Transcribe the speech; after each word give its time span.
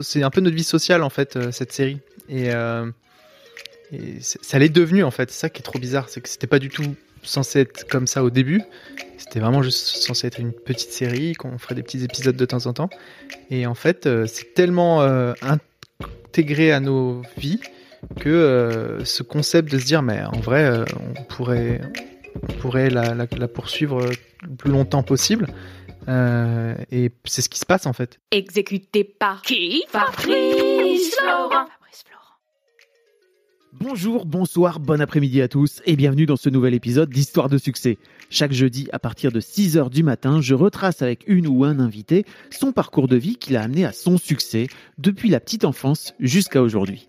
C'est 0.00 0.22
un 0.22 0.30
peu 0.30 0.40
notre 0.40 0.56
vie 0.56 0.64
sociale 0.64 1.02
en 1.02 1.10
fait 1.10 1.36
euh, 1.36 1.50
cette 1.50 1.72
série 1.72 2.00
et, 2.28 2.52
euh, 2.52 2.90
ça 4.20 4.58
l'est 4.58 4.68
devenu 4.68 5.04
en 5.04 5.10
fait. 5.10 5.30
C'est 5.30 5.40
ça 5.40 5.48
qui 5.48 5.60
est 5.60 5.62
trop 5.62 5.78
bizarre, 5.78 6.08
c'est 6.08 6.20
que 6.20 6.28
c'était 6.28 6.48
pas 6.48 6.58
du 6.58 6.68
tout 6.68 6.96
censé 7.22 7.60
être 7.60 7.86
comme 7.88 8.06
ça 8.06 8.24
au 8.24 8.30
début. 8.30 8.62
C'était 9.16 9.38
vraiment 9.38 9.62
juste 9.62 9.86
censé 9.86 10.26
être 10.26 10.40
une 10.40 10.52
petite 10.52 10.90
série 10.90 11.34
qu'on 11.34 11.56
ferait 11.58 11.76
des 11.76 11.82
petits 11.82 12.02
épisodes 12.02 12.36
de 12.36 12.44
temps 12.44 12.66
en 12.66 12.72
temps. 12.72 12.90
Et 13.50 13.66
en 13.66 13.74
fait, 13.74 14.06
euh, 14.06 14.26
c'est 14.26 14.54
tellement 14.54 15.02
intégré 15.40 16.72
à 16.72 16.80
nos 16.80 17.22
vies 17.38 17.60
que 18.20 18.98
ce 19.04 19.22
concept 19.22 19.70
de 19.70 19.78
se 19.78 19.84
dire 19.84 20.02
mais 20.02 20.22
en 20.24 20.38
vrai 20.38 20.84
on 21.00 21.22
pourrait 21.24 21.80
on 22.42 22.52
pourrait 22.54 22.90
la 22.90 23.48
poursuivre 23.48 24.10
le 24.42 24.56
plus 24.56 24.70
longtemps 24.70 25.02
possible. 25.02 25.46
Euh, 26.08 26.74
et 26.90 27.10
c'est 27.24 27.42
ce 27.42 27.48
qui 27.48 27.58
se 27.58 27.66
passe 27.66 27.86
en 27.86 27.92
fait. 27.92 28.18
Exécuté 28.30 29.04
par 29.04 29.42
qui? 29.42 29.84
Fabrice 29.88 31.14
Florent. 31.16 31.50
Fabrice 31.50 32.04
Florent. 32.04 32.36
Bonjour, 33.72 34.24
bonsoir, 34.26 34.80
bon 34.80 35.00
après-midi 35.00 35.42
à 35.42 35.48
tous 35.48 35.82
et 35.84 35.96
bienvenue 35.96 36.26
dans 36.26 36.36
ce 36.36 36.48
nouvel 36.48 36.74
épisode 36.74 37.10
d'Histoire 37.10 37.48
de 37.48 37.58
succès. 37.58 37.98
Chaque 38.30 38.52
jeudi 38.52 38.88
à 38.92 38.98
partir 38.98 39.32
de 39.32 39.40
6h 39.40 39.90
du 39.90 40.02
matin, 40.02 40.40
je 40.40 40.54
retrace 40.54 41.02
avec 41.02 41.24
une 41.26 41.46
ou 41.46 41.64
un 41.64 41.78
invité 41.78 42.24
son 42.50 42.72
parcours 42.72 43.08
de 43.08 43.16
vie 43.16 43.36
qui 43.36 43.52
l'a 43.52 43.62
amené 43.62 43.84
à 43.84 43.92
son 43.92 44.18
succès 44.18 44.68
depuis 44.98 45.28
la 45.28 45.40
petite 45.40 45.64
enfance 45.64 46.14
jusqu'à 46.20 46.62
aujourd'hui. 46.62 47.08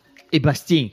et 0.31 0.39
Bastien. 0.39 0.89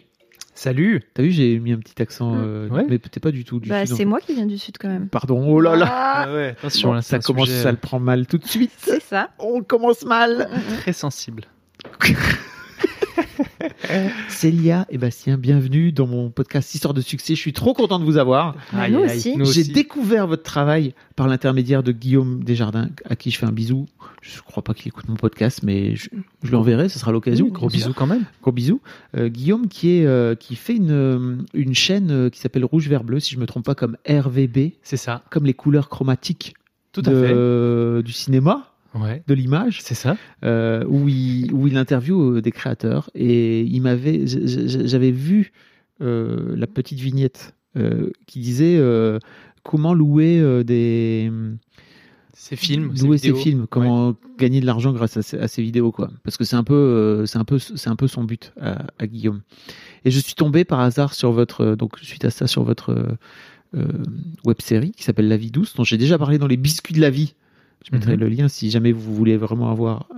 Salut 0.54 1.02
T'as 1.14 1.22
vu, 1.22 1.30
j'ai 1.30 1.58
mis 1.60 1.72
un 1.72 1.78
petit 1.78 2.02
accent, 2.02 2.34
euh, 2.36 2.68
Ouais. 2.68 2.84
mais 2.88 2.98
peut-être 2.98 3.20
pas 3.22 3.30
du 3.30 3.44
tout. 3.44 3.60
Du 3.60 3.68
Bah, 3.68 3.86
sud, 3.86 3.96
c'est 3.96 4.04
moi 4.04 4.20
qui 4.20 4.34
viens 4.34 4.46
du 4.46 4.58
sud 4.58 4.76
quand 4.78 4.88
même. 4.88 5.08
Pardon, 5.08 5.46
oh 5.48 5.60
là 5.60 5.76
là. 5.76 5.86
Ah, 5.90 6.32
ouais, 6.34 6.48
attention, 6.58 6.88
Bon, 6.88 6.94
là, 6.94 7.02
ça 7.02 7.08
c'est 7.10 7.16
un 7.16 7.20
commence, 7.20 7.48
sujet 7.48 7.62
ça 7.62 7.70
le 7.70 7.76
prend 7.78 8.00
mal 8.00 8.26
tout 8.26 8.38
de 8.38 8.46
suite. 8.46 8.72
c'est 8.78 9.00
ça. 9.02 9.30
On 9.38 9.62
commence 9.62 10.04
mal. 10.04 10.48
très 10.80 10.92
sensible. 10.92 11.44
Célia 14.28 14.86
et 14.90 14.98
Bastien, 14.98 15.38
bienvenue 15.38 15.92
dans 15.92 16.06
mon 16.06 16.30
podcast 16.30 16.74
Histoire 16.74 16.94
de 16.94 17.00
succès. 17.00 17.34
Je 17.34 17.40
suis 17.40 17.52
trop 17.52 17.74
content 17.74 17.98
de 17.98 18.04
vous 18.04 18.16
avoir. 18.16 18.56
Aïe, 18.72 18.92
nous 18.92 19.00
aussi. 19.00 19.36
nous 19.36 19.44
J'ai 19.46 19.64
découvert 19.64 20.26
votre 20.26 20.42
travail 20.42 20.94
par 21.16 21.28
l'intermédiaire 21.28 21.82
de 21.82 21.92
Guillaume 21.92 22.42
Desjardins, 22.44 22.90
à 23.04 23.16
qui 23.16 23.30
je 23.30 23.38
fais 23.38 23.46
un 23.46 23.52
bisou. 23.52 23.86
Je 24.22 24.40
crois 24.42 24.62
pas 24.62 24.74
qu'il 24.74 24.88
écoute 24.88 25.08
mon 25.08 25.16
podcast, 25.16 25.60
mais 25.62 25.94
je, 25.96 26.08
je 26.42 26.52
l'enverrai, 26.52 26.88
ce 26.88 26.98
sera 26.98 27.12
l'occasion. 27.12 27.46
Oui, 27.46 27.52
gros 27.52 27.68
bisous 27.68 27.94
quand 27.94 28.06
même. 28.06 28.24
Gros 28.42 28.52
bisous. 28.52 28.80
Euh, 29.16 29.28
Guillaume 29.28 29.68
qui 29.68 29.90
est 29.98 30.06
euh, 30.06 30.34
qui 30.34 30.56
fait 30.56 30.76
une 30.76 30.90
euh, 30.90 31.36
une 31.54 31.74
chaîne 31.74 32.10
euh, 32.10 32.30
qui 32.30 32.40
s'appelle 32.40 32.64
Rouge 32.64 32.88
Vert 32.88 33.04
Bleu, 33.04 33.20
si 33.20 33.34
je 33.34 33.40
me 33.40 33.46
trompe 33.46 33.64
pas, 33.64 33.74
comme 33.74 33.96
RVB, 34.08 34.72
C'est 34.82 34.96
ça, 34.96 35.22
comme 35.30 35.44
les 35.46 35.54
couleurs 35.54 35.88
chromatiques 35.88 36.54
tout 36.92 37.02
à 37.06 37.10
de- 37.10 37.22
fait. 37.24 37.32
euh, 37.32 38.02
du 38.02 38.12
cinéma, 38.12 38.72
Ouais, 38.94 39.22
de 39.26 39.34
l'image. 39.34 39.80
C'est 39.82 39.94
ça. 39.94 40.16
euh, 40.44 40.84
où 40.88 41.08
il 41.08 41.52
où 41.52 41.66
il 41.66 41.76
interviewe 41.76 42.36
euh, 42.36 42.40
des 42.42 42.52
créateurs. 42.52 43.10
Et 43.14 43.62
il 43.62 43.80
m'avait 43.82 44.22
j'avais 44.26 45.10
vu 45.10 45.52
euh, 46.00 46.54
la 46.56 46.66
petite 46.66 46.98
vignette 46.98 47.54
euh, 47.76 48.10
qui 48.26 48.40
disait 48.40 48.80
comment 49.62 49.92
louer 49.94 50.64
des 50.64 51.30
Ces 52.32 52.56
films, 52.56 52.96
ces 52.96 53.04
louer 53.04 53.16
vidéos. 53.16 53.36
films 53.36 53.66
comment 53.68 54.14
gagner 54.38 54.60
de 54.60 54.66
l'argent 54.66 54.92
grâce 54.92 55.16
à, 55.16 55.22
ces- 55.22 55.38
à 55.38 55.48
ces 55.48 55.60
vidéos 55.62 55.92
quoi. 55.92 56.10
Parce 56.24 56.36
que 56.36 56.44
c'est 56.44 56.56
un 56.56 56.64
peu 56.64 57.24
c'est 57.26 57.38
un 57.38 57.44
peu 57.44 57.58
c'est 57.58 57.88
un 57.90 57.96
peu 57.96 58.06
son 58.08 58.24
but 58.24 58.52
à, 58.60 58.86
à 58.98 59.06
Guillaume. 59.06 59.42
Et 60.04 60.10
je 60.10 60.18
suis 60.20 60.34
tombé 60.34 60.64
par 60.64 60.80
hasard 60.80 61.12
sur 61.14 61.32
votre 61.32 61.74
donc 61.74 61.98
suite 62.00 62.24
à 62.24 62.30
ça 62.30 62.46
sur 62.46 62.62
votre 62.62 63.18
euh, 63.76 64.02
web 64.46 64.56
série 64.60 64.92
qui 64.92 65.02
s'appelle 65.04 65.28
La 65.28 65.36
vie 65.36 65.50
douce 65.50 65.74
dont 65.74 65.84
j'ai 65.84 65.98
déjà 65.98 66.16
parlé 66.16 66.38
dans 66.38 66.46
les 66.46 66.56
biscuits 66.56 66.94
de 66.94 67.00
la 67.00 67.10
vie 67.10 67.34
je 67.84 67.94
mettrai 67.94 68.14
Mhm. 68.14 68.20
le 68.20 68.28
lien 68.28 68.48
si 68.48 68.70
jamais 68.70 68.92
vous 68.92 69.14
voulez 69.14 69.36
vraiment 69.36 69.70
avoir 69.70 70.08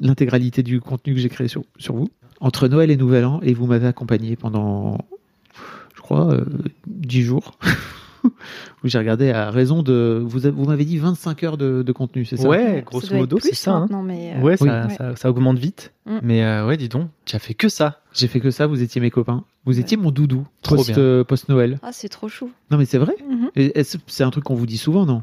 l'intégralité 0.00 0.62
du 0.62 0.80
contenu 0.80 1.14
que 1.14 1.20
j'ai 1.20 1.28
créé 1.28 1.48
sur, 1.48 1.62
sur 1.78 1.94
vous. 1.94 2.08
Entre 2.40 2.68
Noël 2.68 2.90
et 2.90 2.96
Nouvel 2.96 3.24
An, 3.24 3.40
et 3.42 3.54
vous 3.54 3.66
m'avez 3.66 3.86
accompagné 3.86 4.36
pendant, 4.36 4.98
je 5.96 6.00
crois, 6.02 6.32
euh, 6.34 6.44
10 6.86 7.22
jours. 7.22 7.52
où 8.24 8.28
j'ai 8.84 8.98
regardé 8.98 9.30
à 9.30 9.50
raison 9.50 9.82
de. 9.82 10.22
Vous, 10.26 10.64
m'avez 10.66 10.84
dit 10.84 10.98
25 10.98 11.42
heures 11.44 11.56
de, 11.56 11.82
de 11.82 11.92
contenu, 11.92 12.24
c'est 12.24 12.36
ça? 12.36 12.48
Ouais, 12.48 12.82
grosso 12.84 13.14
modo, 13.14 13.38
c'est 13.40 13.54
ça. 13.54 13.72
hein. 13.90 14.02
mais, 14.04 14.34
euh, 14.36 14.40
Ouais, 14.40 14.56
Oui. 14.60 14.68
ça, 14.68 14.86
Ouais. 14.86 14.94
Ça, 14.96 15.16
ça 15.16 15.30
augmente 15.30 15.58
vite. 15.58 15.92
Mm. 16.06 16.18
Mais 16.22 16.44
euh, 16.44 16.66
ouais, 16.66 16.76
dis 16.76 16.88
donc, 16.88 17.08
tu 17.24 17.36
as 17.36 17.38
fait 17.38 17.54
que 17.54 17.68
ça. 17.68 18.00
J'ai 18.12 18.26
fait 18.28 18.40
que 18.40 18.50
ça, 18.50 18.66
vous 18.66 18.82
étiez 18.82 19.00
mes 19.00 19.10
copains. 19.10 19.44
Vous 19.64 19.74
Ouais. 19.76 19.80
étiez 19.80 19.96
mon 19.96 20.10
doudou 20.10 20.46
post, 20.62 20.98
euh, 20.98 21.24
post-Noël. 21.24 21.78
Ah, 21.82 21.90
c'est 21.92 22.08
trop 22.10 22.28
chou. 22.28 22.50
non, 22.70 22.76
mais 22.78 22.84
c'est 22.84 22.98
vrai 22.98 23.14
Mhm. 23.30 23.50
C'est 24.06 24.24
un 24.24 24.30
truc 24.30 24.44
qu'on 24.44 24.54
vous 24.54 24.66
dit 24.66 24.78
souvent, 24.78 25.06
non? 25.06 25.22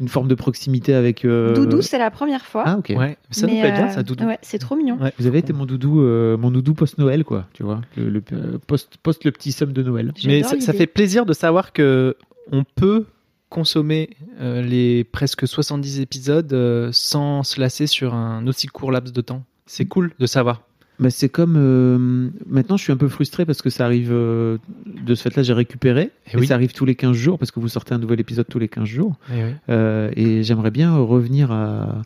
Une 0.00 0.08
forme 0.08 0.28
de 0.28 0.34
proximité 0.34 0.94
avec. 0.94 1.24
euh, 1.24 1.54
Doudou, 1.54 1.82
c'est 1.82 1.98
la 1.98 2.10
première 2.10 2.44
fois. 2.46 2.64
Ah, 2.66 2.76
ok. 2.78 2.92
Ouais, 2.96 3.16
ça 3.30 3.46
nous 3.46 3.52
plaît 3.60 3.72
bien, 3.72 3.86
euh, 3.86 3.90
ça, 3.90 4.02
Doudou. 4.02 4.24
Ouais, 4.24 4.38
c'est 4.42 4.58
trop 4.58 4.76
mignon. 4.76 4.96
Ouais. 5.00 5.12
Vous 5.18 5.26
avez 5.26 5.38
été 5.38 5.52
mon 5.52 5.66
doudou, 5.66 6.00
euh, 6.02 6.36
mon 6.36 6.50
doudou 6.50 6.74
post-Noël, 6.74 7.24
quoi, 7.24 7.46
tu 7.52 7.62
vois, 7.62 7.80
le, 7.96 8.08
le- 8.08 8.22
post, 8.66 8.96
post 9.02 9.24
le 9.24 9.32
petit 9.32 9.52
somme 9.52 9.72
de 9.72 9.82
Noël. 9.82 10.12
Mais 10.24 10.42
ça, 10.42 10.72
fait 10.72 10.86
plaisir 10.86 11.26
de 11.26 11.32
savoir 11.32 11.72
que 11.72 12.16
on 12.52 12.64
peut 12.64 13.06
consommer 13.48 14.10
euh, 14.40 14.62
les 14.62 15.04
presque 15.04 15.46
70 15.46 16.00
épisodes 16.00 16.52
euh, 16.52 16.90
sans 16.92 17.42
se 17.42 17.60
lasser 17.60 17.86
sur 17.86 18.14
un 18.14 18.46
aussi 18.46 18.66
court 18.68 18.92
laps 18.92 19.12
de 19.12 19.20
temps. 19.20 19.44
C'est 19.66 19.86
cool 19.86 20.12
de 20.18 20.26
savoir. 20.26 20.62
Bah, 21.00 21.08
c'est 21.10 21.30
comme 21.30 21.54
euh, 21.56 22.28
maintenant 22.46 22.76
je 22.76 22.82
suis 22.84 22.92
un 22.92 22.96
peu 22.98 23.08
frustré 23.08 23.46
parce 23.46 23.62
que 23.62 23.70
ça 23.70 23.86
arrive 23.86 24.10
euh, 24.12 24.58
de 24.86 25.14
ce 25.14 25.22
fait-là 25.22 25.42
j'ai 25.42 25.54
récupéré 25.54 26.10
Eh 26.28 26.36
et 26.36 26.40
oui. 26.40 26.46
ça 26.46 26.54
arrive 26.54 26.72
tous 26.74 26.84
les 26.84 26.94
15 26.94 27.16
jours 27.16 27.38
parce 27.38 27.50
que 27.50 27.58
vous 27.58 27.68
sortez 27.68 27.94
un 27.94 27.98
nouvel 27.98 28.20
épisode 28.20 28.46
tous 28.46 28.58
les 28.58 28.68
15 28.68 28.84
jours 28.84 29.14
Eh 29.34 29.44
oui. 29.44 29.50
Euh, 29.70 30.10
et 30.14 30.42
j'aimerais 30.42 30.70
bien 30.70 30.94
revenir 30.96 31.50
à, 31.52 32.02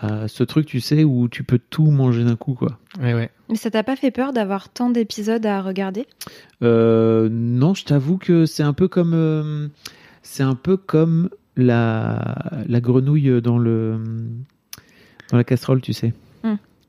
à 0.00 0.28
ce 0.28 0.44
truc 0.44 0.66
tu 0.66 0.78
sais 0.80 1.02
où 1.02 1.28
tu 1.28 1.42
peux 1.42 1.58
tout 1.58 1.90
manger 1.90 2.22
d'un 2.24 2.36
coup 2.36 2.54
quoi. 2.54 2.78
Eh 3.02 3.14
ouais. 3.14 3.30
Mais 3.48 3.56
ça 3.56 3.68
t'a 3.70 3.82
pas 3.82 3.96
fait 3.96 4.12
peur 4.12 4.32
d'avoir 4.32 4.68
tant 4.68 4.90
d'épisodes 4.90 5.44
à 5.44 5.60
regarder? 5.60 6.06
Euh, 6.62 7.28
non 7.32 7.74
je 7.74 7.84
t'avoue 7.84 8.16
que 8.16 8.46
c'est 8.46 8.62
un 8.62 8.72
peu 8.74 8.86
comme 8.86 9.12
euh, 9.12 9.66
c'est 10.22 10.44
un 10.44 10.54
peu 10.54 10.76
comme 10.76 11.30
la, 11.56 12.36
la 12.68 12.80
grenouille 12.80 13.42
dans 13.42 13.58
le 13.58 13.98
dans 15.32 15.36
la 15.36 15.42
casserole 15.44 15.80
tu 15.80 15.92
sais. 15.92 16.12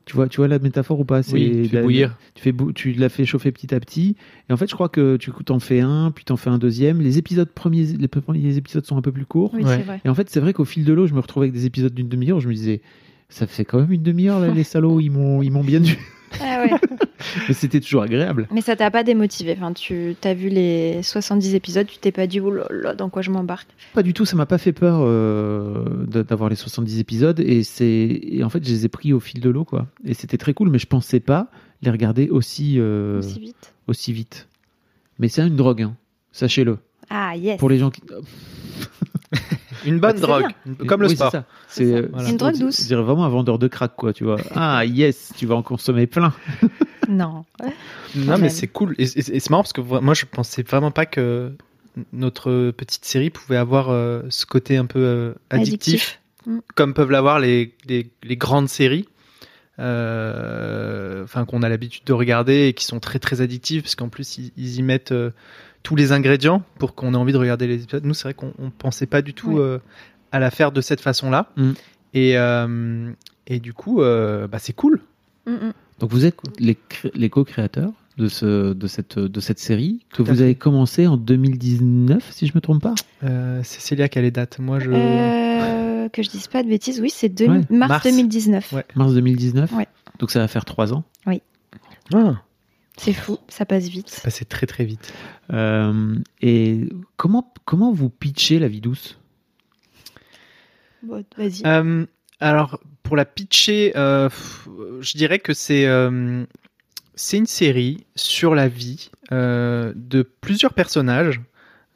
Tu 0.04 0.16
vois, 0.16 0.28
tu 0.28 0.38
vois 0.38 0.48
la 0.48 0.58
métaphore 0.58 0.98
ou 0.98 1.04
pas? 1.04 1.22
C'est 1.22 1.32
Oui, 1.34 1.50
tu 1.62 1.68
fais 1.68 1.76
la- 1.76 1.82
bouillir. 1.82 2.16
tu, 2.34 2.42
fais 2.42 2.50
bou- 2.52 2.72
tu 2.72 2.92
la 2.92 3.08
fais 3.08 3.24
chauffer 3.24 3.52
petit 3.52 3.72
à 3.74 3.78
petit. 3.78 4.16
Et 4.50 4.52
en 4.52 4.56
fait, 4.56 4.68
je 4.68 4.74
crois 4.74 4.88
que 4.88 5.16
tu 5.16 5.30
t'en 5.44 5.60
fais 5.60 5.80
un, 5.80 6.10
puis 6.10 6.24
t'en 6.24 6.36
fais 6.36 6.50
un 6.50 6.58
deuxième. 6.58 7.00
Les 7.00 7.18
épisodes 7.18 7.48
premiers, 7.48 7.84
les 7.84 8.08
premiers 8.08 8.56
épisodes 8.56 8.84
sont 8.84 8.96
un 8.96 9.02
peu 9.02 9.12
plus 9.12 9.26
courts. 9.26 9.52
Oui, 9.54 9.62
Ouais. 9.62 9.76
c'est 9.78 9.82
vrai. 9.84 10.00
Et 10.04 10.08
en 10.08 10.14
fait, 10.14 10.28
c'est 10.28 10.40
vrai 10.40 10.52
qu'au 10.52 10.64
fil 10.64 10.84
de 10.84 10.92
l'eau, 10.92 11.06
je 11.06 11.14
me 11.14 11.20
retrouvais 11.20 11.44
avec 11.46 11.54
des 11.54 11.66
épisodes 11.66 11.94
d'une 11.94 12.08
demi-heure. 12.08 12.40
Je 12.40 12.48
me 12.48 12.54
disais, 12.54 12.80
ça 13.28 13.46
fait 13.46 13.64
quand 13.64 13.78
même 13.78 13.92
une 13.92 14.02
demi-heure, 14.02 14.40
là, 14.40 14.48
les 14.52 14.64
salauds, 14.64 14.98
ils 14.98 15.10
m'ont, 15.10 15.40
ils 15.42 15.50
m'ont 15.52 15.62
bien 15.64 15.78
dû. 15.80 15.96
Ah 16.40 16.64
ouais. 16.64 16.70
Mais 17.48 17.54
c'était 17.54 17.80
toujours 17.80 18.02
agréable. 18.02 18.48
Mais 18.50 18.60
ça 18.60 18.76
t'a 18.76 18.90
pas 18.90 19.02
démotivé. 19.02 19.54
Enfin, 19.56 19.72
tu 19.72 20.16
as 20.24 20.34
vu 20.34 20.48
les 20.48 21.02
70 21.02 21.54
épisodes, 21.54 21.86
tu 21.86 21.98
t'es 21.98 22.12
pas 22.12 22.26
dit, 22.26 22.40
oh 22.40 22.50
là 22.50 22.66
là, 22.70 22.94
dans 22.94 23.08
quoi 23.08 23.22
je 23.22 23.30
m'embarque 23.30 23.68
Pas 23.94 24.02
du 24.02 24.12
tout, 24.12 24.24
ça 24.24 24.36
m'a 24.36 24.46
pas 24.46 24.58
fait 24.58 24.72
peur 24.72 24.98
euh, 25.00 26.06
d'avoir 26.06 26.48
les 26.48 26.56
70 26.56 26.98
épisodes. 26.98 27.40
Et, 27.40 27.62
et 27.80 28.44
en 28.44 28.50
fait, 28.50 28.64
je 28.64 28.70
les 28.70 28.84
ai 28.86 28.88
pris 28.88 29.12
au 29.12 29.20
fil 29.20 29.40
de 29.40 29.50
l'eau, 29.50 29.64
quoi. 29.64 29.86
Et 30.04 30.14
c'était 30.14 30.38
très 30.38 30.54
cool, 30.54 30.70
mais 30.70 30.78
je 30.78 30.86
pensais 30.86 31.20
pas 31.20 31.48
les 31.82 31.90
regarder 31.90 32.28
aussi, 32.28 32.76
euh, 32.78 33.18
aussi 33.18 33.40
vite 33.40 33.72
aussi 33.86 34.12
vite. 34.12 34.48
Mais 35.18 35.28
c'est 35.28 35.46
une 35.46 35.56
drogue, 35.56 35.82
hein. 35.82 35.96
sachez-le. 36.32 36.78
Ah, 37.10 37.36
yes 37.36 37.58
Pour 37.58 37.68
les 37.68 37.78
gens 37.78 37.90
qui. 37.90 38.02
Une 39.84 39.98
bonne 40.00 40.16
c'est 40.16 40.22
drogue, 40.22 40.46
bien. 40.64 40.86
comme 40.86 41.00
le 41.02 41.08
Oui, 41.08 41.16
c'est 41.16 41.28
sport. 41.28 41.30
C'est 41.32 41.42
C'est 41.68 41.94
euh, 41.94 42.08
Voilà. 42.12 42.28
Une 42.30 42.36
drogue 42.36 42.58
douce. 42.58 42.86
dirait 42.86 43.02
vraiment 43.02 43.24
un 43.24 43.28
vendeur 43.28 43.58
de 43.58 43.68
crack, 43.68 43.94
quoi, 43.96 44.12
tu 44.12 44.24
vois. 44.24 44.36
Ah, 44.54 44.84
yes, 44.84 45.32
tu 45.36 45.46
vas 45.46 45.54
en 45.56 45.62
consommer 45.62 46.06
plein. 46.06 46.32
Non. 47.08 47.44
Non, 48.14 48.38
mais 48.38 48.48
c'est 48.48 48.68
cool. 48.68 48.94
Et, 48.96 49.02
et- 49.02 49.36
et 49.36 49.40
c'est 49.40 49.50
marrant 49.50 49.64
parce 49.64 49.72
que 49.72 49.80
moi, 49.80 50.14
je 50.14 50.24
pensais 50.24 50.62
vraiment 50.62 50.92
pas 50.92 51.04
que 51.04 51.52
notre 52.12 52.70
petite 52.70 53.04
série 53.04 53.28
pouvait 53.28 53.56
avoir 53.56 53.90
euh, 53.90 54.22
ce 54.30 54.46
côté 54.46 54.76
un 54.76 54.86
peu 54.86 55.00
euh, 55.00 55.34
addictif, 55.50 56.20
Mm. 56.46 56.58
comme 56.76 56.94
peuvent 56.94 57.10
l'avoir 57.10 57.38
les, 57.40 57.74
les, 57.86 58.10
les 58.22 58.36
grandes 58.36 58.68
séries. 58.68 59.06
euh, 60.06 61.24
Enfin, 61.24 61.44
qu'on 61.44 61.62
a 61.62 61.68
l'habitude 61.68 62.04
de 62.04 62.12
regarder 62.12 62.68
et 62.68 62.72
qui 62.72 62.84
sont 62.84 63.00
très 63.00 63.18
très 63.18 63.40
addictives 63.40 63.82
parce 63.82 63.94
qu'en 63.94 64.08
plus 64.08 64.38
ils, 64.38 64.52
ils 64.56 64.76
y 64.76 64.82
mettent 64.82 65.12
euh, 65.12 65.30
tous 65.82 65.96
les 65.96 66.12
ingrédients 66.12 66.62
pour 66.78 66.94
qu'on 66.94 67.14
ait 67.14 67.16
envie 67.16 67.32
de 67.32 67.38
regarder 67.38 67.66
les 67.66 67.82
épisodes. 67.82 68.04
Nous, 68.04 68.14
c'est 68.14 68.24
vrai 68.24 68.34
qu'on 68.34 68.52
on 68.58 68.70
pensait 68.70 69.06
pas 69.06 69.22
du 69.22 69.34
tout 69.34 69.52
Ouais. 69.52 69.60
euh, 69.60 69.78
à 70.30 70.38
la 70.38 70.50
faire 70.50 70.72
de 70.72 70.80
cette 70.80 71.00
façon-là. 71.00 71.50
Mm. 71.56 71.70
Et, 72.14 72.36
euh, 72.38 73.10
et 73.46 73.58
du 73.60 73.72
coup, 73.72 74.02
euh, 74.02 74.46
bah, 74.46 74.58
c'est 74.60 74.72
cool. 74.74 75.00
Mm, 75.46 75.52
mm. 75.52 75.72
Donc 75.98 76.10
vous 76.10 76.24
êtes 76.24 76.36
les, 76.58 76.74
cré- 76.76 77.10
les 77.14 77.30
co-créateurs 77.30 77.92
de, 78.18 78.28
ce, 78.28 78.72
de, 78.74 78.86
cette, 78.86 79.18
de 79.18 79.40
cette 79.40 79.58
série 79.58 80.04
que 80.12 80.22
vous 80.22 80.34
fait. 80.34 80.42
avez 80.42 80.54
commencé 80.54 81.06
en 81.06 81.16
2019, 81.16 82.30
si 82.32 82.46
je 82.46 82.52
me 82.54 82.60
trompe 82.60 82.82
pas? 82.82 82.94
Euh, 83.24 83.60
c'est 83.64 83.80
Célia 83.80 84.08
qui 84.08 84.18
a 84.18 84.22
les 84.22 84.30
dates. 84.30 84.58
Moi, 84.58 84.78
je. 84.80 84.90
Euh, 84.92 86.08
que 86.10 86.22
je 86.22 86.28
dise 86.30 86.46
pas 86.48 86.62
de 86.62 86.68
bêtises, 86.68 87.00
oui, 87.00 87.10
c'est 87.10 87.40
Ouais, 87.40 87.60
mars, 87.70 87.88
mars. 87.88 88.04
2019. 88.04 88.72
Ouais. 88.72 88.84
Mars 88.96 89.14
2019 89.14 89.72
Ouais. 89.72 89.86
Donc 90.18 90.30
ça 90.30 90.40
va 90.40 90.48
faire 90.48 90.64
trois 90.64 90.92
ans. 90.92 91.04
Ah, 92.14 92.42
C'est 92.98 93.12
fou, 93.14 93.38
ça 93.48 93.64
passe 93.64 93.88
vite. 93.88 94.20
passé 94.22 94.44
très 94.44 94.66
très 94.66 94.84
vite. 94.84 95.12
Euh, 95.52 96.16
et 96.40 96.88
comment, 97.16 97.52
comment 97.64 97.92
vous 97.92 98.10
pitchez 98.10 98.58
La 98.58 98.68
vie 98.68 98.80
douce? 98.80 99.18
Bon, 101.02 101.24
Vas-y. 101.36 101.62
Euh, 101.66 102.06
alors, 102.38 102.80
pour 103.02 103.16
la 103.16 103.24
pitcher, 103.24 103.92
euh, 103.96 104.28
je 105.00 105.16
dirais 105.16 105.38
que 105.38 105.54
c'est 105.54 105.86
euh, 105.86 106.44
c'est 107.14 107.38
une 107.38 107.46
série 107.46 108.06
sur 108.14 108.54
la 108.54 108.68
vie 108.68 109.10
euh, 109.32 109.92
de 109.96 110.22
plusieurs 110.22 110.74
personnages, 110.74 111.40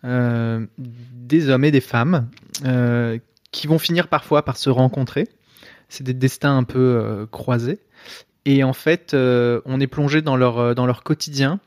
euh, 0.04 0.66
des 0.78 1.48
hommes 1.48 1.64
et 1.64 1.70
des 1.70 1.80
femmes, 1.80 2.28
euh, 2.64 3.18
qui 3.52 3.66
vont 3.66 3.78
finir 3.78 4.08
parfois 4.08 4.44
par 4.44 4.56
se 4.56 4.70
rencontrer. 4.70 5.28
C'est 5.88 6.04
des 6.04 6.14
destins 6.14 6.56
un 6.56 6.64
peu 6.64 6.78
euh, 6.78 7.26
croisés. 7.26 7.78
Et 8.46 8.64
en 8.64 8.72
fait, 8.72 9.12
euh, 9.12 9.60
on 9.66 9.80
est 9.80 9.86
plongé 9.88 10.22
dans 10.22 10.36
leur, 10.36 10.58
euh, 10.58 10.74
dans 10.74 10.86
leur 10.86 11.02
quotidien. 11.02 11.60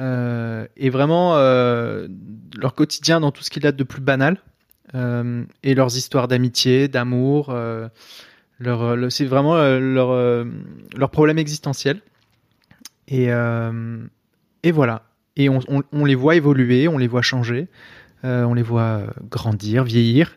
euh, 0.00 0.66
et 0.76 0.90
vraiment, 0.90 1.36
leur 1.36 2.74
quotidien 2.74 3.20
dans 3.20 3.30
tout 3.30 3.44
ce 3.44 3.50
qu'il 3.50 3.64
a 3.66 3.70
de 3.72 3.84
plus 3.84 4.00
banal. 4.02 4.38
et 5.62 5.74
leurs 5.74 5.96
histoires 5.96 6.26
d'amitié, 6.28 6.88
d'amour. 6.88 7.54
leur, 8.60 8.96
le- 8.96 9.10
c'est 9.10 9.24
vraiment 9.26 9.56
leur, 9.78 10.44
leur 10.96 11.10
problème 11.10 11.38
existentiel. 11.38 12.00
Et, 13.08 13.28
et 13.28 14.72
voilà. 14.72 15.02
Et 15.36 15.48
on, 15.48 15.60
on- 15.68 15.82
on 15.92 16.04
les 16.04 16.14
voit 16.14 16.34
évoluer, 16.36 16.88
on 16.88 16.98
les 16.98 17.08
voit 17.08 17.22
changer, 17.22 17.68
on 18.22 18.54
les 18.54 18.62
voit 18.62 19.02
grandir, 19.30 19.84
vieillir. 19.84 20.36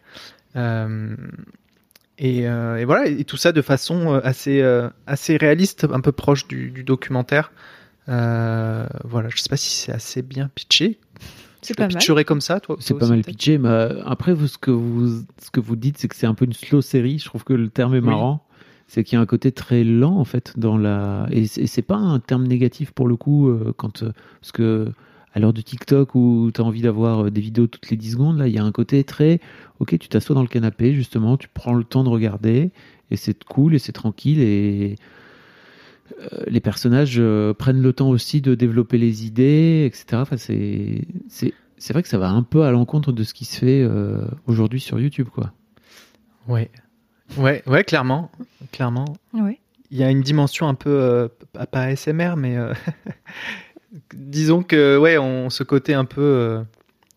Euh, 2.20 2.24
et, 2.26 2.48
euh, 2.48 2.78
et 2.78 2.86
voilà, 2.86 3.08
et 3.08 3.24
tout 3.24 3.38
ça 3.38 3.52
de 3.52 3.62
façon 3.62 4.14
euh, 4.14 4.20
assez, 4.24 4.62
euh, 4.62 4.90
assez 5.06 5.38
réaliste, 5.38 5.88
un 5.92 6.02
peu 6.02 6.12
proche 6.12 6.48
du, 6.48 6.72
du 6.72 6.84
documentaire. 6.84 7.52
Euh, 8.10 8.86
voilà, 9.04 9.30
je 9.30 9.38
sais 9.42 9.50
pas 9.50 9.58
si 9.58 9.70
c'est 9.70 9.92
assez 9.92 10.22
bien 10.22 10.50
pitché. 10.54 11.00
C'est 11.62 11.76
pas 11.76 11.88
mal. 11.88 12.26
comme 12.26 12.42
ça, 12.42 12.60
toi 12.60 12.78
C'est 12.80 12.98
pas 12.98 13.08
mal 13.08 13.22
pitché, 13.24 13.58
mais 13.58 13.90
après, 14.06 14.34
vous, 14.34 14.48
ce, 14.48 14.58
que 14.58 14.72
vous, 14.72 15.24
ce 15.42 15.52
que 15.52 15.60
vous 15.60 15.76
dites, 15.76 15.98
c'est 15.98 16.08
que 16.08 16.16
c'est 16.16 16.28
un 16.28 16.34
peu 16.36 16.46
une 16.46 16.54
slow 16.54 16.82
série. 16.82 17.20
Je 17.20 17.26
trouve 17.26 17.44
que 17.44 17.54
le 17.54 17.70
terme 17.70 17.96
est 17.96 18.00
Oui. 18.00 18.06
marrant. 18.06 18.44
C'est 18.88 19.04
qu'il 19.04 19.18
y 19.18 19.20
a 19.20 19.22
un 19.22 19.26
côté 19.26 19.52
très 19.52 19.84
lent, 19.84 20.16
en 20.18 20.24
fait, 20.24 20.54
dans 20.58 20.78
la. 20.78 21.28
Et 21.32 21.46
c'est 21.48 21.82
pas 21.82 21.98
un 21.98 22.20
terme 22.20 22.48
négatif 22.48 22.92
pour 22.92 23.08
le 23.10 23.18
coup, 23.18 23.52
quand. 23.76 24.06
Parce 24.40 24.54
que 24.54 24.94
à 25.38 25.40
l'heure 25.40 25.54
de 25.54 25.62
TikTok 25.62 26.16
où 26.16 26.52
tu 26.54 26.60
as 26.60 26.64
envie 26.64 26.82
d'avoir 26.82 27.26
euh, 27.26 27.32
des 27.32 27.42
vidéos 27.42 27.68
toutes 27.68 27.90
les 27.90 27.98
10 27.98 28.12
secondes, 28.12 28.38
là, 28.40 28.48
il 28.48 28.54
y 28.54 28.58
a 28.60 28.64
un 28.64 28.72
côté 28.72 29.04
très. 29.04 29.40
Ok, 29.80 29.98
tu 30.00 30.10
t'assois 30.10 30.34
dans 30.36 30.42
le 30.42 30.48
canapé, 30.48 30.94
justement, 30.94 31.38
tu 31.38 31.48
prends 31.54 31.74
le 31.74 31.84
temps 31.84 32.04
de 32.04 32.10
regarder, 32.10 32.72
et 33.12 33.16
c'est 33.16 33.44
cool, 33.46 33.76
et 33.76 33.80
c'est 33.80 33.92
tranquille, 33.94 34.40
et. 34.42 34.96
euh, 36.20 36.44
Les 36.48 36.60
personnages 36.60 37.18
euh, 37.20 37.54
prennent 37.54 37.82
le 37.82 37.94
temps 37.94 38.10
aussi 38.10 38.42
de 38.42 38.56
développer 38.56 38.98
les 38.98 39.26
idées, 39.26 39.86
etc. 39.86 40.22
Enfin, 40.22 40.38
c'est 40.38 41.02
c'est 41.30 41.54
c'est 41.78 41.94
vrai 41.94 42.02
que 42.02 42.10
ça 42.10 42.18
va 42.18 42.30
un 42.30 42.42
peu 42.44 42.64
à 42.64 42.72
l'encontre 42.72 43.12
de 43.12 43.24
ce 43.24 43.34
qui 43.36 43.46
se 43.46 43.60
fait 43.60 43.82
euh, 43.84 44.26
aujourd'hui 44.48 44.80
sur 44.80 45.00
YouTube, 45.00 45.28
quoi. 45.32 45.54
Ouais. 46.48 46.72
Ouais, 47.38 47.62
ouais, 47.68 47.84
clairement. 47.84 48.32
Clairement. 48.72 49.06
Oui. 49.34 49.60
Il 49.92 49.98
y 49.98 50.04
a 50.04 50.10
une 50.10 50.22
dimension 50.22 50.68
un 50.68 50.74
peu, 50.74 50.90
euh, 50.90 51.28
pas 51.54 51.66
pas 51.68 51.82
ASMR, 51.84 52.34
mais 52.36 52.58
euh, 52.58 52.74
disons 54.14 54.64
que, 54.64 54.98
ouais, 54.98 55.18
on, 55.18 55.50
ce 55.50 55.64
côté 55.64 55.94
un 55.94 56.06
peu. 56.06 56.22
euh, 56.22 56.64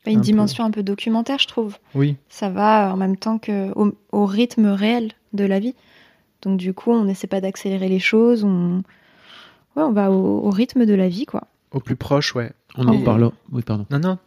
Une 0.06 0.18
Un 0.18 0.20
dimension 0.20 0.64
un 0.64 0.70
peu 0.70 0.82
documentaire, 0.82 1.38
je 1.38 1.46
trouve. 1.48 1.76
oui, 1.94 2.16
Ça 2.28 2.48
va 2.48 2.92
en 2.92 2.96
même 2.96 3.16
temps 3.16 3.38
que 3.38 3.70
au, 3.76 3.92
au 4.12 4.26
rythme 4.26 4.66
réel 4.66 5.12
de 5.32 5.44
la 5.44 5.58
vie. 5.60 5.74
Donc 6.42 6.56
du 6.58 6.72
coup, 6.72 6.90
on 6.92 7.04
n'essaie 7.04 7.26
pas 7.26 7.40
d'accélérer 7.40 7.88
les 7.88 7.98
choses. 7.98 8.44
On, 8.44 8.78
ouais, 9.76 9.82
on 9.82 9.92
va 9.92 10.10
au, 10.10 10.38
au 10.46 10.50
rythme 10.50 10.86
de 10.86 10.94
la 10.94 11.08
vie, 11.08 11.26
quoi. 11.26 11.42
au 11.72 11.80
plus 11.80 11.96
proche, 11.96 12.34
ouais. 12.34 12.52
On 12.76 12.86
en 12.88 13.00
parle. 13.02 13.30
Oui, 13.52 13.62
pardon. 13.62 13.84
Non, 13.90 13.98
non. 13.98 14.18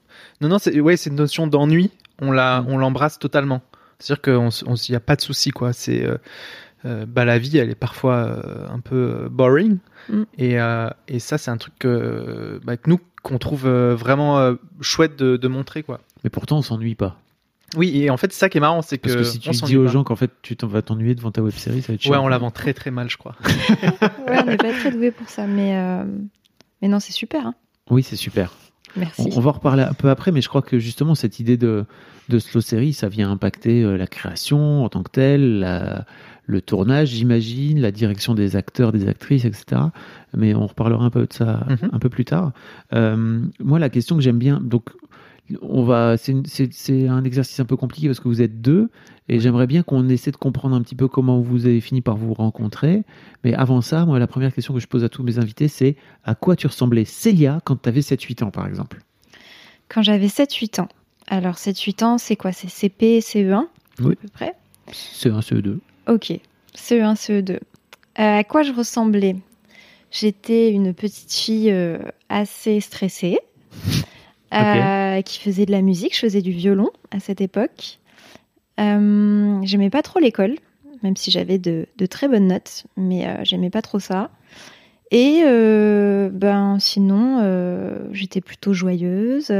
Non, 0.41 0.49
non, 0.49 0.59
c'est 0.59 0.79
ouais, 0.79 0.97
c'est 0.97 1.09
une 1.09 1.15
notion 1.15 1.47
d'ennui. 1.47 1.91
On 2.21 2.31
la, 2.31 2.63
on 2.67 2.77
l'embrasse 2.77 3.17
totalement. 3.19 3.61
C'est-à-dire 3.99 4.21
qu'il 4.21 4.89
n'y 4.89 4.95
a 4.95 4.99
pas 4.99 5.15
de 5.15 5.21
souci, 5.21 5.51
quoi. 5.51 5.71
C'est. 5.73 6.03
euh, 6.05 6.17
euh, 6.85 7.05
bah, 7.05 7.25
la 7.25 7.37
vie, 7.39 7.57
elle 7.57 7.69
est 7.69 7.75
parfois 7.75 8.15
euh, 8.15 8.67
un 8.69 8.79
peu 8.79 8.95
euh, 9.25 9.29
boring. 9.29 9.77
Mm. 10.09 10.23
Et, 10.37 10.59
euh, 10.59 10.89
et 11.07 11.19
ça, 11.19 11.37
c'est 11.37 11.51
un 11.51 11.57
truc 11.57 11.73
que, 11.79 12.59
bah, 12.65 12.77
que 12.77 12.89
nous, 12.89 12.99
qu'on 13.23 13.37
trouve 13.37 13.65
euh, 13.65 13.95
vraiment 13.95 14.39
euh, 14.39 14.55
chouette 14.81 15.15
de, 15.17 15.37
de 15.37 15.47
montrer, 15.47 15.83
quoi. 15.83 15.99
Mais 16.23 16.29
pourtant, 16.29 16.57
on 16.57 16.61
s'ennuie 16.61 16.95
pas. 16.95 17.17
Oui, 17.75 18.03
et 18.03 18.09
en 18.11 18.17
fait, 18.17 18.31
c'est 18.31 18.39
ça 18.39 18.49
qui 18.49 18.57
est 18.59 18.61
marrant, 18.61 18.81
c'est 18.83 18.97
que. 18.99 19.03
Parce 19.09 19.15
que 19.15 19.23
si 19.23 19.39
tu 19.39 19.49
on 19.49 19.65
dis 19.65 19.77
aux 19.77 19.85
pas. 19.85 19.91
gens 19.91 20.03
qu'en 20.03 20.15
fait, 20.15 20.29
tu 20.43 20.55
t'en 20.55 20.67
vas 20.67 20.81
t'ennuyer 20.83 21.15
devant 21.15 21.31
ta 21.31 21.41
web 21.41 21.53
série, 21.53 21.81
ça 21.81 21.87
va 21.87 21.95
être 21.95 22.05
Ouais, 22.05 22.11
chiant. 22.13 22.23
on 22.23 22.27
la 22.27 22.37
vend 22.37 22.51
très 22.51 22.73
très 22.73 22.91
mal, 22.91 23.09
je 23.09 23.17
crois. 23.17 23.35
Ouais, 24.27 24.39
on 24.41 24.45
n'est 24.45 24.57
pas 24.57 24.71
très 24.79 24.91
doué 24.91 25.09
pour 25.11 25.27
ça, 25.29 25.47
mais 25.47 25.75
euh, 25.75 26.03
mais 26.81 26.87
non, 26.87 26.99
c'est 26.99 27.13
super. 27.13 27.47
hein. 27.47 27.55
Oui, 27.89 28.03
c'est 28.03 28.15
super. 28.15 28.51
Merci. 28.95 29.29
On, 29.33 29.37
on 29.37 29.39
va 29.41 29.49
en 29.49 29.53
reparler 29.53 29.83
un 29.83 29.93
peu 29.93 30.09
après, 30.09 30.31
mais 30.31 30.41
je 30.41 30.49
crois 30.49 30.61
que 30.61 30.79
justement, 30.79 31.15
cette 31.15 31.39
idée 31.39 31.57
de, 31.57 31.85
de 32.29 32.39
slow 32.39 32.61
série, 32.61 32.93
ça 32.93 33.07
vient 33.09 33.31
impacter 33.31 33.83
euh, 33.83 33.97
la 33.97 34.07
création 34.07 34.83
en 34.83 34.89
tant 34.89 35.03
que 35.03 35.11
telle, 35.11 35.59
la- 35.59 36.05
le 36.45 36.59
tournage, 36.61 37.07
j'imagine, 37.07 37.79
la 37.79 37.91
direction 37.91 38.33
des 38.35 38.57
acteurs, 38.57 38.91
des 38.91 39.07
actrices, 39.07 39.45
etc. 39.45 39.81
Mais 40.35 40.53
on 40.53 40.67
reparlera 40.67 41.05
un 41.05 41.09
peu 41.09 41.25
de 41.25 41.31
ça 41.31 41.65
Mhm. 41.69 41.89
un 41.93 41.99
peu 41.99 42.09
plus 42.09 42.25
tard. 42.25 42.51
Euh, 42.93 43.39
moi, 43.63 43.79
la 43.79 43.89
question 43.89 44.17
que 44.17 44.21
j'aime 44.21 44.39
bien, 44.39 44.59
donc, 44.61 44.89
on 45.61 45.83
va, 45.83 46.15
c'est 46.17 47.07
un 47.07 47.23
exercice 47.23 47.59
un 47.59 47.65
peu 47.65 47.75
compliqué 47.75 48.07
parce 48.07 48.19
que 48.19 48.27
vous 48.27 48.41
êtes 48.41 48.61
deux, 48.61 48.89
et 49.29 49.39
j'aimerais 49.39 49.67
bien 49.67 49.83
qu'on 49.83 50.07
essaie 50.09 50.31
de 50.31 50.37
comprendre 50.37 50.75
un 50.75 50.81
petit 50.81 50.95
peu 50.95 51.07
comment 51.07 51.39
vous 51.41 51.65
avez 51.65 51.81
fini 51.81 52.01
par 52.01 52.15
vous 52.17 52.33
rencontrer. 52.33 53.03
Mais 53.43 53.53
avant 53.53 53.81
ça, 53.81 54.05
moi, 54.05 54.19
la 54.19 54.27
première 54.27 54.53
question 54.53 54.73
que 54.73 54.79
je 54.79 54.87
pose 54.87 55.03
à 55.03 55.09
tous 55.09 55.23
mes 55.23 55.37
invités, 55.39 55.67
c'est 55.67 55.95
à 56.23 56.35
quoi 56.35 56.55
tu 56.55 56.67
ressemblais, 56.67 57.05
Célia, 57.05 57.59
quand 57.65 57.81
tu 57.81 57.89
avais 57.89 58.01
7-8 58.01 58.43
ans, 58.43 58.51
par 58.51 58.67
exemple? 58.67 59.01
Quand 59.89 60.01
j'avais 60.01 60.27
7-8 60.27 60.81
ans. 60.81 60.87
Alors 61.27 61.55
7-8 61.55 62.03
ans, 62.03 62.17
c'est 62.17 62.35
quoi? 62.35 62.51
C'est 62.51 62.69
CP, 62.69 63.19
CE1 63.19 63.65
Oui. 63.99 64.13
à 64.13 64.15
peu 64.15 64.27
près? 64.29 64.53
CE1, 64.91 65.41
CE2. 65.41 65.77
Ok, 66.07 66.31
E 66.31 66.39
CE1, 66.75 67.15
CE2. 67.15 67.51
Euh, 67.53 67.57
à 68.15 68.43
quoi 68.43 68.63
je 68.63 68.73
ressemblais? 68.73 69.35
J'étais 70.11 70.71
une 70.71 70.93
petite 70.93 71.33
fille 71.33 71.71
euh, 71.71 71.97
assez 72.29 72.79
stressée, 72.81 73.39
euh, 74.53 75.21
qui 75.21 75.39
faisait 75.39 75.65
de 75.65 75.71
la 75.71 75.81
musique. 75.81 76.15
Je 76.15 76.19
faisais 76.19 76.41
du 76.41 76.51
violon 76.51 76.89
à 77.11 77.19
cette 77.19 77.41
époque. 77.41 77.99
Euh, 78.79 79.59
j'aimais 79.63 79.89
pas 79.89 80.01
trop 80.01 80.19
l'école, 80.19 80.55
même 81.03 81.15
si 81.15 81.31
j'avais 81.31 81.57
de, 81.57 81.87
de 81.97 82.05
très 82.05 82.27
bonnes 82.27 82.47
notes, 82.47 82.85
mais 82.97 83.27
euh, 83.27 83.35
j'aimais 83.43 83.69
pas 83.69 83.81
trop 83.81 83.99
ça. 83.99 84.29
Et 85.11 85.43
ben 85.43 86.77
sinon, 86.79 88.09
j'étais 88.13 88.41
plutôt 88.41 88.73
joyeuse. 88.73 89.53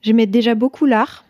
j'aimais 0.00 0.26
déjà 0.26 0.54
beaucoup 0.54 0.86
l'art. 0.86 1.26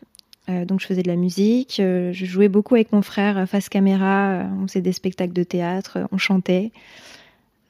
Donc 0.47 0.81
je 0.81 0.87
faisais 0.87 1.03
de 1.03 1.09
la 1.09 1.17
musique, 1.17 1.75
je 1.79 2.25
jouais 2.25 2.49
beaucoup 2.49 2.77
avec 2.77 2.93
mon 2.93 3.03
frère 3.03 3.49
face 3.49 3.69
caméra, 3.69 4.45
on 4.63 4.69
faisait 4.69 4.81
des 4.81 4.93
spectacles 4.93 5.33
de 5.33 5.43
théâtre, 5.43 6.07
on 6.13 6.19
chantait. 6.19 6.71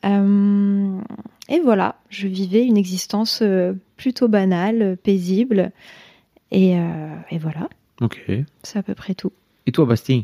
Euh, 0.05 0.99
et 1.49 1.61
voilà, 1.61 1.97
je 2.09 2.27
vivais 2.27 2.65
une 2.65 2.77
existence 2.77 3.41
euh, 3.43 3.73
plutôt 3.97 4.29
banale, 4.29 4.83
euh, 4.83 4.97
paisible. 4.97 5.73
Et, 6.51 6.79
euh, 6.79 7.15
et 7.31 7.39
voilà, 7.39 7.69
Ok. 8.01 8.21
c'est 8.63 8.79
à 8.79 8.83
peu 8.83 8.95
près 8.95 9.15
tout. 9.15 9.33
Et 9.67 9.73
toi, 9.73 9.85
Bastien? 9.85 10.23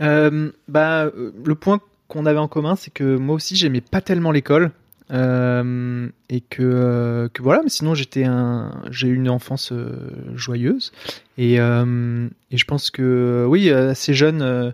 Euh, 0.00 0.50
bah, 0.68 1.10
le 1.14 1.54
point 1.54 1.80
qu'on 2.08 2.26
avait 2.26 2.38
en 2.38 2.48
commun, 2.48 2.76
c'est 2.76 2.92
que 2.92 3.16
moi 3.16 3.36
aussi, 3.36 3.56
j'aimais 3.56 3.80
pas 3.80 4.00
tellement 4.00 4.30
l'école. 4.30 4.72
Euh, 5.10 6.08
et 6.30 6.40
que, 6.40 6.62
euh, 6.62 7.28
que 7.28 7.42
voilà, 7.42 7.60
mais 7.62 7.68
sinon 7.68 7.94
j'étais 7.94 8.24
un, 8.24 8.82
j'ai 8.90 9.06
eu 9.08 9.14
une 9.14 9.28
enfance 9.28 9.70
euh, 9.70 10.10
joyeuse 10.34 10.92
et, 11.36 11.60
euh, 11.60 12.26
et 12.50 12.56
je 12.56 12.64
pense 12.64 12.90
que 12.90 13.44
oui, 13.46 13.68
assez 13.68 14.14
jeune, 14.14 14.40
euh, 14.40 14.70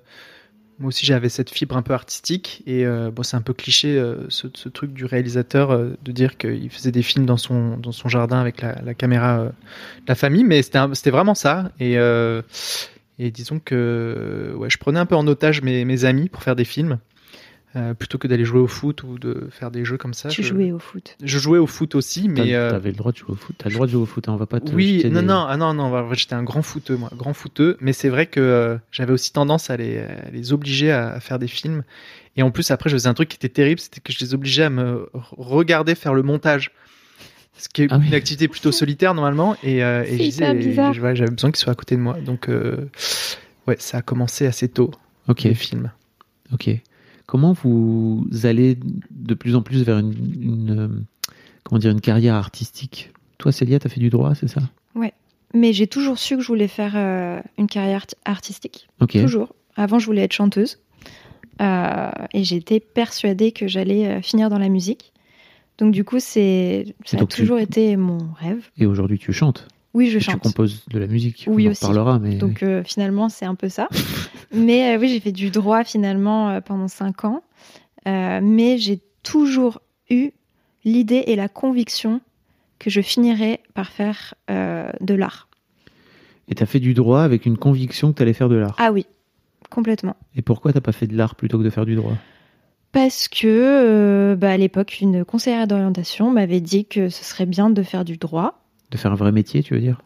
moi 0.81 0.89
aussi 0.89 1.05
j'avais 1.05 1.29
cette 1.29 1.51
fibre 1.51 1.77
un 1.77 1.83
peu 1.83 1.93
artistique 1.93 2.63
et 2.67 2.87
euh, 2.87 3.11
bon 3.11 3.23
c'est 3.23 3.37
un 3.37 3.43
peu 3.43 3.53
cliché 3.53 3.99
euh, 3.99 4.29
ce, 4.31 4.47
truc 4.69 4.93
du 4.93 5.05
réalisateur 5.05 5.71
euh, 5.71 5.91
de 6.03 6.11
dire 6.11 6.39
qu'il 6.39 6.71
faisait 6.71 6.91
des 6.91 7.03
films 7.03 7.27
dans 7.27 7.37
son 7.37 8.09
jardin 8.09 8.41
avec 8.41 8.63
la, 8.63 8.95
caméra 8.95 9.45
de 9.45 9.53
la 10.09 10.15
famille, 10.15 10.45
mais 10.45 10.63
c'était 10.63 11.11
vraiment 11.11 11.35
ça 11.35 11.71
et 11.79 13.31
disons 13.31 13.61
que 13.63 14.55
ouais, 14.57 14.71
je 14.71 14.79
prenais 14.79 14.99
un 14.99 15.05
peu 15.05 15.15
en 15.15 15.27
otage 15.27 15.61
mes 15.63 16.05
amis 16.07 16.31
pour 16.31 16.43
faire 16.43 16.57
des 16.57 16.65
films. 16.65 16.99
Euh, 17.77 17.95
plutôt 17.95 18.19
que 18.19 18.27
d'aller 18.27 18.45
jouer 18.45 18.61
au 18.61 18.67
foot 18.67 19.03
ou 19.05 19.19
de 19.19 19.49
faire 19.51 19.71
des 19.71 19.85
jeux 19.85 19.97
comme 19.97 20.13
ça. 20.15 20.29
Tu 20.29 20.43
je, 20.43 20.49
jouais 20.49 20.73
au 20.73 20.79
foot. 20.79 21.17
je 21.23 21.39
jouais 21.39 21.59
au 21.59 21.67
foot 21.67 21.95
aussi, 21.95 22.29
mais 22.29 22.55
euh, 22.55 22.71
T'avais 22.71 22.91
le 22.91 22.97
droit 22.97 23.13
de 23.13 23.17
jouer 23.19 23.31
au 23.31 23.37
foot. 23.37 23.55
T'as 23.59 23.69
le 23.69 23.75
droit 23.75 23.87
de 23.87 23.93
jouer 23.93 24.03
au 24.03 24.07
foot, 24.07 24.29
hein, 24.29 24.33
on 24.33 24.37
va 24.37 24.47
pas 24.47 24.59
te. 24.61 24.75
oui, 24.75 25.03
non, 25.11 25.21
des- 25.21 25.27
non, 25.27 25.45
ah 25.49 25.57
non, 25.57 25.73
non, 25.75 25.85
en 25.85 26.05
vrai, 26.05 26.17
j'étais 26.17 26.35
un 26.35 26.43
grand 26.43 26.63
footeux, 26.63 26.97
moi, 26.97 27.11
grand 27.17 27.33
footeux. 27.33 27.77
Mais 27.81 27.93
c'est 27.93 28.09
vrai 28.09 28.27
que 28.27 28.41
euh, 28.41 28.77
j'avais 28.91 29.13
aussi 29.13 29.33
tendance 29.33 29.71
à 29.71 29.77
les, 29.77 29.99
à 29.99 30.31
les 30.33 30.53
obliger 30.53 30.91
à, 30.91 31.11
à 31.11 31.21
faire 31.21 31.39
des 31.39 31.47
films. 31.49 31.85
Et 32.37 32.43
en 32.43 32.51
plus, 32.51 32.71
après, 32.71 32.91
je 32.91 32.97
faisais 32.97 33.09
un 33.09 33.15
truc 33.15 33.29
qui 33.29 33.37
était 33.37 33.49
terrible, 33.49 33.81
c'était 33.81 34.01
que 34.01 34.13
je 34.13 34.19
les 34.21 34.35
obligeais 34.35 34.65
à 34.65 34.71
me 34.71 35.09
regarder 35.37 35.95
faire 35.95 36.15
le 36.15 36.23
montage. 36.23 36.73
Ce 37.59 37.69
qui 37.69 37.83
est 37.83 37.89
Ah 37.91 37.99
oui. 37.99 38.07
une 38.09 38.15
activité 38.15 38.49
plutôt 38.49 38.73
solitaire 38.73 39.13
normalement. 39.15 39.55
Et, 39.63 39.85
euh, 39.85 40.03
et 40.05 40.17
ouais, 40.17 41.15
j'avais 41.15 41.31
besoin 41.31 41.51
qu'ils 41.51 41.57
soient 41.61 41.73
à 41.73 41.77
côté 41.77 41.95
de 41.97 42.01
moi. 42.01 42.17
Donc, 42.21 42.49
euh, 42.49 42.89
ouais, 43.67 43.77
ça 43.79 43.99
a 43.99 44.03
commencé 44.03 44.47
assez 44.47 44.69
tôt, 44.69 44.91
Ok, 45.29 45.43
les 45.43 45.55
films. 45.55 45.91
ok. 46.53 46.71
Comment 47.31 47.53
vous 47.53 48.27
allez 48.43 48.77
de 49.13 49.35
plus 49.35 49.55
en 49.55 49.63
plus 49.63 49.85
vers 49.85 49.99
une, 50.01 50.13
une, 50.43 50.71
euh, 50.81 50.89
comment 51.63 51.79
dire, 51.79 51.93
une 51.93 52.01
carrière 52.01 52.35
artistique? 52.35 53.13
Toi, 53.39 53.53
Célia, 53.53 53.79
t'as 53.79 53.89
fait 53.89 54.01
du 54.01 54.11
droit, 54.11 54.35
c'est 54.35 54.49
ça? 54.49 54.63
Mais 55.53 55.73
j'ai 55.73 55.87
toujours 55.87 56.19
su 56.19 56.37
que 56.37 56.43
je 56.43 56.47
voulais 56.49 56.67
faire 56.69 56.93
euh, 56.97 57.41
une 57.57 57.69
carrière 57.69 58.03
art- 58.25 58.35
artistique. 58.35 58.89
Toujours. 59.09 59.55
Avant, 59.77 60.01
je 60.01 60.07
voulais 60.07 60.23
être 60.23 60.33
chanteuse. 60.33 60.79
Euh, 61.61 62.11
et 62.35 62.43
j'étais 62.43 62.81
persuadée 62.81 63.53
que 63.53 63.69
j'allais 63.69 64.07
euh, 64.07 64.23
finir 64.23 64.49
dans 64.49 64.59
la 64.59 64.69
musique. 64.69 65.13
Donc, 65.79 65.93
du 65.93 66.03
coup, 66.05 66.19
c'est, 66.19 66.95
ça 67.05 67.17
a 67.19 67.27
tu- 67.27 67.43
toujours 67.43 67.59
été 67.61 67.97
mon 67.97 68.19
rêve. 68.41 68.71
Et 68.77 68.87
aujourd'hui, 68.87 69.19
tu 69.21 69.33
chantes? 69.33 69.69
Oui, 69.93 70.09
je 70.09 70.19
Et 70.19 70.21
Tu 70.21 70.27
chante. 70.31 70.41
composes 70.43 70.85
de 70.89 70.99
la 70.99 71.07
musique. 71.07 71.47
Oui, 71.49 71.65
on 71.65 71.69
en 71.69 71.71
aussi. 71.73 71.85
reparlera, 71.85 72.19
mais. 72.19 72.37
Donc, 72.37 72.63
euh, 72.63 72.83
finalement, 72.85 73.29
c'est 73.29 73.45
un 73.45 73.55
peu 73.55 73.69
ça. 73.69 73.89
mais 74.53 74.95
euh, 74.95 75.01
oui, 75.01 75.09
j'ai 75.09 75.21
fait 75.21 75.33
du 75.33 75.51
droit 75.51 75.83
finalement 75.85 76.51
euh, 76.51 76.61
pendant 76.61 76.89
cinq 76.89 77.25
ans. 77.25 77.43
Mais 78.07 78.79
j'ai 78.79 79.01
toujours 79.23 79.81
eu 80.09 80.31
l'idée 80.85 81.25
et 81.27 81.37
la 81.37 81.49
conviction 81.49 82.21
que 82.79 82.89
je 82.89 83.01
finirais 83.03 83.61
par 83.75 83.91
faire 83.91 84.35
de 84.49 85.15
l'art. 85.15 85.49
Et 86.49 86.55
t'as 86.55 86.67
fait 86.67 86.81
du 86.81 86.95
droit 86.95 87.21
avec 87.23 87.45
une 87.47 87.59
conviction 87.59 88.11
que 88.13 88.19
t'allais 88.19 88.33
faire 88.33 88.49
de 88.49 88.57
l'art. 88.57 88.75
Ah 88.79 88.91
oui, 88.91 89.07
complètement. 89.69 90.17
Et 90.35 90.41
pourquoi 90.43 90.73
t'as 90.73 90.81
pas 90.81 90.93
fait 90.93 91.07
de 91.07 91.17
l'art 91.17 91.35
plutôt 91.35 91.59
que 91.59 91.63
de 91.63 91.71
faire 91.71 91.85
du 91.85 91.95
droit? 91.95 92.15
Parce 92.93 93.29
que 93.29 94.35
bah, 94.39 94.51
à 94.53 94.57
l'époque, 94.57 94.99
une 95.01 95.25
conseillère 95.25 95.67
d'orientation 95.69 96.31
m'avait 96.31 96.61
dit 96.61 96.87
que 96.87 97.09
ce 97.11 97.23
serait 97.23 97.47
bien 97.47 97.69
de 97.71 97.83
faire 97.83 98.05
du 98.07 98.17
droit, 98.17 98.60
De 98.91 98.97
faire 98.97 99.13
un 99.13 99.17
vrai 99.17 99.33
métier, 99.33 99.63
tu 99.63 99.75
veux 99.75 99.81
dire? 99.81 100.01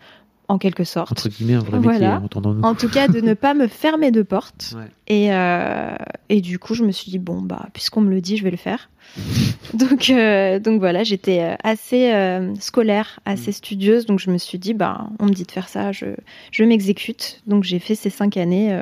En 0.46 0.58
quelque 0.58 0.84
sorte. 0.84 1.10
Entre 1.10 1.30
guillemets, 1.30 1.54
un 1.54 1.60
vrai 1.60 1.78
Voilà. 1.78 2.10
métier, 2.10 2.24
entendons-nous. 2.26 2.62
En 2.62 2.74
tout 2.74 2.90
cas, 2.90 3.08
de 3.08 3.20
ne 3.22 3.32
pas 3.32 3.54
me 3.54 3.66
fermer 3.66 4.10
de 4.10 4.20
porte. 4.22 4.74
Ouais. 4.76 4.88
Et, 5.08 5.32
euh, 5.32 5.94
et 6.28 6.42
du 6.42 6.58
coup, 6.58 6.74
je 6.74 6.84
me 6.84 6.92
suis 6.92 7.10
dit, 7.10 7.18
bon, 7.18 7.40
bah, 7.40 7.66
puisqu'on 7.72 8.02
me 8.02 8.10
le 8.10 8.20
dit, 8.20 8.36
je 8.36 8.44
vais 8.44 8.50
le 8.50 8.58
faire. 8.58 8.90
donc, 9.74 10.10
euh, 10.10 10.58
donc 10.58 10.80
voilà, 10.80 11.02
j'étais 11.02 11.40
euh, 11.40 11.54
assez 11.64 12.12
euh, 12.12 12.54
scolaire, 12.56 13.20
assez 13.24 13.52
studieuse. 13.52 14.04
Donc 14.04 14.18
je 14.18 14.30
me 14.30 14.36
suis 14.36 14.58
dit, 14.58 14.74
bah, 14.74 15.08
on 15.18 15.26
me 15.26 15.32
dit 15.32 15.44
de 15.44 15.50
faire 15.50 15.68
ça, 15.68 15.92
je, 15.92 16.06
je 16.50 16.62
m'exécute. 16.64 17.40
Donc 17.46 17.64
j'ai 17.64 17.78
fait 17.78 17.94
ces 17.94 18.10
cinq 18.10 18.36
années 18.36 18.78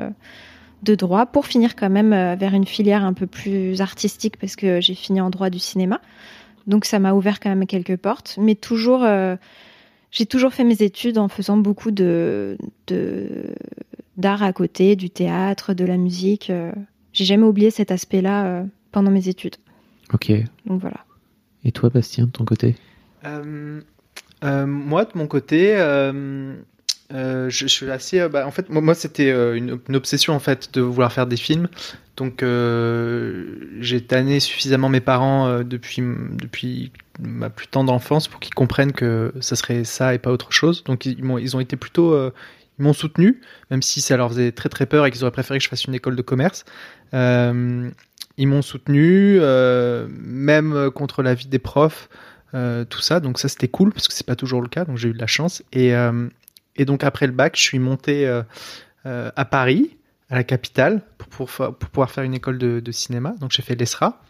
de 0.83 0.95
droit 0.95 1.25
pour 1.27 1.45
finir 1.47 1.77
quand 1.77 1.89
même 1.89 2.09
vers 2.37 2.53
une 2.53 2.65
filière 2.65 3.05
un 3.05 3.13
peu 3.13 3.25
plus 3.25 3.79
artistique 3.79 4.35
parce 4.37 4.57
que 4.57 4.81
j'ai 4.81 4.95
fini 4.95 5.21
en 5.21 5.29
droit 5.29 5.49
du 5.49 5.59
cinéma. 5.59 6.01
Donc 6.67 6.83
ça 6.85 6.99
m'a 6.99 7.13
ouvert 7.13 7.39
quand 7.39 7.49
même 7.49 7.65
quelques 7.65 7.95
portes. 7.97 8.35
Mais 8.39 8.55
toujours, 8.55 9.03
euh, 9.03 9.35
j'ai 10.13 10.27
toujours 10.27 10.53
fait 10.53 10.63
mes 10.63 10.81
études 10.83 11.17
en 11.17 11.27
faisant 11.27 11.57
beaucoup 11.57 11.89
de, 11.91 12.55
de 12.85 13.27
d'art 14.15 14.43
à 14.43 14.53
côté, 14.53 14.95
du 14.95 15.09
théâtre, 15.09 15.73
de 15.73 15.83
la 15.83 15.97
musique. 15.97 16.51
euh. 16.51 16.71
J'ai 17.13 17.25
jamais 17.25 17.45
oublié 17.45 17.71
cet 17.71 17.91
aspect-là 17.91 18.45
euh, 18.45 18.63
pendant 18.91 19.09
mes 19.11 19.27
études. 19.27 19.55
Ok. 20.13 20.31
Donc 20.67 20.79
voilà. 20.81 21.03
Et 21.65 21.71
toi, 21.71 21.89
Bastien, 21.89 22.27
de 22.27 22.31
ton 22.31 22.45
côté? 22.45 22.75
Euh, 23.25 23.81
euh, 24.43 24.65
moi, 24.67 25.05
de 25.05 25.11
mon 25.15 25.25
côté, 25.25 25.75
euh, 25.75 26.55
euh, 27.11 27.49
je, 27.49 27.67
suis 27.67 27.89
assez. 27.89 28.19
euh, 28.19 28.29
bah, 28.29 28.47
en 28.47 28.51
fait, 28.51 28.69
moi, 28.69 28.95
c'était 28.95 29.31
euh, 29.31 29.55
une, 29.55 29.79
obsession 29.95 30.33
en 30.33 30.39
fait 30.39 30.73
de 30.73 30.81
vouloir 30.81 31.11
faire 31.11 31.27
des 31.27 31.37
films. 31.37 31.67
Donc, 32.17 32.43
j'ai 33.79 34.01
tanné 34.01 34.39
suffisamment 34.39 34.89
mes 34.89 35.01
parents 35.01 35.63
depuis 35.63 36.03
depuis 36.33 36.91
ma 37.19 37.49
plus 37.49 37.67
tendre 37.67 37.91
enfance 37.91 38.27
pour 38.27 38.39
qu'ils 38.39 38.53
comprennent 38.53 38.91
que 38.91 39.33
ça 39.39 39.55
serait 39.55 39.83
ça 39.83 40.13
et 40.13 40.19
pas 40.19 40.31
autre 40.31 40.51
chose. 40.51 40.83
Donc, 40.83 41.07
ils 41.07 41.23
m'ont 41.23 41.39
ils 41.39 41.55
ont 41.55 41.59
été 41.59 41.75
plutôt 41.75 42.15
ils 42.79 42.83
m'ont 42.83 42.93
soutenu, 42.93 43.41
même 43.71 43.81
si 43.81 43.99
ça 43.99 44.15
leur 44.15 44.29
faisait 44.29 44.51
très 44.51 44.69
très 44.69 44.85
peur 44.85 45.07
et 45.07 45.11
qu'ils 45.11 45.23
auraient 45.23 45.31
préféré 45.31 45.57
que 45.57 45.63
je 45.63 45.69
fasse 45.69 45.85
une 45.85 45.95
école 45.95 46.15
de 46.15 46.21
commerce. 46.21 46.65
Ils 47.13 48.47
m'ont 48.47 48.61
soutenu, 48.61 49.39
même 49.39 50.91
contre 50.91 51.23
l'avis 51.23 51.47
des 51.47 51.59
profs, 51.59 52.09
tout 52.51 53.01
ça. 53.01 53.21
Donc 53.21 53.39
ça 53.39 53.49
c'était 53.49 53.69
cool 53.69 53.91
parce 53.91 54.07
que 54.07 54.13
c'est 54.13 54.27
pas 54.27 54.35
toujours 54.35 54.61
le 54.61 54.69
cas, 54.69 54.85
donc 54.85 54.97
j'ai 54.97 55.09
eu 55.09 55.13
de 55.13 55.19
la 55.19 55.25
chance. 55.25 55.63
Et, 55.73 55.95
et 56.75 56.85
donc 56.85 57.03
après 57.03 57.27
le 57.27 57.33
bac, 57.33 57.55
je 57.55 57.61
suis 57.61 57.79
monté 57.79 58.27
euh, 58.27 58.43
euh, 59.05 59.31
à 59.35 59.45
Paris, 59.45 59.97
à 60.29 60.35
la 60.35 60.43
capitale, 60.43 61.01
pour, 61.17 61.27
pour, 61.29 61.49
pour 61.49 61.89
pouvoir 61.89 62.11
faire 62.11 62.23
une 62.23 62.33
école 62.33 62.57
de, 62.57 62.91
cinéma. 62.91 63.33
Donc 63.39 63.51
j'ai 63.51 63.61
fait 63.61 63.75
l'ESRA. 63.75 64.21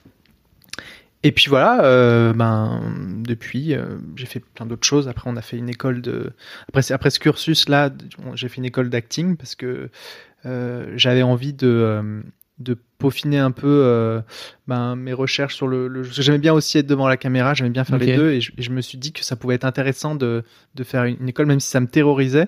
Et 1.26 1.32
puis 1.32 1.46
voilà, 1.48 1.86
euh, 1.86 2.34
ben 2.34 2.82
depuis 3.26 3.78
j'ai 4.18 4.26
fait 4.26 4.42
plein 4.42 4.66
d'autres 4.66 4.86
choses. 4.86 5.08
Après 5.08 5.30
on 5.30 5.38
a 5.38 5.42
fait 5.42 5.58
une 5.58 5.70
école 5.70 6.02
de 6.02 6.34
après 6.68 6.92
après 6.92 7.10
ce 7.12 7.20
cursus 7.20 7.70
là, 7.70 7.92
j'ai 8.36 8.50
fait 8.50 8.58
une 8.58 8.66
école 8.66 8.90
d'acting 8.90 9.38
parce 9.38 9.56
que 9.56 9.90
j'avais 10.44 11.24
envie 11.24 11.54
de 11.54 12.24
de 12.60 12.78
peaufiner 13.00 13.40
un 13.40 13.52
peu 13.52 13.68
euh, 13.68 14.22
ben, 14.68 14.96
mes 14.96 15.14
recherches 15.14 15.56
sur 15.56 15.68
le, 15.68 15.88
le- 15.88 16.04
j'aimais 16.04 16.38
bien 16.38 16.54
aussi 16.54 16.78
être 16.78 16.86
devant 16.88 17.08
la 17.08 17.18
caméra 17.18 17.54
j'aimais 17.54 17.72
bien 17.72 17.84
faire 17.84 17.98
les 17.98 18.16
deux 18.16 18.32
et 18.32 18.42
je, 18.42 18.52
et 18.58 18.62
je 18.62 18.70
me 18.72 18.80
suis 18.82 18.98
dit 18.98 19.12
que 19.12 19.24
ça 19.24 19.36
pouvait 19.36 19.56
être 19.56 19.66
intéressant 19.66 20.14
de, 20.16 20.44
de 20.76 20.84
faire 20.84 21.04
une, 21.06 21.18
une 21.20 21.30
école 21.30 21.48
même 21.48 21.60
si 21.60 21.70
ça 21.70 21.80
me 21.80 21.88
terrorisait 21.88 22.48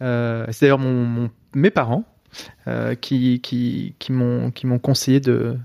euh, 0.00 0.46
c'est 0.50 0.64
d'ailleurs 0.66 0.78
mon, 0.78 1.04
mon- 1.04 1.30
mes 1.54 1.70
parents 1.70 2.04
euh, 2.66 2.94
qui, 2.94 3.40
qui, 3.42 3.94
qui 3.98 4.10
m'ont 4.12 4.50
qui 4.50 4.66
m'ont 4.66 4.78
conseillé 4.78 5.20
de, 5.20 5.56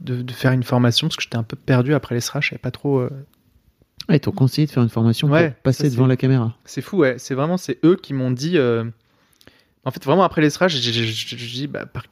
de, 0.00 0.20
de 0.20 0.32
faire 0.32 0.52
une 0.52 0.62
formation 0.62 1.08
parce 1.08 1.16
que 1.16 1.22
j'étais 1.22 1.36
un 1.38 1.42
peu 1.42 1.56
perdu 1.56 1.94
après 1.94 2.14
l'ESRA 2.14 2.40
je 2.42 2.50
savais 2.50 2.58
pas 2.58 2.70
trop 2.70 3.08
ils 4.10 4.20
t'ont 4.20 4.32
conseillé 4.32 4.66
de 4.66 4.72
faire 4.72 4.82
une 4.82 4.88
formation 4.90 5.28
Ouais, 5.30 5.50
pour 5.52 5.62
passer 5.62 5.88
devant 5.88 6.06
la 6.06 6.16
caméra. 6.16 6.54
c'est 6.64 6.82
fou, 6.82 6.98
ouais. 6.98 7.14
C'est 7.18 7.34
vraiment, 7.34 7.56
c'est 7.56 7.78
eux 7.84 7.96
qui 7.96 8.12
m'ont 8.14 8.32
dit. 8.32 8.58
euh, 8.58 8.84
En 9.84 9.90
fait, 9.92 10.04
vraiment 10.04 10.24
après 10.24 10.42
l'ESRA, 10.42 10.66
j'ai 10.68 10.80
dit 10.80 11.66
bah, 11.68 11.86
par- 11.86 12.04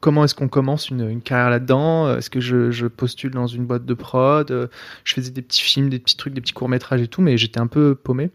comment 0.00 0.24
est-ce 0.24 0.34
qu'on 0.34 0.48
commence 0.48 0.90
une, 0.90 1.08
une 1.08 1.22
carrière 1.22 1.50
là-dedans? 1.50 2.16
Est-ce 2.16 2.30
que 2.30 2.40
je, 2.40 2.70
je 2.70 2.86
postule 2.86 3.30
dans 3.30 3.46
une 3.46 3.66
boîte 3.66 3.84
de 3.84 3.94
prod? 3.94 4.70
Je 5.04 5.12
faisais 5.12 5.30
des 5.30 5.42
petits 5.42 5.62
films, 5.62 5.88
des 5.88 5.98
petits 5.98 6.16
trucs, 6.16 6.34
des 6.34 6.40
petits 6.40 6.52
courts 6.52 6.68
métrages 6.68 7.00
et 7.00 7.08
tout, 7.08 7.22
mais 7.22 7.36
j'étais 7.36 7.60
un 7.60 7.66
peu 7.66 7.94
paumé. 7.94 8.30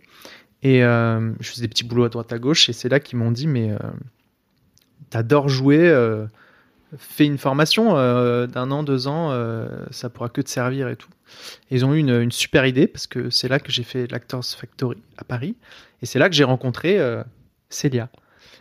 Et 0.62 0.84
euh, 0.84 1.32
je 1.40 1.50
faisais 1.50 1.64
des 1.64 1.68
petits 1.68 1.84
boulots 1.84 2.06
à 2.06 2.10
droite 2.10 2.32
à 2.32 2.40
gauche, 2.40 2.70
et 2.70 2.74
c'est 2.74 2.90
là 2.90 3.00
qu'ils 3.00 3.20
m'ont 3.20 3.32
dit 3.32 3.48
mais 3.48 3.72
euh, 3.72 3.78
t'adores 5.10 5.50
jouer. 5.50 5.80
euh, 5.80 6.26
Fais 6.96 7.26
une 7.26 7.40
formation 7.40 7.96
d'un 8.46 8.70
an, 8.70 8.84
deux 8.84 9.08
ans, 9.08 9.36
ça 9.90 10.12
pourra 10.12 10.30
que 10.30 10.42
te 10.42 10.50
servir 10.52 10.90
et 10.90 10.96
tout. 10.96 11.10
Et 11.72 11.78
ils 11.78 11.86
ont 11.86 11.96
eu 11.96 11.98
une, 11.98 12.12
une 12.12 12.32
super 12.32 12.68
idée 12.68 12.86
parce 12.86 13.08
que 13.08 13.32
c'est 13.32 13.48
là 13.48 13.60
que 13.60 13.72
j'ai 13.72 13.82
fait 13.82 14.12
l'Actors 14.12 14.46
Factory 14.46 15.02
à 15.18 15.24
Paris. 15.24 15.56
Et 16.04 16.06
c'est 16.06 16.20
là 16.20 16.30
que 16.30 16.36
j'ai 16.36 16.44
rencontré 16.44 17.00
Célia. 17.70 18.10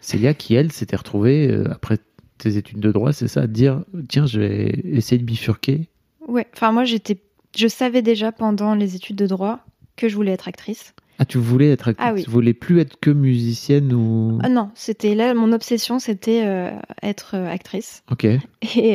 Célia 0.01 0.33
qui, 0.33 0.55
elle, 0.55 0.73
s'était 0.73 0.97
retrouvée, 0.97 1.63
après 1.71 1.99
tes 2.43 2.57
études 2.57 2.81
de 2.81 2.91
droit, 2.91 3.13
c'est 3.13 3.29
ça, 3.29 3.47
dire 3.47 3.85
tiens, 4.09 4.27
je 4.27 4.41
vais 4.41 4.83
essayer 4.85 5.19
de 5.19 5.25
bifurquer. 5.25 5.89
Ouais, 6.27 6.47
enfin 6.55 6.73
moi 6.73 6.85
j'étais, 6.85 7.19
je 7.57 7.69
savais 7.69 8.03
déjà 8.03 8.33
pendant 8.33 8.75
les 8.75 8.97
études 8.97 9.17
de 9.17 9.27
droit 9.27 9.61
que 9.97 10.09
je 10.09 10.17
voulais 10.17 10.33
être 10.33 10.49
actrice. 10.49 10.95
Ah, 11.19 11.25
tu 11.25 11.39
voulais 11.39 11.71
être 11.71 11.89
actrice 11.89 12.07
Ah 12.09 12.15
oui. 12.15 12.25
Tu 12.25 12.31
voulais 12.31 12.55
plus 12.55 12.81
être 12.81 12.99
que 12.99 13.11
musicienne 13.11 13.93
ou? 13.93 14.39
Ah 14.43 14.49
non, 14.49 14.71
c'était 14.75 15.15
là 15.15 15.35
mon 15.35 15.53
obsession, 15.53 16.01
c'était 16.01 16.43
euh, 16.45 16.71
être 17.03 17.37
euh, 17.37 17.49
actrice. 17.49 18.03
Ok. 18.11 18.25
Et, 18.25 18.41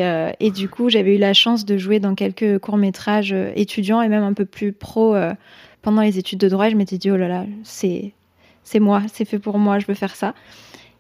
euh, 0.04 0.32
et 0.40 0.52
du 0.52 0.68
coup, 0.68 0.90
j'avais 0.90 1.16
eu 1.16 1.20
la 1.20 1.34
chance 1.34 1.64
de 1.64 1.78
jouer 1.78 2.00
dans 2.00 2.16
quelques 2.16 2.60
courts 2.60 2.78
métrages 2.78 3.34
étudiants 3.56 4.02
et 4.02 4.10
même 4.10 4.24
un 4.24 4.34
peu 4.34 4.46
plus 4.46 4.74
pro 4.74 5.16
euh, 5.16 5.34
pendant 5.82 6.02
les 6.02 6.18
études 6.18 6.40
de 6.40 6.50
droit. 6.50 6.68
Et 6.68 6.72
je 6.72 6.76
m'étais 6.76 6.98
dit 6.98 7.12
oh 7.12 7.18
là 7.18 7.30
là, 7.30 7.46
c'est 7.64 8.14
c'est 8.64 8.80
moi, 8.80 9.04
c'est 9.14 9.24
fait 9.24 9.40
pour 9.40 9.58
moi, 9.58 9.80
je 9.80 9.86
veux 9.86 9.94
faire 9.94 10.16
ça. 10.16 10.34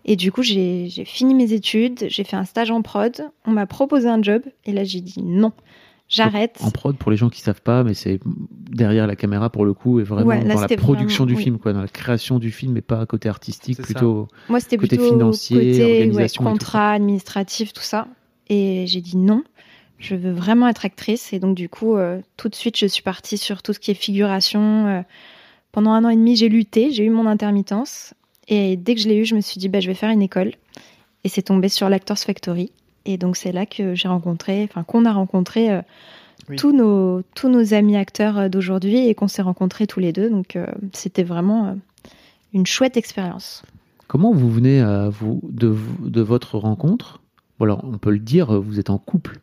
Et 0.08 0.16
du 0.16 0.32
coup, 0.32 0.42
j'ai 0.42 0.90
fini 1.06 1.36
mes 1.36 1.52
études, 1.54 2.06
j'ai 2.08 2.24
fait 2.24 2.36
un 2.38 2.46
stage 2.46 2.72
en 2.72 2.82
prod, 2.82 3.30
on 3.46 3.52
m'a 3.52 3.66
proposé 3.66 4.08
un 4.08 4.22
job 4.24 4.42
et 4.66 4.72
là 4.72 4.84
j'ai 4.86 5.02
dit 5.02 5.22
non. 5.22 5.52
j'arrête. 6.10 6.58
En 6.62 6.72
prod, 6.72 6.96
pour 6.98 7.12
les 7.12 7.18
gens 7.18 7.30
qui 7.30 7.42
savent 7.42 7.62
pas, 7.62 7.84
mais 7.84 7.94
c'est 7.94 8.22
derrière 8.26 9.06
la 9.08 9.18
caméra 9.18 9.50
pour 9.50 9.66
le 9.66 9.74
coup, 9.74 10.00
et 10.00 10.04
vraiment 10.04 10.30
Ouais, 10.30 10.42
là, 10.46 10.54
dans 10.56 10.62
la 10.62 10.68
production 10.70 11.26
vraiment- 11.26 11.34
du 11.34 11.36
oui. 11.36 11.44
film, 11.44 11.58
quoi, 11.60 11.74
dans 11.74 11.82
la 11.82 11.90
création 11.90 12.40
du 12.40 12.52
film, 12.52 12.78
et 12.78 12.82
pas 12.82 13.06
côté 13.06 13.28
artistique, 13.28 13.76
C'est 13.76 13.82
ça. 13.82 13.86
plutôt. 13.88 14.30
Moi, 14.48 14.62
c'était 14.62 14.78
Côté 14.78 14.96
plutôt 14.96 15.12
financier, 15.12 15.58
côté 15.58 15.84
ouais, 15.84 15.92
organisation 15.92 16.44
tout 16.44 16.50
contrat, 16.50 16.92
administratif, 16.94 17.74
tout 17.74 17.82
ça. 17.84 18.08
Et 18.50 18.86
j'ai 18.88 19.02
dit 19.02 19.18
non, 19.18 19.44
je 20.00 20.16
veux 20.16 20.32
vraiment 20.32 20.70
être 20.70 20.86
actrice. 20.86 21.34
Et 21.34 21.40
donc, 21.40 21.56
du 21.56 21.68
coup, 21.68 21.98
euh, 21.98 22.22
tout 22.38 22.48
de 22.48 22.56
suite, 22.56 22.78
je 22.78 22.86
suis 22.86 23.04
partie 23.04 23.38
sur 23.38 23.62
tout 23.62 23.74
ce 23.74 23.80
qui 23.80 23.92
est 23.92 23.96
figuration. 23.96 24.88
euh. 24.88 25.02
pendant 25.74 25.92
un 25.92 26.06
an 26.06 26.10
et 26.10 26.16
demi, 26.16 26.38
j'ai 26.38 26.48
lutté, 26.48 26.92
j'ai 26.92 27.04
eu 27.04 27.10
mon 27.10 27.26
intermittence. 27.28 28.14
Et 28.48 28.78
dès 28.78 28.96
que 28.96 29.02
je 29.02 29.08
l'ai 29.08 29.18
eu, 29.18 29.26
je 29.26 29.36
me 29.36 29.42
suis 29.42 29.60
dit, 29.60 29.70
bah, 29.70 29.80
je 29.80 29.88
vais 29.88 29.94
faire 29.94 30.10
une 30.10 30.22
école. 30.22 30.54
Et 31.24 31.30
c'est 31.30 31.42
tombé 31.42 31.70
sur 31.70 31.90
l'Actors 31.90 32.18
Factory. 32.18 32.72
Et 33.06 33.18
donc, 33.18 33.36
c'est 33.38 33.52
là 33.52 33.66
que 33.66 33.96
j'ai 33.96 34.08
rencontré, 34.08 34.64
enfin, 34.64 34.84
qu'on 34.84 35.06
a 35.06 35.14
rencontré 35.14 35.72
euh, 35.72 35.82
Oui. 36.50 36.56
tous, 36.56 36.72
nos, 36.72 37.22
tous 37.36 37.50
nos 37.50 37.74
amis 37.74 37.96
acteurs 37.98 38.38
euh, 38.38 38.50
d'aujourd'hui 38.50 39.08
et 39.08 39.16
qu'on 39.16 39.28
s'est 39.28 39.42
rencontrés 39.42 39.88
tous 39.88 40.00
les 40.00 40.14
deux. 40.14 40.30
Donc, 40.30 40.56
euh, 40.56 40.66
c'était 40.94 41.24
vraiment 41.24 41.68
euh, 41.68 41.74
une 42.54 42.66
chouette 42.66 42.98
expérience. 42.98 43.64
Comment 44.08 44.32
vous 44.34 44.50
venez 44.50 44.80
à 44.80 45.10
vous 45.10 45.42
de, 45.44 46.22
votre 46.22 46.58
rencontre? 46.58 47.22
Bon, 47.60 47.66
alors, 47.66 47.84
on 47.84 47.98
peut 47.98 48.12
le 48.12 48.20
dire, 48.20 48.62
vous 48.62 48.80
êtes 48.80 48.90
en 48.90 48.98
couple? 48.98 49.40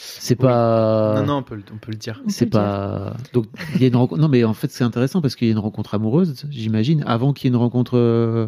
C'est 0.00 0.38
Oui. 0.38 0.46
pas. 0.46 1.14
Non, 1.16 1.26
non, 1.26 1.36
on 1.38 1.42
peut, 1.42 1.56
le- 1.56 1.64
on 1.74 1.78
peut 1.78 1.90
le 1.90 1.96
dire. 1.98 2.22
C'est 2.28 2.46
pas. 2.46 3.14
Donc, 3.32 3.46
il 3.74 3.80
y 3.82 3.84
a 3.84 3.88
une 3.88 3.96
rencontre. 3.96 4.20
Non, 4.20 4.28
mais 4.28 4.44
en 4.44 4.54
fait, 4.54 4.70
c'est 4.70 4.84
intéressant 4.84 5.20
parce 5.20 5.34
qu'il 5.34 5.48
y 5.48 5.50
a 5.50 5.52
une 5.52 5.58
rencontre 5.58 5.94
amoureuse, 5.94 6.34
j'imagine, 6.50 7.02
avant 7.06 7.32
qu'il 7.32 7.46
y 7.46 7.48
ait 7.48 7.54
une 7.54 7.60
rencontre 7.60 7.96
euh, 7.96 8.46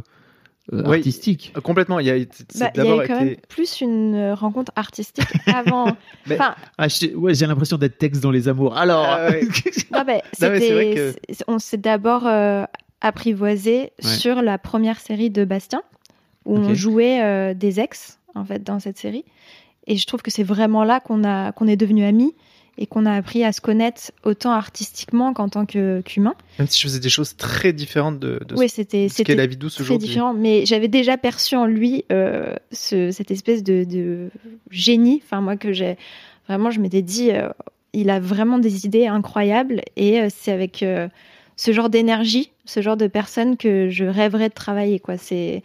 Oui. 0.72 0.98
artistique. 0.98 1.52
Euh, 1.56 1.60
Complètement. 1.60 1.98
Il 1.98 2.06
y 2.06 2.10
a, 2.10 2.18
Bah, 2.18 2.24
il 2.24 2.60
y 2.60 2.70
d'abord 2.76 3.00
a 3.00 3.04
eu 3.04 3.08
quand 3.08 3.20
même 3.20 3.36
plus 3.48 3.80
une 3.80 4.14
euh, 4.14 4.34
rencontre 4.34 4.70
artistique 4.76 5.26
avant. 5.52 5.96
Mais- 6.26 6.36
enfin, 6.36 6.54
Ah, 6.78 6.86
j'ai- 6.86 7.14
ouais, 7.16 7.34
j'ai 7.34 7.46
l'impression 7.46 7.76
d'être 7.78 7.98
texte 7.98 8.22
dans 8.22 8.30
les 8.30 8.46
amours. 8.46 8.76
Alors. 8.76 9.04
Ah 9.08 9.30
ouais. 9.30 9.42
non, 9.42 9.48
mais 9.92 9.92
Non, 9.92 10.04
mais 10.06 10.22
c'est 10.32 10.48
vrai 10.48 10.60
c'était- 10.60 11.34
que- 11.34 11.44
on 11.48 11.58
s'est 11.58 11.78
d'abord 11.78 12.26
euh, 12.26 12.64
apprivoisé 13.00 13.92
Ouais. 14.04 14.08
sur 14.08 14.42
la 14.42 14.58
première 14.58 15.00
série 15.00 15.30
de 15.30 15.44
Bastien, 15.44 15.82
où 16.44 16.56
on 16.56 16.74
jouait 16.74 17.22
euh, 17.22 17.54
des 17.54 17.80
ex, 17.80 18.18
en 18.34 18.44
fait, 18.44 18.62
dans 18.62 18.78
cette 18.78 18.98
série. 18.98 19.24
Et 19.86 19.96
je 19.96 20.06
trouve 20.06 20.22
que 20.22 20.30
c'est 20.30 20.42
vraiment 20.44 20.84
là 20.84 21.00
qu'on 21.00 21.24
a 21.24 21.52
qu'on 21.52 21.66
est 21.66 21.76
devenus 21.76 22.04
amis 22.04 22.34
et 22.78 22.86
qu'on 22.86 23.04
a 23.04 23.12
appris 23.12 23.44
à 23.44 23.52
se 23.52 23.60
connaître 23.60 24.12
autant 24.24 24.52
artistiquement 24.52 25.34
qu'en 25.34 25.48
tant 25.48 25.66
que- 25.66 26.00
qu'humain. 26.02 26.34
Même 26.58 26.68
si 26.68 26.78
je 26.78 26.84
faisais 26.86 27.00
des 27.00 27.08
choses 27.10 27.36
très 27.36 27.72
différentes 27.72 28.18
de, 28.18 28.40
de 28.46 28.54
Oui, 28.56 28.68
c'était 28.70 29.08
ce 29.08 29.22
qu'est 29.22 29.34
la 29.34 29.46
vie 29.46 29.56
douce 29.56 29.80
aujourd'hui. 29.80 30.08
différent. 30.08 30.32
Mais 30.32 30.64
j'avais 30.64 30.88
déjà 30.88 31.18
perçu 31.18 31.56
en 31.56 31.66
lui 31.66 32.04
euh, 32.12 32.54
ce- 32.72 33.10
cette 33.10 33.30
espèce 33.30 33.62
de, 33.62 33.84
de 33.84 34.30
génie. 34.70 35.20
Enfin, 35.24 35.40
moi, 35.42 35.56
que 35.56 35.72
j'ai 35.72 35.96
vraiment, 36.48 36.70
je 36.70 36.80
m'étais 36.80 37.02
dit, 37.02 37.32
euh, 37.32 37.48
il 37.92 38.08
a 38.08 38.18
vraiment 38.20 38.58
des 38.58 38.86
idées 38.86 39.06
incroyables. 39.08 39.82
Et 39.96 40.20
euh, 40.20 40.28
c'est 40.34 40.52
avec 40.52 40.84
ce 41.56 41.72
genre 41.72 41.90
d'énergie, 41.90 42.52
ce 42.64 42.80
genre 42.80 42.96
de 42.96 43.08
personne 43.08 43.56
que 43.58 43.90
je 43.90 44.04
rêverais 44.06 44.48
de 44.48 44.54
travailler. 44.54 45.00
Quoi. 45.00 45.18
C'est, 45.18 45.62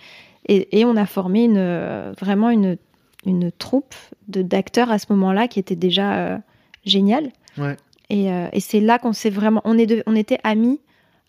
et, 0.49 0.79
et 0.79 0.83
on 0.85 0.97
a 0.97 1.05
formé 1.05 1.45
une, 1.45 2.11
vraiment 2.19 2.49
une, 2.49 2.77
une 3.25 3.51
troupe 3.51 3.95
de, 4.27 4.41
d'acteurs 4.41 4.91
à 4.91 4.99
ce 4.99 5.05
moment-là 5.09 5.47
qui 5.47 5.59
était 5.59 5.75
déjà 5.75 6.15
euh, 6.17 6.37
géniale. 6.85 7.29
Ouais. 7.57 7.75
Et, 8.09 8.31
euh, 8.31 8.47
et 8.53 8.59
c'est 8.59 8.79
là 8.81 8.99
qu'on 8.99 9.13
s'est 9.13 9.29
vraiment. 9.29 9.61
On, 9.65 9.77
est 9.77 9.85
de- 9.87 10.03
on 10.05 10.15
était 10.15 10.39
amis 10.43 10.79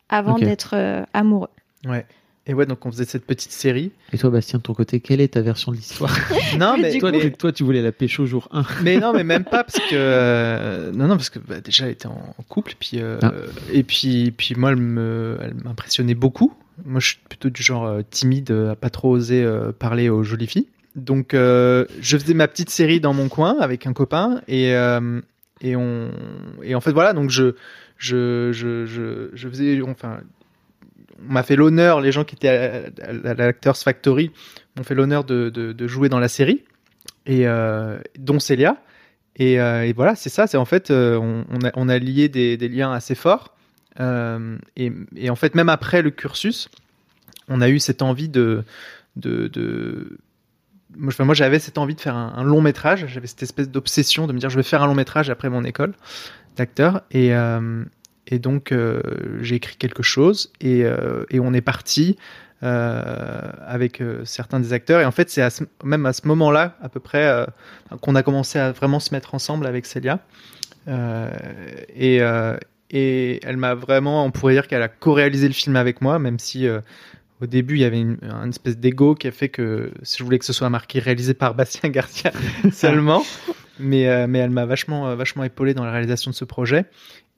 avant 0.08 0.38
d'être 0.38 0.74
euh, 0.74 1.02
amoureux. 1.14 1.48
Ouais. 1.86 2.04
Et 2.48 2.54
ouais, 2.54 2.64
donc 2.64 2.86
on 2.86 2.92
faisait 2.92 3.04
cette 3.06 3.26
petite 3.26 3.50
série. 3.50 3.90
Et 4.12 4.18
toi, 4.18 4.30
Bastien, 4.30 4.58
de 4.58 4.62
ton 4.62 4.72
côté, 4.72 5.00
quelle 5.00 5.20
est 5.20 5.28
ta 5.34 5.40
version 5.40 5.72
de 5.72 5.76
l'histoire? 5.78 6.16
Non, 6.58 6.76
mais, 6.80 6.96
toi, 6.98 7.10
coup- 7.10 7.18
tu- 7.18 7.32
toi, 7.32 7.50
tu 7.52 7.64
voulais 7.64 7.82
la 7.82 7.90
pécho 7.90 8.24
jour 8.24 8.46
1. 8.52 8.64
mais 8.84 8.98
non, 8.98 9.12
mais 9.12 9.24
même 9.24 9.42
pas 9.44 9.64
parce 9.64 9.78
que 9.80 9.94
euh, 9.94 10.92
non, 10.92 11.08
non, 11.08 11.16
parce 11.16 11.30
que 11.30 11.38
bah, 11.40 11.60
déjà 11.60 11.86
elle 11.86 11.92
était 11.92 12.06
en, 12.06 12.34
couple, 12.48 12.74
puis 12.78 12.92
euh, 13.00 13.18
Ah. 13.22 13.32
et 13.72 13.82
puis 13.82 14.30
puis 14.30 14.54
moi 14.54 14.70
elle 14.70 14.76
me, 14.76 15.38
elle 15.42 15.54
m'impressionnait 15.54 16.14
beaucoup. 16.14 16.52
Moi, 16.84 17.00
je 17.00 17.06
suis 17.08 17.18
plutôt 17.28 17.48
du 17.50 17.62
genre 17.62 17.84
euh, 17.86 18.02
timide, 18.10 18.50
à 18.52 18.76
pas 18.76 18.90
trop 18.90 19.10
oser 19.10 19.42
euh, 19.42 19.72
parler 19.72 20.08
aux 20.10 20.22
jolies 20.22 20.46
filles. 20.46 20.68
Donc, 20.96 21.34
euh, 21.34 21.84
je 22.00 22.16
faisais 22.16 22.32
ma 22.32 22.48
petite 22.48 22.70
série 22.70 23.00
dans 23.00 23.12
mon 23.12 23.28
coin 23.28 23.58
avec 23.60 23.86
un 23.86 23.92
copain 23.92 24.40
et 24.48 24.74
euh, 24.74 25.20
et 25.60 25.76
on 25.76 26.10
et 26.62 26.74
en 26.74 26.80
fait 26.80 26.92
voilà, 26.92 27.12
donc 27.12 27.28
je 27.28 27.54
je 27.98 28.50
je 28.52 28.86
je, 29.34 29.48
faisais 29.48 29.82
enfin 29.82 30.20
on 31.28 31.32
m'a 31.32 31.42
fait 31.42 31.54
l'honneur, 31.54 32.00
les 32.00 32.12
gens 32.12 32.24
qui 32.24 32.34
étaient 32.34 32.48
à, 33.02 33.34
l'Actors 33.34 33.76
Factory 33.76 34.32
m'ont 34.76 34.84
fait 34.84 34.94
l'honneur 34.94 35.24
de, 35.24 35.50
de, 35.50 35.86
jouer 35.86 36.08
dans 36.08 36.18
la 36.18 36.28
série, 36.28 36.64
et 37.26 37.46
euh, 37.46 37.98
dont 38.18 38.38
Célia. 38.38 38.78
Et, 39.38 39.54
et 39.54 39.92
voilà, 39.92 40.14
c'est 40.14 40.28
ça, 40.28 40.46
c'est 40.46 40.56
en 40.56 40.64
fait, 40.64 40.90
on, 40.90 41.44
a, 41.64 41.70
on 41.74 41.88
a 41.88 41.98
lié 41.98 42.28
des, 42.28 42.56
des 42.56 42.68
liens 42.68 42.92
assez 42.92 43.14
forts. 43.14 43.54
Et, 43.98 44.92
et 45.16 45.30
en 45.30 45.36
fait, 45.36 45.54
même 45.54 45.70
après 45.70 46.02
le 46.02 46.10
cursus, 46.10 46.68
on 47.48 47.62
a 47.62 47.68
eu 47.70 47.78
cette 47.78 48.02
envie 48.02 48.28
de, 48.28 48.64
de 49.16 50.18
moi, 50.98 51.34
j'avais 51.34 51.58
cette 51.58 51.78
envie 51.78 51.94
de 51.94 52.00
faire 52.00 52.16
un, 52.16 52.42
long 52.44 52.60
métrage, 52.60 53.06
j'avais 53.08 53.26
cette 53.26 53.42
espèce 53.42 53.68
d'obsession 53.68 54.26
de 54.26 54.32
me 54.32 54.38
dire 54.38 54.50
je 54.50 54.56
vais 54.56 54.62
faire 54.62 54.82
un 54.82 54.86
long 54.86 54.94
métrage 54.94 55.30
après 55.30 55.48
mon 55.48 55.64
école 55.64 55.94
d'acteur. 56.56 57.02
Et, 57.10 57.34
euh, 57.34 57.84
donc, 58.32 58.72
euh, 58.72 59.00
j'ai 59.40 59.56
écrit 59.56 59.76
quelque 59.76 60.02
chose 60.02 60.52
et, 60.60 60.84
euh, 60.84 61.24
on 61.34 61.54
est 61.54 61.60
parti 61.60 62.16
avec 62.62 64.02
certains 64.24 64.58
des 64.58 64.72
acteurs. 64.72 65.00
Et 65.00 65.04
en 65.04 65.12
fait, 65.12 65.30
c'est 65.30 65.46
même 65.84 66.06
à 66.06 66.12
ce 66.12 66.26
moment-là, 66.26 66.76
à 66.82 66.88
peu 66.88 66.98
près, 66.98 67.46
qu'on 68.00 68.16
a 68.16 68.22
commencé 68.24 68.58
à 68.58 68.72
vraiment 68.72 68.98
se 68.98 69.14
mettre 69.14 69.34
ensemble 69.34 69.66
avec 69.66 69.86
Célia. 69.86 70.18
Et, 70.88 72.20
elle 72.90 73.56
m'a 73.56 73.74
vraiment, 73.74 74.24
on 74.24 74.30
pourrait 74.32 74.54
dire 74.54 74.66
qu'elle 74.66 74.82
a 74.82 74.88
co-réalisé 74.88 75.46
le 75.46 75.54
film 75.54 75.76
avec 75.76 76.00
moi, 76.00 76.18
même 76.18 76.40
si 76.40 76.66
au 77.40 77.46
début 77.46 77.74
il 77.74 77.80
y 77.80 77.84
avait 77.84 78.00
une, 78.00 78.18
une 78.22 78.48
espèce 78.48 78.78
d'ego 78.78 79.14
qui 79.14 79.26
a 79.26 79.30
fait 79.30 79.48
que 79.48 79.90
si 80.02 80.18
je 80.18 80.24
voulais 80.24 80.38
que 80.38 80.44
ce 80.44 80.52
soit 80.52 80.70
marqué 80.70 80.98
réalisé 80.98 81.34
par 81.34 81.54
Bastien 81.54 81.90
Garcia 81.90 82.32
seulement. 82.72 83.24
Mais, 83.78 84.08
euh, 84.08 84.26
mais 84.26 84.38
elle 84.38 84.50
m'a 84.50 84.64
vachement, 84.64 85.08
euh, 85.08 85.16
vachement 85.16 85.44
épaulé 85.44 85.74
dans 85.74 85.84
la 85.84 85.92
réalisation 85.92 86.30
de 86.30 86.36
ce 86.36 86.44
projet. 86.44 86.86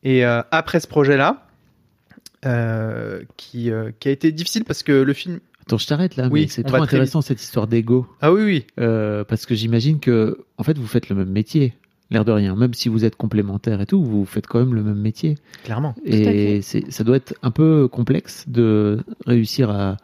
Et 0.04 0.24
euh, 0.24 0.42
après 0.50 0.80
ce 0.80 0.86
projet-là, 0.86 1.46
euh, 2.46 3.22
qui, 3.36 3.70
qui 3.98 4.08
a 4.08 4.10
été 4.12 4.30
difficile 4.30 4.64
parce 4.64 4.82
que 4.82 4.92
le 4.92 5.12
film. 5.12 5.40
Attends, 5.62 5.78
je 5.78 5.86
t'arrête 5.86 6.16
là, 6.16 6.28
Oui, 6.30 6.42
mais 6.42 6.46
c'est 6.46 6.62
trop 6.62 6.76
intéressant 6.76 7.20
cette 7.20 7.42
histoire 7.42 7.66
d'ego. 7.66 8.06
Ah 8.20 8.32
oui, 8.32 8.42
oui. 8.42 8.66
Parce 8.76 9.46
que 9.46 9.54
j'imagine 9.54 9.98
que, 9.98 10.44
en 10.56 10.62
fait, 10.62 10.78
vous 10.78 10.86
faites 10.86 11.08
le 11.08 11.16
même 11.16 11.30
métier, 11.30 11.74
l'air 12.10 12.24
de 12.24 12.32
rien. 12.32 12.54
Même 12.56 12.74
si 12.74 12.88
vous 12.88 13.04
êtes 13.04 13.16
complémentaires 13.16 13.80
et 13.80 13.86
tout, 13.86 14.02
vous 14.02 14.24
faites 14.24 14.46
quand 14.46 14.58
même 14.60 14.74
le 14.74 14.82
même 14.82 14.98
métier. 15.00 15.36
Clairement. 15.64 15.94
Et 16.04 16.60
ça 16.62 17.04
doit 17.04 17.16
être 17.16 17.34
un 17.42 17.50
peu 17.50 17.88
complexe 17.88 18.48
de 18.48 19.02
réussir 19.26 19.70
à. 19.70 19.96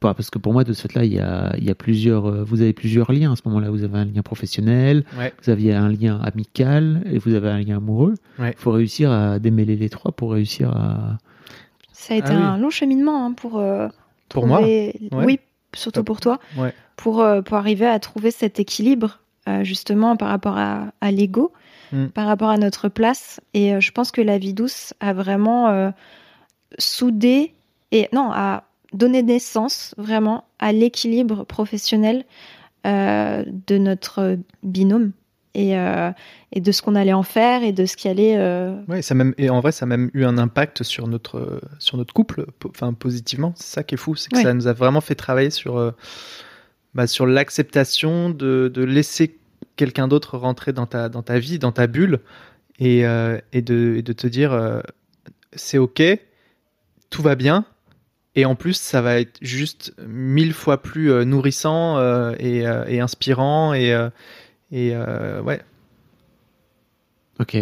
Pas- 0.00 0.14
Parce 0.14 0.30
que 0.30 0.38
pour 0.38 0.52
moi, 0.52 0.64
de 0.64 0.72
ce 0.72 0.82
fait-là, 0.82 1.04
il 1.04 1.12
y 1.14 1.20
a, 1.20 1.54
il 1.58 1.64
y 1.64 1.70
a 1.70 1.76
plusieurs. 1.76 2.26
euh, 2.26 2.42
Vous 2.44 2.60
avez 2.60 2.72
plusieurs 2.72 3.12
liens 3.12 3.32
à 3.32 3.36
ce 3.36 3.42
moment-là. 3.46 3.70
Vous 3.70 3.84
avez 3.84 3.98
un 3.98 4.04
lien 4.04 4.22
professionnel, 4.22 5.04
Ouais. 5.16 5.32
vous 5.42 5.50
aviez 5.50 5.74
un 5.74 5.88
lien 5.88 6.18
amical 6.20 7.02
et 7.06 7.18
vous 7.18 7.34
avez 7.34 7.48
un 7.50 7.60
lien 7.60 7.76
amoureux. 7.76 8.14
Il 8.38 8.42
Ouais. 8.44 8.54
faut 8.56 8.72
réussir 8.72 9.12
à 9.12 9.38
démêler 9.38 9.76
les 9.76 9.88
trois 9.88 10.10
pour 10.10 10.32
réussir 10.32 10.70
à. 10.70 11.18
Ça 11.92 12.14
a 12.14 12.16
été 12.16 12.30
Ah 12.32 12.36
oui. 12.36 12.42
un 12.42 12.58
long 12.58 12.70
cheminement 12.70 13.24
hein, 13.26 13.32
pour. 13.32 13.58
euh, 13.60 13.86
Pour 14.28 14.46
moi 14.48 14.60
Ouais. 14.62 14.92
Oui, 15.12 15.38
surtout 15.72 16.02
pour 16.02 16.20
toi. 16.20 16.40
Ouais. 16.58 16.74
Pour, 16.96 17.20
euh, 17.20 17.42
pour 17.42 17.56
arriver 17.56 17.86
à 17.86 17.98
trouver 18.00 18.32
cet 18.32 18.58
équilibre, 18.58 19.20
euh, 19.48 19.64
justement, 19.64 20.16
par 20.16 20.28
rapport 20.28 20.56
à, 20.58 20.92
à 21.00 21.10
l'ego, 21.10 21.52
Mm. 21.92 22.06
par 22.06 22.26
rapport 22.26 22.48
à 22.48 22.56
notre 22.56 22.88
place. 22.88 23.38
Et 23.52 23.74
euh, 23.74 23.80
je 23.80 23.92
pense 23.92 24.12
que 24.12 24.22
la 24.22 24.38
vie 24.38 24.54
douce 24.54 24.94
a 25.00 25.12
vraiment 25.12 25.68
euh, 25.68 25.90
soudé, 26.78 27.52
et 27.90 28.08
non, 28.14 28.30
a 28.32 28.64
donné 28.94 29.22
naissance 29.22 29.94
vraiment 29.98 30.44
à 30.58 30.72
l'équilibre 30.72 31.44
professionnel 31.44 32.24
de 32.84 33.78
notre 33.78 34.38
binôme. 34.62 35.12
Et, 35.54 35.72
et 36.52 36.60
de 36.62 36.72
ce 36.72 36.80
qu'on 36.80 36.94
allait 36.94 37.12
en 37.12 37.22
faire 37.22 37.62
et 37.62 37.72
de 37.72 37.84
ce 37.84 37.94
qui 37.94 38.08
allait 38.08 38.38
Ouais, 38.88 39.02
ça 39.02 39.14
même, 39.14 39.34
et 39.36 39.50
en 39.50 39.60
vrai, 39.60 39.70
ça 39.70 39.84
a 39.84 39.86
même 39.86 40.10
eu 40.14 40.24
un 40.24 40.38
impact 40.38 40.82
sur 40.82 41.06
notre, 41.08 41.60
sur 41.78 41.98
notre 41.98 42.14
couple, 42.14 42.46
enfin 42.70 42.94
positivement. 42.94 43.52
C'est 43.56 43.74
ça 43.74 43.82
qui 43.82 43.96
est 43.96 43.98
fou, 43.98 44.16
c'est 44.16 44.30
que 44.30 44.36
Ouais. 44.36 44.42
ça 44.42 44.54
nous 44.54 44.66
a 44.66 44.72
vraiment 44.72 45.02
fait 45.02 45.14
travailler 45.14 45.50
sur, 45.50 45.92
bah, 46.94 47.06
sur 47.06 47.26
l'acceptation 47.26 48.30
de, 48.30 48.70
de 48.72 48.82
laisser 48.84 49.38
quelqu'un 49.76 50.08
d'autre 50.08 50.36
rentrer 50.38 50.72
dans 50.72 50.86
ta, 50.86 51.08
dans 51.08 51.22
ta 51.22 51.38
vie, 51.38 51.58
dans 51.58 51.72
ta 51.72 51.86
bulle, 51.86 52.20
et, 52.78 53.06
euh, 53.06 53.38
et, 53.52 53.62
de, 53.62 53.94
et 53.96 54.02
de 54.02 54.12
te 54.12 54.26
dire 54.26 54.52
euh, 54.52 54.80
c'est 55.54 55.78
ok, 55.78 56.02
tout 57.10 57.22
va 57.22 57.34
bien, 57.34 57.64
et 58.34 58.44
en 58.44 58.54
plus 58.54 58.74
ça 58.74 59.00
va 59.02 59.20
être 59.20 59.38
juste 59.40 59.94
mille 60.06 60.52
fois 60.52 60.82
plus 60.82 61.10
euh, 61.10 61.24
nourrissant 61.24 61.98
et, 62.38 62.64
et 62.88 63.00
inspirant, 63.00 63.72
et, 63.74 64.08
et 64.70 64.96
ouais, 64.96 65.62
Ok. 67.40 67.56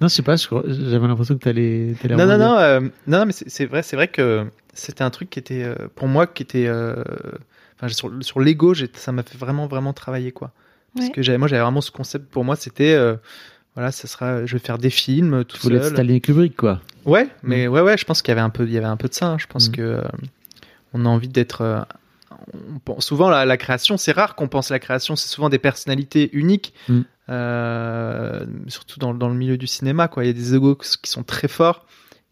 non, 0.00 0.08
je 0.08 0.14
sais 0.14 0.22
pas. 0.22 0.36
J'avais 0.36 1.06
l'impression 1.06 1.36
que 1.36 1.42
t'allais. 1.44 1.94
t'allais 2.00 2.16
Non, 2.16 2.26
non, 2.26 2.38
non, 2.38 2.80
non, 2.80 2.90
non, 3.06 3.26
mais 3.26 3.32
c'est 3.32 3.66
vrai, 3.66 3.82
vrai 3.92 4.08
que 4.08 4.46
c'était 4.72 5.02
un 5.02 5.10
truc 5.10 5.30
qui 5.30 5.38
était, 5.38 5.66
pour 5.94 6.08
moi, 6.08 6.26
qui 6.26 6.42
était, 6.42 6.68
enfin, 7.80 7.88
sur, 7.88 8.10
sur 8.20 8.40
l'ego, 8.40 8.74
j'ai- 8.74 8.90
ça 8.94 9.12
m'a 9.12 9.22
fait 9.22 9.38
vraiment, 9.38 9.66
vraiment 9.66 9.92
travailler, 9.92 10.32
quoi. 10.32 10.52
Parce 10.94 11.06
Ouais. 11.06 11.12
que 11.12 11.22
j'avais, 11.22 11.38
moi, 11.38 11.48
j'avais 11.48 11.62
vraiment 11.62 11.80
ce 11.80 11.90
concept, 11.90 12.30
pour 12.30 12.44
moi, 12.44 12.56
c'était, 12.56 12.92
euh, 12.94 13.16
voilà, 13.76 13.92
ça 13.92 14.08
sera, 14.08 14.44
je 14.46 14.52
vais 14.54 14.58
faire 14.58 14.78
des 14.78 14.90
films 14.90 15.44
tout 15.44 15.56
Tu 15.56 15.62
voulais 15.62 15.76
être 15.76 15.84
seul. 15.84 15.92
Stanley 15.94 16.20
Kubrick, 16.20 16.56
quoi. 16.56 16.80
Ouais, 17.04 17.28
mais 17.42 17.68
ouais, 17.68 17.80
ouais, 17.80 17.96
je 17.96 18.04
pense 18.04 18.20
qu'il 18.22 18.30
y 18.30 18.32
avait 18.32 18.40
un 18.40 18.50
peu, 18.50 18.64
il 18.64 18.72
y 18.72 18.76
avait 18.76 18.86
un 18.86 18.96
peu 18.96 19.08
de 19.08 19.14
ça. 19.14 19.26
hein. 19.28 19.36
Je 19.38 19.46
pense 19.46 19.68
Mm. 19.68 19.72
que 19.72 19.80
euh, 19.82 20.02
on 20.92 21.06
a 21.06 21.08
envie 21.08 21.28
d'être. 21.28 21.60
euh, 21.62 21.80
on 22.74 22.78
pense- 22.80 23.04
souvent, 23.06 23.28
la, 23.30 23.44
la 23.44 23.56
création, 23.56 23.96
c'est 23.96 24.12
rare 24.12 24.34
qu'on 24.34 24.48
pense 24.48 24.70
la 24.70 24.78
création. 24.80 25.14
C'est 25.14 25.28
souvent 25.28 25.48
des 25.48 25.58
personnalités 25.60 26.30
uniques, 26.36 26.74
Mm. 26.88 27.00
euh, 27.28 28.44
surtout 28.68 28.98
dans, 28.98 29.14
dans 29.14 29.28
le 29.28 29.34
milieu 29.34 29.56
du 29.56 29.66
cinéma. 29.66 30.08
Quoi, 30.08 30.24
il 30.24 30.26
y 30.28 30.30
a 30.30 30.32
des 30.34 30.54
égos 30.54 30.74
qui 30.76 31.10
sont 31.10 31.22
très 31.22 31.48
forts, 31.48 31.86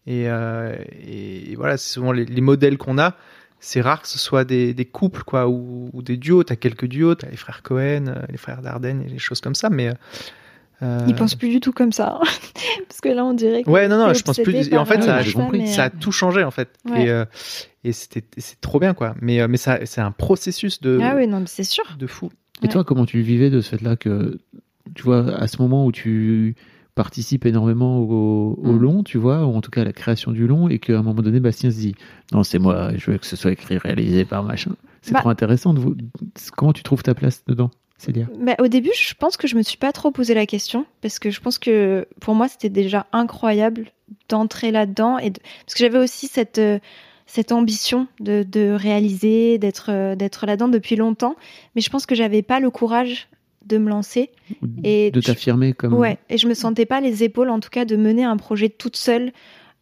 et, 0.07 0.29
euh, 0.29 0.75
et 1.07 1.55
voilà, 1.55 1.77
c'est 1.77 1.93
souvent 1.93 2.11
les, 2.11 2.25
les 2.25 2.41
modèles 2.41 2.77
qu'on 2.77 2.97
a. 2.97 3.15
C'est 3.59 3.81
rare 3.81 4.01
que 4.01 4.07
ce 4.07 4.17
soit 4.17 4.45
des, 4.45 4.73
des 4.73 4.85
couples, 4.85 5.23
quoi, 5.23 5.47
ou, 5.49 5.89
ou 5.93 6.01
des 6.01 6.15
duos. 6.17 6.43
T'as 6.43 6.55
quelques 6.55 6.85
duos, 6.87 7.15
t'as 7.15 7.29
les 7.29 7.35
frères 7.37 7.61
Cohen, 7.61 8.05
euh, 8.07 8.21
les 8.29 8.37
frères 8.37 8.61
Dardenne, 8.61 9.03
et 9.05 9.09
les 9.09 9.19
choses 9.19 9.41
comme 9.41 9.55
ça, 9.55 9.69
mais. 9.69 9.91
euh, 10.81 11.05
Ils 11.07 11.15
pensent 11.15 11.35
plus 11.35 11.49
du 11.49 11.59
tout 11.59 11.73
comme 11.73 11.91
ça. 11.91 12.19
Parce 12.87 13.01
que 13.01 13.09
là, 13.09 13.25
on 13.25 13.33
dirait 13.33 13.63
que. 13.63 13.69
Ouais, 13.69 13.87
non, 13.89 13.97
non, 13.97 14.13
je 14.13 14.23
pense 14.23 14.39
plus. 14.39 14.69
Et 14.71 14.77
en 14.77 14.85
fait, 14.85 14.99
euh, 14.99 15.23
ça 15.23 15.47
mais, 15.51 15.65
ça 15.67 15.83
a 15.83 15.87
euh, 15.87 15.91
tout 15.99 16.11
changé, 16.13 16.43
en 16.43 16.51
fait. 16.51 16.69
Ouais. 16.89 17.03
Et, 17.05 17.09
euh, 17.09 17.25
et 17.83 17.91
c'était, 17.91 18.23
c'est 18.37 18.59
trop 18.61 18.79
bien, 18.79 18.93
quoi. 18.93 19.15
Mais, 19.21 19.41
euh, 19.41 19.47
mais 19.49 19.57
ça, 19.57 19.79
c'est 19.85 20.01
un 20.01 20.11
processus 20.11 20.79
de, 20.81 20.97
Ah 21.01 21.15
oui, 21.17 21.27
non, 21.27 21.41
mais 21.41 21.47
c'est 21.47 21.63
sûr. 21.65 21.83
de 21.97 22.07
fou. 22.07 22.29
Et 22.61 22.65
Ouais. 22.65 22.69
toi, 22.71 22.83
comment 22.83 23.05
tu 23.05 23.17
le 23.17 23.23
vivais 23.23 23.49
de 23.49 23.59
ce 23.61 23.69
fait-là 23.75 23.95
que, 23.97 24.37
tu 24.95 25.03
vois, 25.03 25.33
à 25.35 25.47
ce 25.47 25.61
moment 25.61 25.85
où 25.85 25.91
tu 25.91 26.55
participes 27.03 27.45
énormément 27.45 27.99
au, 27.99 28.59
au 28.61 28.73
Mm. 28.73 28.77
long, 28.79 29.03
tu 29.03 29.17
vois, 29.17 29.45
ou 29.45 29.55
en 29.55 29.61
tout 29.61 29.71
cas 29.71 29.81
à 29.81 29.85
la 29.85 29.93
création 29.93 30.31
du 30.33 30.45
long, 30.47 30.67
et 30.67 30.79
qu'à 30.79 30.99
un 30.99 31.01
moment 31.01 31.21
donné, 31.21 31.39
Bastien 31.39 31.71
se 31.71 31.77
dit 31.77 31.95
Non, 32.33 32.43
c'est 32.43 32.59
moi, 32.59 32.91
je 32.97 33.11
veux 33.11 33.17
que 33.17 33.25
ce 33.25 33.35
soit 33.37 33.51
écrit, 33.53 33.77
réalisé 33.77 34.25
par 34.25 34.43
machin. 34.43 34.71
C'est 35.01 35.13
Bah- 35.13 35.21
trop 35.21 35.29
intéressant. 35.29 35.73
De 35.73 35.79
vous... 35.79 35.95
Comment 36.57 36.73
tu 36.73 36.83
trouves 36.83 37.01
ta 37.03 37.15
place 37.15 37.43
dedans, 37.47 37.71
Célia? 37.97 38.25
Bah, 38.45 38.55
au 38.59 38.67
début, 38.67 38.91
je 38.93 39.13
pense 39.13 39.37
que 39.37 39.47
je 39.47 39.55
me 39.55 39.61
suis 39.63 39.77
pas 39.77 39.93
trop 39.93 40.11
posé 40.11 40.33
la 40.33 40.45
question 40.45 40.85
parce 41.01 41.19
que 41.19 41.29
je 41.31 41.39
pense 41.39 41.57
que 41.57 42.05
pour 42.19 42.35
moi, 42.35 42.49
c'était 42.49 42.69
déjà 42.69 43.05
incroyable 43.13 43.85
d'entrer 44.27 44.71
là-dedans 44.71 45.17
et 45.19 45.29
de- 45.29 45.39
parce 45.65 45.75
que 45.75 45.79
j'avais 45.85 45.99
aussi 45.99 46.27
cette 46.27 46.57
euh, 46.59 46.79
cette 47.27 47.51
ambition 47.51 48.07
de, 48.19 48.41
de 48.43 48.71
réaliser, 48.71 49.57
d'être 49.59 49.89
euh, 49.89 50.15
d'être 50.15 50.45
là-dedans 50.47 50.67
depuis 50.67 50.95
longtemps, 50.97 51.35
mais 51.75 51.81
je 51.81 51.89
pense 51.89 52.05
que 52.05 52.15
j'avais 52.15 52.41
pas 52.41 52.59
le 52.59 52.69
courage 52.71 53.29
de 53.69 53.77
me 53.77 53.89
lancer. 53.89 54.31
Et 54.83 55.11
De 55.11 55.21
t'affirmer 55.21 55.73
comme. 55.73 55.93
Ouais, 55.93 56.17
et 56.29 56.37
je 56.37 56.47
me 56.47 56.53
sentais 56.53 56.85
pas 56.85 56.99
les 56.99 57.23
épaules, 57.23 57.49
en 57.49 57.59
tout 57.59 57.69
cas, 57.69 57.85
de 57.85 57.95
mener 57.95 58.25
un 58.25 58.35
projet 58.35 58.67
toute 58.67 58.97
seule 58.97 59.31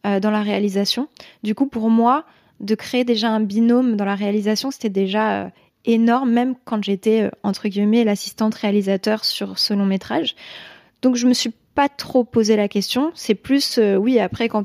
euh, 0.06 0.20
dans 0.20 0.30
la 0.30 0.42
réalisation. 0.42 1.08
Du 1.42 1.54
coup, 1.54 1.66
pour 1.66 1.90
moi, 1.90 2.24
de 2.60 2.74
créer 2.74 3.04
déjà 3.04 3.30
un 3.30 3.40
binôme 3.40 3.96
dans 3.96 4.04
la 4.04 4.14
réalisation, 4.14 4.70
c'était 4.70 4.90
déjà 4.90 5.44
euh, 5.44 5.48
énorme, 5.84 6.30
même 6.30 6.54
quand 6.64 6.84
j'étais, 6.84 7.22
euh, 7.22 7.30
entre 7.42 7.68
guillemets, 7.68 8.04
l'assistante 8.04 8.54
réalisateur 8.54 9.24
sur 9.24 9.58
ce 9.58 9.74
long 9.74 9.86
métrage. 9.86 10.36
Donc, 11.02 11.16
je 11.16 11.26
me 11.26 11.32
suis 11.34 11.52
pas 11.74 11.88
trop 11.88 12.22
posé 12.24 12.56
la 12.56 12.68
question. 12.68 13.10
C'est 13.14 13.34
plus, 13.34 13.78
oui, 13.98 14.18
après, 14.18 14.48
quand 14.48 14.64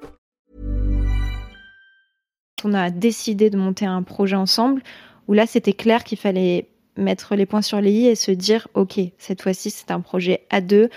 on 2.65 2.73
a 2.73 2.89
décidé 2.89 3.49
de 3.49 3.57
monter 3.57 3.85
un 3.85 4.03
projet 4.03 4.35
ensemble, 4.35 4.81
où 5.27 5.33
là, 5.33 5.45
c'était 5.47 5.73
clair 5.73 6.03
qu'il 6.03 6.17
fallait 6.17 6.67
mettre 6.97 7.35
les 7.35 7.45
points 7.45 7.61
sur 7.61 7.79
les 7.81 7.91
i 7.91 8.07
et 8.07 8.15
se 8.15 8.31
dire, 8.31 8.67
OK, 8.73 8.99
cette 9.17 9.41
fois-ci, 9.41 9.69
c'est 9.69 9.91
un 9.91 10.01
projet 10.01 10.45
à 10.49 10.61
deux. 10.61 10.89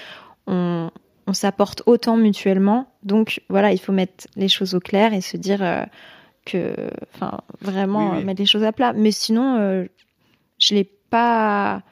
On, 0.46 0.90
on 1.26 1.32
s'apporte 1.32 1.82
autant 1.86 2.16
mutuellement. 2.16 2.88
Donc, 3.02 3.40
voilà, 3.48 3.72
il 3.72 3.78
faut 3.78 3.92
mettre 3.92 4.26
les 4.36 4.48
choses 4.48 4.74
au 4.74 4.80
clair 4.80 5.12
et 5.14 5.20
se 5.20 5.36
dire 5.36 5.62
euh, 5.62 5.84
que, 6.44 6.74
enfin, 7.14 7.40
vraiment 7.60 8.10
Oui, 8.10 8.18
oui. 8.18 8.24
mettre 8.24 8.40
les 8.40 8.46
choses 8.46 8.64
à 8.64 8.72
plat. 8.72 8.92
Mais 8.92 9.10
sinon, 9.10 9.56
euh, 9.58 9.84
je 10.58 10.74
l'ai 10.74 10.84
pas. 11.10 11.82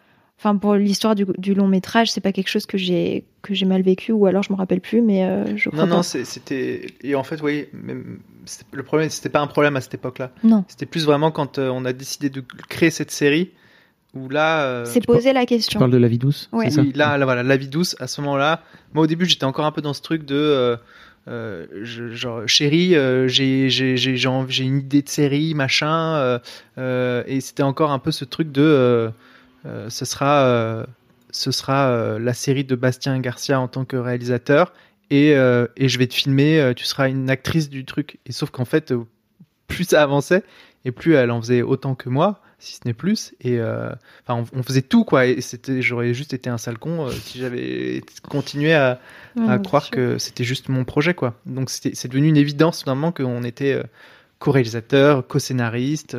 Enfin, 0.45 0.57
pour 0.57 0.75
l'histoire 0.75 1.15
du, 1.15 1.25
du 1.39 1.55
long 1.55 1.69
métrage, 1.69 2.11
c'est 2.11 2.21
pas 2.21 2.33
quelque 2.33 2.49
chose 2.49 2.67
que 2.67 2.77
j'ai 2.77 3.23
que 3.43 3.55
j'ai 3.55 3.65
mal 3.65 3.83
vécu 3.83 4.11
ou 4.11 4.27
alors 4.27 4.43
je 4.43 4.53
me 4.53 4.57
rappelle 4.59 4.81
plus, 4.81 5.01
mais 5.01 5.25
euh, 5.25 5.57
je 5.57 5.69
crois 5.71 5.83
Non, 5.85 5.87
non, 5.89 5.97
pas. 5.99 6.03
c'est- 6.03 6.25
c'était. 6.25 6.87
Et 7.05 7.15
en 7.15 7.23
fait, 7.23 7.41
oui, 7.43 7.67
même- 7.73 8.19
le 8.73 8.83
problème, 8.83 9.09
c'était 9.09 9.29
pas 9.29 9.39
un 9.41 9.47
problème 9.47 9.77
à 9.77 9.81
cette 9.81 9.95
époque-là. 9.95 10.33
Non. 10.43 10.65
C'était 10.67 10.87
plus 10.87 11.05
vraiment 11.05 11.31
quand 11.31 11.59
euh, 11.61 11.69
on 11.73 11.85
a 11.85 11.93
décidé 11.93 12.29
de 12.29 12.43
créer 12.69 12.91
cette 12.91 13.13
série, 13.13 13.51
où 14.15 14.29
là. 14.29 14.65
euh, 14.65 14.85
c'est 14.85 14.99
tu 14.99 15.07
poser 15.07 15.33
la 15.33 15.43
Tu 15.43 15.47
question. 15.55 15.79
parles 15.79 15.93
de 15.93 15.97
la 15.97 16.09
vie 16.09 16.19
douce 16.19 16.49
Ouais. 16.53 16.71
ça 16.71 16.81
Oui, 16.83 16.93
là, 16.93 17.17
là, 17.19 17.25
voilà, 17.25 17.45
la 17.45 17.57
vie 17.57 17.69
douce, 17.69 17.95
à 18.01 18.09
ce 18.09 18.21
moment-là. 18.23 18.63
Moi, 18.95 19.05
au 19.05 19.07
début, 19.07 19.27
j'étais 19.27 19.45
encore 19.45 19.65
un 19.67 19.71
peu 19.73 19.81
dans 19.81 19.95
ce 19.95 20.03
truc 20.03 20.25
de. 20.25 20.35
euh, 20.35 20.77
euh, 21.29 21.67
je- 21.83 22.09
genre, 22.11 22.49
chérie, 22.49 22.97
euh, 22.97 23.29
j'ai 23.29 23.71
j'ai- 23.71 23.97
j'ai- 23.97 24.17
j'ai 24.17 24.29
envie- 24.29 24.53
j'ai 24.53 24.65
une 24.65 24.79
idée 24.81 25.03
de 25.03 25.09
série, 25.09 25.55
machin. 25.55 26.17
euh, 26.17 26.39
euh, 26.79 27.23
et 27.29 27.41
c'était 27.41 27.63
encore 27.63 27.93
un 27.93 28.01
peu 28.01 28.11
ce 28.11 28.25
truc 28.25 28.51
de. 28.51 29.13
Euh, 29.67 29.89
ce 29.91 30.05
sera, 30.05 30.45
euh, 30.47 30.85
ce 31.31 31.51
sera 31.51 31.89
euh, 31.89 32.19
la 32.19 32.35
série 32.35 32.65
de 32.65 32.75
Bastien 32.75 33.19
Garcia 33.21 33.61
en 33.61 33.69
tant 33.69 33.85
que 33.85 33.97
réalisateur. 33.97 34.73
Et, 35.11 35.35
euh, 35.37 35.67
et 35.77 35.89
je 35.89 35.99
vais 35.99 36.07
te 36.07 36.15
filmer, 36.15 36.59
euh, 36.61 36.73
tu 36.75 36.85
seras 36.85 37.09
une 37.09 37.29
actrice 37.29 37.69
du 37.69 37.85
truc. 37.85 38.19
Et 38.27 38.33
sauf 38.33 38.51
qu'en 38.51 38.65
fait, 38.65 38.93
euh, 38.93 39.05
plus 39.69 39.85
ça 39.85 40.03
avançait, 40.03 40.43
et 40.85 40.91
plus 40.93 41.15
elle 41.15 41.31
en 41.31 41.41
faisait 41.41 41.63
autant 41.63 41.95
que 41.95 42.09
moi, 42.09 42.41
si 42.59 42.75
ce 42.75 42.81
n'est 42.87 42.95
plus. 42.95 43.35
Et 43.41 43.61
enfin, 43.61 44.45
on, 44.55 44.59
on 44.59 44.63
faisait 44.63 44.83
tout, 44.83 45.05
quoi. 45.05 45.27
Et 45.27 45.41
c'était, 45.41 45.83
j'aurais 45.83 46.15
juste 46.15 46.33
été 46.33 46.49
un 46.51 46.59
sale 46.59 46.79
con 46.79 47.09
si 47.11 47.39
j'avais 47.41 48.03
continué 48.29 48.75
à, 48.75 49.01
Ouais, 49.37 49.49
à 49.49 49.57
non, 49.57 49.63
croire 49.63 49.85
sûr. 49.85 49.93
que 49.93 50.19
c'était 50.19 50.45
juste 50.45 50.69
mon 50.69 50.85
projet, 50.85 51.15
quoi. 51.15 51.35
Donc 51.47 51.71
c'est 51.71 52.07
devenu 52.09 52.29
une 52.29 52.37
évidence 52.37 52.83
finalement 52.83 53.13
qu'on 53.13 53.43
était 53.45 53.81
co-réalisateur, 54.39 55.27
co-scénariste, 55.27 56.17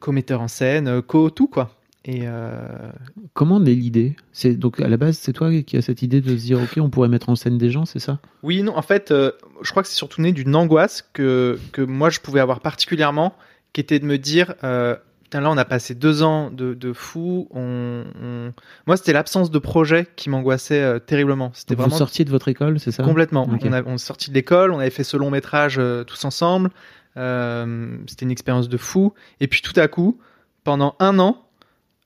co-metteur 0.00 0.40
en 0.40 0.48
scène, 0.48 1.02
co-tout, 1.02 1.48
quoi. 1.48 1.74
Et 2.10 2.22
euh, 2.22 2.90
Comment 3.34 3.60
naît 3.60 3.74
l'idée 3.74 4.16
C'est 4.32 4.54
donc 4.54 4.80
à 4.80 4.88
la 4.88 4.96
base, 4.96 5.18
c'est 5.18 5.34
toi 5.34 5.50
qui 5.62 5.76
as 5.76 5.82
cette 5.82 6.00
idée 6.00 6.22
de 6.22 6.30
se 6.38 6.42
dire 6.46 6.58
ok, 6.58 6.78
on 6.78 6.88
pourrait 6.88 7.08
mettre 7.08 7.28
en 7.28 7.36
scène 7.36 7.58
des 7.58 7.68
gens, 7.70 7.84
c'est 7.84 7.98
ça? 7.98 8.18
Oui, 8.42 8.62
non, 8.62 8.74
en 8.78 8.80
fait, 8.82 9.10
euh, 9.10 9.32
je 9.60 9.70
crois 9.72 9.82
que 9.82 9.90
c'est 9.90 9.94
surtout 9.94 10.22
né 10.22 10.32
d'une 10.32 10.56
angoisse 10.56 11.06
que, 11.12 11.58
que 11.72 11.82
moi 11.82 12.08
je 12.08 12.20
pouvais 12.20 12.40
avoir 12.40 12.60
particulièrement, 12.60 13.34
qui 13.74 13.82
était 13.82 13.98
de 13.98 14.06
me 14.06 14.16
dire, 14.16 14.54
euh, 14.64 14.96
putain, 15.22 15.42
là 15.42 15.50
on 15.50 15.58
a 15.58 15.66
passé 15.66 15.94
deux 15.94 16.22
ans 16.22 16.50
de, 16.50 16.72
de 16.72 16.94
fou, 16.94 17.46
on, 17.50 18.04
on- 18.22 18.52
moi 18.86 18.96
c'était 18.96 19.12
l'absence 19.12 19.50
de 19.50 19.58
projet 19.58 20.06
qui 20.16 20.30
m'angoissait 20.30 20.80
euh, 20.82 20.98
terriblement. 20.98 21.50
C'était 21.52 21.74
Vous 21.74 21.82
vraiment 21.82 21.98
sortiez 21.98 22.24
de 22.24 22.30
votre 22.30 22.48
école, 22.48 22.80
c'est 22.80 22.90
ça? 22.90 23.02
Complètement. 23.02 23.46
On, 23.62 23.72
a, 23.74 23.82
on 23.82 23.96
est 23.96 23.98
sorti 23.98 24.30
de 24.30 24.34
l'école, 24.34 24.70
on 24.72 24.78
avait 24.78 24.88
fait 24.88 25.04
ce 25.04 25.18
long 25.18 25.28
métrage 25.30 25.76
euh, 25.78 26.04
tous 26.04 26.24
ensemble, 26.24 26.70
euh, 27.18 27.98
c'était 28.06 28.24
une 28.24 28.30
expérience 28.30 28.70
de 28.70 28.78
fou, 28.78 29.12
et 29.40 29.46
puis 29.46 29.60
tout 29.60 29.78
à 29.78 29.88
coup, 29.88 30.18
pendant 30.64 30.96
un 31.00 31.18
an, 31.18 31.44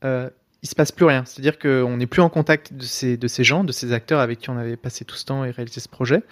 euh, 0.05 0.29
il 0.63 0.69
se 0.69 0.75
passe 0.75 0.93
plus 0.93 1.07
rien. 1.07 1.25
C'est-à-dire 1.25 1.59
qu'on 1.59 1.97
n'est 1.97 2.07
plus 2.07 2.23
en 2.23 2.29
contact 2.29 2.73
de 2.73 2.83
ces, 2.85 3.17
de 3.17 3.27
ces 3.29 3.43
gens, 3.45 3.65
de 3.65 3.73
ces 3.73 3.93
acteurs 3.93 4.21
avec 4.21 4.39
qui 4.39 4.51
on 4.51 4.57
avait 4.57 4.77
passé 4.77 5.05
tout 5.05 5.17
ce 5.17 5.25
temps 5.25 5.45
et 5.45 5.51
réalisé 5.51 5.81
ce 5.81 5.89
projet. 5.89 6.23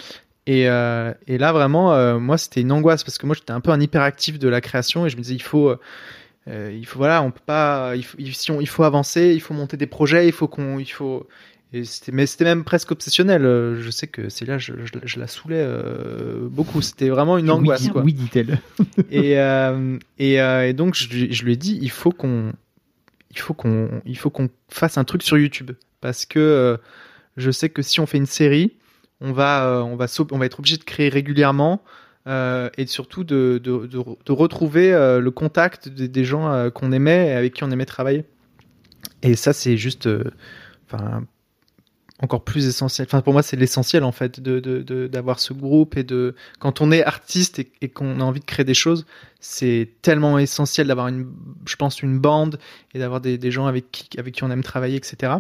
Et, 0.47 0.69
euh, 0.69 1.13
et 1.27 1.37
là, 1.39 1.53
vraiment, 1.53 1.93
euh, 1.95 2.19
moi, 2.19 2.39
c'était 2.39 2.61
une 2.61 2.73
angoisse 2.73 3.05
parce 3.05 3.19
que 3.19 3.27
moi, 3.27 3.35
j'étais 3.35 3.53
un 3.53 3.61
peu 3.61 3.71
un 3.73 3.81
hyperactif 3.81 4.39
de 4.39 4.49
la 4.49 4.61
création 4.61 5.05
et 5.07 5.11
je 5.11 5.17
me 5.17 5.23
disais, 5.23 5.35
il 5.35 5.43
faut, 5.43 5.71
euh, 6.49 6.73
il 6.73 6.87
faut, 6.87 6.99
voilà, 6.99 7.23
on 7.23 7.31
peut 7.31 7.41
pas, 7.45 7.95
il 7.97 8.05
faut, 8.05 8.17
il- 8.19 8.35
si 8.35 8.51
on- 8.51 8.61
il 8.61 8.69
faut 8.69 8.85
avancer, 8.85 9.33
il 9.35 9.41
faut 9.41 9.53
monter 9.55 9.77
des 9.77 9.87
projets, 9.87 10.27
il 10.27 10.33
faut 10.33 10.49
qu'on, 10.49 10.79
il 10.79 10.87
faut. 10.91 11.29
Et 11.73 11.85
c'était, 11.85 12.11
mais 12.11 12.27
c'était 12.27 12.45
même 12.47 12.65
presque 12.65 12.91
obsessionnel. 12.91 13.43
Je 13.43 13.91
sais 13.91 14.07
que 14.09 14.29
c'est 14.29 14.45
là, 14.45 14.59
je, 14.59 14.73
je, 14.85 14.93
je 15.05 15.21
la 15.21 15.29
saulais 15.29 15.63
euh, 15.63 16.49
beaucoup. 16.51 16.83
C'était 16.83 17.11
vraiment 17.11 17.37
une 17.39 17.49
angoisse. 17.51 17.83
Oui, 17.83 17.89
quoi. 17.91 18.03
oui, 18.03 18.13
dit-elle. 18.13 18.59
Et, 19.11 19.39
euh, 19.39 19.97
et, 20.19 20.35
et 20.37 20.73
donc, 20.73 20.95
je 20.95 21.45
lui 21.45 21.53
ai 21.53 21.57
dit, 21.57 21.79
il 21.81 21.91
faut 21.91 22.11
qu'on, 22.11 22.53
il 23.31 23.39
faut 23.39 23.55
qu'on, 23.55 24.03
il 24.05 24.19
faut 24.19 24.31
qu'on 24.31 24.49
fasse 24.69 24.99
un 24.99 25.05
truc 25.05 25.23
sur 25.23 25.39
YouTube, 25.39 25.73
parce 26.01 26.27
que 26.27 26.39
euh, 26.39 26.77
je 27.37 27.51
sais 27.51 27.69
que 27.69 27.83
si 27.83 28.01
on 28.01 28.07
fait 28.07 28.19
une 28.19 28.27
série, 28.27 28.77
on 29.21 29.33
va, 29.33 29.67
euh, 29.67 29.81
on 29.83 29.97
va, 29.97 30.07
on 30.33 30.39
va 30.39 30.47
être 30.47 30.59
obligé 30.59 30.77
de 30.77 30.85
créer 30.85 31.09
régulièrement. 31.09 31.83
euh, 32.27 32.69
et 32.77 32.87
surtout 32.87 33.25
de, 33.25 33.61
de, 33.63 33.87
de, 33.87 34.33
retrouver 34.33 34.91
le 34.91 35.31
contact 35.31 35.89
des, 35.89 36.25
gens 36.25 36.71
qu'on 36.71 36.93
aimait 36.93 37.29
et 37.29 37.33
avec 37.33 37.55
qui 37.55 37.65
on 37.65 37.71
aimait 37.71 37.87
travailler. 37.87 38.25
Et 39.23 39.37
ça, 39.37 39.53
c'est 39.53 39.77
juste. 39.77 40.09
Encore 42.23 42.43
plus 42.45 42.67
essentiel. 42.67 43.07
Enfin, 43.09 43.21
pour 43.23 43.33
moi, 43.33 43.43
c'est 43.43 43.57
l'essentiel 43.57 44.05
en 44.05 44.13
fait 44.13 44.41
de 44.41 44.61
de- 44.61 44.83
de- 44.83 45.07
d'avoir 45.07 45.41
ce 45.41 45.53
groupe 45.53 45.97
et 45.97 46.03
de 46.05 46.35
quand 46.59 46.81
on 46.81 46.93
est 46.93 47.03
artiste 47.05 47.59
et, 47.59 47.71
et 47.81 47.89
qu'on 47.89 48.21
a 48.21 48.25
envie 48.25 48.41
de 48.41 48.45
créer 48.45 48.65
des 48.65 48.75
choses, 48.75 49.07
c'est 49.41 49.89
tellement 50.03 50.39
essentiel 50.39 50.87
d'avoir 50.89 51.09
une, 51.09 51.27
je 51.67 51.77
pense, 51.77 52.03
une 52.03 52.19
bande 52.19 52.59
et 52.95 52.99
d'avoir 52.99 53.21
des, 53.21 53.39
des 53.39 53.51
gens 53.51 53.67
avec 53.67 53.91
qui 53.91 54.09
avec 54.19 54.35
qui 54.35 54.45
on 54.45 54.51
aime 54.51 54.63
travailler, 54.63 54.97
etc. 54.97 55.33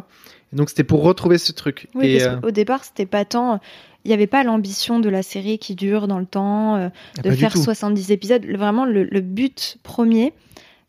Et 0.52 0.56
donc 0.56 0.70
c'était 0.70 0.84
pour 0.84 1.02
retrouver 1.02 1.38
ce 1.38 1.52
truc. 1.52 1.88
Oui, 1.94 2.06
et 2.08 2.18
parce 2.18 2.34
euh, 2.36 2.40
qu'au 2.40 2.50
départ, 2.50 2.84
c'était 2.84 3.06
pas 3.06 3.24
tant. 3.24 3.60
Il 4.04 4.08
n'y 4.08 4.14
avait 4.14 4.26
pas 4.26 4.42
l'ambition 4.44 4.98
de 4.98 5.10
la 5.10 5.22
série 5.22 5.58
qui 5.58 5.74
dure 5.74 6.08
dans 6.08 6.18
le 6.18 6.24
temps, 6.24 6.76
euh, 6.76 6.88
Ah, 7.18 7.22
de 7.22 7.30
faire 7.32 7.52
tout. 7.52 7.62
70 7.62 8.10
épisodes. 8.10 8.42
Vraiment, 8.46 8.86
le, 8.86 9.04
le 9.04 9.20
but 9.20 9.76
premier, 9.82 10.32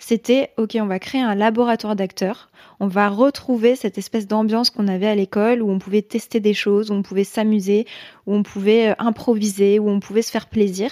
c'était 0.03 0.51
OK, 0.57 0.77
on 0.79 0.85
va 0.87 0.99
créer 0.99 1.21
un 1.21 1.35
laboratoire 1.35 1.95
d'acteurs. 1.95 2.49
On 2.79 2.87
va 2.87 3.09
retrouver 3.09 3.75
cette 3.75 3.97
espèce 3.99 4.27
d'ambiance 4.27 4.71
qu'on 4.71 4.87
avait 4.87 5.07
à 5.07 5.13
l'école 5.15 5.61
où 5.61 5.69
on 5.69 5.77
pouvait 5.77 6.01
tester 6.01 6.39
des 6.39 6.55
choses, 6.55 6.89
où 6.89 6.93
on 6.95 7.03
pouvait 7.03 7.23
s'amuser, 7.23 7.85
où 8.25 8.33
on 8.33 8.41
pouvait 8.43 8.89
euh, 8.89 8.93
improviser, 8.97 9.77
où 9.77 9.89
on 9.89 9.99
pouvait 9.99 10.23
se 10.23 10.31
faire 10.31 10.47
plaisir. 10.47 10.89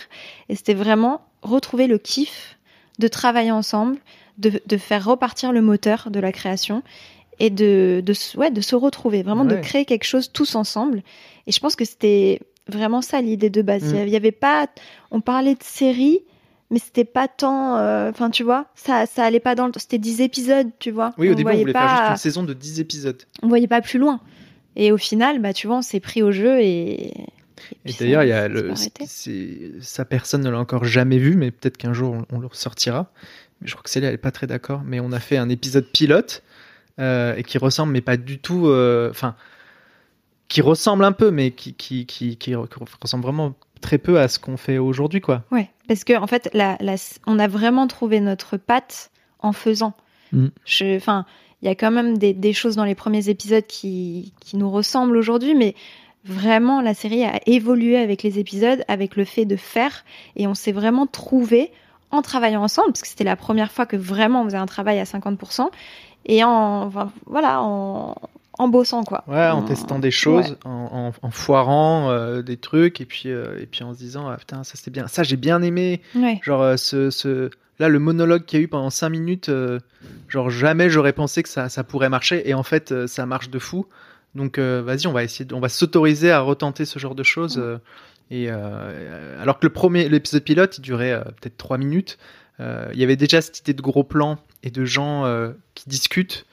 Et 0.50 0.56
c'était 0.56 0.76
vraiment 0.76 1.22
retrouver 1.42 1.88
le 1.88 1.98
kiff 1.98 2.58
de 3.00 3.08
travailler 3.08 3.52
ensemble, 3.52 3.98
de, 4.38 4.62
de 4.66 4.78
faire 4.78 5.04
repartir 5.06 5.52
le 5.52 5.62
moteur 5.62 6.12
de 6.12 6.20
la 6.20 6.32
création 6.32 6.84
et 7.40 7.50
de, 7.50 8.04
de, 8.06 8.14
se- 8.14 8.38
ouais, 8.38 8.52
de 8.52 8.62
se 8.62 8.76
retrouver, 8.76 9.24
vraiment 9.24 9.46
de 9.46 9.56
créer 9.62 9.86
quelque 9.86 10.04
chose 10.04 10.32
tous 10.32 10.56
ensemble. 10.56 11.02
Et 11.48 11.52
je 11.52 11.60
pense 11.60 11.76
que 11.76 11.86
c'était 11.86 12.42
vraiment 12.68 13.02
ça 13.02 13.22
l'idée 13.22 13.50
de 13.50 13.62
base. 13.64 13.94
Mm. 13.94 14.04
Il 14.08 14.10
y 14.10 14.16
avait 14.16 14.32
pas, 14.32 14.68
on 15.10 15.22
parlait 15.22 15.56
de 15.56 15.64
série, 15.64 16.20
mais 16.72 16.80
c'était 16.80 17.06
pas 17.06 17.28
tant, 17.28 17.78
euh, 17.78 18.10
enfin 18.10 18.30
tu 18.30 18.44
vois, 18.44 18.68
ça, 18.76 19.06
ça 19.06 19.24
allait 19.24 19.40
pas 19.40 19.56
dans 19.56 19.68
le, 19.68 19.72
c'était 19.78 19.98
10 19.98 20.22
épisodes, 20.22 20.68
tu 20.80 20.92
vois. 20.92 21.14
oui, 21.18 21.30
au 21.30 21.34
on 21.34 21.36
début, 21.36 21.50
on 21.52 21.58
voulait 21.58 21.74
faire 21.74 21.90
juste 21.90 22.10
une 22.12 22.18
saison 22.18 22.44
de 22.44 22.54
10 22.54 22.80
épisodes. 22.80 23.22
on 23.42 23.48
voyait 23.48 23.68
pas 23.68 23.82
plus 23.82 24.00
loin. 24.00 24.20
Et 24.76 24.92
au 24.92 24.98
final, 24.98 25.40
bah 25.42 25.52
tu 25.54 25.68
vois, 25.68 25.78
on 25.78 25.82
s'est 25.82 26.00
pris 26.00 26.22
au 26.24 26.32
jeu 26.32 26.60
et. 26.62 27.14
Et 27.86 27.92
ça- 27.92 28.04
d'ailleurs, 28.06 28.24
il 28.24 28.30
y 28.30 28.32
a 28.32 28.44
ça 28.44 28.48
le, 28.48 29.82
sa 29.82 30.06
personne 30.06 30.42
ne 30.44 30.50
l'a 30.50 30.60
encore 30.60 30.86
jamais 30.86 31.18
vu, 31.18 31.36
mais 31.36 31.52
peut-être 31.52 31.76
qu'un 31.78 31.92
jour 31.94 32.14
on, 32.32 32.36
on 32.38 32.40
le 32.40 32.48
ressortira. 32.48 33.12
Mais 33.62 33.68
je 33.68 33.74
crois 33.74 33.84
que 33.84 33.90
Célia, 33.90 34.08
elle 34.10 34.16
est 34.16 34.18
pas 34.18 34.32
très 34.32 34.48
d'accord. 34.48 34.82
Mais 34.86 35.00
on 35.02 35.12
a 35.12 35.20
fait 35.20 35.36
un 35.38 35.50
épisode 35.50 35.86
pilote 35.92 36.44
euh, 37.00 37.36
et 37.36 37.44
qui 37.44 37.58
ressemble, 37.58 37.92
mais 37.92 38.02
pas 38.02 38.16
du 38.16 38.40
tout. 38.40 38.68
euh, 38.68 39.10
Enfin, 39.10 39.36
qui 40.48 40.62
ressemble 40.62 41.04
un 41.04 41.12
peu, 41.12 41.30
mais 41.32 41.52
qui, 41.52 41.74
qui, 41.74 42.06
qui 42.06 42.56
ressemble 42.56 43.24
vraiment 43.24 43.54
très 43.82 43.98
peu 43.98 44.20
à 44.20 44.28
ce 44.28 44.40
qu'on 44.40 44.58
fait 44.58 44.78
aujourd'hui, 44.78 45.22
quoi. 45.22 45.44
Ouais, 45.52 45.70
parce 45.88 46.04
que 46.04 46.18
en 46.18 46.28
fait, 46.28 46.50
la, 46.54 46.78
la- 46.80 46.96
on 47.28 47.40
a 47.40 47.48
vraiment 47.48 47.88
trouvé 47.88 48.20
notre 48.20 48.58
patte 48.58 49.12
en 49.40 49.54
faisant. 49.54 49.94
Mm. 50.32 50.48
Enfin, 50.96 51.26
il 51.62 51.68
y 51.68 51.72
a 51.72 51.76
quand 51.76 51.92
même 51.92 52.18
des, 52.18 52.34
des 52.34 52.54
choses 52.54 52.76
dans 52.76 52.86
les 52.86 52.96
premiers 52.96 53.30
épisodes 53.30 53.66
qui, 53.66 54.34
qui 54.40 54.58
nous 54.58 54.70
ressemblent 54.70 55.18
aujourd'hui, 55.18 55.56
mais 55.56 55.76
vraiment, 56.26 56.82
la 56.82 56.94
série 56.94 57.24
a 57.24 57.40
évolué 57.46 57.98
avec 57.98 58.24
les 58.24 58.40
épisodes, 58.40 58.84
avec 58.88 59.16
le 59.16 59.26
fait 59.26 59.46
de 59.46 59.56
faire, 59.56 60.04
et 60.36 60.48
on 60.48 60.54
s'est 60.54 60.72
vraiment 60.72 61.08
trouvé 61.08 61.72
en 62.12 62.22
travaillant 62.22 62.64
ensemble, 62.64 62.90
parce 62.90 63.02
que 63.02 63.08
c'était 63.08 63.24
la 63.24 63.36
première 63.36 63.72
fois 63.72 63.86
que 63.86 63.96
vraiment 63.96 64.42
on 64.42 64.46
faisait 64.46 64.58
un 64.58 64.66
travail 64.66 65.00
à 65.00 65.04
50%, 65.04 65.70
et 66.26 66.44
en, 66.44 66.84
enfin, 66.84 67.12
voilà, 67.26 67.62
en, 67.62 68.16
en 68.60 68.68
bossant, 68.68 69.04
quoi. 69.04 69.24
Ouais, 69.28 69.48
en 69.48 69.64
testant 69.64 69.98
des 70.00 70.12
choses, 70.12 70.50
ouais. 70.52 70.58
en, 70.66 71.12
en, 71.22 71.28
en 71.28 71.32
foirant 71.32 72.12
euh, 72.12 72.42
des 72.44 72.58
trucs, 72.58 73.02
et 73.02 73.06
puis, 73.06 73.30
euh, 73.30 73.58
et 73.60 73.66
puis 73.66 73.84
en 73.84 73.94
se 73.94 74.00
disant, 74.00 74.28
ah, 74.28 74.38
putain, 74.38 74.64
ça 74.64 74.76
c'était 74.76 74.92
bien. 74.92 75.08
Ça, 75.08 75.24
j'ai 75.24 75.38
bien 75.38 75.62
aimé. 75.64 76.02
Ouais. 76.16 76.40
Genre, 76.44 76.62
euh, 76.62 76.76
ce, 76.78 77.10
ce... 77.10 77.50
là, 77.80 77.90
le 77.90 78.00
monologue 78.00 78.46
qu'il 78.46 78.60
y 78.60 78.62
a 78.62 78.66
eu 78.66 78.68
pendant 78.68 78.90
5 78.92 79.10
minutes, 79.10 79.50
genre, 80.28 80.50
jamais 80.50 80.90
j'aurais 80.90 81.14
pensé 81.14 81.42
que 81.42 81.50
ça, 81.50 81.70
ça 81.70 81.84
pourrait 81.84 82.10
marcher. 82.10 82.48
Et 82.50 82.54
en 82.54 82.64
fait, 82.64 83.08
ça 83.08 83.26
marche 83.26 83.50
de 83.50 83.60
fou. 83.60 83.86
Donc, 84.36 84.60
vas-y, 84.60 85.08
on 85.08 85.14
va 85.14 85.24
essayer, 85.24 85.46
de- 85.46 85.56
on 85.56 85.60
va 85.60 85.70
s'autoriser 85.70 86.32
à 86.32 86.42
retenter 86.42 86.86
ce 86.86 87.00
genre 87.00 87.16
de 87.16 87.24
choses. 87.24 87.62
et 88.30 88.50
alors 88.50 89.58
que 89.60 89.66
le 89.66 89.72
premier, 89.74 90.08
l'épisode 90.10 90.44
pilote, 90.44 90.78
il 90.78 90.82
durait 90.82 91.24
peut-être 91.42 91.58
3 91.58 91.78
minutes. 91.78 92.18
il 92.60 93.00
y 93.00 93.04
avait 93.04 93.16
déjà 93.16 93.42
cette 93.42 93.60
idée 93.60 93.74
de 93.74 93.82
gros 93.82 94.04
plans 94.04 94.38
et 94.64 94.70
de 94.70 94.84
gens 94.86 95.24
qui 95.76 95.88
discutent 95.90 96.46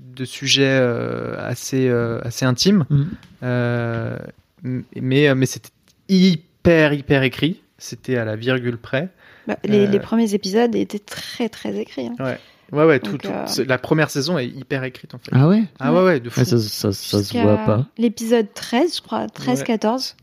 de 0.00 0.24
sujets 0.24 0.78
euh, 0.80 1.36
assez, 1.38 1.88
euh, 1.88 2.20
assez 2.22 2.44
intimes. 2.44 2.84
Mhm. 2.90 3.10
Euh, 3.42 4.18
mais 4.62 5.34
mais 5.34 5.46
c'était 5.46 5.70
hyper, 6.08 6.92
hyper 6.92 7.22
écrit. 7.22 7.62
C'était 7.78 8.16
à 8.18 8.24
la 8.24 8.36
virgule 8.36 8.76
près. 8.76 9.08
Bah, 9.46 9.56
les, 9.64 9.86
Euh, 9.86 9.90
les 9.90 10.00
premiers 10.00 10.34
épisodes 10.34 10.74
étaient 10.76 10.98
très, 10.98 11.48
très 11.48 11.76
écrits. 11.78 12.08
hein. 12.18 12.36
Ouais, 12.72 12.84
ouais, 12.84 13.00
tout, 13.00 13.12
Donc, 13.12 13.22
tout- 13.22 13.28
euh, 13.30 13.64
la 13.66 13.78
première 13.78 14.10
saison 14.10 14.38
est 14.38 14.46
hyper 14.46 14.84
écrite 14.84 15.14
en 15.14 15.18
fait. 15.18 15.30
Ah 15.32 15.48
ouais? 15.48 15.62
Ah 15.80 15.92
ouais, 15.92 16.04
ouais, 16.04 16.20
de 16.20 16.28
fou. 16.30 16.40
Ouais, 16.40 16.44
ça, 16.46 16.58
ça, 16.58 16.92
ça 16.92 17.22
se 17.22 17.36
voit 17.38 17.56
pas. 17.56 17.86
L'épisode 17.98 18.46
13, 18.54 18.96
je 18.96 19.02
crois, 19.02 19.26
13-14. 19.28 20.14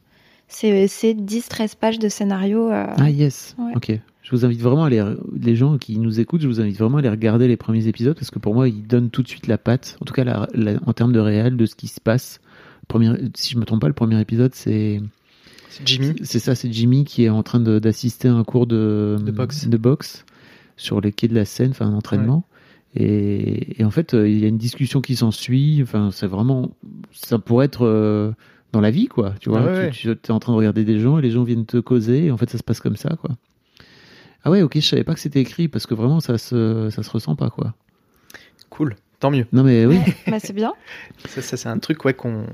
C'est 0.47 0.87
c'est 0.87 1.13
10-13 1.13 1.75
pages 1.75 1.99
de 1.99 2.07
scénario. 2.07 2.71
euh, 2.71 2.85
Ah 2.97 3.09
yes, 3.09 3.55
Ouais. 3.57 3.73
ok. 3.75 3.99
Je 4.29 4.35
vous 4.35 4.43
invite 4.43 4.59
vraiment 4.61 4.83
à 4.83 4.87
aller, 4.87 5.01
les 5.39 5.55
gens 5.55 5.77
qui 5.77 5.97
nous 5.99 6.19
écoutent, 6.19 6.41
je 6.41 6.47
vous 6.49 6.59
invite 6.59 6.77
vraiment 6.77 6.97
à 6.97 6.99
aller 6.99 7.07
regarder 7.09 7.47
les 7.47 7.55
premiers 7.55 7.87
épisodes 7.87 8.13
parce 8.13 8.29
que 8.29 8.39
pour 8.39 8.53
moi, 8.53 8.67
ils 8.67 8.85
donnent 8.85 9.09
tout 9.09 9.23
de 9.23 9.27
suite 9.29 9.47
la 9.47 9.57
patte, 9.57 9.95
en 10.01 10.05
tout 10.05 10.13
cas 10.13 10.25
la- 10.25 10.49
la- 10.53 10.77
en 10.85 10.91
termes 10.91 11.13
de 11.13 11.19
réel, 11.21 11.55
de 11.55 11.65
ce 11.65 11.75
qui 11.75 11.87
se 11.87 12.01
passe. 12.01 12.41
Premier, 12.89 13.11
si 13.35 13.53
je 13.53 13.57
me 13.57 13.63
trompe 13.63 13.79
pas, 13.79 13.87
le 13.87 13.93
premier 13.93 14.19
épisode, 14.19 14.53
c'est 14.53 14.99
Jimmy. 15.85 16.13
c'est 16.23 16.39
ça, 16.39 16.55
c'est 16.55 16.69
Jimmy 16.73 17.05
qui 17.05 17.23
est 17.23 17.29
en 17.29 17.41
train 17.41 17.61
d'assister 17.61 18.27
à 18.27 18.33
un 18.33 18.43
cours 18.43 18.67
de, 18.67 19.15
De 19.23 19.31
boxe. 19.31 19.67
de 19.69 19.77
boxe 19.77 20.25
sur 20.75 20.99
les 20.99 21.13
quais 21.13 21.29
de 21.29 21.35
la 21.35 21.45
Seine, 21.45 21.69
enfin 21.71 21.85
un 21.87 21.93
entraînement. 21.93 22.43
Et, 22.95 23.79
et 23.79 23.85
en 23.85 23.91
fait, 23.91 24.13
euh, 24.13 24.27
il 24.27 24.39
y 24.39 24.45
a 24.45 24.47
une 24.49 24.57
discussion 24.57 24.99
qui 25.01 25.15
s'ensuit. 25.15 25.79
Enfin, 25.83 26.09
c'est 26.11 26.27
vraiment, 26.27 26.71
ça 27.11 27.37
pourrait 27.39 27.65
être 27.67 27.85
euh, 27.85 28.31
dans 28.73 28.81
la 28.81 28.91
vie, 28.91 29.07
quoi. 29.07 29.35
Tu 29.39 29.49
vois, 29.49 29.61
Ouais, 29.63 29.71
ouais. 29.71 29.89
tu, 29.91 30.09
es 30.09 30.31
en 30.31 30.39
train 30.39 30.51
de 30.53 30.57
regarder 30.57 30.83
des 30.83 30.99
gens 30.99 31.17
et 31.17 31.21
les 31.21 31.31
gens 31.31 31.43
viennent 31.43 31.65
te 31.65 31.77
causer. 31.77 32.25
Et 32.25 32.31
en 32.31 32.37
fait, 32.37 32.49
ça 32.49 32.57
se 32.57 32.63
passe 32.63 32.79
comme 32.79 32.95
ça, 32.95 33.15
quoi. 33.21 33.31
Ah 34.47 34.51
ouais, 34.51 34.61
ok, 34.61 34.75
je 34.75 34.79
savais 34.79 35.03
pas 35.03 35.13
que 35.13 35.19
c'était 35.19 35.41
écrit 35.41 35.67
parce 35.67 35.85
que 35.85 35.93
vraiment, 35.93 36.21
ça 36.21 36.37
se, 36.37 36.89
ça 36.89 37.03
se 37.03 37.09
ressent 37.09 37.35
pas, 37.35 37.49
quoi. 37.49 37.73
Cool. 38.69 38.95
Tant 39.19 39.29
mieux. 39.29 39.45
Non 39.51 39.63
mais 39.63 39.85
oui. 39.85 39.99
bah, 40.27 40.39
c'est 40.39 40.53
bien. 40.53 40.73
Ça, 41.27 41.41
ça, 41.41 41.57
c'est 41.57 41.67
un 41.67 41.79
truc 41.79 42.05
ouais, 42.05 42.13
qu'on 42.13 42.45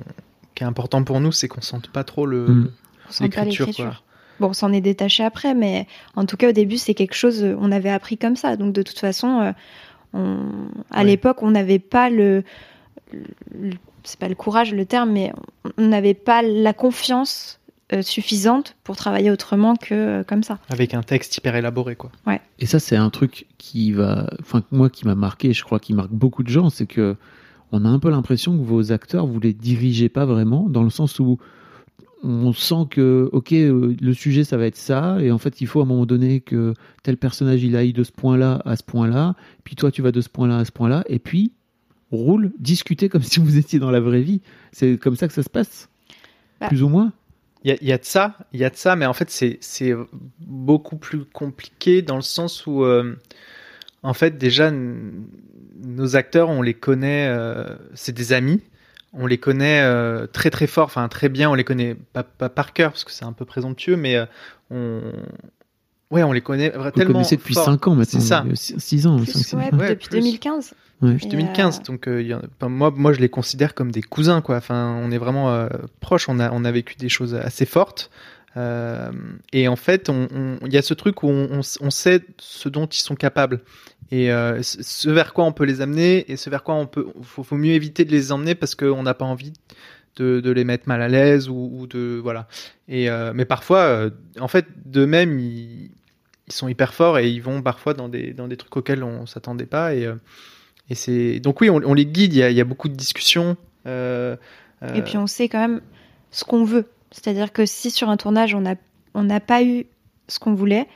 qui 0.56 0.64
est 0.64 0.68
important 0.68 1.04
pour 1.04 1.20
nous, 1.20 1.32
c'est 1.32 1.48
qu'on 1.48 1.62
sente 1.62 1.90
pas 1.90 2.04
trop 2.04 2.26
le 2.26 2.48
Mm. 2.48 2.72
On 3.10 3.12
sent 3.12 3.30
pas 3.30 3.44
l'écriture. 3.46 3.76
quoi. 3.76 4.02
Bon, 4.40 4.48
on 4.50 4.54
s'en 4.54 4.74
est 4.74 4.82
détaché 4.82 5.24
après, 5.24 5.54
mais 5.54 5.86
en 6.16 6.26
tout 6.26 6.36
cas, 6.38 6.50
au 6.50 6.52
début, 6.52 6.78
c'est 6.78 6.96
quelque 6.96 7.14
chose, 7.14 7.44
euh, 7.44 7.56
on 7.60 7.72
avait 7.72 7.92
appris 7.92 8.18
comme 8.18 8.36
ça. 8.36 8.56
Donc, 8.58 8.74
de 8.74 8.82
toute 8.82 8.98
façon, 8.98 9.42
euh, 9.42 9.52
on... 10.14 10.40
à 10.90 11.00
Ouais. 11.02 11.04
l'époque, 11.06 11.44
on 11.44 11.52
n'avait 11.52 11.78
pas 11.80 12.10
le. 12.10 12.44
le- 13.12 13.76
C'est 14.04 14.20
pas 14.20 14.28
le 14.30 14.36
courage 14.36 14.74
le 14.74 14.86
terme, 14.86 15.12
mais 15.12 15.32
on 15.78 15.88
n'avait 15.88 16.14
pas 16.16 16.42
la 16.42 16.74
confiance 16.74 17.60
suffisante 18.02 18.76
pour 18.84 18.96
travailler 18.96 19.32
autrement 19.32 19.76
que 19.76 19.94
euh, 19.94 20.24
comme 20.24 20.44
ça. 20.44 20.60
Avec 20.70 20.94
un 20.94 21.04
texte 21.04 21.38
hyper 21.38 21.56
élaboré 21.56 21.96
quoi. 21.96 22.12
Et 22.60 22.66
ça, 22.66 22.80
c'est 22.80 22.96
un 22.96 23.10
truc 23.10 23.48
qui 23.58 23.92
va, 23.92 24.30
enfin, 24.40 24.64
moi 24.72 24.90
qui 24.90 25.06
m'a 25.06 25.16
marqué, 25.16 25.50
et 25.50 25.54
je 25.54 25.64
crois 25.64 25.80
qu'il 25.80 25.96
marque 25.96 26.12
beaucoup 26.12 26.44
de 26.44 26.50
gens, 26.50 26.70
c'est 26.70 26.86
que 26.86 27.16
on 27.72 27.86
a 27.86 27.90
un 27.90 28.00
peu 28.00 28.10
l'impression 28.10 28.56
que 28.58 28.64
vos 28.64 28.92
acteurs, 28.92 29.26
vous 29.26 29.40
les 29.40 29.54
dirigez 29.54 30.08
pas 30.08 30.26
vraiment, 30.26 30.70
dans 30.70 30.84
le 30.84 30.92
sens 30.92 31.20
où 31.20 31.40
on 32.24 32.54
sent 32.54 32.88
que, 32.90 33.30
ok, 33.34 33.52
euh, 33.52 33.96
le 34.00 34.14
sujet, 34.14 34.44
ça 34.44 34.58
va 34.58 34.66
être 34.66 34.78
ça, 34.78 35.18
et 35.20 35.32
en 35.32 35.38
fait, 35.38 35.60
il 35.60 35.68
faut 35.68 35.80
à 35.80 35.84
un 35.84 35.88
moment 35.88 36.06
donné 36.06 36.40
que 36.40 36.74
tel 37.02 37.18
personnage, 37.18 37.64
il 37.64 37.76
aille 37.76 37.92
de 37.92 38.04
ce 38.04 38.12
point-là 38.12 38.62
à 38.64 38.76
ce 38.76 38.84
point-là, 38.84 39.36
puis 39.64 39.76
toi, 39.76 39.92
tu 39.92 40.02
vas 40.02 40.12
de 40.12 40.22
ce 40.22 40.30
point-là 40.30 40.58
à 40.58 40.66
ce 40.66 40.72
point-là, 40.72 41.04
et 41.08 41.20
puis, 41.20 41.52
roule, 42.12 42.54
discutez 42.60 43.10
comme 43.10 43.24
si 43.24 43.40
vous 43.40 43.58
étiez 43.58 43.80
dans 43.80 43.92
la 43.92 44.00
vraie 44.00 44.22
vie. 44.22 44.42
C'est 44.72 44.98
comme 44.98 45.16
ça 45.16 45.28
que 45.28 45.34
ça 45.34 45.44
se 45.44 45.50
passe 45.50 45.90
Bah. 46.62 46.68
Plus 46.68 46.84
ou 46.84 46.90
moins 46.90 47.12
Il 47.66 47.78
y 47.82 47.94
a, 47.94 47.98
de 47.98 48.04
ça, 48.04 48.36
il 48.52 48.60
y 48.60 48.66
a 48.66 48.70
de 48.70 48.76
ça, 48.76 48.98
mais 48.98 49.06
en 49.06 49.14
fait 49.14 49.30
c'est 49.30 49.94
beaucoup 50.40 50.98
plus 50.98 51.24
compliqué 51.24 52.02
dans 52.02 52.18
le 52.18 52.22
sens 52.22 52.68
où 52.68 52.84
euh, 52.84 53.18
en 54.02 54.14
fait 54.14 54.38
déjà 54.38 54.70
nos 54.70 56.18
acteurs 56.18 56.50
on 56.50 56.62
les 56.62 56.74
connaît, 56.74 57.28
euh, 57.30 57.78
c'est 57.94 58.12
des 58.12 58.34
amis, 58.34 58.62
on 59.14 59.28
les 59.28 59.38
connaît 59.38 59.82
euh, 59.82 60.28
très 60.28 60.50
très 60.50 60.68
fort, 60.68 60.86
enfin 60.88 61.08
très 61.08 61.30
bien, 61.30 61.50
on 61.50 61.54
les 61.54 61.64
connaît 61.64 61.96
pas, 61.96 62.24
pas 62.24 62.50
par 62.50 62.74
cœur 62.74 62.92
parce 62.92 63.06
que 63.06 63.12
c'est 63.12 63.24
un 63.24 63.34
peu 63.34 63.46
présomptueux, 63.46 63.96
mais 63.96 64.18
on 64.70 65.02
ouais 66.14 66.24
on 66.24 66.32
les 66.32 66.42
connaît 66.42 66.70
Vous 66.76 66.84
le 66.84 66.92
tellement 66.92 67.14
connaissez 67.14 67.36
depuis 67.38 67.54
fort. 67.54 67.66
5 67.66 67.88
ans 67.88 67.96
maintenant. 67.96 68.20
C'est 68.20 68.26
ça. 68.26 68.46
6 68.56 69.08
ans. 69.08 69.18
Plus, 69.18 69.26
cinq, 69.28 69.40
six 69.44 69.56
ouais, 69.56 69.74
ans. 69.74 69.78
Ouais, 69.78 69.90
depuis 69.90 70.08
plus. 70.10 70.20
2015. 70.20 70.74
Ouais. 71.02 71.14
Depuis 71.14 71.26
Et, 71.28 71.30
2015, 71.32 71.80
euh, 71.80 71.84
donc 71.84 72.08
euh, 72.08 72.40
a- 72.62 72.68
moi, 72.70 72.94
moi 72.96 73.12
je 73.14 73.20
les 73.20 73.28
considère 73.30 73.74
comme 73.74 73.92
des 73.92 74.02
cousins, 74.02 74.40
quoi. 74.42 74.56
Enfin, 74.58 74.98
on 75.04 75.12
est 75.12 75.18
vraiment 75.18 75.52
euh, 75.52 75.68
proches, 76.00 76.30
on 76.30 76.40
a, 76.40 76.50
on 76.52 76.64
a 76.64 76.72
vécu 76.72 76.96
des 76.96 77.10
choses 77.10 77.36
assez 77.36 77.66
fortes. 77.66 78.10
Euh, 78.56 79.12
et 79.52 79.68
en 79.68 79.76
fait, 79.76 80.10
il 80.66 80.72
y 80.72 80.78
a 80.78 80.82
ce 80.84 80.94
truc 80.94 81.24
où 81.24 81.28
on, 81.28 81.50
on 81.52 81.60
s- 81.60 81.80
on 81.82 81.90
sait 81.90 82.22
ce 82.38 82.70
dont 82.70 82.86
ils 82.86 83.02
sont 83.02 83.16
capables 83.16 83.62
et 84.12 84.32
euh, 84.32 84.62
ce 84.62 85.10
vers 85.10 85.34
quoi 85.34 85.44
on 85.46 85.52
peut 85.52 85.64
les 85.66 85.82
amener 85.82 86.32
et 86.32 86.38
ce 86.38 86.50
vers 86.52 86.64
quoi 86.64 86.76
on 86.76 86.86
peut. 86.86 87.08
Faut, 87.24 87.42
faut 87.44 87.58
mieux 87.58 87.74
éviter 87.74 88.06
de 88.06 88.12
les 88.12 88.32
emmener 88.32 88.54
parce 88.54 88.76
qu'on 88.76 89.02
n'a 89.04 89.16
pas 89.16 89.26
envie 89.26 89.54
de, 90.18 90.40
de 90.40 90.52
les 90.52 90.64
mettre 90.66 90.88
mal 90.88 91.02
à 91.02 91.08
l'aise 91.08 91.50
ou, 91.50 91.72
ou 91.74 91.88
de 91.88 92.20
voilà. 92.22 92.48
Et 92.88 93.10
euh, 93.10 93.32
mais 93.34 93.46
parfois, 93.46 93.80
euh, 93.80 94.10
en 94.40 94.48
fait, 94.48 94.68
d'eux-mêmes, 94.86 95.40
ils, 95.40 95.90
ils 96.54 96.58
sont 96.58 96.68
hyper 96.68 96.94
forts 96.94 97.18
et 97.18 97.30
ils 97.30 97.42
vont 97.42 97.62
parfois 97.62 97.94
dans 97.94 98.08
des 98.10 98.34
dans 98.34 98.48
des 98.48 98.58
trucs 98.58 98.76
auxquels 98.78 99.04
on 99.04 99.26
s'attendait 99.26 99.66
pas 99.66 99.96
et 99.96 100.06
euh, 100.06 100.16
et 100.90 100.96
c'est 100.96 101.40
donc 101.40 101.62
oui, 101.62 101.70
on, 101.70 101.82
on 101.86 101.94
les 101.94 102.06
guide. 102.06 102.34
Il 102.34 102.40
y, 102.40 102.44
a, 102.44 102.50
il 102.50 102.58
y 102.58 102.62
a 102.62 102.66
beaucoup 102.66 102.90
de 102.90 102.96
discussions. 102.96 103.58
Euh, 103.88 104.36
Euh, 104.84 104.94
Et 104.96 105.02
puis 105.02 105.18
on 105.18 105.28
sait 105.28 105.48
quand 105.48 105.60
même 105.60 105.82
ce 106.32 106.44
qu'on 106.44 106.66
veut. 106.66 106.86
C'est-à-dire 107.12 107.54
que 107.54 107.66
si 107.66 107.90
sur 107.90 108.10
un 108.10 108.18
tournage 108.18 108.54
on 108.54 108.62
n'a 108.62 108.76
on 109.14 109.24
n'a 109.24 109.40
pas 109.40 109.64
eu 109.64 109.86
ce 110.28 110.40
qu'on 110.40 110.54
voulait, 110.54 110.88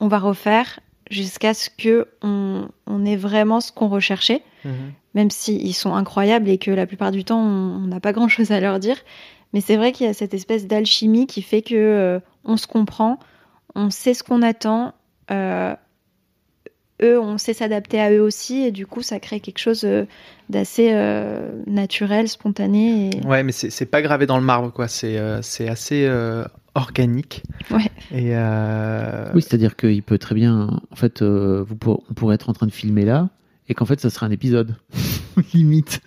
on 0.00 0.08
va 0.08 0.18
refaire 0.18 0.80
jusqu'à 1.10 1.54
ce 1.54 1.70
que 1.70 2.06
on, 2.22 2.68
on 2.86 3.06
ait 3.06 3.16
vraiment 3.16 3.60
ce 3.60 3.72
qu'on 3.72 3.88
recherchait, 3.88 4.42
mhm. 4.64 4.92
même 5.14 5.30
s'ils 5.30 5.74
sont 5.74 5.94
incroyables 5.94 6.48
et 6.50 6.58
que 6.58 6.70
la 6.70 6.86
plupart 6.86 7.12
du 7.12 7.24
temps 7.24 7.40
on 7.40 7.76
on 7.82 7.86
n'a 7.86 8.00
pas 8.00 8.12
grand-chose 8.12 8.50
à 8.52 8.60
leur 8.60 8.78
dire. 8.78 8.98
Mais 9.54 9.62
c'est 9.62 9.76
vrai 9.76 9.92
qu'il 9.92 10.06
y 10.06 10.10
a 10.10 10.14
cette 10.14 10.34
espèce 10.34 10.66
d'alchimie 10.66 11.26
qui 11.26 11.40
fait 11.40 11.62
que 11.62 11.74
euh, 11.74 12.20
on 12.44 12.58
se 12.58 12.66
comprend, 12.66 13.18
on 13.74 13.90
sait 13.90 14.14
ce 14.14 14.22
qu'on 14.22 14.42
attend. 14.42 14.94
euh, 15.30 15.74
eux, 17.00 17.20
on 17.20 17.38
sait 17.38 17.52
s'adapter 17.54 18.00
à 18.00 18.10
eux 18.10 18.20
aussi, 18.20 18.64
et 18.64 18.72
du 18.72 18.84
coup, 18.84 19.02
ça 19.02 19.20
crée 19.20 19.38
quelque 19.38 19.58
chose 19.60 19.84
euh, 19.84 20.04
d'assez 20.48 20.90
euh, 20.92 21.48
naturel, 21.68 22.28
spontané. 22.28 23.10
Et... 23.10 23.24
Ouais, 23.26 23.44
mais 23.44 23.52
c'est 23.52 23.86
pas 23.86 24.02
gravé 24.02 24.26
dans 24.26 24.36
le 24.38 24.44
marbre, 24.44 24.72
quoi. 24.72 24.88
C'est 24.88 25.16
euh, 25.16 25.40
c'est 25.40 25.68
assez 25.68 26.06
euh, 26.06 26.44
organique. 26.74 27.44
Ouais. 27.70 27.84
Et 28.10 28.30
euh, 28.36 29.30
Oui, 29.32 29.42
c'est-à-dire 29.42 29.76
qu'il 29.76 30.02
peut 30.02 30.18
très 30.18 30.34
bien. 30.34 30.80
En 30.90 30.96
fait, 30.96 31.22
euh, 31.22 31.62
vous 31.64 31.76
pour- 31.76 32.02
on 32.10 32.14
pourrait 32.14 32.34
être 32.34 32.48
en 32.48 32.52
train 32.52 32.66
de 32.66 32.72
filmer 32.72 33.04
là, 33.04 33.28
et 33.68 33.74
qu'en 33.74 33.84
fait, 33.84 34.00
ça 34.00 34.10
serait 34.10 34.26
un 34.26 34.32
épisode. 34.32 34.74
Limite. 35.54 36.00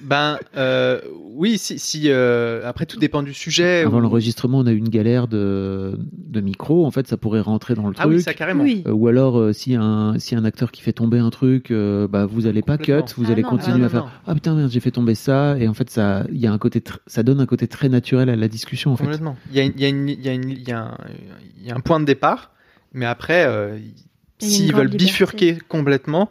Ben 0.00 0.38
euh, 0.56 1.00
oui, 1.34 1.58
si, 1.58 1.78
si 1.78 2.04
euh, 2.06 2.62
après 2.68 2.86
tout 2.86 2.98
dépend 2.98 3.22
du 3.22 3.32
sujet. 3.34 3.82
Avant 3.82 3.98
ou- 3.98 4.00
l'enregistrement, 4.00 4.58
on 4.58 4.66
a 4.66 4.72
eu 4.72 4.76
une 4.76 4.88
galère 4.88 5.28
de, 5.28 5.98
de 6.12 6.40
micro. 6.40 6.84
En 6.86 6.90
fait, 6.90 7.06
ça 7.08 7.16
pourrait 7.16 7.40
rentrer 7.40 7.74
dans 7.74 7.86
le 7.88 7.94
Ah 7.98 8.02
truc. 8.02 8.16
oui, 8.16 8.22
ça 8.22 8.34
carrément. 8.34 8.64
Oui. 8.64 8.82
Euh, 8.86 8.92
ou 8.92 9.08
alors, 9.08 9.38
euh, 9.38 9.52
si 9.52 9.74
un 9.74 10.18
si 10.18 10.34
un 10.34 10.44
acteur 10.44 10.70
qui 10.72 10.82
fait 10.82 10.92
tomber 10.92 11.18
un 11.18 11.30
truc, 11.30 11.70
euh, 11.70 12.06
bah 12.08 12.26
vous 12.26 12.46
allez 12.46 12.62
pas 12.62 12.78
cut, 12.78 12.92
vous 13.16 13.24
Ah 13.28 13.32
allez 13.32 13.42
non, 13.42 13.48
continuer 13.48 13.76
ah 13.76 13.78
non, 13.80 13.84
à 13.86 13.88
faire. 13.88 14.04
non. 14.04 14.10
Ah 14.26 14.34
putain 14.34 14.54
merde, 14.54 14.70
j'ai 14.70 14.80
fait 14.80 14.90
tomber 14.90 15.14
ça. 15.14 15.56
Et 15.58 15.68
en 15.68 15.74
fait, 15.74 15.90
ça, 15.90 16.24
il 16.30 16.38
y 16.38 16.46
a 16.46 16.52
un 16.52 16.58
côté, 16.58 16.80
tr- 16.80 16.98
ça 17.06 17.22
donne 17.22 17.40
un 17.40 17.46
côté 17.46 17.66
très 17.68 17.88
naturel 17.88 18.28
à 18.28 18.36
la 18.36 18.48
discussion 18.48 18.92
en 18.92 18.96
fait. 18.96 19.04
Complètement. 19.04 19.36
Il 19.50 19.56
y 19.56 19.60
a, 19.60 19.64
une- 19.64 19.72
il 19.76 19.80
y 19.82 19.84
a 19.84 19.88
une- 19.88 20.08
il 20.08 20.22
y 20.24 20.28
a 20.28 20.32
une- 20.34 20.50
il 20.50 20.68
y 20.68 20.72
a 20.72 20.80
un, 20.80 20.98
il 21.60 21.66
y 21.66 21.70
a 21.70 21.74
un 21.76 21.80
point 21.80 22.00
de 22.00 22.04
départ, 22.04 22.50
mais 22.92 23.06
après, 23.06 23.44
euh, 23.46 23.78
s'ils 24.38 24.72
veulent 24.74 24.86
liberté. 24.88 25.04
bifurquer 25.04 25.58
complètement, 25.68 26.30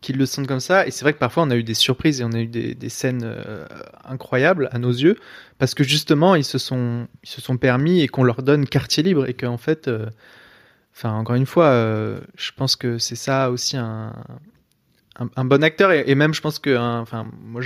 qu'ils 0.00 0.16
le 0.16 0.26
sentent 0.26 0.46
comme 0.46 0.60
ça, 0.60 0.86
et 0.86 0.90
c'est 0.90 1.04
vrai 1.04 1.12
que 1.12 1.18
parfois 1.18 1.42
on 1.42 1.50
a 1.50 1.56
eu 1.56 1.62
des 1.62 1.74
surprises 1.74 2.20
et 2.20 2.24
on 2.24 2.32
a 2.32 2.40
eu 2.40 2.46
des, 2.46 2.74
des 2.74 2.88
scènes 2.88 3.22
euh, 3.24 3.66
incroyables 4.04 4.68
à 4.72 4.78
nos 4.78 4.90
yeux, 4.90 5.16
parce 5.58 5.74
que 5.74 5.84
justement 5.84 6.34
ils 6.34 6.44
se 6.44 6.58
sont, 6.58 7.06
ils 7.22 7.28
se 7.28 7.40
sont 7.40 7.56
permis 7.58 8.00
et 8.00 8.08
qu'on 8.08 8.24
leur 8.24 8.42
donne 8.42 8.66
quartier 8.66 9.02
libre 9.02 9.28
et 9.28 9.34
qu'en 9.34 9.58
fait, 9.58 9.88
euh, 9.88 10.06
encore 11.04 11.36
une 11.36 11.46
fois, 11.46 11.66
euh, 11.66 12.20
je 12.36 12.50
pense 12.56 12.76
que 12.76 12.98
c'est 12.98 13.16
ça 13.16 13.50
aussi 13.50 13.76
un, 13.76 14.12
un, 15.36 15.44
bon 15.44 15.62
acteur 15.62 15.92
et, 15.92 16.04
et 16.06 16.14
même 16.14 16.34
je 16.34 16.40
pense 16.40 16.58
que, 16.58 16.76
un- 16.76 17.00
enfin 17.00 17.26
moi, 17.42 17.62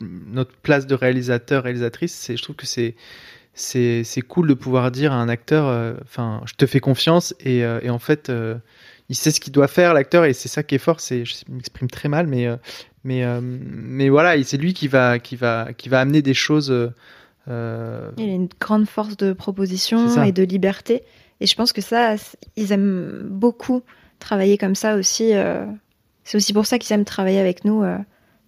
notre 0.00 0.52
place 0.62 0.86
de 0.86 0.94
réalisateur 0.94 1.64
réalisatrice, 1.64 2.14
c'est, 2.14 2.36
je 2.36 2.42
trouve 2.42 2.56
que 2.56 2.66
c'est 2.66 2.94
c'est 3.54 4.20
cool 4.28 4.46
de 4.48 4.54
pouvoir 4.54 4.92
dire 4.92 5.12
à 5.12 5.16
un 5.16 5.28
acteur, 5.28 5.96
enfin, 6.04 6.42
je 6.46 6.54
te 6.54 6.64
fais 6.64 6.78
confiance 6.78 7.34
et, 7.40 7.58
et 7.58 7.90
en 7.90 7.98
fait, 7.98 8.30
il 9.08 9.16
sait 9.16 9.30
ce 9.30 9.40
qu'il 9.40 9.52
doit 9.52 9.68
faire, 9.68 9.94
l'acteur, 9.94 10.24
et 10.24 10.32
c'est 10.34 10.48
ça 10.48 10.62
qui 10.62 10.74
est 10.74 10.78
fort. 10.78 11.00
C'est, 11.00 11.24
je 11.24 11.34
m'exprime 11.48 11.88
très 11.88 12.08
mal, 12.08 12.26
mais 12.26 12.46
euh, 12.46 12.56
mais 13.04 13.24
euh, 13.24 13.40
mais 13.42 14.08
voilà, 14.08 14.36
et 14.36 14.42
c'est 14.44 14.58
lui 14.58 14.74
qui 14.74 14.88
va 14.88 15.18
qui 15.18 15.36
va 15.36 15.72
qui 15.72 15.88
va 15.88 16.00
amener 16.00 16.22
des 16.22 16.34
choses. 16.34 16.70
euh, 17.48 18.10
Il 18.18 18.28
a 18.28 18.32
une 18.34 18.48
grande 18.60 18.86
force 18.86 19.16
de 19.16 19.32
proposition 19.32 20.22
et 20.24 20.32
de 20.32 20.42
liberté. 20.42 21.02
Et 21.40 21.46
je 21.46 21.54
pense 21.54 21.72
que 21.72 21.80
ça, 21.80 22.16
ils 22.56 22.72
aiment 22.72 23.22
beaucoup 23.30 23.82
travailler 24.18 24.58
comme 24.58 24.74
ça 24.74 24.96
aussi. 24.96 25.34
euh, 25.34 25.64
C'est 26.24 26.36
aussi 26.36 26.52
pour 26.52 26.66
ça 26.66 26.78
qu'ils 26.78 26.92
aiment 26.94 27.04
travailler 27.04 27.38
avec 27.38 27.64
nous. 27.64 27.82
euh, 27.84 27.96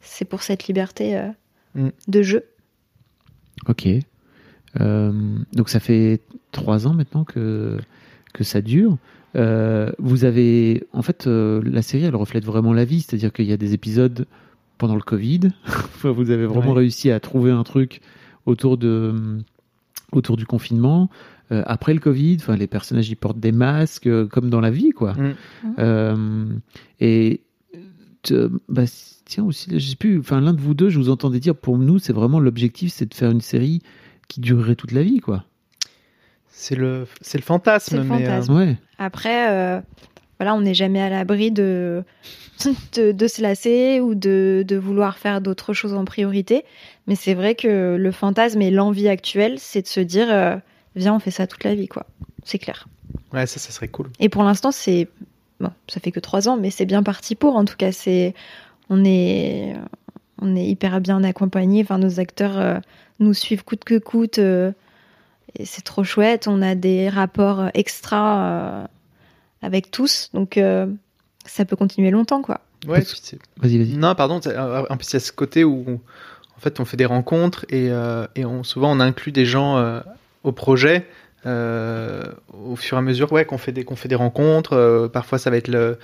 C'est 0.00 0.24
pour 0.24 0.42
cette 0.42 0.66
liberté 0.66 1.16
euh, 1.16 1.28
Mm. 1.74 1.90
de 2.08 2.22
jeu. 2.22 2.44
Ok. 3.68 3.86
Euh, 4.80 5.12
donc 5.52 5.68
ça 5.68 5.78
fait 5.80 6.20
trois 6.52 6.86
ans 6.88 6.94
maintenant 6.94 7.22
que, 7.24 7.78
que 8.34 8.42
ça 8.44 8.60
dure. 8.60 8.96
Euh, 9.36 9.92
vous 9.98 10.24
avez, 10.24 10.84
en 10.92 11.02
fait, 11.02 11.26
euh, 11.26 11.62
la 11.64 11.82
série, 11.82 12.04
elle 12.04 12.16
reflète 12.16 12.44
vraiment 12.44 12.72
la 12.72 12.84
vie, 12.84 13.00
c'est-à-dire 13.00 13.32
qu'il 13.32 13.46
y 13.46 13.52
a 13.52 13.56
des 13.56 13.74
épisodes 13.74 14.26
pendant 14.78 14.94
le 14.96 15.02
Covid. 15.02 15.40
Vous 16.02 16.30
avez 16.30 16.46
vraiment 16.46 16.72
Ouais. 16.72 16.78
réussi 16.78 17.10
à 17.10 17.20
trouver 17.20 17.50
un 17.50 17.62
truc 17.64 18.00
autour 18.46 18.76
de 18.78 19.14
autour 20.12 20.36
du 20.36 20.46
confinement. 20.46 21.08
Euh, 21.52 21.62
après 21.66 21.94
le 21.94 22.00
Covid, 22.00 22.36
enfin, 22.40 22.56
les 22.56 22.66
personnages 22.66 23.08
ils 23.10 23.16
portent 23.16 23.38
des 23.38 23.52
masques, 23.52 24.06
euh, 24.06 24.26
comme 24.26 24.50
dans 24.50 24.60
la 24.60 24.70
vie, 24.70 24.90
quoi. 24.90 25.12
Mm. 25.14 25.34
Euh, 25.78 26.44
et 27.00 27.40
bah, 28.68 28.84
tiens 29.24 29.44
aussi, 29.44 29.70
je 29.72 29.78
sais 29.90 29.96
plus. 29.96 30.18
Enfin, 30.18 30.40
l'un 30.40 30.52
de 30.52 30.60
vous 30.60 30.74
deux, 30.74 30.90
je 30.90 30.98
vous 30.98 31.10
entendais 31.10 31.40
dire, 31.40 31.54
pour 31.54 31.78
nous, 31.78 31.98
c'est 31.98 32.12
vraiment 32.12 32.40
l'objectif, 32.40 32.92
c'est 32.92 33.06
de 33.08 33.14
faire 33.14 33.30
une 33.30 33.40
série 33.40 33.82
qui 34.28 34.40
durerait 34.40 34.76
toute 34.76 34.92
la 34.92 35.02
vie, 35.02 35.20
quoi. 35.20 35.44
C'est 36.60 36.74
le 36.76 37.06
c'est 37.20 37.38
le 37.38 37.42
fantasme, 37.44 37.90
C'est 37.90 37.96
le 37.96 38.04
mais 38.04 38.26
euh, 38.26 38.26
fantasme. 38.36 38.54
Ouais. 38.56 38.76
Après, 38.98 39.50
euh, 39.50 39.80
voilà, 40.38 40.54
on 40.54 40.60
n'est 40.60 40.74
jamais 40.74 41.00
à 41.00 41.08
l'abri 41.08 41.50
de, 41.50 42.02
de, 42.96 43.12
de 43.12 43.26
se 43.28 43.40
lasser 43.42 44.00
ou 44.00 44.14
de, 44.14 44.64
de 44.66 44.76
vouloir 44.76 45.18
faire 45.18 45.40
d'autres 45.40 45.72
choses 45.72 45.94
en 45.94 46.04
priorité. 46.04 46.64
Mais 47.06 47.14
c'est 47.14 47.34
vrai 47.34 47.54
que 47.54 47.96
le 47.98 48.12
fantasme 48.12 48.60
et 48.62 48.70
l'envie 48.70 49.08
actuelle, 49.08 49.58
c'est 49.58 49.82
de 49.82 49.86
se 49.88 50.00
dire, 50.00 50.26
euh, 50.30 50.56
viens, 50.96 51.14
on 51.14 51.18
fait 51.18 51.30
ça 51.30 51.46
toute 51.46 51.64
la 51.64 51.74
vie, 51.74 51.88
quoi. 51.88 52.06
C'est 52.44 52.58
clair. 52.58 52.88
ouais, 53.32 53.46
ça, 53.46 53.58
ça 53.58 53.70
serait 53.72 53.88
cool. 53.88 54.10
Et 54.20 54.28
pour 54.28 54.42
l'instant, 54.44 54.70
c'est 54.70 55.08
bon, 55.60 55.70
ça 55.88 56.00
fait 56.00 56.10
que 56.12 56.20
trois 56.20 56.48
ans, 56.48 56.56
mais 56.56 56.70
c'est 56.70 56.86
bien 56.86 57.02
parti 57.02 57.34
pour. 57.34 57.56
En 57.56 57.64
tout 57.64 57.76
cas, 57.76 57.92
c'est 57.92 58.34
on 58.90 59.04
est 59.04 59.74
on 60.42 60.54
est 60.56 60.64
hyper 60.66 61.00
bien 61.00 61.22
accompagnés. 61.24 61.82
Enfin, 61.82 61.98
nos 61.98 62.18
acteurs 62.20 62.58
euh, 62.58 62.78
nous 63.18 63.34
suivent 63.34 63.64
coûte 63.64 63.84
que 63.84 63.98
coûte. 63.98 64.38
euh, 64.38 64.72
et 65.56 65.64
c'est 65.64 65.82
trop 65.82 66.04
chouette. 66.04 66.46
On 66.48 66.62
a 66.62 66.74
des 66.74 67.08
rapports 67.08 67.70
extra 67.74 68.44
euh, 68.44 68.86
avec 69.62 69.90
tous, 69.90 70.30
donc 70.34 70.56
euh, 70.58 70.86
ça 71.46 71.64
peut 71.64 71.76
continuer 71.76 72.10
longtemps, 72.10 72.42
quoi. 72.42 72.60
Ouais, 72.88 73.02
Vas-y, 73.58 73.76
vas-y. 73.78 73.96
Non, 73.96 74.14
pardon. 74.14 74.40
euh, 74.46 74.84
En 74.88 74.96
plus, 74.96 75.10
il 75.10 75.14
y 75.14 75.16
a 75.16 75.20
ce 75.20 75.32
côté 75.32 75.64
où, 75.64 76.00
en 76.56 76.60
fait, 76.60 76.80
on 76.80 76.84
fait 76.86 76.96
des 76.96 77.04
rencontres 77.06 77.66
et, 77.68 77.90
euh, 77.90 78.26
et 78.36 78.44
on, 78.46 78.62
souvent 78.64 78.90
on 78.90 79.00
inclut 79.00 79.32
des 79.32 79.44
gens 79.44 79.76
euh, 79.76 80.00
au 80.44 80.52
projet 80.52 81.06
euh, 81.46 82.22
au 82.52 82.76
fur 82.76 82.96
et 82.96 83.00
à 83.00 83.02
mesure, 83.02 83.32
ouais, 83.32 83.44
qu'on 83.46 83.58
fait 83.58 83.72
des 83.72 83.84
qu'on 83.84 83.96
fait 83.96 84.08
des 84.08 84.14
rencontres. 84.14 84.74
euh, 84.74 85.08
parfois, 85.08 85.38
ça 85.38 85.50
va 85.50 85.56
être 85.56 85.68
le 85.68 85.98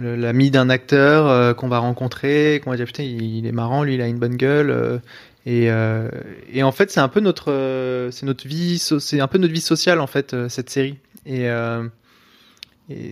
le- 0.00 0.14
l'ami 0.14 0.52
d'un 0.52 0.70
acteur 0.70 1.26
euh, 1.26 1.54
qu'on 1.54 1.66
va 1.68 1.78
rencontrer, 1.80 2.60
qu'on 2.62 2.70
va 2.70 2.76
dire 2.76 2.86
putain, 2.86 3.02
il, 3.02 3.20
il 3.38 3.46
est 3.46 3.52
marrant, 3.52 3.82
lui, 3.82 3.94
il 3.94 4.00
a 4.00 4.06
une 4.06 4.18
bonne 4.20 4.36
gueule. 4.36 5.00
Euh, 5.46 6.10
et, 6.52 6.62
en 6.62 6.72
fait, 6.72 6.90
c'est 6.90 7.00
un 7.00 7.08
peu 7.08 7.20
notre 7.20 7.52
euh, 7.52 8.10
c'est 8.10 8.26
notre 8.26 8.46
vie, 8.46 8.78
c'est 8.78 9.20
un 9.20 9.28
peu 9.28 9.38
notre 9.38 9.52
vie 9.52 9.60
sociale 9.60 10.00
en 10.00 10.06
fait 10.06 10.34
euh, 10.34 10.48
cette 10.48 10.70
série. 10.70 10.98
Et 11.26 11.48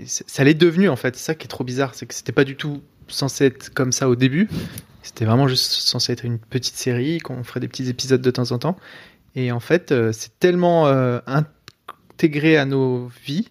ça 0.06 0.44
l'est 0.44 0.54
devenu 0.54 0.88
en 0.88 0.96
fait. 0.96 1.16
C'est 1.16 1.24
ça 1.24 1.34
qui 1.34 1.44
est 1.44 1.48
trop 1.48 1.64
bizarre, 1.64 1.94
c'est 1.94 2.06
que 2.06 2.14
c'était 2.14 2.32
pas 2.32 2.44
du 2.44 2.56
tout 2.56 2.82
censé 3.08 3.46
être 3.46 3.72
comme 3.74 3.92
ça 3.92 4.08
au 4.08 4.16
début. 4.16 4.48
C'était 5.02 5.24
vraiment 5.24 5.48
juste 5.48 5.72
censé 5.72 6.12
être 6.12 6.24
une 6.24 6.38
petite 6.38 6.76
série, 6.76 7.18
qu'on 7.18 7.44
ferait 7.44 7.60
des 7.60 7.68
petits 7.68 7.88
épisodes 7.88 8.22
de 8.22 8.30
temps 8.30 8.50
en 8.52 8.58
temps. 8.58 8.76
Et 9.34 9.52
en 9.52 9.60
fait, 9.60 9.94
c'est 10.12 10.38
tellement 10.40 10.86
intégré 11.26 12.56
à 12.56 12.64
nos 12.64 13.10
vies 13.26 13.50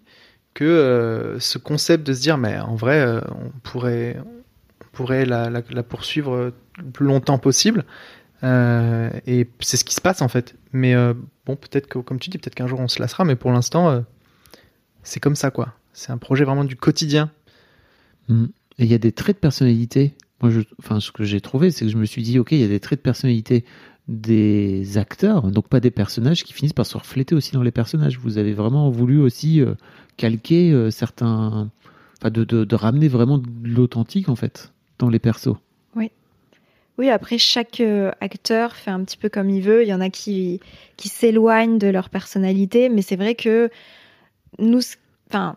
que 0.52 1.36
ce 1.38 1.58
concept 1.58 2.04
de 2.04 2.12
se 2.12 2.20
dire, 2.20 2.38
mais 2.38 2.58
en 2.58 2.74
vrai, 2.74 3.06
on 3.30 3.50
pourrait, 3.62 4.16
on 4.20 4.96
pourrait 4.96 5.26
la, 5.26 5.62
poursuivre 5.84 6.52
le 6.78 6.90
plus 6.90 7.06
longtemps 7.06 7.38
possible. 7.38 7.84
Euh, 8.42 9.10
et 9.26 9.48
c'est 9.60 9.76
ce 9.76 9.84
qui 9.84 9.94
se 9.94 10.00
passe 10.00 10.22
en 10.22 10.28
fait. 10.28 10.54
Mais 10.72 10.94
euh, 10.94 11.14
bon, 11.46 11.56
peut-être 11.56 11.86
que, 11.86 11.98
comme 11.98 12.18
tu 12.18 12.30
dis, 12.30 12.38
peut-être 12.38 12.54
qu'un 12.54 12.66
jour 12.66 12.80
on 12.80 12.88
se 12.88 13.00
lassera, 13.00 13.24
mais 13.24 13.36
pour 13.36 13.52
l'instant, 13.52 13.88
euh, 13.88 14.00
c'est 15.02 15.20
comme 15.20 15.36
ça 15.36 15.50
quoi. 15.50 15.74
C'est 15.92 16.12
un 16.12 16.18
projet 16.18 16.44
vraiment 16.44 16.64
du 16.64 16.76
quotidien. 16.76 17.30
Mm. 18.28 18.46
Et 18.78 18.84
il 18.84 18.90
y 18.90 18.94
a 18.94 18.98
des 18.98 19.12
traits 19.12 19.36
de 19.36 19.40
personnalité. 19.40 20.14
Moi, 20.42 20.50
je, 20.50 20.60
enfin, 20.78 21.00
ce 21.00 21.10
que 21.12 21.24
j'ai 21.24 21.40
trouvé, 21.40 21.70
c'est 21.70 21.86
que 21.86 21.90
je 21.90 21.96
me 21.96 22.04
suis 22.04 22.22
dit, 22.22 22.38
ok, 22.38 22.52
il 22.52 22.58
y 22.58 22.64
a 22.64 22.68
des 22.68 22.80
traits 22.80 22.98
de 22.98 23.02
personnalité 23.02 23.64
des 24.08 24.98
acteurs, 24.98 25.50
donc 25.50 25.68
pas 25.68 25.80
des 25.80 25.90
personnages, 25.90 26.44
qui 26.44 26.52
finissent 26.52 26.72
par 26.72 26.86
se 26.86 26.96
refléter 26.96 27.34
aussi 27.34 27.52
dans 27.52 27.62
les 27.62 27.70
personnages. 27.72 28.18
Vous 28.18 28.38
avez 28.38 28.52
vraiment 28.52 28.90
voulu 28.90 29.18
aussi 29.18 29.60
euh, 29.60 29.74
calquer 30.16 30.70
euh, 30.72 30.90
certains, 30.90 31.70
enfin, 32.20 32.30
de, 32.30 32.44
de, 32.44 32.64
de 32.64 32.74
ramener 32.76 33.08
vraiment 33.08 33.38
de 33.38 33.48
l'authentique 33.64 34.28
en 34.28 34.36
fait 34.36 34.72
dans 34.98 35.08
les 35.08 35.18
persos. 35.18 35.56
Oui, 35.96 36.10
après, 37.04 37.38
chaque 37.38 37.80
euh, 37.80 38.10
acteur 38.20 38.74
fait 38.74 38.90
un 38.90 39.04
petit 39.04 39.16
peu 39.16 39.28
comme 39.28 39.50
il 39.50 39.60
veut. 39.62 39.82
Il 39.82 39.88
y 39.88 39.94
en 39.94 40.00
a 40.00 40.10
qui, 40.10 40.60
qui 40.96 41.08
s'éloignent 41.08 41.78
de 41.78 41.88
leur 41.88 42.08
personnalité, 42.08 42.88
mais 42.88 43.02
c'est 43.02 43.16
vrai 43.16 43.34
que 43.34 43.70
nous, 44.58 44.80
enfin, 45.28 45.56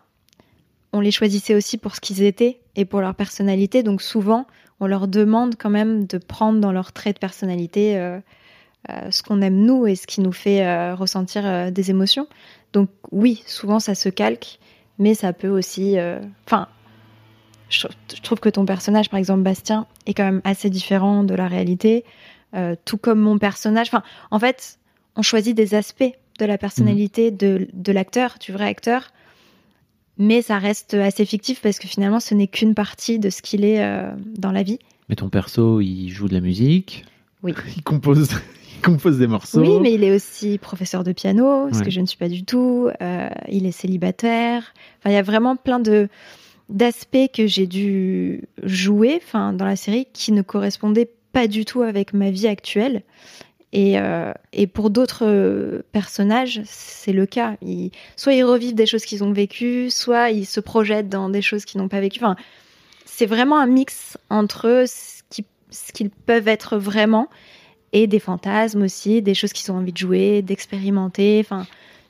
on 0.92 1.00
les 1.00 1.10
choisissait 1.10 1.54
aussi 1.54 1.78
pour 1.78 1.94
ce 1.94 2.00
qu'ils 2.00 2.22
étaient 2.22 2.60
et 2.76 2.84
pour 2.84 3.00
leur 3.00 3.14
personnalité. 3.14 3.82
Donc 3.82 4.02
souvent, 4.02 4.46
on 4.80 4.86
leur 4.86 5.08
demande 5.08 5.54
quand 5.58 5.70
même 5.70 6.06
de 6.06 6.18
prendre 6.18 6.60
dans 6.60 6.72
leurs 6.72 6.92
traits 6.92 7.16
de 7.16 7.20
personnalité 7.20 7.96
euh, 7.98 8.18
euh, 8.90 9.10
ce 9.10 9.22
qu'on 9.22 9.40
aime 9.40 9.56
nous 9.56 9.86
et 9.86 9.94
ce 9.94 10.06
qui 10.06 10.20
nous 10.20 10.32
fait 10.32 10.92
ressentir 10.92 11.72
des 11.72 11.90
émotions. 11.90 12.26
Donc 12.72 12.90
oui, 13.12 13.42
souvent 13.46 13.80
ça 13.80 13.94
se 13.94 14.08
calque, 14.08 14.58
mais 14.98 15.14
ça 15.14 15.32
peut 15.32 15.48
aussi, 15.48 15.96
enfin. 16.46 16.68
Je, 17.70 17.86
je 18.14 18.20
trouve 18.20 18.40
que 18.40 18.48
ton 18.50 18.66
personnage, 18.66 19.08
par 19.08 19.18
exemple 19.18 19.42
Bastien, 19.42 19.86
est 20.06 20.14
quand 20.14 20.24
même 20.24 20.42
assez 20.44 20.68
différent 20.70 21.24
de 21.24 21.34
la 21.34 21.46
réalité. 21.48 22.04
euh, 22.54 22.74
tout 22.84 22.96
comme 22.98 23.20
mon 23.20 23.38
personnage. 23.38 23.86
Enfin, 23.88 24.02
en 24.32 24.38
fait, 24.40 24.78
on 25.16 25.22
choisit 25.22 25.56
des 25.56 25.74
aspects 25.74 26.12
de 26.40 26.44
la 26.44 26.58
personnalité 26.58 27.30
de, 27.30 27.68
de 27.72 27.92
l'acteur, 27.92 28.36
du 28.40 28.50
vrai 28.50 28.64
acteur, 28.66 29.12
mais 30.18 30.42
ça 30.42 30.58
reste 30.58 30.94
assez 30.94 31.24
fictif 31.24 31.60
parce 31.62 31.78
que 31.78 31.86
finalement, 31.88 32.20
ce 32.20 32.34
n'est 32.34 32.48
qu'une 32.48 32.74
partie 32.74 33.18
de 33.18 33.30
ce 33.30 33.40
qu'il 33.42 33.64
est 33.64 33.82
euh, 33.82 34.10
dans 34.36 34.52
la 34.52 34.62
vie. 34.62 34.78
Mais 35.08 35.16
ton 35.16 35.28
perso, 35.28 35.80
il 35.80 36.08
joue 36.10 36.28
de 36.28 36.34
la 36.34 36.40
musique. 36.40 37.04
Oui. 37.42 37.54
Il 37.76 37.82
compose, 37.82 38.28
il 38.76 38.82
compose 38.82 39.18
des 39.18 39.26
morceaux. 39.26 39.60
Oui, 39.60 39.78
mais 39.80 39.92
il 39.94 40.04
est 40.04 40.14
aussi 40.14 40.58
professeur 40.58 41.04
de 41.04 41.12
piano, 41.12 41.68
ce 41.72 41.78
Ouais. 41.78 41.84
que 41.84 41.90
je 41.90 42.00
ne 42.00 42.06
suis 42.06 42.18
pas 42.18 42.28
du 42.28 42.44
tout. 42.44 42.88
Euh, 43.00 43.28
il 43.48 43.64
est 43.66 43.72
célibataire. 43.72 44.74
Enfin, 44.98 45.10
il 45.10 45.14
y 45.14 45.16
a 45.18 45.22
vraiment 45.22 45.56
plein 45.56 45.78
de 45.80 46.08
d'aspects 46.70 47.30
que 47.34 47.46
j'ai 47.46 47.66
dû 47.66 48.44
jouer, 48.62 49.20
enfin, 49.22 49.52
dans 49.52 49.64
la 49.66 49.76
série, 49.76 50.06
qui 50.12 50.32
ne 50.32 50.42
correspondaient 50.42 51.10
pas 51.32 51.46
du 51.46 51.64
tout 51.64 51.82
avec 51.82 52.12
ma 52.14 52.30
vie 52.30 52.46
actuelle. 52.48 53.02
Et, 53.72 54.00
euh, 54.00 54.32
et 54.52 54.66
pour 54.66 54.90
d'autres 54.90 55.24
euh, 55.26 55.82
personnages, 55.92 56.60
c'est 56.64 57.12
le 57.12 57.24
cas. 57.26 57.56
Ils- 57.62 57.92
soit 58.16 58.32
ils 58.34 58.42
revivent 58.42 58.74
des 58.74 58.86
choses 58.86 59.04
qu'ils 59.04 59.22
ont 59.22 59.32
vécues, 59.32 59.90
soit 59.90 60.30
ils 60.30 60.44
se 60.46 60.58
projettent 60.58 61.08
dans 61.08 61.28
des 61.28 61.42
choses 61.42 61.64
qu'ils 61.64 61.80
n'ont 61.80 61.88
pas 61.88 62.00
vécues. 62.00 62.18
Enfin, 62.18 62.34
c'est 63.04 63.26
vraiment 63.26 63.58
un 63.60 63.66
mix 63.68 64.16
entre 64.28 64.84
ce 64.88 65.22
qui- 65.30 65.44
ce 65.70 65.92
qu'ils 65.92 66.10
peuvent 66.10 66.48
être 66.48 66.78
vraiment 66.78 67.28
et 67.92 68.06
des 68.08 68.18
fantasmes 68.18 68.82
aussi, 68.82 69.22
des 69.22 69.34
choses 69.34 69.52
qu'ils 69.52 69.70
ont 69.70 69.76
envie 69.76 69.92
de 69.92 69.98
jouer, 69.98 70.42
d'expérimenter. 70.42 71.38
Enfin, 71.44 71.64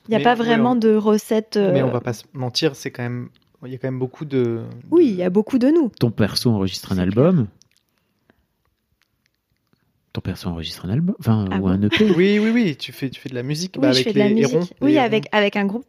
il 0.08 0.12
n'y 0.12 0.14
a 0.14 0.18
Mais 0.18 0.24
pas 0.24 0.32
oui, 0.34 0.38
vraiment 0.46 0.72
on- 0.72 0.76
de 0.76 0.94
recettes. 0.94 1.58
euh, 1.58 1.72
Mais 1.74 1.82
on 1.82 1.90
va 1.90 2.00
pas 2.00 2.14
se 2.14 2.24
mentir, 2.32 2.74
c'est 2.74 2.90
quand 2.90 3.02
même. 3.02 3.28
Il 3.66 3.72
y 3.72 3.74
a 3.74 3.78
quand 3.78 3.88
même 3.88 3.98
beaucoup 3.98 4.24
de. 4.24 4.62
Oui, 4.90 5.06
il 5.08 5.16
y 5.16 5.22
a 5.22 5.30
beaucoup 5.30 5.58
de 5.58 5.68
nous. 5.68 5.90
Ton 6.00 6.10
perso 6.10 6.50
enregistre 6.50 6.92
un 6.92 6.98
album. 6.98 7.46
Ton 10.12 10.20
perso 10.22 10.48
enregistre 10.48 10.86
un 10.86 10.90
album, 10.90 11.14
enfin, 11.20 11.44
Ah 11.50 11.56
ou 11.58 11.60
bon 11.60 11.68
un 11.68 11.82
EP. 11.82 12.10
Oui, 12.16 12.38
oui, 12.40 12.50
oui. 12.52 12.76
Tu 12.76 12.90
fais, 12.92 13.10
tu 13.10 13.20
fais 13.20 13.28
de 13.28 13.34
la 13.34 13.42
musique 13.44 13.74
Oui, 13.76 13.82
bah, 13.82 13.92
je 13.92 13.98
avec 14.00 14.04
fais 14.04 14.12
de 14.14 14.18
la 14.18 14.28
les 14.28 14.34
musique. 14.34 14.54
hérons. 14.54 14.66
oui, 14.80 14.92
les 14.92 14.98
avec, 14.98 15.26
hérons. 15.26 15.38
avec 15.38 15.56
un 15.56 15.66
groupe 15.66 15.84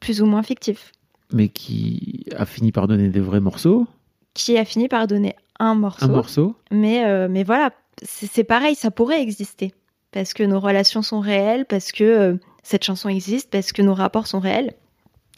plus 0.00 0.22
ou 0.22 0.26
moins 0.26 0.42
fictif, 0.42 0.92
mais 1.32 1.48
qui 1.48 2.24
a 2.36 2.46
fini 2.46 2.72
par 2.72 2.86
donner 2.88 3.08
des 3.08 3.20
vrais 3.20 3.40
morceaux. 3.40 3.86
qui 4.34 4.56
a 4.56 4.64
fini 4.64 4.88
par 4.88 5.06
donner 5.06 5.34
un 5.58 5.74
morceau. 5.74 6.04
Un 6.04 6.08
morceau. 6.08 6.54
Mais, 6.70 7.04
euh, 7.06 7.28
mais 7.30 7.44
voilà, 7.44 7.70
c'est 8.02 8.26
c'est 8.30 8.44
pareil, 8.44 8.74
ça 8.76 8.90
pourrait 8.90 9.20
exister. 9.22 9.74
Parce 10.12 10.32
que 10.32 10.42
nos 10.42 10.60
relations 10.60 11.02
sont 11.02 11.20
réelles, 11.20 11.66
parce 11.66 11.92
que 11.92 12.04
euh, 12.04 12.36
cette 12.62 12.84
chanson 12.84 13.08
existe, 13.10 13.50
parce 13.50 13.72
que 13.72 13.82
nos 13.82 13.94
rapports 13.94 14.26
sont 14.26 14.40
réels. 14.40 14.74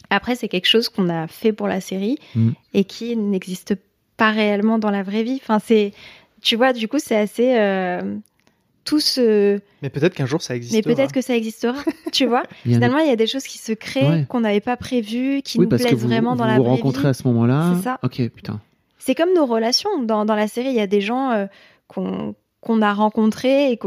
Après, 0.09 0.35
c'est 0.35 0.47
quelque 0.47 0.67
chose 0.67 0.89
qu'on 0.89 1.09
a 1.09 1.27
fait 1.27 1.53
pour 1.53 1.67
la 1.67 1.81
série 1.81 2.17
Mm. 2.35 2.51
et 2.73 2.83
qui 2.83 3.15
n'existe 3.15 3.75
pas 4.17 4.31
réellement 4.31 4.79
dans 4.79 4.91
la 4.91 5.03
vraie 5.03 5.23
vie. 5.23 5.39
Enfin, 5.41 5.59
c'est, 5.63 5.93
tu 6.41 6.55
vois, 6.55 6.73
du 6.73 6.87
coup, 6.87 6.97
c'est 6.99 7.15
assez. 7.17 7.57
euh, 7.57 8.01
tout 8.85 8.99
ce. 8.99 9.59
Mais 9.83 9.89
peut-être 9.89 10.15
qu'un 10.15 10.25
jour 10.25 10.41
ça 10.41 10.55
existe. 10.55 10.73
Mais 10.73 10.81
peut-être 10.81 11.11
que 11.11 11.21
ça 11.21 11.35
existera, 11.35 11.75
tu 12.11 12.25
vois. 12.25 12.41
Il 12.65 12.73
Finalement, 12.73 12.97
il 12.97 13.07
y 13.07 13.11
a 13.11 13.15
des 13.15 13.27
choses 13.27 13.43
qui 13.43 13.59
se 13.59 13.71
créent, 13.71 14.09
Ouais. 14.09 14.25
qu'on 14.27 14.39
n'avait 14.39 14.61
pas 14.61 14.77
prévues, 14.77 15.41
qui 15.43 15.59
oui, 15.59 15.65
nous 15.65 15.69
parce 15.69 15.83
que 15.83 15.89
plaisent 15.89 15.99
vous 16.01 16.07
vraiment 16.07 16.35
dans 16.35 16.45
vous, 16.45 16.49
la 16.49 16.57
vous 16.57 16.63
vraie 16.63 16.71
rencontrez 16.71 17.03
vie. 17.03 17.07
à 17.09 17.13
ce 17.13 17.27
moment-là. 17.27 17.73
C'est 17.77 17.83
ça. 17.83 17.99
Ok, 18.01 18.15
putain. 18.29 18.59
C'est 18.97 19.13
comme 19.13 19.33
nos 19.35 19.45
relations. 19.45 20.01
Dans, 20.03 20.25
dans 20.25 20.33
la 20.35 20.47
série, 20.47 20.69
il 20.69 20.75
y 20.75 20.79
a 20.79 20.87
des 20.87 21.01
gens 21.01 21.29
euh, 21.31 21.45
qu'on 21.87 22.33
qu'on 22.61 22.81
a 22.81 22.91
rencontrés 22.93 23.71
et 23.73 23.79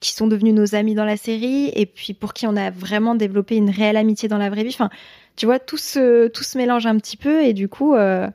qui 0.00 0.12
sont 0.12 0.26
devenus 0.28 0.54
nos 0.54 0.74
amis 0.74 0.94
dans 0.94 1.04
la 1.04 1.16
série, 1.18 1.70
et 1.74 1.84
puis 1.86 2.14
pour 2.14 2.32
qui 2.32 2.46
on 2.46 2.56
a 2.56 2.70
vraiment 2.70 3.14
développé 3.16 3.56
une 3.56 3.70
réelle 3.70 3.96
amitié 3.98 4.28
dans 4.28 4.38
la 4.38 4.48
vraie 4.48 4.62
vie. 4.64 4.70
Enfin, 4.70 4.88
tu 5.38 5.46
vois, 5.46 5.58
tout 5.58 5.76
se, 5.78 6.28
tout 6.28 6.42
se 6.44 6.58
mélange 6.58 6.84
un 6.86 6.98
petit 6.98 7.16
peu, 7.16 7.42
et 7.42 7.54
du 7.54 7.68
coup, 7.68 7.94
euh, 7.94 8.28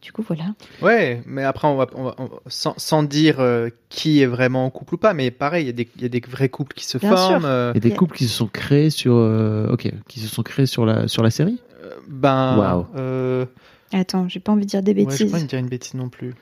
du 0.00 0.12
coup, 0.12 0.22
voilà. 0.22 0.44
Ouais, 0.82 1.22
mais 1.26 1.44
après, 1.44 1.66
on 1.68 1.76
va, 1.76 1.86
on 1.94 2.04
va- 2.04 2.14
on 2.18 2.24
va- 2.26 2.38
sans, 2.46 2.74
sans 2.78 3.02
dire 3.02 3.40
euh, 3.40 3.68
qui 3.88 4.20
est 4.22 4.26
vraiment 4.26 4.64
en 4.66 4.70
couple 4.70 4.94
ou 4.94 4.98
pas, 4.98 5.14
mais 5.14 5.30
pareil, 5.30 5.64
il 5.64 5.66
y, 5.66 5.70
a 5.70 5.72
des- 5.72 5.88
il 5.96 6.02
y 6.02 6.04
a 6.04 6.08
des 6.08 6.20
vrais 6.26 6.48
couples 6.48 6.74
qui 6.74 6.84
se 6.84 6.98
Bien 6.98 7.16
forment. 7.16 7.44
euh, 7.46 7.72
Il 7.74 7.82
y 7.84 7.86
a 7.86 7.90
des 7.90 7.96
couples 7.96 8.16
qui 8.16 8.28
se 8.28 8.34
sont 8.36 8.46
créés 8.46 8.90
sur, 8.90 9.14
euh, 9.16 9.68
ok, 9.72 9.90
qui 10.08 10.20
se 10.20 10.28
sont 10.28 10.42
créés 10.42 10.66
sur 10.66 10.84
la 10.86 11.08
sur 11.08 11.22
la 11.22 11.30
série. 11.30 11.60
ben, 12.08 12.58
Waouh. 12.58 12.86
euh, 12.96 13.46
Attends, 13.92 14.28
j'ai 14.28 14.40
pas 14.40 14.52
envie 14.52 14.64
de 14.66 14.70
dire 14.70 14.82
des 14.82 14.92
ouais, 14.92 15.04
bêtises. 15.04 15.26
vais 15.26 15.38
pas 15.40 15.44
dire 15.44 15.58
une 15.58 15.68
bêtise 15.68 15.94
non 15.94 16.08
plus. 16.08 16.34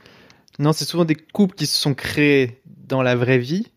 Non, 0.59 0.73
c'est 0.73 0.85
souvent 0.85 1.05
des 1.05 1.14
couples 1.14 1.55
qui 1.55 1.66
se 1.66 1.79
sont 1.81 1.95
créés 1.95 2.61
dans 2.89 3.03
la 3.03 3.14
vraie 3.16 3.39
vie 3.39 3.68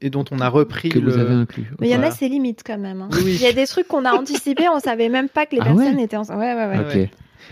et, 0.00 0.10
dont 0.10 0.24
on 0.30 0.40
a 0.40 0.48
repris 0.48 0.88
que 0.88 0.98
le. 0.98 1.10
vous 1.12 1.18
avez 1.18 1.32
inclus. 1.34 1.70
Mais 1.80 1.88
il 1.88 1.90
y 1.90 1.94
en 1.94 1.98
a, 1.98 2.00
Voilà. 2.00 2.14
c'est 2.14 2.28
limite 2.28 2.62
quand 2.66 2.78
même. 2.78 3.02
hein. 3.02 3.08
Oui, 3.12 3.20
oui. 3.24 3.32
Il 3.36 3.40
y 3.42 3.46
a 3.46 3.52
des 3.52 3.66
trucs 3.66 3.86
qu'on 3.88 4.04
a 4.04 4.12
anticipés, 4.12 4.68
on 4.68 4.80
savait 4.80 5.08
même 5.08 5.28
pas 5.28 5.46
que 5.46 5.54
les 5.54 5.60
Ah 5.60 5.66
personnes 5.66 5.96
ouais 5.96 6.02
étaient 6.02 6.16
ensemble. 6.16 6.40
Ouais, 6.40 6.54
ouais, 6.54 6.66
ouais. 6.66 6.78
Ok. 6.80 6.94
ouais. 6.94 7.10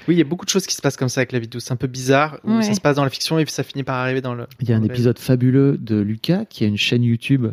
Oui, 0.09 0.15
il 0.15 0.19
y 0.19 0.21
a 0.21 0.25
beaucoup 0.25 0.45
de 0.45 0.51
choses 0.51 0.67
qui 0.67 0.75
se 0.75 0.83
passent 0.83 0.97
comme 0.97 1.09
ça 1.09 1.21
avec 1.21 1.33
la 1.33 1.39
vidéo. 1.39 1.59
C'est 1.61 1.73
un 1.73 1.77
peu 1.77 1.87
bizarre. 1.87 2.39
Où 2.45 2.57
Ouais. 2.57 2.63
Ça 2.63 2.75
se 2.75 2.81
passe 2.81 2.97
dans 2.97 3.05
la 3.05 3.11
fiction 3.11 3.39
et 3.39 3.45
puis 3.45 3.53
ça 3.53 3.63
finit 3.63 3.83
par 3.85 3.97
arriver 3.97 4.21
dans 4.21 4.35
le. 4.35 4.47
Il 4.61 4.69
y 4.69 4.73
a 4.73 4.77
un 4.77 4.83
épisode 4.83 5.19
fabuleux 5.19 5.79
de 5.79 5.97
Lucas 5.97 6.45
qui 6.45 6.65
a 6.65 6.67
une 6.67 6.77
chaîne 6.77 7.03
YouTube 7.03 7.47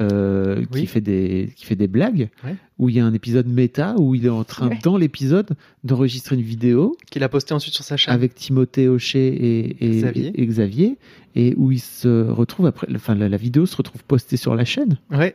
euh, 0.00 0.64
Oui. 0.72 0.80
qui 0.82 0.86
fait 0.86 1.00
des 1.00 1.52
qui 1.56 1.64
fait 1.66 1.74
des 1.76 1.88
blagues. 1.88 2.28
Ouais. 2.44 2.56
Où 2.78 2.88
il 2.90 2.96
y 2.96 3.00
a 3.00 3.06
un 3.06 3.14
épisode 3.14 3.46
méta 3.46 3.94
où 3.98 4.14
il 4.14 4.26
est 4.26 4.30
en 4.30 4.44
train 4.44 4.68
Ouais. 4.68 4.78
dans 4.82 4.96
l'épisode 4.98 5.50
d'enregistrer 5.84 6.36
une 6.36 6.42
vidéo 6.42 6.96
Qu'il 7.10 7.22
a 7.22 7.28
posté 7.28 7.54
ensuite 7.54 7.74
sur 7.74 7.84
sa 7.84 7.96
chaîne. 7.96 8.12
avec 8.14 8.34
Timothée 8.34 8.88
Hochet 8.88 9.18
et, 9.28 9.84
et, 9.84 9.90
Xavier. 10.00 10.32
et 10.34 10.46
Xavier 10.46 10.98
et 11.34 11.54
où 11.56 11.72
il 11.72 11.80
se 11.80 12.28
retrouve 12.30 12.66
après 12.66 12.86
enfin 12.94 13.14
la, 13.14 13.28
la 13.28 13.36
vidéo 13.38 13.64
se 13.66 13.76
retrouve 13.76 14.02
postée 14.04 14.36
sur 14.36 14.54
la 14.54 14.64
chaîne 14.64 14.98
Ouais. 15.10 15.34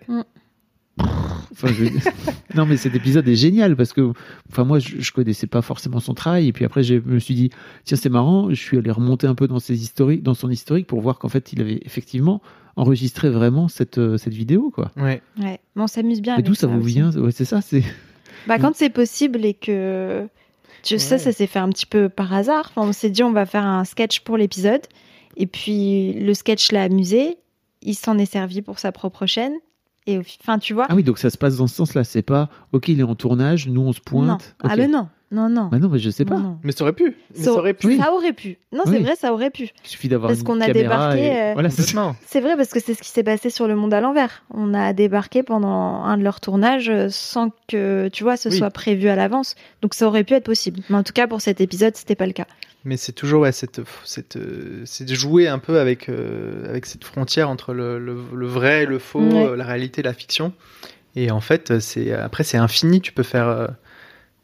Enfin, 1.54 1.68
je- 1.70 1.86
non, 2.56 2.66
mais 2.66 2.78
cet 2.78 2.96
épisode 2.96 3.28
est 3.28 3.36
génial 3.36 3.76
parce 3.76 3.94
que, 3.94 4.12
enfin, 4.52 4.64
moi, 4.64 4.80
je, 4.80 5.00
je 5.00 5.12
connaissais 5.12 5.48
pas 5.48 5.62
forcément 5.62 6.00
son 6.00 6.14
travail 6.14 6.48
et 6.48 6.54
puis 6.54 6.66
après, 6.66 6.84
je 6.84 6.96
me 6.96 7.20
suis 7.20 7.34
dit, 7.34 7.50
tiens, 7.86 7.98
c'est 7.98 8.10
marrant. 8.10 8.50
Je 8.50 8.56
suis 8.56 8.78
allé 8.78 8.92
remonter 8.92 9.26
un 9.28 9.36
peu 9.36 9.48
dans 9.48 9.60
ses 9.60 9.82
historiques, 9.82 10.22
dans 10.24 10.34
son 10.34 10.50
historique 10.50 10.88
pour 10.88 11.02
voir 11.02 11.18
qu'en 11.18 11.30
fait, 11.30 11.54
il 11.54 11.62
avait 11.62 11.80
effectivement 11.86 12.42
enregistré 12.76 13.30
vraiment 13.30 13.68
cette 13.68 13.98
euh, 13.98 14.18
cette 14.18 14.34
vidéo, 14.34 14.72
quoi. 14.74 14.92
Ouais. 14.98 15.22
Ouais. 15.40 15.60
Mais 15.76 15.82
on 15.84 15.88
s'amuse 15.88 16.22
bien. 16.22 16.38
Et 16.38 16.42
d'où 16.42 16.54
ça 16.56 16.68
vous 16.68 16.80
aussi. 16.82 16.94
vient? 16.94 17.12
Ouais, 17.12 17.32
c'est 17.32 17.46
ça, 17.46 17.62
c'est. 17.62 17.84
Bah, 18.48 18.58
quand 18.60 18.76
c'est 18.76 18.90
possible 18.90 19.46
et 19.46 19.54
que. 19.54 20.28
Je 20.84 20.98
sais, 20.98 21.20
ça 21.20 21.32
s'est 21.32 21.46
fait 21.48 21.60
un 21.60 21.70
petit 21.70 21.86
peu 21.86 22.10
par 22.10 22.34
hasard. 22.34 22.72
Enfin, 22.76 22.88
on 22.88 22.92
s'est 22.94 23.12
dit, 23.12 23.22
on 23.22 23.32
va 23.32 23.46
faire 23.46 23.66
un 23.66 23.84
sketch 23.86 24.22
pour 24.22 24.36
l'épisode. 24.38 24.82
Et 25.38 25.46
puis, 25.46 26.14
le 26.14 26.34
sketch 26.34 26.72
l'a 26.72 26.82
amusé. 26.84 27.38
Il 27.84 27.94
s'en 27.94 28.18
est 28.18 28.26
servi 28.26 28.62
pour 28.64 28.80
sa 28.80 28.92
propre 28.92 29.28
chaîne. 29.28 29.54
Et 30.08 30.18
enfin, 30.18 30.58
tu 30.58 30.74
vois. 30.74 30.88
Ah 30.90 30.96
oui, 30.96 31.04
donc 31.04 31.20
ça 31.20 31.30
se 31.30 31.38
passe 31.38 31.58
dans 31.58 31.68
ce 31.68 31.76
sens-là. 31.76 32.04
C'est 32.04 32.24
pas, 32.24 32.50
ok, 32.72 32.88
il 32.88 33.00
est 33.00 33.04
en 33.04 33.14
tournage, 33.14 33.68
nous 33.68 33.82
on 33.82 33.94
se 33.94 34.00
non. 34.00 34.04
pointe. 34.06 34.56
Ah, 34.64 34.70
Ok. 34.72 34.78
ben 34.78 34.90
non. 34.92 35.08
Non, 35.32 35.48
non. 35.48 35.70
Bah 35.72 35.80
non, 35.80 35.88
mais 35.88 36.00
je 36.00 36.10
sais 36.10 36.26
pas. 36.26 36.36
non. 36.38 36.58
Mais 36.64 36.74
ça 36.74 36.84
aurait 36.84 36.92
pu. 36.94 37.16
Mais 37.34 37.38
Ça, 37.40 37.46
ça 37.46 37.52
aurait 37.54 37.74
pu. 37.74 37.88
Oui. 37.88 37.98
ça 37.98 38.12
aurait 38.14 38.34
pu. 38.34 38.58
Non, 38.74 38.82
c'est 38.86 38.92
Oui. 38.98 39.04
vrai, 39.04 39.16
ça 39.16 39.32
aurait 39.32 39.50
pu. 39.50 39.70
Il 39.84 39.88
suffit 39.90 40.10
d'avoir 40.10 40.30
Parce 40.30 40.42
une 40.42 40.46
qu'on 40.46 40.60
a 40.60 40.66
caméra 40.68 41.14
débarqué, 41.16 41.26
et- 41.26 41.42
euh, 41.42 41.54
Voilà, 41.54 41.70
c'est 41.70 42.42
vrai 42.42 42.58
parce 42.58 42.70
que 42.70 42.80
c'est 42.82 42.94
ce 42.96 43.02
qui 43.02 43.10
s'est 43.10 43.24
passé 43.24 43.50
sur 43.50 43.68
le 43.68 43.76
monde 43.78 43.94
à 43.94 44.02
l'envers. 44.02 44.44
On 44.54 44.74
a 44.74 44.92
débarqué 44.92 45.42
pendant 45.42 46.04
un 46.04 46.18
de 46.18 46.24
leurs 46.24 46.42
tournages 46.42 46.90
euh, 46.90 47.08
sans 47.10 47.52
que, 47.70 48.10
tu 48.10 48.24
vois, 48.24 48.36
ce 48.36 48.50
Oui. 48.50 48.58
soit 48.58 48.72
prévu 48.72 49.08
à 49.08 49.16
l'avance. 49.16 49.56
Donc 49.82 49.94
ça 49.94 50.06
aurait 50.06 50.26
pu 50.26 50.34
être 50.34 50.44
possible. 50.44 50.82
Mais 50.90 50.98
en 50.98 51.04
tout 51.04 51.14
cas, 51.14 51.28
pour 51.28 51.40
cet 51.40 51.62
épisode, 51.62 51.96
c'était 51.96 52.16
pas 52.16 52.28
le 52.28 52.34
cas. 52.34 52.46
Mais 52.84 52.98
c'est 52.98 53.14
toujours 53.14 53.44
ouais, 53.44 53.52
cette, 53.54 53.80
cette, 54.04 54.36
euh, 54.36 54.82
c'est 54.86 55.06
de 55.06 55.14
jouer 55.14 55.48
un 55.48 55.60
peu 55.60 55.80
avec, 55.80 56.10
euh, 56.10 56.68
avec 56.68 56.88
cette 56.88 57.04
frontière 57.06 57.50
entre 57.50 57.74
le, 57.74 58.00
le, 58.00 58.18
le 58.36 58.48
vrai 58.48 58.84
et 58.84 58.86
le 58.86 59.00
faux, 59.00 59.22
Ouais. 59.22 59.56
la 59.56 59.64
réalité 59.66 60.02
et 60.02 60.04
la 60.04 60.14
fiction. 60.14 60.52
Et 61.16 61.30
en 61.32 61.42
fait, 61.42 61.80
c'est 61.80 62.12
après 62.12 62.44
c'est 62.44 62.58
infini. 62.58 63.00
Tu 63.00 63.12
peux 63.14 63.24
faire, 63.24 63.48
euh, 63.48 63.68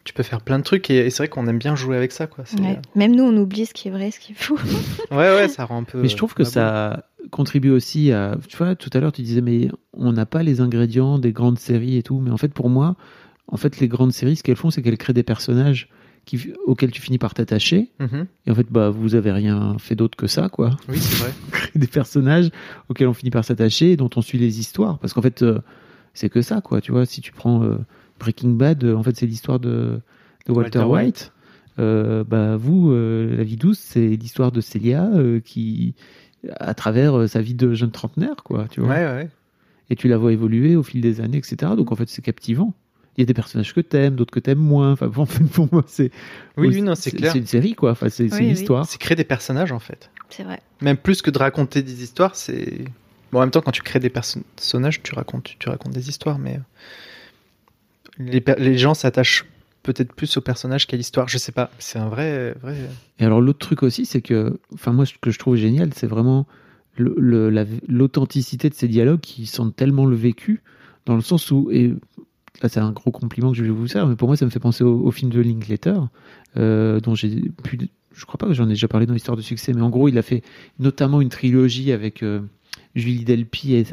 tu 0.08 0.14
peux 0.14 0.24
faire 0.24 0.42
plein 0.42 0.58
de 0.58 0.64
trucs. 0.64 0.90
Et, 0.90 1.06
et 1.06 1.10
c'est 1.10 1.18
vrai 1.18 1.28
qu'on 1.28 1.48
aime 1.48 1.60
bien 1.60 1.76
jouer 1.76 1.98
avec 1.98 2.12
ça, 2.12 2.28
quoi. 2.28 2.46
Ouais. 2.62 2.80
Même 2.96 3.16
nous, 3.16 3.24
on 3.24 3.36
oublie 3.36 3.66
ce 3.66 3.74
qui 3.74 3.90
est 3.90 3.92
vrai, 3.92 4.10
ce 4.12 4.20
qui 4.20 4.32
est 4.32 4.36
faux. 4.36 4.58
Ouais, 5.12 5.36
ouais, 5.36 5.48
ça 5.48 5.66
rend 5.66 5.80
un 5.80 5.84
peu. 5.84 6.02
Mais 6.02 6.08
je 6.08 6.18
trouve 6.18 6.34
que 6.34 6.44
bah, 6.44 6.50
ça 6.50 7.06
contribue 7.30 7.70
aussi 7.70 8.12
à. 8.12 8.38
Tu 8.48 8.58
vois, 8.58 8.76
tout 8.76 8.90
à 8.94 9.00
l'heure, 9.00 9.12
tu 9.12 9.22
disais, 9.22 9.42
mais 9.42 9.70
on 9.94 10.12
n'a 10.14 10.26
pas 10.26 10.44
les 10.44 10.62
ingrédients 10.62 11.20
des 11.20 11.32
grandes 11.32 11.60
séries 11.60 11.98
et 11.98 12.04
tout. 12.04 12.20
Mais 12.20 12.32
en 12.32 12.38
fait, 12.38 12.54
pour 12.54 12.70
moi, 12.70 12.96
en 13.48 13.58
fait, 13.58 13.80
les 13.80 13.88
grandes 13.88 14.14
séries, 14.14 14.38
ce 14.38 14.44
qu'elles 14.44 14.56
font, 14.56 14.70
c'est 14.70 14.82
qu'elles 14.82 14.98
créent 14.98 15.14
des 15.14 15.24
personnages 15.24 15.90
qui, 16.26 16.52
auxquels 16.66 16.92
tu 16.92 17.02
finis 17.02 17.18
par 17.18 17.34
t'attacher. 17.34 17.92
Mhm. 18.00 18.28
Et 18.46 18.52
en 18.52 18.56
fait, 18.56 18.68
bah, 18.70 18.90
vous 18.90 19.16
avez 19.16 19.32
rien 19.32 19.78
fait 19.80 19.96
d'autre 19.96 20.18
que 20.18 20.28
ça, 20.28 20.50
quoi. 20.50 20.78
Oui, 20.90 21.00
c'est 21.00 21.24
vrai. 21.24 21.34
Des 21.76 21.88
personnages 21.88 22.50
auxquels 22.90 23.08
on 23.08 23.14
finit 23.14 23.32
par 23.32 23.46
s'attacher 23.46 23.92
et 23.92 23.98
dont 23.98 24.10
on 24.16 24.22
suit 24.22 24.38
les 24.38 24.60
histoires. 24.60 25.00
Parce 25.00 25.14
qu'en 25.14 25.22
fait, 25.22 25.42
euh, 25.42 25.60
c'est 26.14 26.30
que 26.30 26.42
ça, 26.42 26.62
quoi. 26.62 26.82
Tu 26.82 26.92
vois, 26.92 27.06
si 27.06 27.22
tu 27.22 27.32
prends 27.32 27.64
euh, 27.64 27.78
Breaking 28.20 28.50
Bad, 28.52 28.84
euh, 28.84 28.96
en 28.96 29.04
fait, 29.04 29.16
c'est 29.16 29.26
l'histoire 29.28 29.60
de, 29.60 30.00
de 30.48 30.52
Walter, 30.52 30.80
Walter 30.80 30.92
White. 30.92 31.06
White. 31.06 31.32
Euh, 31.80 32.24
bah, 32.24 32.58
vous, 32.58 32.92
euh, 32.92 33.36
La 33.38 33.44
vie 33.44 33.56
douce, 33.58 33.78
c'est 33.80 34.08
l'histoire 34.08 34.52
de 34.52 34.62
Célia 34.62 35.06
euh, 35.14 35.40
qui, 35.40 35.94
à 36.60 36.74
travers 36.74 37.16
euh, 37.18 37.28
sa 37.28 37.42
vie 37.42 37.54
de 37.54 37.74
jeune 37.76 37.92
trentenaire, 37.92 38.38
quoi. 38.44 38.66
Tu 38.70 38.82
vois. 38.82 38.90
Ouais, 38.90 39.06
ouais. 39.06 39.30
Et 39.90 39.96
tu 39.96 40.08
la 40.08 40.18
vois 40.18 40.34
évoluer 40.34 40.76
au 40.76 40.84
fil 40.84 41.02
des 41.02 41.22
années, 41.22 41.38
etc. 41.38 41.74
Donc 41.78 41.92
en 41.92 41.96
fait, 41.96 42.10
c'est 42.10 42.22
captivant. 42.24 42.74
Il 43.16 43.22
y 43.22 43.24
a 43.24 43.26
des 43.26 43.34
personnages 43.34 43.74
que 43.74 43.82
t'aimes, 43.82 44.16
d'autres 44.16 44.34
que 44.34 44.40
t'aimes 44.40 44.58
moins. 44.60 44.92
Enfin, 44.92 45.08
bon, 45.08 45.22
en 45.24 45.26
fait, 45.26 45.44
pour 45.46 45.70
moi, 45.72 45.84
c'est. 45.88 46.12
Oui, 46.58 46.68
oui, 46.70 46.82
non, 46.82 46.94
c'est 46.96 47.12
clair. 47.12 47.32
C'est 47.32 47.40
une 47.40 47.46
série, 47.48 47.74
quoi. 47.76 47.92
Enfin, 47.92 48.10
c'est 48.10 48.24
Oui, 48.34 48.40
une 48.40 48.46
oui. 48.48 48.52
histoire. 48.54 48.86
C'est 48.86 48.98
créer 49.00 49.16
des 49.16 49.24
personnages, 49.24 49.72
en 49.72 49.80
fait. 49.80 50.10
C'est 50.30 50.44
vrai. 50.44 50.60
Même 50.82 50.98
plus 50.98 51.22
que 51.22 51.30
de 51.32 51.38
raconter 51.38 51.84
des 51.84 52.04
histoires, 52.04 52.36
c'est. 52.36 52.86
Bon, 53.32 53.40
en 53.40 53.42
même 53.42 53.52
temps, 53.52 53.62
quand 53.62 53.72
tu 53.72 53.82
crées 53.82 54.00
des 54.00 54.10
perso- 54.10 54.42
personnages, 54.56 55.02
tu 55.04 55.14
racontes, 55.14 55.44
tu, 55.44 55.58
tu 55.58 55.70
racontes 55.70 55.94
des 55.94 56.10
histoires, 56.10 56.38
mais. 56.40 56.60
Les, 58.20 58.78
gens 58.78 58.94
s'attachent 58.94 59.46
peut-être 59.84 60.14
plus 60.14 60.36
aux 60.38 60.42
personnages 60.42 60.88
qu'à 60.88 60.98
l'histoire. 60.98 61.28
Je 61.28 61.38
sais 61.38 61.52
pas. 61.52 61.72
C'est 61.80 62.00
un 62.00 62.10
vrai. 62.10 62.54
vrai... 62.62 62.76
Et 63.20 63.26
alors 63.26 63.42
l'autre 63.42 63.60
truc 63.60 63.84
aussi, 63.84 64.06
c'est 64.06 64.22
que, 64.22 64.60
enfin 64.74 64.92
moi, 64.92 65.06
ce 65.06 65.14
que 65.22 65.32
je 65.32 65.40
trouve 65.40 65.56
génial, 65.56 65.94
c'est 65.94 66.08
vraiment 66.08 66.48
le- 66.96 67.16
le- 67.18 67.50
la- 67.50 67.66
l'authenticité 67.88 68.70
de 68.70 68.74
ces 68.74 68.88
dialogues 68.88 69.20
qui 69.20 69.46
sentent 69.46 69.76
tellement 69.76 70.06
le 70.06 70.16
vécu, 70.16 70.62
dans 71.06 71.16
le 71.16 71.22
sens 71.22 71.52
où, 71.52 71.70
et 71.72 71.94
là 72.62 72.70
c'est 72.70 72.80
un 72.80 72.92
gros 72.92 73.12
compliment 73.12 73.52
que 73.52 73.58
je 73.58 73.64
vais 73.64 73.70
vous 73.70 73.88
faire, 73.88 74.08
mais 74.08 74.16
pour 74.16 74.28
moi 74.28 74.36
ça 74.36 74.46
me 74.46 74.50
fait 74.50 74.60
penser 74.60 74.84
au, 74.84 75.06
au 75.06 75.12
film 75.12 75.32
de 75.32 75.40
Linklater, 75.40 76.00
euh, 76.58 77.00
dont 77.00 77.14
j'ai 77.14 77.30
pu, 77.64 77.78
je 78.14 78.26
crois 78.26 78.40
pas 78.40 78.48
que 78.48 78.54
j'en 78.54 78.66
ai 78.66 78.70
déjà 78.70 78.88
parlé 78.88 79.06
dans 79.06 79.14
l'histoire 79.14 79.38
de 79.38 79.44
succès, 79.44 79.74
mais 79.74 79.82
en 79.82 79.90
gros 79.92 80.10
il 80.10 80.18
a 80.18 80.24
fait 80.24 80.42
notamment 80.80 81.22
une 81.22 81.30
trilogie 81.30 81.92
avec 81.92 82.24
euh, 82.24 82.42
Julie 82.96 83.24
Delpy 83.26 83.76
et 83.76 83.86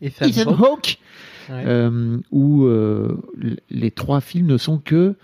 Ethan 0.00 0.52
Hawke. 0.54 0.98
Ouais. 1.50 1.64
euh, 1.66 2.18
où 2.30 2.64
euh, 2.64 3.16
les 3.70 3.90
trois 3.90 4.20
films 4.20 4.46
ne 4.46 4.56
sont 4.56 4.78
que 4.78 5.14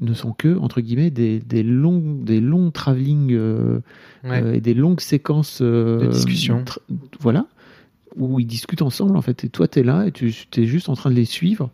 ne 0.00 0.14
sont 0.14 0.32
que 0.32 0.56
entre 0.58 0.80
guillemets 0.80 1.10
des, 1.10 1.38
des 1.40 1.62
longs 1.62 2.18
des 2.22 2.40
longs 2.40 2.70
travelling 2.70 3.32
euh, 3.32 3.80
Ouais. 4.24 4.58
et 4.58 4.60
des 4.60 4.74
longues 4.74 5.00
séquences 5.00 5.60
De 5.60 6.08
discussion. 6.10 6.64
voilà 7.20 7.46
où 8.16 8.38
ils 8.38 8.46
discutent 8.46 8.82
ensemble 8.82 9.16
en 9.16 9.22
fait 9.22 9.44
et 9.44 9.48
toi 9.48 9.66
tu 9.66 9.80
es 9.80 9.82
là 9.82 10.06
et 10.06 10.12
tu 10.12 10.28
es 10.56 10.64
juste 10.66 10.88
en 10.88 10.94
train 10.94 11.10
de 11.10 11.16
les 11.16 11.24
suivre 11.24 11.70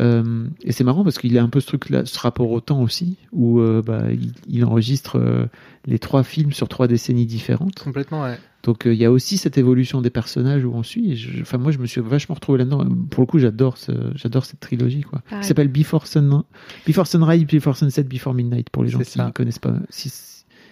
Euh, 0.00 0.46
et 0.62 0.72
c'est 0.72 0.84
marrant 0.84 1.04
parce 1.04 1.16
qu'il 1.18 1.38
a 1.38 1.42
un 1.42 1.48
peu 1.48 1.58
ce 1.60 1.66
truc 1.68 1.88
là 1.88 2.04
ce 2.04 2.18
rapport 2.18 2.50
au 2.50 2.60
temps 2.60 2.82
aussi 2.82 3.16
où 3.32 3.60
euh, 3.60 3.80
bah, 3.80 4.12
il, 4.12 4.32
il 4.46 4.62
enregistre 4.66 5.18
euh, 5.18 5.46
les 5.86 5.98
trois 5.98 6.22
films 6.22 6.52
sur 6.52 6.68
trois 6.68 6.86
décennies 6.86 7.24
différentes 7.24 7.78
Complètement, 7.78 8.24
ouais. 8.24 8.38
donc 8.62 8.86
euh, 8.86 8.92
il 8.92 9.00
y 9.00 9.06
a 9.06 9.10
aussi 9.10 9.38
cette 9.38 9.56
évolution 9.56 10.02
des 10.02 10.10
personnages 10.10 10.66
où 10.66 10.72
on 10.74 10.82
suit. 10.82 11.12
Et 11.12 11.16
je- 11.16 11.40
Enfin 11.40 11.56
moi 11.56 11.72
je 11.72 11.78
me 11.78 11.86
suis 11.86 12.02
vachement 12.02 12.34
retrouvé 12.34 12.58
là-dedans. 12.58 12.84
Pour 13.10 13.22
le 13.22 13.26
coup 13.26 13.38
j'adore 13.38 13.78
ce, 13.78 13.92
j'adore 14.16 14.44
cette 14.44 14.60
trilogie 14.60 15.00
quoi. 15.00 15.22
Qui 15.40 15.46
s'appelle 15.48 15.68
Before 15.68 16.06
Sun, 16.06 16.42
Before 16.86 17.06
Sunrise, 17.06 17.46
Before 17.46 17.74
Sunset, 17.76 18.02
Before 18.04 18.34
Midnight 18.34 18.68
pour 18.68 18.84
les 18.84 18.90
gens 18.90 18.98
qui 19.00 19.18
ne 19.18 19.30
connaissent 19.30 19.58
pas. 19.58 19.72
Si, 19.88 20.08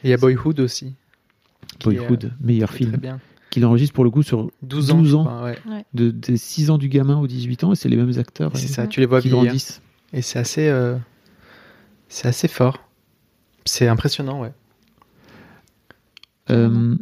Et 0.04 0.08
il 0.08 0.10
y 0.10 0.12
a 0.12 0.18
Boyhood 0.18 0.60
aussi. 0.60 0.88
est, 0.88 1.82
Boyhood, 1.82 2.32
meilleur 2.42 2.70
film. 2.70 2.90
Très 2.90 3.00
bien. 3.00 3.20
Qu'il 3.54 3.64
enregistre 3.66 3.94
pour 3.94 4.02
le 4.02 4.10
coup 4.10 4.24
sur 4.24 4.50
12 4.62 4.90
ans. 4.90 4.98
12 4.98 5.08
je 5.10 5.14
ans. 5.14 5.24
crois, 5.26 5.42
ouais. 5.44 5.84
de, 5.94 6.10
des 6.10 6.36
6 6.36 6.70
ans 6.70 6.76
du 6.78 6.88
gamin 6.88 7.20
aux 7.20 7.28
18 7.28 7.62
ans 7.62 7.72
et 7.72 7.76
c'est 7.76 7.88
les 7.88 7.96
mêmes 7.96 8.18
acteurs 8.18 8.50
C'est 8.56 8.68
euh, 8.68 8.74
ça, 8.74 8.86
tu 8.88 8.98
les 8.98 9.06
vois 9.06 9.20
qui 9.20 9.28
vieillir. 9.28 9.44
grandissent. 9.44 9.80
Et 10.12 10.22
c'est 10.22 10.40
assez, 10.40 10.66
euh, 10.66 10.96
c'est 12.08 12.26
assez 12.26 12.48
fort. 12.48 12.80
C'est 13.64 13.86
impressionnant, 13.86 14.40
ouais. 14.40 14.50
Euh, 16.50 16.96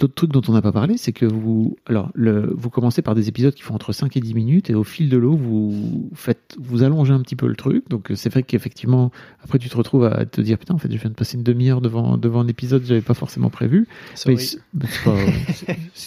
L'autre 0.00 0.14
truc 0.14 0.30
dont 0.32 0.42
on 0.48 0.52
n'a 0.52 0.62
pas 0.62 0.72
parlé, 0.72 0.96
c'est 0.96 1.12
que 1.12 1.26
vous, 1.26 1.76
alors, 1.86 2.10
le, 2.14 2.52
vous 2.56 2.70
commencez 2.70 3.02
par 3.02 3.14
des 3.14 3.28
épisodes 3.28 3.54
qui 3.54 3.62
font 3.62 3.74
entre 3.74 3.92
5 3.92 4.16
et 4.16 4.20
10 4.20 4.34
minutes, 4.34 4.70
et 4.70 4.74
au 4.74 4.84
fil 4.84 5.08
de 5.08 5.16
l'eau, 5.16 5.36
vous 5.36 6.10
faites, 6.14 6.56
vous 6.60 6.82
allongez 6.82 7.12
un 7.12 7.20
petit 7.20 7.36
peu 7.36 7.46
le 7.46 7.54
truc. 7.56 7.88
Donc, 7.88 8.10
c'est 8.14 8.28
vrai 8.30 8.42
qu'effectivement, 8.42 9.10
après, 9.42 9.58
tu 9.58 9.68
te 9.68 9.76
retrouves 9.76 10.04
à 10.04 10.24
te 10.26 10.40
dire, 10.40 10.58
putain, 10.58 10.74
en 10.74 10.78
fait, 10.78 10.90
je 10.92 10.98
viens 10.98 11.10
de 11.10 11.14
passer 11.14 11.36
une 11.36 11.42
demi-heure 11.44 11.80
devant, 11.80 12.16
devant 12.18 12.40
un 12.40 12.48
épisode 12.48 12.82
que 12.82 12.88
j'avais 12.88 13.00
pas 13.00 13.14
forcément 13.14 13.50
prévu. 13.50 13.86
Mais 14.26 14.36
c'est 14.36 14.58
pas- 15.04 15.16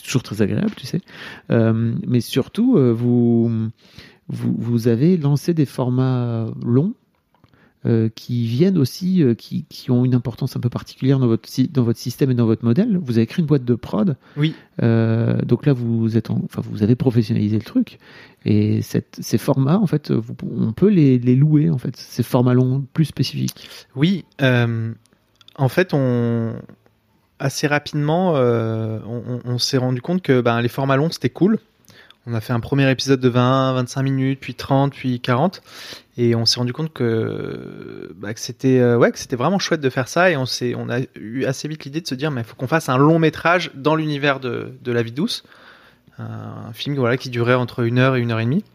toujours 0.04 0.24
très 0.24 0.42
agréable, 0.42 0.72
tu 0.76 0.86
sais. 0.86 1.02
Euh, 1.52 1.94
mais 2.08 2.22
surtout, 2.22 2.78
euh, 2.78 2.92
vous, 2.92 3.50
vous, 4.30 4.56
vous 4.58 4.88
avez 4.88 5.18
lancé 5.18 5.54
des 5.54 5.66
formats 5.66 6.48
longs 6.66 6.94
euh, 7.86 8.09
qui 8.15 8.47
viennent 8.47 8.78
aussi, 8.78 9.21
euh, 9.23 9.34
qui, 9.36 9.65
qui 9.69 9.91
ont 9.91 10.03
une 10.03 10.15
importance 10.15 10.57
un 10.57 10.59
peu 10.59 10.69
particulière 10.69 11.19
dans 11.19 11.28
votre, 11.28 11.47
dans 11.71 11.84
votre 11.84 11.99
système 11.99 12.32
et 12.32 12.34
dans 12.34 12.45
votre 12.47 12.65
modèle. 12.65 12.97
Vous 13.01 13.17
avez 13.17 13.28
créé 13.28 13.41
une 13.41 13.47
boîte 13.47 13.63
de 13.65 13.75
prod. 13.75 14.17
Oui. 14.36 14.55
Euh, 14.82 15.39
donc 15.43 15.65
là, 15.65 15.73
vous, 15.73 16.17
êtes 16.17 16.30
en- 16.30 16.41
enfin, 16.45 16.61
vous 16.69 16.84
avez 16.84 16.95
professionnalisé 16.95 17.57
le 17.57 17.63
truc. 17.63 17.99
Et 18.45 18.82
cette, 18.82 19.17
ces 19.21 19.38
formats, 19.38 19.78
en 19.78 19.88
fait, 19.88 20.11
vous- 20.11 20.36
on 20.59 20.71
peut 20.73 20.89
les, 20.89 21.19
les 21.19 21.36
louer, 21.36 21.69
en 21.69 21.78
fait, 21.78 21.95
ces 21.95 22.23
formats 22.23 22.53
longs 22.53 22.84
plus 22.93 23.05
spécifiques. 23.05 23.69
Oui, 23.95 24.25
en 24.41 25.69
fait, 25.69 25.93
on 25.93 26.53
assez 27.39 27.67
rapidement, 27.67 28.34
on 28.34 29.57
s'est 29.59 29.78
rendu 29.78 30.01
compte 30.01 30.23
que 30.23 30.41
ben, 30.41 30.59
les 30.61 30.69
formats 30.69 30.95
longs 30.97 31.11
c'était 31.11 31.30
cool. 31.30 31.59
On 32.30 32.34
a 32.34 32.41
fait 32.41 32.51
un 32.51 32.59
premier 32.59 32.91
épisode 32.91 33.21
de 33.21 33.30
20, 33.30 33.71
25 33.75 34.03
minutes, 34.03 34.39
puis 34.41 34.53
30, 34.53 34.93
puis 34.93 35.21
40, 35.21 35.61
et 36.17 36.36
on 36.36 36.45
s'est 36.45 36.59
rendu 36.59 36.73
compte 36.73 36.91
que, 36.91 38.13
bah, 38.17 38.32
c'était 38.36 38.80
euh, 38.80 38.97
ouais, 38.97 39.13
vraiment 39.32 39.59
chouette 39.59 39.80
de 39.80 39.89
faire 39.89 40.09
ça, 40.09 40.30
et 40.30 40.36
on 40.36 40.43
on 40.75 40.89
a 40.89 40.99
eu 41.15 41.45
assez 41.45 41.69
vite 41.69 41.86
l'idée 41.86 42.01
de 42.01 42.07
se 42.07 42.15
dire, 42.15 42.30
mais 42.30 42.41
il 42.41 42.43
faut 42.43 42.57
qu'on 42.57 42.67
fasse 42.67 42.89
un 42.89 42.97
long 42.97 43.17
métrage 43.17 43.71
dans 43.75 43.95
l'univers 43.95 44.41
de, 44.41 44.73
la 44.86 45.03
vie 45.03 45.13
douce, 45.13 45.45
un, 46.19 46.73
film 46.73 46.97
voilà 46.97 47.15
qui 47.15 47.30
durait 47.30 47.53
entre 47.53 47.86
une 47.86 47.97
heure 47.97 48.17
et 48.17 48.19
une 48.19 48.32
heure 48.32 48.41
et 48.41 48.45
demie. 48.45 48.65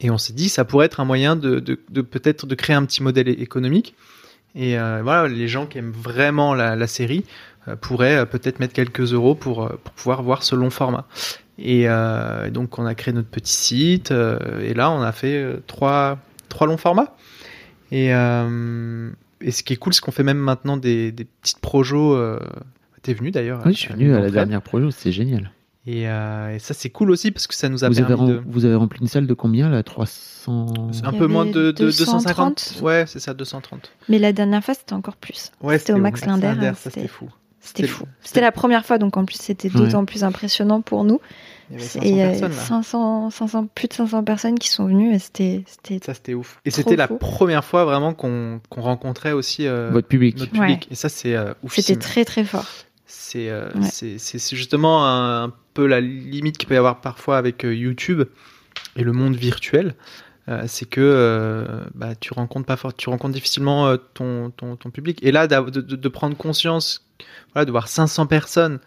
Et 0.00 0.12
on 0.12 0.18
s'est 0.18 0.32
dit, 0.32 0.48
ça 0.48 0.64
pourrait 0.64 0.86
être 0.86 1.00
un 1.00 1.04
moyen 1.04 1.34
de, 1.34 1.58
peut-être 1.58 2.46
de 2.46 2.54
créer 2.54 2.76
un 2.76 2.84
petit 2.84 3.02
modèle 3.02 3.28
économique. 3.28 3.96
Et 4.54 4.78
euh, 4.78 5.00
voilà, 5.02 5.26
les 5.26 5.48
gens 5.48 5.66
qui 5.66 5.78
aiment 5.78 5.90
vraiment 5.90 6.54
la, 6.54 6.86
série 6.86 7.24
euh, 7.66 7.74
pourraient 7.74 8.26
peut-être 8.26 8.60
mettre 8.60 8.74
quelques 8.74 9.12
euros 9.12 9.34
pour, 9.34 9.68
pour 9.82 9.92
pouvoir 9.94 10.22
voir 10.22 10.44
ce 10.44 10.54
long 10.54 10.70
format. 10.70 11.08
Et 11.62 11.88
euh, 11.88 12.50
donc 12.50 12.78
on 12.78 12.86
a 12.86 12.94
créé 12.94 13.12
notre 13.12 13.28
petit 13.28 13.52
site 13.52 14.12
euh, 14.12 14.60
et 14.60 14.72
là 14.72 14.90
on 14.90 15.02
a 15.02 15.12
fait 15.12 15.36
euh, 15.36 15.62
trois, 15.66 16.18
trois 16.48 16.66
longs 16.66 16.78
formats. 16.78 17.14
Et, 17.92 18.14
euh, 18.14 19.10
et 19.40 19.50
ce 19.50 19.62
qui 19.62 19.74
est 19.74 19.76
cool, 19.76 19.92
c'est 19.92 20.00
qu'on 20.00 20.12
fait 20.12 20.22
même 20.22 20.38
maintenant 20.38 20.76
des, 20.76 21.12
des 21.12 21.24
petites 21.24 21.58
projos. 21.60 22.14
Euh, 22.14 22.38
T'es 23.02 23.14
venu 23.14 23.30
d'ailleurs 23.30 23.62
Oui, 23.66 23.72
je 23.72 23.78
suis 23.78 23.92
venu 23.92 24.14
à 24.14 24.20
la 24.20 24.30
dernière 24.30 24.62
projet, 24.62 24.86
c'est 24.90 25.12
génial. 25.12 25.50
Et, 25.86 26.08
euh, 26.08 26.54
et 26.54 26.58
ça 26.58 26.74
c'est 26.74 26.90
cool 26.90 27.10
aussi 27.10 27.30
parce 27.30 27.46
que 27.46 27.54
ça 27.54 27.68
nous 27.70 27.84
a 27.84 27.88
Vous 27.88 27.98
avez, 27.98 28.06
permis 28.06 28.28
de... 28.28 28.42
vous 28.46 28.64
avez 28.66 28.74
rempli 28.74 29.00
une 29.00 29.08
salle 29.08 29.26
de 29.26 29.32
combien, 29.34 29.70
là 29.70 29.82
300 29.82 30.66
Un 31.04 31.12
peu 31.12 31.26
moins 31.26 31.46
de, 31.46 31.52
de 31.52 31.72
230. 31.72 32.16
250. 32.22 32.82
Ouais, 32.82 33.04
c'est 33.06 33.18
ça, 33.18 33.32
230. 33.34 33.90
Mais 34.08 34.18
la 34.18 34.32
dernière 34.32 34.62
fois, 34.62 34.74
c'était 34.74 34.92
encore 34.92 35.16
plus. 35.16 35.52
Ouais, 35.62 35.78
C'était 35.78 35.94
au 35.94 35.98
Max 35.98 36.24
Linder, 36.26 36.54
ça 36.74 36.90
c'était 36.90 37.08
fou. 37.08 37.30
C'était 37.60 37.82
C'était- 37.82 37.88
fou. 37.92 38.04
c'était- 38.04 38.28
C'était 38.28 38.40
la 38.40 38.52
première 38.52 38.84
fois, 38.86 38.98
donc 38.98 39.16
en 39.16 39.24
plus, 39.24 39.36
c'était 39.40 39.68
Ouais. 39.68 39.74
d'autant 39.80 40.04
plus 40.04 40.24
impressionnant 40.24 40.80
pour 40.80 41.04
nous. 41.04 41.20
Il 41.70 41.74
y 41.74 41.76
avait 41.76 41.84
Et 41.84 41.88
500 41.88 42.06
il 42.08 42.16
y 42.16 42.22
a 42.22 42.28
personnes 42.30 42.50
là. 42.50 42.56
500, 42.56 43.30
500, 43.30 43.66
plus 43.74 43.86
de 43.88 43.92
500 43.92 44.24
personnes 44.24 44.58
qui 44.58 44.68
sont 44.70 44.86
venues 44.86 45.14
et 45.14 45.18
c'était, 45.20 45.62
c'était 45.66 46.04
Ça 46.04 46.14
c'était 46.14 46.34
ouf. 46.34 46.58
Et 46.64 46.70
c'était 46.72 46.96
la 46.96 47.06
première 47.06 47.64
fois 47.64 47.84
vraiment 47.84 48.12
qu'on 48.12 48.60
qu'on 48.70 48.80
rencontrait 48.80 49.30
aussi 49.32 49.66
euh, 49.68 49.90
Votre 49.92 50.08
public. 50.08 50.36
notre 50.38 50.52
Ouais. 50.58 50.66
public. 50.66 50.88
Et 50.90 50.94
ça 50.96 51.08
c'est 51.08 51.36
euh, 51.36 51.44
c'était 51.48 51.66
oufissime. 51.66 51.98
très 51.98 52.24
très 52.24 52.42
fort. 52.44 52.66
C'est 53.06 53.50
euh, 53.50 53.68
Ouais. 53.74 53.82
c'est- 53.88 54.18
c'est 54.18 54.38
c'est 54.40 54.56
justement 54.56 55.06
un, 55.06 55.44
un 55.44 55.52
peu 55.74 55.86
la 55.86 56.00
limite 56.00 56.58
qu'il 56.58 56.66
peut 56.68 56.74
y 56.74 56.78
avoir 56.78 57.00
parfois 57.00 57.38
avec 57.38 57.64
euh, 57.64 57.72
YouTube 57.74 58.22
et 58.96 59.04
le 59.04 59.12
monde 59.12 59.36
virtuel. 59.36 59.94
Euh, 60.50 60.64
c'est 60.66 60.86
que 60.86 61.00
euh, 61.00 61.84
bah, 61.94 62.14
tu 62.16 62.34
rencontres 62.34 62.66
pas 62.66 62.76
tu 62.92 63.08
rencontres 63.08 63.34
difficilement 63.34 63.86
euh, 63.86 63.96
ton, 64.14 64.50
public. 64.92 65.20
Et 65.22 65.30
là, 65.30 65.46
de, 65.46 66.08
prendre 66.08 66.36
conscience, 66.36 67.06
voilà, 67.52 67.64
de 67.64 67.70
voir 67.70 67.86
500 67.86 68.26
personnes, 68.26 68.80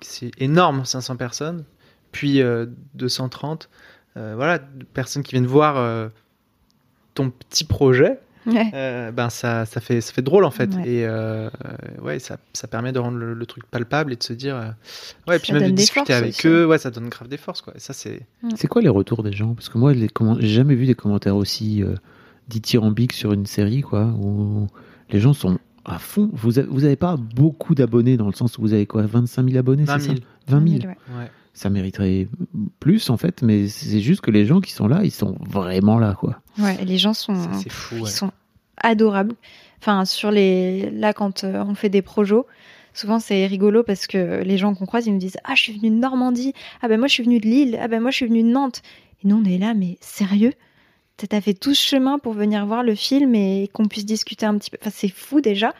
c'est 0.00 0.30
énorme, 0.38 0.84
500 0.84 1.16
personnes, 1.16 1.64
puis 2.12 2.40
euh, 2.40 2.66
230, 2.94 3.68
euh, 4.16 4.34
voilà, 4.36 4.58
personnes 4.94 5.22
qui 5.22 5.32
viennent 5.32 5.46
voir 5.46 6.10
ton 7.14 7.30
petit 7.30 7.64
projet. 7.64 8.18
Ouais. 8.46 8.70
Euh, 8.74 9.12
ben 9.12 9.30
ça, 9.30 9.64
ça 9.66 9.80
fait 9.80 10.00
ça 10.00 10.12
fait 10.12 10.22
drôle 10.22 10.44
en 10.44 10.50
fait 10.50 10.74
Ouais. 10.74 10.82
et 10.88 11.06
euh, 11.06 11.48
ouais 12.02 12.18
ça, 12.18 12.38
ça 12.52 12.66
permet 12.66 12.90
de 12.92 12.98
rendre 12.98 13.18
le, 13.18 13.34
le 13.34 13.46
truc 13.46 13.64
palpable 13.70 14.12
et 14.12 14.16
de 14.16 14.22
se 14.22 14.32
dire 14.32 14.56
euh, 14.56 14.68
ouais 15.28 15.36
et 15.36 15.38
puis 15.38 15.52
Ça 15.52 15.60
même 15.60 15.70
de 15.70 15.76
discuter 15.76 16.00
forces 16.06 16.10
avec 16.10 16.30
aussi. 16.30 16.48
eux 16.48 16.66
ouais 16.66 16.78
ça 16.78 16.90
donne 16.90 17.08
grave 17.08 17.28
des 17.28 17.36
forces 17.36 17.62
quoi 17.62 17.72
et 17.76 17.78
ça 17.78 17.92
c'est 17.92 18.22
C'est 18.56 18.66
quoi 18.66 18.82
les 18.82 18.88
retours 18.88 19.22
des 19.22 19.32
gens? 19.32 19.54
Parce 19.54 19.68
que 19.68 19.78
moi, 19.78 19.92
les 19.94 20.08
comment- 20.08 20.36
j'ai 20.40 20.48
jamais 20.48 20.74
vu 20.74 20.86
des 20.86 20.94
commentaires 20.96 21.36
aussi 21.36 21.82
euh, 21.84 21.94
dithyrambiques 22.48 23.12
sur 23.12 23.32
une 23.32 23.46
série, 23.46 23.82
quoi, 23.82 24.06
où 24.06 24.66
les 25.10 25.20
gens 25.20 25.32
sont 25.32 25.58
à 25.84 25.98
fond. 25.98 26.28
Vous 26.32 26.58
avez, 26.58 26.68
vous 26.68 26.84
avez 26.84 26.96
pas 26.96 27.16
beaucoup 27.16 27.74
d'abonnés 27.74 28.16
dans 28.16 28.26
le 28.26 28.32
sens 28.32 28.58
où 28.58 28.62
vous 28.62 28.72
avez 28.72 28.86
quoi? 28.86 29.02
25 29.02 29.44
000 29.46 29.58
abonnés 29.58 29.84
20 29.84 29.98
c'est 29.98 30.04
000 30.06 30.16
ça 30.18 30.22
20 30.58 30.68
000. 30.68 30.80
ouais. 30.82 30.86
ouais 30.88 31.30
Ça 31.54 31.68
mériterait 31.68 32.28
plus, 32.80 33.10
en 33.10 33.16
fait, 33.16 33.42
mais 33.42 33.68
c'est 33.68 34.00
juste 34.00 34.22
que 34.22 34.30
les 34.30 34.46
gens 34.46 34.60
qui 34.60 34.72
sont 34.72 34.88
là, 34.88 35.00
ils 35.04 35.10
sont 35.10 35.36
vraiment 35.40 35.98
là, 35.98 36.16
quoi. 36.18 36.40
Ouais, 36.58 36.78
et 36.80 36.84
les 36.84 36.98
gens 36.98 37.12
sont, 37.12 37.34
Ça, 37.34 37.50
c'est 37.62 37.70
fou 37.70 37.96
ils 37.98 38.08
sont 38.08 38.30
adorables. 38.78 39.34
Enfin, 39.80 40.04
sur 40.04 40.30
les, 40.30 40.90
là, 40.90 41.12
quand 41.12 41.44
euh, 41.44 41.62
on 41.66 41.74
fait 41.74 41.88
des 41.88 42.02
projos, 42.02 42.46
souvent 42.94 43.18
c'est 43.18 43.46
rigolo 43.46 43.82
parce 43.82 44.06
que 44.06 44.42
les 44.42 44.56
gens 44.56 44.74
qu'on 44.74 44.86
croise, 44.86 45.06
ils 45.06 45.12
nous 45.12 45.18
disent 45.18 45.38
Ah, 45.44 45.54
je 45.54 45.62
suis 45.62 45.78
venue 45.78 45.90
de 45.90 46.00
Normandie. 46.00 46.54
Ah, 46.80 46.88
ben 46.88 46.98
moi, 46.98 47.08
je 47.08 47.14
suis 47.14 47.24
venue 47.24 47.40
de 47.40 47.46
Lille. 47.46 47.78
Ah, 47.80 47.88
ben 47.88 48.00
moi, 48.00 48.10
je 48.10 48.16
suis 48.16 48.26
venue 48.26 48.42
de 48.42 48.48
Nantes. 48.48 48.82
Et 49.22 49.28
nous, 49.28 49.36
on 49.36 49.44
est 49.44 49.58
là, 49.58 49.74
mais 49.74 49.98
sérieux? 50.00 50.52
T'as 51.16 51.26
t'as 51.26 51.40
fait 51.40 51.54
tout 51.54 51.74
ce 51.74 51.86
chemin 51.86 52.18
pour 52.18 52.32
venir 52.32 52.64
voir 52.64 52.82
le 52.82 52.94
film 52.94 53.34
et 53.34 53.68
qu'on 53.72 53.86
puisse 53.86 54.06
discuter 54.06 54.46
un 54.46 54.56
petit 54.56 54.70
peu? 54.70 54.78
Enfin, 54.80 54.90
c'est 54.94 55.08
fou 55.10 55.40
déjà. 55.40 55.74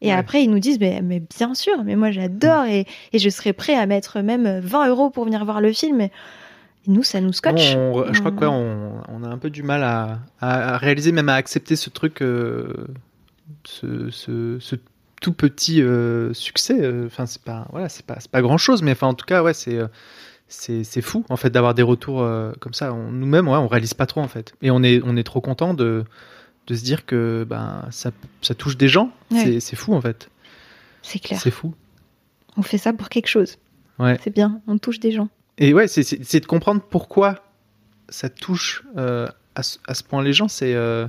Et 0.00 0.08
Ouais. 0.08 0.12
après, 0.12 0.42
ils 0.44 0.50
nous 0.50 0.58
disent 0.60 0.78
mais, 0.80 1.00
mais 1.02 1.20
bien 1.20 1.54
sûr, 1.54 1.82
mais 1.84 1.96
moi 1.96 2.10
j'adore 2.10 2.64
et, 2.66 2.86
et 3.12 3.18
je 3.18 3.28
serais 3.28 3.52
prêt 3.52 3.74
à 3.74 3.86
mettre 3.86 4.20
même 4.20 4.60
20 4.60 4.88
euros 4.88 5.10
pour 5.10 5.24
venir 5.24 5.44
voir 5.44 5.60
le 5.60 5.72
film. 5.72 6.00
Et 6.02 6.10
nous, 6.86 7.02
ça 7.02 7.20
nous 7.20 7.32
scotche. 7.32 7.74
On- 7.76 8.12
je 8.12 8.18
crois 8.20 8.30
que 8.30 8.40
ouais, 8.40 8.46
On- 8.46 9.00
on, 9.08 9.20
on 9.20 9.24
a 9.24 9.28
un 9.28 9.38
peu 9.38 9.50
du 9.50 9.62
mal 9.62 9.82
à, 10.40 10.76
réaliser 10.78 11.12
même 11.12 11.28
à 11.28 11.34
accepter 11.34 11.74
ce 11.76 11.90
truc 11.90 12.22
euh, 12.22 12.72
ce, 13.64 14.10
ce, 14.10 14.58
ce 14.60 14.76
tout 15.20 15.32
petit 15.32 15.82
euh, 15.82 16.32
succès 16.32 16.78
euh, 16.80 17.06
enfin 17.06 17.26
c'est 17.26 17.42
pas 17.42 17.66
voilà 17.72 17.88
c'est 17.88 18.06
pas 18.06 18.18
pas 18.30 18.40
grand 18.40 18.56
chose 18.58 18.82
mais 18.82 18.92
enfin 18.92 19.08
en 19.08 19.14
tout 19.14 19.26
cas 19.26 19.42
ouais 19.42 19.52
c'est 19.52 19.74
euh, 19.76 19.88
c'est 20.46 21.00
fou 21.02 21.24
en 21.28 21.36
fait 21.36 21.50
d'avoir 21.50 21.74
des 21.74 21.82
retours 21.82 22.22
euh, 22.22 22.52
comme 22.60 22.72
ça 22.72 22.90
nous-mêmes 22.92 23.48
ouais 23.48 23.56
on 23.56 23.66
réalise 23.66 23.94
pas 23.94 24.06
trop 24.06 24.20
en 24.20 24.28
fait 24.28 24.54
et 24.62 24.70
on 24.70 24.82
est 24.82 25.00
on 25.04 25.16
est 25.16 25.24
trop 25.24 25.40
content 25.40 25.74
de 25.74 26.04
de 26.68 26.74
se 26.76 26.84
dire 26.84 27.04
que 27.06 27.44
ben 27.48 27.84
ça 27.90 28.10
ça 28.42 28.54
touche 28.54 28.76
des 28.76 28.88
gens 28.88 29.10
Ouais. 29.32 29.58
c'est 29.60 29.74
fou 29.76 29.94
en 29.94 30.00
fait 30.00 30.28
C'est 31.02 31.18
clair. 31.18 31.40
c'est 31.40 31.50
fou 31.50 31.74
On 32.56 32.62
fait 32.62 32.78
ça 32.78 32.92
pour 32.92 33.08
quelque 33.08 33.26
chose. 33.28 33.56
Ouais. 33.98 34.16
C'est 34.22 34.32
bien, 34.32 34.60
on 34.68 34.78
touche 34.78 35.00
des 35.00 35.10
gens. 35.10 35.28
Et 35.58 35.74
ouais, 35.74 35.88
c'est- 35.88 36.40
de 36.40 36.46
comprendre 36.46 36.80
pourquoi 36.82 37.42
ça 38.08 38.28
touche 38.28 38.84
euh, 38.96 39.26
à, 39.56 39.62
ce, 39.64 39.78
à 39.88 39.94
ce 39.94 40.04
point 40.04 40.22
les 40.22 40.32
gens. 40.32 40.46
C'est 40.48 40.74
euh, 40.74 41.06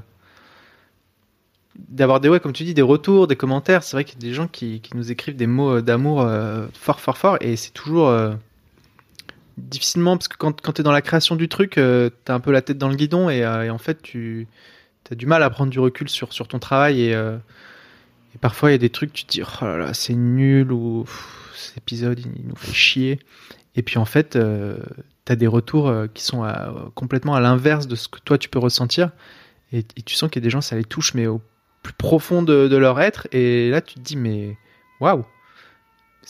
d'avoir 1.75 2.19
des, 2.19 2.29
ouais, 2.29 2.39
comme 2.39 2.53
tu 2.53 2.63
dis, 2.63 2.73
des 2.73 2.81
retours, 2.81 3.27
des 3.27 3.35
commentaires. 3.35 3.83
C'est 3.83 3.95
vrai 3.95 4.03
qu'il 4.05 4.15
y 4.21 4.25
a 4.25 4.27
des 4.29 4.33
gens 4.33 4.47
qui, 4.47 4.81
qui 4.81 4.95
nous 4.97 5.11
écrivent 5.11 5.35
des 5.35 5.47
mots 5.47 5.75
euh, 5.77 5.81
d'amour 5.81 6.21
euh, 6.21 6.65
fort, 6.73 6.99
fort, 6.99 7.17
fort. 7.17 7.37
Et 7.41 7.55
c'est 7.55 7.71
toujours 7.71 8.11
difficilement, 9.57 10.17
parce 10.17 10.27
que 10.27 10.37
quand, 10.37 10.59
quand 10.61 10.73
tu 10.73 10.81
es 10.81 10.83
dans 10.83 10.91
la 10.91 11.01
création 11.01 11.35
du 11.35 11.47
truc, 11.49 11.71
tu 11.75 11.81
as 11.81 12.33
un 12.33 12.39
peu 12.39 12.51
la 12.51 12.61
tête 12.61 12.77
dans 12.77 12.89
le 12.89 12.95
guidon 12.95 13.29
et, 13.29 13.39
et 13.39 13.69
en 13.69 13.77
fait, 13.77 14.01
tu 14.01 14.47
as 15.11 15.15
du 15.15 15.25
mal 15.25 15.43
à 15.43 15.49
prendre 15.49 15.71
du 15.71 15.79
recul 15.79 16.09
sur, 16.09 16.29
ton 16.29 16.59
travail. 16.59 17.01
Et, 17.01 17.15
euh, 17.15 17.37
et 18.35 18.37
parfois, 18.37 18.69
il 18.69 18.73
y 18.73 18.75
a 18.75 18.79
des 18.79 18.89
trucs, 18.89 19.13
tu 19.13 19.25
te 19.25 19.31
dis, 19.31 19.41
oh 19.41 19.65
là 19.65 19.77
là, 19.77 19.93
c'est 19.93 20.13
nul, 20.13 20.71
ou 20.71 21.05
cet 21.55 21.77
épisode, 21.77 22.19
il, 22.19 22.47
nous 22.47 22.55
fait 22.55 22.73
chier. 22.73 23.19
Et 23.75 23.83
puis 23.83 23.97
en 23.97 24.05
fait, 24.05 24.31
tu 24.31 25.31
as 25.31 25.35
des 25.35 25.47
retours 25.47 25.87
euh, 25.87 26.07
qui 26.13 26.23
sont 26.23 26.45
complètement 26.95 27.35
à 27.35 27.39
l'inverse 27.39 27.87
de 27.87 27.95
ce 27.95 28.07
que 28.07 28.19
toi 28.19 28.37
tu 28.37 28.49
peux 28.49 28.59
ressentir. 28.59 29.11
Et, 29.71 29.79
et 29.79 30.01
tu 30.01 30.15
sens 30.15 30.29
qu'il 30.29 30.41
y 30.41 30.43
a 30.43 30.47
des 30.47 30.49
gens, 30.49 30.61
ça 30.61 30.75
les 30.75 30.83
touche, 30.83 31.13
mais 31.13 31.27
au 31.27 31.41
plus 31.83 31.93
profond 31.93 32.41
de, 32.41 32.67
de 32.67 32.77
leur 32.77 32.99
être. 32.99 33.27
Et 33.31 33.69
là, 33.69 33.81
tu 33.81 33.95
te 33.95 33.99
dis, 33.99 34.15
mais 34.15 34.57
waouh, 34.99 35.25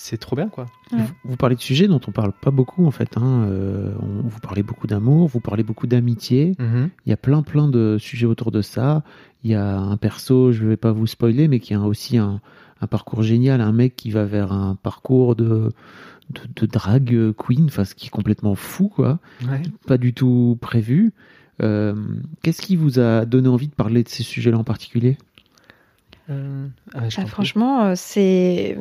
c'est 0.02 0.18
trop 0.18 0.36
bien 0.36 0.48
quoi. 0.48 0.66
Ouais. 0.94 1.00
Vous, 1.00 1.12
vous 1.32 1.36
parlez 1.36 1.56
de 1.56 1.62
sujets 1.62 1.88
dont 1.88 2.00
on 2.08 2.12
parle 2.12 2.32
pas 2.32 2.52
beaucoup 2.52 2.86
en 2.86 2.92
fait. 2.92 3.18
hein. 3.18 3.46
Euh, 3.50 3.94
on- 4.02 4.28
vous 4.28 4.40
parlez 4.40 4.64
beaucoup 4.64 4.88
d'amour, 4.88 5.28
vous 5.28 5.42
parlez 5.42 5.64
beaucoup 5.64 5.88
d'amitié. 5.88 6.56
Il 6.60 7.10
y 7.10 7.12
a 7.12 7.18
plein 7.18 7.42
plein 7.44 7.68
de 7.68 7.98
sujets 8.00 8.26
autour 8.26 8.52
de 8.52 8.62
ça. 8.62 9.04
Il 9.44 9.52
y 9.52 9.56
a 9.56 9.78
un 9.78 9.98
perso, 9.98 10.52
je 10.52 10.66
vais 10.66 10.78
pas 10.78 10.92
vous 10.94 11.06
spoiler, 11.08 11.48
mais 11.48 11.60
qui 11.60 11.74
a 11.74 11.82
aussi 11.82 12.18
un, 12.18 12.40
un 12.82 12.88
parcours 12.88 13.24
génial, 13.24 13.60
un 13.62 13.72
mec 13.74 13.96
qui 13.98 14.10
va 14.12 14.24
vers 14.26 14.52
un 14.54 14.76
parcours 14.76 15.36
de 15.36 15.72
de, 16.30 16.42
de 16.62 16.66
drag 16.66 17.34
queen, 17.38 17.66
enfin 17.66 17.84
ce 17.86 17.94
qui 17.96 18.08
est 18.08 18.10
complètement 18.12 18.56
fou 18.56 18.88
quoi, 18.88 19.20
Ouais. 19.50 19.62
pas 19.88 19.98
du 19.98 20.14
tout 20.14 20.58
prévu. 20.62 21.12
Euh, 21.62 21.94
Qu'est-ce 22.42 22.62
qui 22.62 22.76
vous 22.78 23.00
a 23.00 23.26
donné 23.26 23.50
envie 23.50 23.68
de 23.68 23.74
parler 23.76 24.04
de 24.04 24.10
ces 24.10 24.24
sujets-là 24.24 24.58
en 24.58 24.64
particulier? 24.64 25.18
Euh, 26.30 26.68
ah, 26.94 27.00
Ah, 27.04 27.08
prie. 27.08 27.28
franchement, 27.28 27.96
c'est 27.96 28.78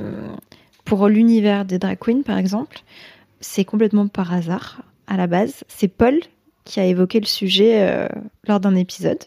pour 0.89 1.09
l'univers 1.09 1.65
des 1.65 1.79
drag 1.79 1.99
queens, 1.99 2.23
par 2.23 2.39
exemple, 2.39 2.81
c'est 3.41 3.65
complètement 3.65 4.09
par 4.09 4.33
hasard 4.33 4.83
à 5.07 5.17
la 5.17 5.27
base. 5.27 5.65
C'est 5.69 5.89
Paul 5.89 6.19
qui 6.65 6.81
a 6.81 6.85
évoqué 6.85 7.21
le 7.21 7.27
sujet 7.27 7.81
euh, 7.89 8.09
lors 8.47 8.61
d'un 8.61 8.75
épisode. 8.75 9.19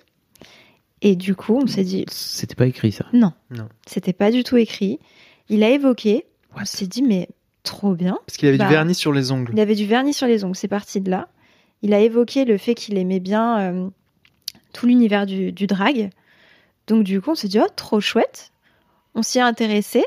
Et 1.01 1.15
du 1.15 1.33
coup, 1.35 1.55
on 1.63 1.67
s'est 1.67 1.83
dit, 1.83 2.05
C'était 2.09 2.55
pas 2.55 2.67
écrit 2.67 2.91
ça. 2.91 3.05
non, 3.13 3.33
Non. 3.49 3.67
c'était 3.87 4.13
pas 4.13 4.29
du 4.31 4.43
tout 4.43 4.57
écrit. 4.57 4.99
Il 5.49 5.63
a 5.63 5.69
évoqué, 5.69 6.25
on 6.55 6.63
s'est 6.65 6.85
dit, 6.87 7.01
mais 7.01 7.27
trop 7.63 7.93
bien. 7.95 8.19
Parce 8.27 8.37
qu'il 8.37 8.47
avait 8.49 8.57
Bah, 8.59 8.65
du 8.67 8.71
vernis 8.73 8.93
sur 8.95 9.11
les 9.11 9.31
ongles. 9.31 9.51
Il 9.53 9.59
avait 9.59 9.75
du 9.75 9.85
vernis 9.85 10.13
sur 10.13 10.27
les 10.27 10.43
ongles, 10.43 10.55
c'est 10.55 10.67
parti 10.67 11.01
de 11.01 11.09
là. 11.09 11.27
Il 11.81 11.93
a 11.95 11.99
évoqué 11.99 12.45
le 12.45 12.57
fait 12.59 12.75
qu'il 12.75 12.97
aimait 12.99 13.19
bien 13.19 13.59
euh, 13.59 13.89
tout 14.73 14.85
l'univers 14.85 15.25
du, 15.25 15.51
du 15.51 15.65
drag. 15.65 16.11
Donc 16.85 17.03
du 17.03 17.19
coup, 17.21 17.31
on 17.31 17.35
s'est 17.35 17.47
dit, 17.47 17.59
oh, 17.59 17.67
trop 17.75 17.99
chouette. 17.99 18.51
On 19.15 19.23
s'y 19.23 19.39
est 19.39 19.41
intéressé. 19.41 20.05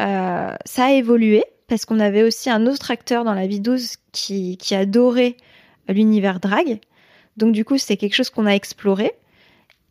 Euh, 0.00 0.54
ça 0.64 0.84
a 0.84 0.90
évolué 0.92 1.44
parce 1.68 1.84
qu'on 1.84 2.00
avait 2.00 2.22
aussi 2.22 2.50
un 2.50 2.66
autre 2.66 2.90
acteur 2.90 3.24
dans 3.24 3.34
la 3.34 3.46
vie 3.46 3.60
12 3.60 3.96
qui, 4.12 4.58
adorait 4.72 5.36
l'univers 5.88 6.40
drag. 6.40 6.80
Donc 7.36 7.52
du 7.52 7.64
coup, 7.64 7.78
c'est 7.78 7.96
quelque 7.96 8.14
chose 8.14 8.30
qu'on 8.30 8.46
a 8.46 8.52
exploré. 8.52 9.12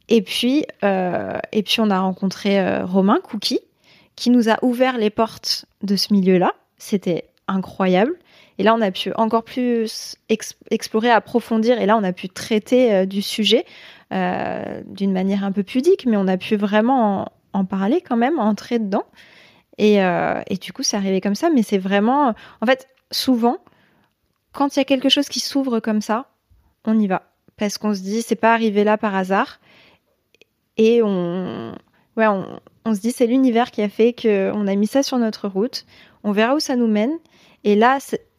Et 0.07 0.21
puis, 0.21 0.65
euh, 0.83 1.37
et 1.51 1.63
puis 1.63 1.79
on 1.79 1.89
a 1.89 1.99
rencontré 1.99 2.59
euh, 2.59 2.85
Romain 2.85 3.19
Cookie 3.23 3.59
qui 4.15 4.29
nous 4.29 4.49
a 4.49 4.57
ouvert 4.63 4.97
les 4.97 5.09
portes 5.09 5.65
de 5.81 5.95
ce 5.95 6.13
milieu-là. 6.13 6.53
C'était 6.77 7.25
incroyable. 7.47 8.13
Et 8.57 8.63
là, 8.63 8.73
on 8.73 8.81
a 8.81 8.91
pu 8.91 9.11
encore 9.15 9.43
plus 9.43 10.15
ex- 10.29 10.55
explorer, 10.71 11.09
approfondir. 11.09 11.81
Et 11.81 11.85
là, 11.85 11.97
on 11.97 12.03
a 12.03 12.13
pu 12.13 12.29
traiter 12.29 13.05
du 13.05 13.21
sujet 13.21 13.65
d'une 14.11 15.11
manière 15.11 15.43
un 15.43 15.51
peu 15.51 15.63
pudique, 15.63 16.05
mais 16.05 16.15
on 16.15 16.27
a 16.27 16.37
pu 16.37 16.55
vraiment 16.55 17.23
en, 17.23 17.59
en 17.59 17.65
parler 17.65 17.99
quand 17.99 18.15
même, 18.15 18.39
entrer 18.39 18.79
dedans. 18.79 19.03
Et, 19.77 20.03
euh, 20.03 20.41
et 20.47 20.55
du 20.55 20.73
coup, 20.73 20.83
c'est 20.83 20.97
arrivé 20.97 21.21
comme 21.21 21.35
ça. 21.35 21.49
Mais 21.49 21.63
c'est 21.63 21.77
vraiment. 21.77 22.33
En 22.61 22.65
fait, 22.65 22.87
souvent, 23.11 23.57
quand 24.53 24.75
il 24.75 24.79
y 24.79 24.81
a 24.81 24.85
quelque 24.85 25.09
chose 25.09 25.27
qui 25.27 25.39
s'ouvre 25.39 25.79
comme 25.79 26.01
ça, 26.01 26.29
on 26.85 26.97
y 26.99 27.07
va. 27.07 27.31
Parce 27.57 27.77
qu'on 27.77 27.93
se 27.93 28.01
dit, 28.01 28.21
c'est 28.21 28.35
pas 28.35 28.53
arrivé 28.53 28.83
là 28.83 28.97
par 28.97 29.15
hasard. 29.15 29.59
Et 30.77 31.01
on. 31.03 31.75
Ouais, 32.17 32.27
on, 32.27 32.93
se 32.93 33.01
dit, 33.01 33.11
c'est 33.11 33.27
l'univers 33.27 33.71
qui 33.71 33.81
a 33.81 33.89
fait 33.89 34.13
qu'on 34.13 34.67
a 34.67 34.75
mis 34.75 34.87
ça 34.87 35.03
sur 35.03 35.17
notre 35.17 35.49
route. 35.49 35.85
On 36.23 36.31
verra 36.31 36.55
où 36.55 36.59
ça 36.59 36.75
nous 36.75 36.87
mène. 36.87 37.11
Et 37.65 37.75
là, 37.75 37.97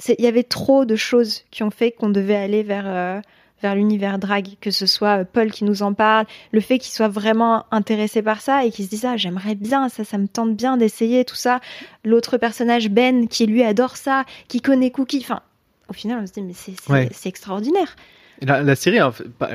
il 0.09 0.25
y 0.25 0.29
avait 0.29 0.45
trop 0.45 0.85
de 0.85 0.97
choses 0.97 1.45
qui 1.51 1.63
ont 1.63 1.71
fait 1.71 1.91
qu'on 1.91 2.09
devait 2.09 2.37
aller 2.37 2.63
vers, 2.63 2.87
euh, 2.87 3.21
vers 3.63 3.75
l'univers 3.75 4.19
drag, 4.19 4.57
que 4.61 4.71
ce 4.71 4.87
soit 4.87 5.21
euh, 5.21 5.25
Paul 5.31 5.51
qui 5.51 5.65
nous 5.65 5.83
en 5.83 5.95
parle, 5.95 6.27
le 6.53 6.61
fait 6.61 6.79
qu'il 6.79 6.93
soit 6.93 7.09
vraiment 7.09 7.65
intéressé 7.71 8.21
par 8.23 8.41
ça 8.41 8.65
et 8.65 8.71
qu'il 8.71 8.85
se 8.85 8.91
dise 8.91 9.05
ah 9.07 9.17
j'aimerais 9.17 9.55
bien 9.55 9.89
ça, 9.89 10.05
ça 10.05 10.19
me 10.19 10.29
tente 10.29 10.55
bien 10.57 10.77
d'essayer 10.77 11.25
tout 11.25 11.37
ça. 11.37 11.61
L'autre 12.05 12.37
personnage 12.39 12.91
Ben 12.91 13.29
qui 13.29 13.47
lui 13.47 13.63
adore 13.63 13.97
ça, 13.97 14.25
qui 14.49 14.61
connaît 14.61 14.91
Cookie. 14.91 15.21
Enfin, 15.23 15.41
au 15.89 15.93
final 15.95 16.19
on 16.23 16.27
se 16.27 16.33
dit 16.33 16.43
mais 16.43 16.53
c'est 16.55 16.75
Ouais. 16.91 17.09
extraordinaire. 17.25 17.97
La, 18.43 18.63
la 18.63 18.77
série, 18.77 18.99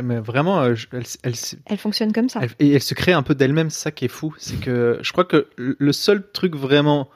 mais 0.02 0.18
vraiment, 0.20 0.62
euh, 0.62 0.74
elle, 0.91 1.04
elle, 1.22 1.34
Elle 1.68 1.78
fonctionne 1.78 2.12
comme 2.14 2.30
ça. 2.30 2.41
Et 2.58 2.72
elle 2.74 2.82
se 2.82 2.95
crée 2.95 3.14
un 3.14 3.22
peu 3.22 3.36
d'elle-même, 3.36 3.70
c'est 3.70 3.84
ça 3.84 3.91
qui 3.91 4.06
est 4.06 4.08
fou. 4.08 4.34
C'est 4.39 4.60
que 4.60 4.97
je 5.04 5.12
crois 5.12 5.26
que 5.26 5.47
le 5.58 5.93
seul 5.93 6.24
truc 6.32 6.56
vraiment 6.56 7.08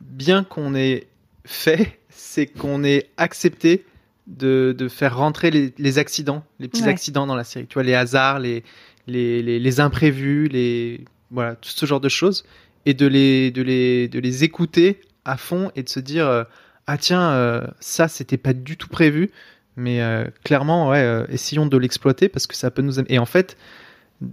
bien 0.00 0.42
qu'on 0.42 0.74
ait 0.74 1.08
fait, 1.44 2.00
c'est 2.08 2.46
qu'on 2.46 2.82
ait 2.82 3.10
accepté 3.18 3.84
de, 4.26 4.74
de 4.76 4.88
faire 4.88 5.16
rentrer 5.16 5.50
les, 5.50 5.74
les 5.78 5.98
accidents, 5.98 6.44
les 6.60 6.68
petits 6.68 6.82
Ouais. 6.82 6.88
accidents 6.88 7.26
dans 7.26 7.36
la 7.36 7.44
série. 7.44 7.66
Tu 7.66 7.74
vois, 7.74 7.82
les 7.82 7.94
hasards, 7.94 8.38
les, 8.38 8.62
les, 9.06 9.42
les, 9.42 9.58
les 9.58 9.80
imprévus, 9.80 10.48
les, 10.48 11.04
voilà, 11.30 11.56
tout 11.56 11.70
ce 11.70 11.86
genre 11.86 12.00
de 12.00 12.08
choses. 12.08 12.44
Et 12.86 12.94
de 12.94 13.06
les, 13.06 13.50
de 13.50 13.62
les, 13.62 14.08
de 14.08 14.18
les 14.18 14.42
écouter 14.44 15.00
à 15.24 15.36
fond 15.36 15.70
et 15.76 15.82
de 15.84 15.88
se 15.88 16.00
dire, 16.00 16.26
euh, 16.26 16.44
ah 16.86 16.98
tiens, 16.98 17.30
euh, 17.32 17.64
ça, 17.80 18.08
c'était 18.08 18.36
pas 18.38 18.52
du 18.52 18.76
tout 18.76 18.88
prévu. 18.88 19.30
Mais 19.76 20.02
euh, 20.02 20.24
clairement, 20.44 20.88
ouais, 20.90 21.24
essayons 21.30 21.66
de 21.66 21.76
l'exploiter 21.76 22.28
parce 22.28 22.46
que 22.46 22.54
ça 22.56 22.70
peut 22.70 22.82
nous. 22.82 22.98
Et 23.00 23.18
en 23.18 23.24
fait, 23.26 23.56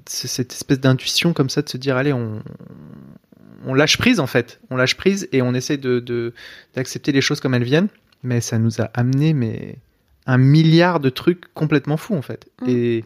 c'est 0.06 0.28
cette 0.28 0.52
espèce 0.54 0.80
d'intuition 0.80 1.34
comme 1.34 1.50
ça 1.50 1.62
de 1.62 1.70
se 1.70 1.78
dire 1.78 1.98
allez 1.98 2.14
on 2.14 2.44
on 3.66 3.74
lâche 3.74 3.98
prise 3.98 4.20
en 4.20 4.28
fait 4.28 4.60
on 4.70 4.76
lâche 4.76 4.96
prise 4.96 5.28
et 5.32 5.42
on 5.42 5.56
essaie 5.56 5.78
de- 5.78 6.34
d'accepter 6.76 7.12
les 7.12 7.22
choses 7.22 7.40
comme 7.40 7.56
elles 7.56 7.64
viennent 7.64 7.88
mais 8.24 8.42
ça 8.42 8.58
nous 8.60 8.82
a 8.82 8.86
amené 8.94 9.34
mais 9.34 9.76
un 10.26 10.38
milliard 10.38 11.00
de 11.00 11.10
trucs 11.10 11.54
complètement 11.54 11.98
fous 11.98 12.16
en 12.16 12.22
fait 12.22 12.50
Mm. 12.62 12.70
et 12.70 13.06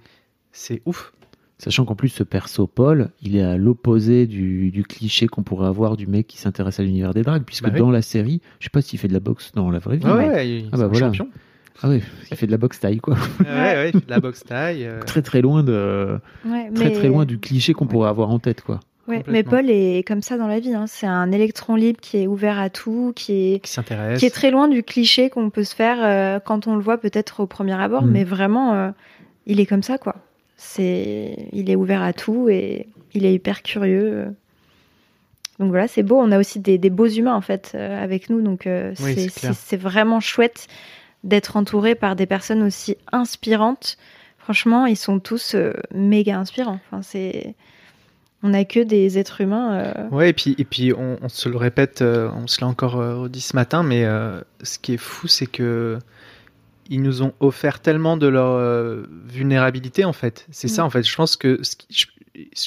c'est 0.51 0.81
ouf 0.85 1.13
Sachant 1.59 1.85
qu'en 1.85 1.95
plus, 1.95 2.09
ce 2.09 2.23
perso 2.23 2.67
Paul, 2.67 3.09
il 3.21 3.37
est 3.37 3.41
à 3.43 3.55
l'opposé 3.55 4.25
du, 4.27 4.69
du 4.69 4.83
cliché 4.83 5.27
qu'on 5.27 5.43
pourrait 5.43 5.67
avoir 5.67 5.95
du 5.95 6.07
mec 6.07 6.27
qui 6.27 6.37
s'intéresse 6.37 6.81
à 6.81 6.83
l'univers 6.83 7.13
des 7.13 7.21
dragues, 7.21 7.43
puisque 7.45 7.63
Bah 7.63 7.69
oui. 7.71 7.79
dans 7.79 7.91
la 7.91 8.01
série, 8.01 8.41
je 8.59 8.65
sais 8.65 8.69
pas 8.69 8.81
s'il 8.81 8.99
fait 8.99 9.07
de 9.07 9.13
la 9.13 9.21
boxe 9.21 9.53
dans 9.53 9.71
la 9.71 9.79
vraie 9.79 9.95
vie. 9.95 10.05
ouais, 10.05 10.27
mais- 10.27 10.33
ouais, 10.33 10.49
il- 10.49 10.69
Ah 10.73 10.77
bah 10.77 10.85
un 10.85 10.87
voilà. 10.87 11.05
champion 11.07 11.29
Ah 11.81 11.87
ouais, 11.89 12.01
il 12.31 12.35
fait 12.35 12.47
de 12.47 12.51
la 12.51 12.57
boxe 12.57 12.81
taille, 12.81 12.97
quoi. 12.99 13.13
ouais 13.39 13.45
ouais 13.45 13.89
il 13.93 13.99
fait 13.99 14.05
de 14.07 14.11
la 14.11 14.19
boxe 14.19 14.43
taille 14.43 14.83
euh, 14.83 14.99
très 15.03 15.21
très 15.21 15.41
loin 15.41 15.63
de, 15.63 16.19
Ouais, 16.45 16.69
très 16.75 16.85
mais- 16.85 16.91
très 16.95 17.07
loin 17.07 17.23
du 17.23 17.39
cliché 17.39 17.71
qu'on 17.71 17.87
pourrait 17.87 18.09
avoir 18.09 18.29
en 18.31 18.39
tête, 18.39 18.61
quoi. 18.61 18.81
Ouais, 19.07 19.21
mais 19.27 19.43
Paul 19.43 19.69
est 19.69 20.07
comme 20.07 20.21
ça 20.21 20.37
dans 20.37 20.47
la 20.47 20.59
vie. 20.59 20.73
hein. 20.73 20.85
C'est 20.87 21.07
un 21.07 21.31
électron 21.33 21.75
libre 21.75 21.99
qui 21.99 22.17
est 22.19 22.27
ouvert 22.27 22.57
à 22.57 22.69
tout, 22.69 23.11
qui 23.15 23.53
est 23.53 23.59
qui 23.59 23.69
s'intéresse 23.71 24.17
qui 24.19 24.25
est 24.25 24.29
très 24.33 24.49
loin 24.49 24.69
du 24.69 24.81
cliché 24.81 25.29
qu'on 25.29 25.49
peut 25.49 25.65
se 25.65 25.75
faire 25.75 25.97
euh, 26.01 26.39
quand 26.39 26.67
on 26.67 26.75
le 26.75 26.81
voit 26.81 26.97
peut-être 26.97 27.41
au 27.41 27.45
premier 27.47 27.73
abord, 27.73 28.03
Mm. 28.03 28.11
mais 28.11 28.23
vraiment, 28.23 28.73
euh, 28.73 28.91
il 29.45 29.59
est 29.59 29.65
comme 29.65 29.83
ça, 29.83 29.97
quoi. 29.97 30.15
C'est, 30.55 31.49
il 31.51 31.69
est 31.69 31.75
ouvert 31.75 32.01
à 32.01 32.13
tout 32.13 32.47
et 32.47 32.87
il 33.13 33.25
est 33.25 33.33
hyper 33.33 33.61
curieux. 33.61 34.33
Donc 35.59 35.69
voilà, 35.69 35.89
c'est 35.89 36.03
beau. 36.03 36.17
On 36.19 36.31
a 36.31 36.39
aussi 36.39 36.59
des, 36.59 36.77
des 36.77 36.89
beaux 36.89 37.07
humains 37.07 37.35
en 37.35 37.41
fait 37.41 37.73
euh, 37.75 38.01
avec 38.01 38.29
nous, 38.29 38.41
donc 38.41 38.67
Oui, 39.01 39.29
c'est, 39.29 39.77
vraiment 39.77 40.21
chouette 40.21 40.67
d'être 41.25 41.57
entouré 41.57 41.95
par 41.95 42.15
des 42.15 42.25
personnes 42.25 42.63
aussi 42.63 42.95
inspirantes. 43.11 43.97
Franchement, 44.37 44.85
ils 44.85 44.95
sont 44.97 45.19
tous 45.19 45.55
méga 45.93 46.37
inspirants. 46.37 46.79
Enfin, 46.89 47.01
c'est, 47.01 47.55
on 48.43 48.49
n'a 48.49 48.65
que 48.65 48.79
des 48.81 49.17
êtres 49.17 49.41
humains. 49.41 49.73
euh, 49.79 50.09
Ouais, 50.09 50.29
et 50.29 50.33
puis, 50.33 50.53
et 50.57 50.65
puis 50.65 50.93
on, 50.93 51.17
on 51.21 51.29
se 51.29 51.47
le 51.49 51.57
répète, 51.57 52.01
euh, 52.01 52.29
on 52.35 52.45
se 52.47 52.61
l'a 52.61 52.67
encore 52.67 52.97
euh, 52.99 53.15
redit 53.21 53.41
ce 53.41 53.55
matin, 53.55 53.83
mais 53.83 54.03
euh, 54.05 54.41
ce 54.61 54.77
qui 54.77 54.93
est 54.93 54.97
fou, 54.97 55.27
c'est 55.27 55.47
que 55.47 55.97
ils 56.89 57.01
nous 57.01 57.23
ont 57.23 57.33
offert 57.39 57.79
tellement 57.79 58.17
de 58.17 58.27
leur 58.27 58.51
euh, 58.51 59.03
vulnérabilité, 59.25 60.03
en 60.03 60.11
fait. 60.13 60.45
C'est 60.51 60.67
ça, 60.67 60.83
Mm. 60.83 60.85
en 60.85 60.89
fait. 60.89 61.03
Je 61.03 61.15
pense 61.15 61.37
que 61.37 61.59
ce 61.63 61.75
qui- 61.77 61.87
je- 61.89 62.07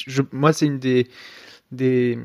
je- 0.07 0.21
moi, 0.31 0.51
c'est 0.53 0.65
une 0.65 0.79
des, 0.79 1.07
des, 1.71 2.17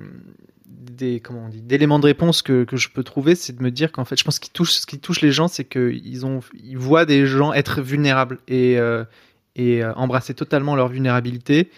des 0.67 1.21
comment 1.21 1.45
on 1.45 1.49
dit, 1.49 1.61
d'éléments 1.61 1.99
de 1.99 2.07
réponse 2.07 2.41
que, 2.41 2.65
que 2.65 2.77
je 2.79 2.89
peux 2.89 3.03
trouver, 3.05 3.35
c'est 3.35 3.57
de 3.57 3.63
me 3.63 3.71
dire 3.71 3.93
qu'en 3.93 4.07
fait, 4.07 4.17
je 4.19 4.25
pense 4.25 4.39
qu'il 4.39 4.53
touche, 4.53 4.71
ce 4.73 4.87
qui 4.87 4.99
touche 4.99 5.21
les 5.21 5.33
gens, 5.33 5.49
c'est 5.49 5.65
qu'ils 5.65 6.25
ont, 6.25 6.41
ils 6.65 6.79
voient 6.79 7.05
des 7.05 7.27
gens 7.27 7.53
être 7.53 7.83
vulnérables 7.83 8.39
et, 8.49 8.79
et 9.57 9.85
embrasser 9.85 10.33
totalement 10.35 10.75
leur 10.77 10.89
vulnérabilité 10.89 11.71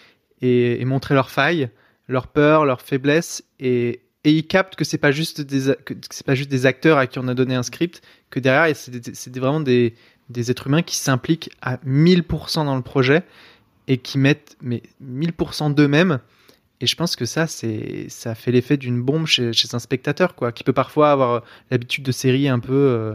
et, 0.42 0.80
et 0.80 0.84
montrer 0.84 1.14
leurs 1.14 1.30
failles, 1.30 1.68
leurs 2.08 2.28
peurs, 2.28 2.64
leurs 2.64 2.80
faiblesses 2.82 3.44
et, 3.60 4.00
et 4.24 4.32
ils 4.32 4.46
captent 4.46 4.74
que 4.76 4.84
c'est 4.84 4.98
pas 4.98 5.10
juste 5.10 5.40
des 5.40 5.74
que 5.84 5.94
c'est 6.10 6.24
pas 6.26 6.34
juste 6.34 6.50
des 6.50 6.66
acteurs 6.66 6.98
à 6.98 7.06
qui 7.06 7.18
on 7.18 7.28
a 7.28 7.34
donné 7.34 7.54
un 7.54 7.62
script, 7.62 8.02
que 8.30 8.40
derrière 8.40 8.74
c'est 8.74 9.36
vraiment 9.38 9.60
des 9.60 9.94
des 10.30 10.50
êtres 10.50 10.66
humains 10.68 10.82
qui 10.82 10.96
s'impliquent 10.96 11.50
à 11.60 11.76
1000% 11.86 12.64
dans 12.64 12.76
le 12.76 12.82
projet 12.82 13.22
et 13.88 13.98
qui 13.98 14.16
mettent 14.18 14.56
mais 14.62 14.82
1000% 15.02 15.74
d'eux-mêmes. 15.74 16.20
Et 16.80 16.86
je 16.86 16.96
pense 16.96 17.16
que 17.16 17.24
ça, 17.24 17.46
c'est, 17.46 18.06
ça 18.08 18.34
fait 18.34 18.50
l'effet 18.50 18.76
d'une 18.76 19.00
bombe 19.00 19.26
chez, 19.26 19.52
chez 19.52 19.68
un 19.74 19.78
spectateur, 19.78 20.34
quoi, 20.34 20.52
qui 20.52 20.64
peut 20.64 20.72
parfois 20.72 21.12
avoir 21.12 21.42
l'habitude 21.70 22.02
de 22.04 22.12
séries 22.12 22.48
un 22.48 22.58
peu, 22.58 22.72
euh, 22.72 23.14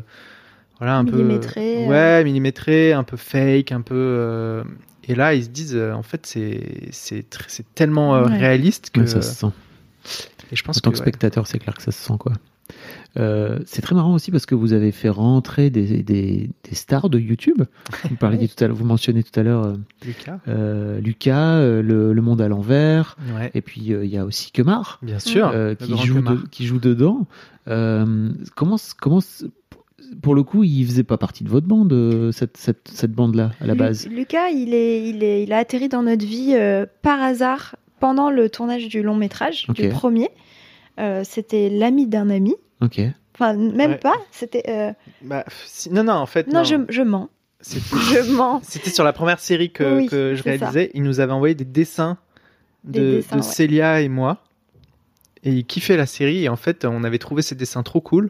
voilà, 0.79 0.95
un 0.97 1.03
Millimétrées, 1.03 1.75
peu, 1.85 1.91
ouais, 1.91 2.23
millimétrées, 2.23 2.93
un 2.93 3.03
peu 3.03 3.17
fake, 3.17 3.71
un 3.71 3.81
peu. 3.81 3.95
euh, 3.95 4.63
et 5.07 5.15
là, 5.15 5.33
ils 5.33 5.43
se 5.45 5.49
disent, 5.49 5.75
euh, 5.75 5.93
en 5.93 6.03
fait, 6.03 6.25
c'est, 6.25 6.89
c'est, 6.91 7.29
tr- 7.29 7.45
c'est 7.47 7.65
tellement 7.75 8.15
euh, 8.15 8.25
Ouais. 8.25 8.37
réaliste 8.37 8.89
que. 8.91 9.01
Ouais, 9.01 9.07
ça 9.07 9.21
se 9.21 9.33
sent. 9.35 9.51
et 10.51 10.55
je 10.55 10.63
pense 10.63 10.77
En 10.77 10.81
tant 10.81 10.91
que 10.91 10.97
spectateur, 10.97 11.47
c'est 11.47 11.59
clair 11.59 11.75
que 11.75 11.81
ça 11.83 11.91
se 11.91 12.01
sent 12.01 12.13
quoi. 12.19 12.33
Euh, 13.17 13.57
c'est 13.65 13.81
très 13.81 13.95
marrant 13.95 14.13
aussi 14.13 14.29
parce 14.29 14.45
que 14.45 14.53
vous 14.53 14.73
avez 14.73 14.91
fait 14.91 15.09
rentrer 15.09 15.71
des, 15.71 16.03
des, 16.03 16.51
des 16.63 16.75
stars 16.75 17.09
de 17.09 17.17
YouTube. 17.17 17.63
Vous 18.07 18.15
parliez 18.15 18.47
tout 18.47 18.63
à 18.63 18.67
l'heure, 18.67 18.75
vous 18.75 18.85
mentionnez 18.85 19.23
tout 19.23 19.37
à 19.39 19.41
l'heure 19.43 19.63
euh, 19.65 19.73
Lucas. 20.05 20.39
euh, 20.47 20.99
Lucas, 20.99 21.55
euh, 21.55 21.81
le, 21.81 22.13
le 22.13 22.21
Monde 22.21 22.39
à 22.41 22.47
l'envers, 22.47 23.17
Ouais, 23.35 23.49
et 23.55 23.61
puis 23.61 23.91
euh, 23.93 24.05
il 24.05 24.11
y 24.11 24.17
a 24.17 24.25
aussi 24.25 24.51
Kemar 24.51 24.99
bien 25.01 25.17
sûr. 25.17 25.49
euh, 25.51 25.73
qui 25.73 25.97
joue 26.05 26.21
de- 26.21 26.47
qui 26.51 26.67
joue 26.67 26.79
dedans. 26.79 27.25
Euh, 27.67 28.29
comment 28.55 28.77
comment 29.01 29.21
pour 30.21 30.35
le 30.35 30.43
coup, 30.43 30.63
il 30.63 30.85
faisait 30.85 31.03
pas 31.03 31.17
partie 31.17 31.43
de 31.43 31.49
votre 31.49 31.67
bande 31.67 31.91
euh, 31.93 32.31
cette 32.31 32.57
cette, 32.57 32.87
cette 32.93 33.11
bande 33.11 33.35
là 33.35 33.51
à 33.61 33.65
la 33.67 33.73
Lu- 33.73 33.79
base. 33.79 34.07
Lucas, 34.07 34.49
il, 34.49 34.73
est, 34.73 35.07
il, 35.09 35.23
est, 35.23 35.43
il 35.43 35.53
a 35.53 35.57
atterri 35.57 35.89
dans 35.89 36.03
notre 36.03 36.25
vie 36.25 36.53
euh, 36.55 36.85
par 37.01 37.21
hasard 37.21 37.75
pendant 37.99 38.29
le 38.31 38.49
tournage 38.49 38.87
du 38.87 39.01
long 39.03 39.15
métrage, 39.15 39.67
du 39.69 39.89
premier. 39.89 40.29
Euh, 40.99 41.21
c'était 41.23 41.69
l'ami 41.69 42.07
d'un 42.07 42.29
ami. 42.29 42.55
Ok. 42.81 42.99
Enfin, 43.35 43.53
même 43.53 43.91
Ouais. 43.91 43.97
pas. 43.97 44.15
C'était. 44.31 44.63
euh, 44.69 44.91
Bah, 45.21 45.45
si- 45.65 45.89
non, 45.91 46.03
non, 46.03 46.13
en 46.13 46.25
fait, 46.25 46.47
Non, 46.51 46.63
je, 46.63 46.75
je 46.89 47.01
mens. 47.01 47.29
C'était- 47.61 47.97
Je 48.23 48.31
mens. 48.33 48.61
C'était 48.63 48.89
sur 48.89 49.03
la 49.03 49.13
première 49.13 49.39
série 49.39 49.71
que, 49.71 49.97
Oui, 49.97 50.05
que 50.07 50.33
je 50.35 50.41
c'est 50.43 50.57
ça. 50.57 50.69
réalisais. 50.69 50.91
Il 50.93 51.03
nous 51.03 51.19
avait 51.19 51.33
envoyé 51.33 51.55
des 51.55 51.65
dessins 51.65 52.17
Des 52.85 52.99
de, 52.99 53.15
dessins, 53.17 53.35
de 53.37 53.41
ouais. 53.41 53.47
Célia 53.47 54.01
et 54.01 54.07
moi. 54.09 54.43
Et 55.43 55.51
il 55.51 55.65
kiffait 55.65 55.95
la 55.97 56.05
série. 56.05 56.43
Et 56.43 56.49
en 56.49 56.55
fait, 56.57 56.83
on 56.85 57.03
avait 57.05 57.17
trouvé 57.17 57.41
ces 57.41 57.55
dessins 57.55 57.83
trop 57.83 58.01
cool. 58.01 58.29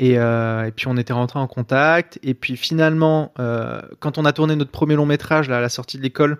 Et, 0.00 0.18
euh, 0.18 0.66
et 0.66 0.70
puis 0.70 0.86
on 0.86 0.96
était 0.96 1.12
rentré 1.12 1.38
en 1.38 1.46
contact. 1.46 2.18
Et 2.22 2.34
puis 2.34 2.56
finalement, 2.56 3.32
euh, 3.38 3.80
quand 3.98 4.18
on 4.18 4.24
a 4.24 4.32
tourné 4.32 4.54
notre 4.56 4.70
premier 4.70 4.94
long 4.94 5.06
métrage 5.06 5.48
là, 5.48 5.58
à 5.58 5.60
la 5.60 5.68
sortie 5.68 5.98
de 5.98 6.02
l'école, 6.02 6.38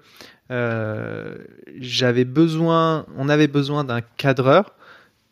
euh, 0.51 1.37
j'avais 1.79 2.25
besoin, 2.25 3.07
on 3.17 3.29
avait 3.29 3.49
besoin 3.49 3.85
d'un 3.85 4.01
cadreur. 4.01 4.75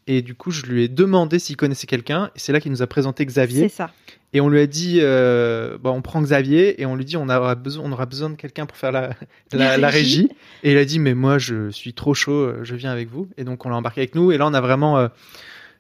Et 0.09 0.23
du 0.23 0.35
coup, 0.35 0.53
je 0.53 0.63
lui 0.67 0.85
ai 0.85 0.89
demandé 0.89 1.39
s'il 1.41 1.57
connaissait 1.57 1.89
quelqu'un. 1.89 2.31
Et 2.37 2.39
c'est 2.39 2.53
là 2.53 2.61
qu'il 2.61 2.71
nous 2.71 2.83
a 2.83 2.87
présenté 2.87 3.27
Xavier. 3.27 3.69
C'est 3.69 3.77
ça. 3.77 3.91
Et 4.33 4.41
on 4.41 4.49
lui 4.49 4.61
a 4.61 4.67
dit, 4.67 5.01
bon, 5.01 5.91
on 5.91 6.03
prend 6.03 6.21
Xavier 6.21 6.81
et 6.81 6.87
on 6.87 6.95
lui 6.95 7.05
dit, 7.05 7.17
on 7.17 7.29
aura 7.29 7.55
besoin, 7.55 7.85
on 7.87 7.93
aura 7.93 8.07
besoin 8.07 8.31
de 8.31 8.35
quelqu'un 8.35 8.67
pour 8.67 8.77
faire 8.77 8.93
la, 8.93 9.11
la, 9.53 9.89
régie. 9.89 10.29
Et 10.63 10.73
il 10.73 10.79
a 10.79 10.85
dit, 10.85 10.99
mais 11.01 11.15
moi, 11.15 11.39
je 11.39 11.71
suis 11.71 11.93
trop 11.93 12.15
chaud, 12.15 12.53
je 12.63 12.75
viens 12.77 12.93
avec 12.93 13.09
vous. 13.09 13.29
Et 13.37 13.45
donc, 13.45 13.67
on 13.67 13.69
l'a 13.69 13.77
embarqué 13.77 14.01
avec 14.03 14.15
nous. 14.15 14.31
Et 14.31 14.39
là, 14.39 14.47
on 14.47 14.55
a 14.55 14.61
vraiment, 14.61 15.09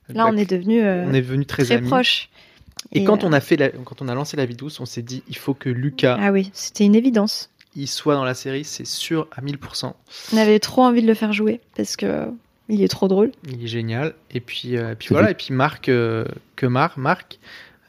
Là, 0.09 0.25
bah, 0.25 0.31
on 0.33 0.37
est 0.37 0.49
devenu 0.49 0.81
on 0.83 1.13
est 1.15 1.21
devenu 1.23 1.47
très, 1.47 1.65
très 1.65 1.77
amis. 1.77 1.89
proches. 1.89 2.29
Et, 2.93 3.01
Et, 3.01 3.05
quand 3.05 3.25
euh, 3.25 3.27
on 3.27 3.33
a 3.33 3.41
fait, 3.41 3.57
la- 3.57 3.71
quand 3.71 4.01
on 4.03 4.09
a 4.09 4.15
lancé 4.15 4.37
la 4.37 4.47
vie 4.47 4.55
douce, 4.55 4.79
on 4.81 4.87
s'est 4.87 5.03
dit, 5.03 5.23
il 5.29 5.37
faut 5.37 5.55
que 5.55 5.69
Lucas, 5.69 6.17
Ah 6.21 6.31
oui, 6.31 6.51
c'était 6.53 6.85
une 6.85 6.95
évidence. 6.95 7.51
il 7.75 7.89
soit 7.89 8.15
dans 8.15 8.25
la 8.25 8.35
série, 8.35 8.65
c'est 8.65 8.87
sûr 8.87 9.27
à 9.33 9.41
1000%. 9.41 9.93
On 10.33 10.37
avait 10.37 10.61
trop 10.61 10.83
envie 10.83 11.03
de 11.03 11.07
le 11.09 11.15
faire 11.15 11.33
jouer 11.33 11.61
parce 11.77 11.97
que 11.97 12.27
il 12.69 12.83
est 12.83 12.89
trop 12.89 13.09
drôle. 13.09 13.33
Il 13.49 13.63
est 13.65 13.67
génial. 13.69 14.15
Et 14.33 14.41
puis, 14.41 14.77
euh, 14.77 14.93
et 14.93 14.95
puis 14.95 15.09
C'est 15.09 15.15
voilà. 15.15 15.31
Et 15.31 15.35
puis 15.35 15.53
Marc, 15.53 15.89
euh, 15.89 16.25
que 16.57 16.67
Marc, 16.67 16.97
Marc, 16.97 17.39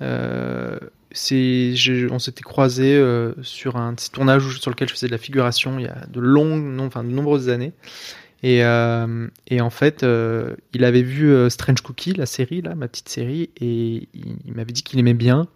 euh, 0.01 0.77
c'est, 1.11 1.73
on 2.11 2.19
s'était 2.19 2.43
croisés 2.43 2.95
euh, 2.95 3.33
sur 3.41 3.75
un 3.77 3.93
petit 3.93 4.11
tournage 4.11 4.59
sur 4.59 4.69
lequel 4.71 4.87
je 4.87 4.93
faisais 4.93 5.07
de 5.07 5.11
la 5.11 5.17
figuration 5.17 5.79
il 5.79 5.85
y 5.85 5.89
a 5.89 6.05
de 6.11 6.19
longues, 6.19 6.63
non, 6.63 6.85
enfin 6.85 7.03
de 7.03 7.09
nombreuses 7.09 7.49
années. 7.49 7.71
Et, 8.43 8.63
euh, 8.63 9.27
et 9.47 9.61
en 9.61 9.69
fait, 9.69 10.03
euh, 10.03 10.55
il 10.73 10.83
avait 10.83 11.01
vu 11.01 11.31
euh, 11.31 11.49
Strange 11.49 11.81
Cookie, 11.81 12.13
la 12.13 12.25
série 12.25 12.61
là, 12.61 12.75
ma 12.75 12.87
petite 12.87 13.09
série, 13.09 13.49
et 13.59 14.07
il, 14.13 14.53
m'avait 14.53 14.71
dit 14.71 14.83
qu'il 14.83 14.99
aimait 14.99 15.15
bien 15.15 15.47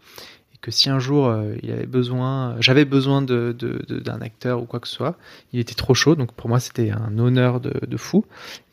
et 0.53 0.57
que 0.61 0.71
si 0.71 0.89
un 0.89 0.99
jour 0.99 1.33
il 1.61 1.71
avait 1.71 1.85
besoin, 1.85 2.55
j'avais 2.59 2.85
besoin 2.85 3.21
d'un 3.21 4.21
acteur 4.21 4.61
ou 4.61 4.65
quoi 4.65 4.79
que 4.79 4.87
ce 4.87 4.95
soit, 4.95 5.17
il 5.53 5.59
était 5.59 5.75
trop 5.75 5.93
chaud. 5.93 6.15
Donc 6.15 6.33
pour 6.33 6.49
moi, 6.49 6.59
c'était 6.59 6.91
un 6.91 7.17
honneur 7.17 7.59
de, 7.59 7.97
fou. 7.97 8.25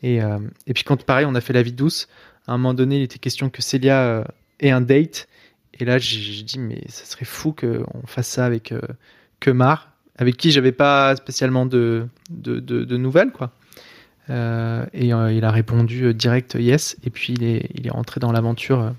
Et, 0.03 0.19
puis 0.73 0.83
quand 0.83 1.03
pareil, 1.03 1.25
on 1.25 1.35
a 1.35 1.41
fait 1.41 1.53
la 1.53 1.63
vie 1.63 1.73
douce, 1.73 2.07
à 2.47 2.53
un 2.53 2.57
moment 2.57 2.73
donné, 2.73 2.97
il 2.97 3.03
était 3.03 3.19
question 3.19 3.49
que 3.49 3.61
Célia 3.61 4.23
ait 4.59 4.71
un 4.71 4.81
date. 4.81 5.27
Et 5.79 5.85
là, 5.85 5.97
j'ai 5.97 6.43
dit, 6.43 6.59
mais 6.59 6.83
ça 6.89 7.05
serait 7.05 7.25
fou 7.25 7.53
qu'on 7.53 8.05
fasse 8.05 8.27
ça 8.27 8.45
avec 8.45 8.73
Kemar, 9.39 9.91
avec 10.17 10.37
qui 10.37 10.51
j'avais 10.51 10.71
pas 10.71 11.15
spécialement 11.15 11.65
de, 11.65 12.07
de 12.29 12.97
nouvelles, 12.97 13.31
quoi. 13.31 13.51
Euh, 14.29 14.85
et 14.93 15.13
euh, 15.13 15.31
il 15.33 15.43
a 15.43 15.51
répondu 15.51 16.05
euh, 16.05 16.13
direct 16.13 16.55
yes. 16.59 16.97
Et 17.03 17.09
puis 17.09 17.33
il 17.33 17.43
est, 17.43 17.69
il 17.75 17.87
est 17.87 17.91
rentré 17.91 18.19
dans 18.19 18.31
l'aventure. 18.31 18.79
euh, 18.81 18.89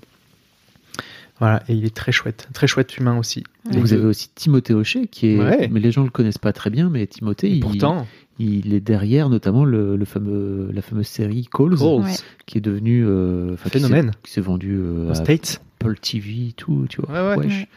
voilà, 1.39 1.63
et 1.67 1.73
il 1.73 1.85
est 1.85 1.95
très 1.95 2.11
chouette, 2.11 2.47
très 2.53 2.67
chouette 2.67 2.95
humain 2.97 3.17
aussi. 3.17 3.43
Vous 3.71 3.93
avez 3.93 4.05
aussi 4.05 4.29
Timothée 4.35 4.75
Hochet 4.75 5.07
qui 5.07 5.29
est, 5.33 5.39
Ouais. 5.39 5.69
mais 5.71 5.79
les 5.79 5.91
gens 5.91 6.03
le 6.03 6.11
connaissent 6.11 6.37
pas 6.37 6.53
très 6.53 6.69
bien, 6.69 6.89
mais 6.89 7.07
Timothée, 7.07 7.47
Et 7.47 7.53
il, 7.53 7.59
pourtant, 7.61 8.05
il 8.37 8.75
est 8.75 8.79
derrière 8.79 9.27
notamment 9.27 9.65
le, 9.65 9.95
le 9.95 10.05
fameux, 10.05 10.69
la 10.71 10.83
fameuse 10.83 11.07
série 11.07 11.47
Calls, 11.51 11.73
Ouais. 11.81 12.11
qui 12.45 12.59
est 12.59 12.61
devenue 12.61 13.03
euh, 13.07 13.57
Phénomène. 13.57 14.11
qui 14.23 14.31
s'est 14.33 14.41
vendu 14.41 14.75
euh, 14.75 15.07
aux 15.07 15.11
à 15.11 15.15
States. 15.15 15.61
Apple 15.79 15.95
TV, 15.97 16.53
tout, 16.55 16.85
tu 16.89 17.01
vois. 17.01 17.11
Ouais, 17.11 17.29
ouais. 17.37 17.45
Wesh. 17.47 17.61
Ouais. 17.61 17.67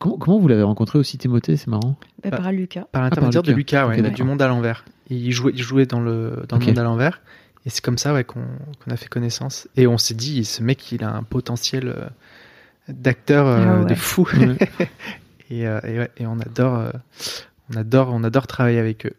Comment, 0.00 0.16
comment 0.16 0.38
vous 0.40 0.48
l'avez 0.48 0.64
rencontré 0.64 0.98
aussi 0.98 1.18
Timothée? 1.18 1.56
C'est 1.56 1.68
marrant. 1.68 1.94
Bah, 2.24 2.30
Ah. 2.32 2.36
par 2.36 2.50
Lucas. 2.50 2.86
Par 2.90 3.02
l'intermédiaire 3.02 3.42
de 3.44 3.52
Lucas. 3.52 3.84
Lucas, 3.86 4.02
ouais, 4.02 4.08
Ok, 4.08 4.14
du 4.16 4.24
monde 4.24 4.42
à 4.42 4.48
l'envers. 4.48 4.84
Et 5.10 5.14
Il 5.14 5.32
jouait, 5.32 5.52
il 5.54 5.62
jouait 5.62 5.86
dans 5.86 6.00
le, 6.00 6.44
dans 6.48 6.58
le 6.58 6.66
monde 6.66 6.78
à 6.78 6.82
l'envers. 6.82 7.20
Et 7.66 7.70
c'est 7.70 7.82
comme 7.82 7.98
ça 7.98 8.14
ouais, 8.14 8.24
qu'on 8.24 8.40
qu'on 8.84 8.90
a 8.90 8.96
fait 8.96 9.08
connaissance. 9.08 9.68
Et 9.76 9.86
on 9.86 9.98
s'est 9.98 10.14
dit, 10.14 10.44
ce 10.44 10.62
mec, 10.62 10.92
il 10.92 11.02
a 11.04 11.10
un 11.14 11.22
potentiel 11.22 11.88
euh, 11.88 12.06
d'acteur 12.88 13.46
euh, 13.46 13.64
Ah 13.66 13.80
ouais. 13.80 13.86
de 13.86 13.94
fou. 13.94 14.28
Et, 15.50 15.66
euh, 15.66 15.80
et, 15.82 15.98
ouais, 15.98 16.10
et 16.18 16.26
on 16.26 16.38
adore, 16.40 16.74
euh, 16.78 16.90
on 17.72 17.76
adore, 17.78 18.10
on 18.12 18.22
adore 18.22 18.46
travailler 18.46 18.78
avec 18.78 19.06
eux. 19.06 19.14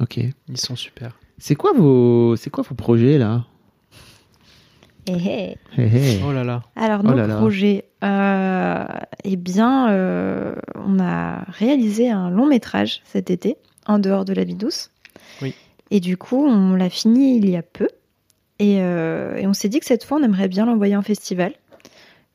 Ok. 0.00 0.16
Ils 0.48 0.56
sont 0.56 0.76
super. 0.76 1.18
C'est 1.38 1.56
quoi 1.56 1.72
vos, 1.72 2.36
c'est 2.36 2.50
quoi 2.50 2.62
vos 2.62 2.76
projets 2.76 3.18
là? 3.18 3.44
Eh, 5.08 5.12
eh. 5.76 5.80
Hé, 5.82 6.16
hé. 6.18 6.20
Oh 6.24 6.32
là 6.32 6.44
là. 6.44 6.62
Alors, 6.76 7.00
Oh 7.04 7.08
nos 7.10 7.16
là. 7.16 7.36
projets, 7.36 7.86
euh, 8.04 8.84
eh 9.24 9.34
bien, 9.36 9.90
euh, 9.90 10.54
on 10.76 11.00
a 11.00 11.42
réalisé 11.48 12.08
un 12.10 12.30
long 12.30 12.46
métrage 12.46 13.00
cet 13.04 13.30
été, 13.30 13.56
en 13.86 13.98
dehors 13.98 14.24
de 14.24 14.32
la 14.34 14.44
vie 14.44 14.54
douce. 14.54 14.91
Oui. 15.40 15.54
Et 15.90 16.00
du 16.00 16.16
coup, 16.16 16.44
on 16.46 16.74
l'a 16.74 16.88
fini 16.88 17.36
il 17.36 17.48
y 17.50 17.56
a 17.56 17.62
peu. 17.62 17.88
Et, 18.58 18.78
euh, 18.80 19.36
et 19.36 19.46
on 19.46 19.52
s'est 19.52 19.68
dit 19.68 19.80
que 19.80 19.86
cette 19.86 20.04
fois, 20.04 20.18
on 20.18 20.22
aimerait 20.22 20.48
bien 20.48 20.66
l'envoyer 20.66 20.96
en 20.96 21.02
festival. 21.02 21.52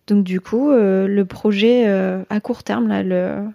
Donc, 0.07 0.23
du 0.23 0.41
coup, 0.41 0.71
euh, 0.71 1.07
le 1.07 1.25
projet 1.25 1.87
euh, 1.87 2.23
à 2.29 2.39
court 2.39 2.63
terme, 2.63 2.87
là, 2.87 3.03
le... 3.03 3.47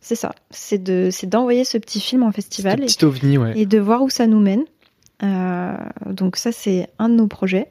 c'est 0.00 0.14
ça. 0.14 0.34
C'est 0.50 0.82
de, 0.82 1.08
c'est 1.10 1.26
d'envoyer 1.26 1.64
ce 1.64 1.76
petit 1.76 2.00
film 2.00 2.22
en 2.22 2.32
festival 2.32 2.82
et, 2.82 2.86
petit 2.86 3.04
ovni, 3.04 3.36
ouais. 3.36 3.58
et 3.58 3.66
de 3.66 3.78
voir 3.78 4.02
où 4.02 4.10
ça 4.10 4.26
nous 4.26 4.40
mène. 4.40 4.64
Donc, 6.06 6.36
ça, 6.36 6.52
c'est 6.52 6.88
un 6.98 7.08
de 7.08 7.14
nos 7.14 7.26
projets. 7.26 7.66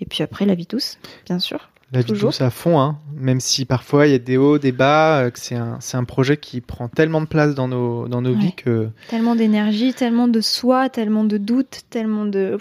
Et 0.00 0.06
puis 0.06 0.22
après, 0.22 0.46
la 0.46 0.54
vie 0.54 0.66
douce, 0.66 0.98
bien 1.26 1.38
sûr. 1.38 1.70
La 1.94 2.00
vie 2.00 2.06
toujours. 2.06 2.30
douce 2.30 2.40
à 2.40 2.50
fond, 2.50 2.78
hein. 2.80 2.98
même 3.16 3.40
si 3.40 3.64
parfois 3.64 4.06
il 4.06 4.12
y 4.12 4.14
a 4.14 4.18
des 4.18 4.36
hauts, 4.36 4.58
des 4.58 4.72
bas, 4.72 5.20
euh, 5.20 5.30
que 5.30 5.38
c'est 5.38 5.54
un, 5.54 5.78
c'est 5.80 5.96
un 5.96 6.04
projet 6.04 6.36
qui 6.36 6.60
prend 6.60 6.88
tellement 6.88 7.20
de 7.20 7.26
place 7.26 7.54
dans 7.54 7.68
nos, 7.68 8.06
dans 8.08 8.20
nos 8.22 8.30
Ouais. 8.34 8.38
vies 8.38 8.52
que 8.54 8.88
Tellement 9.08 9.34
d'énergie, 9.36 9.94
tellement 9.94 10.28
de 10.28 10.40
soi, 10.40 10.88
tellement 10.88 11.24
de 11.24 11.38
doutes, 11.38 11.82
tellement 11.90 12.26
de. 12.26 12.58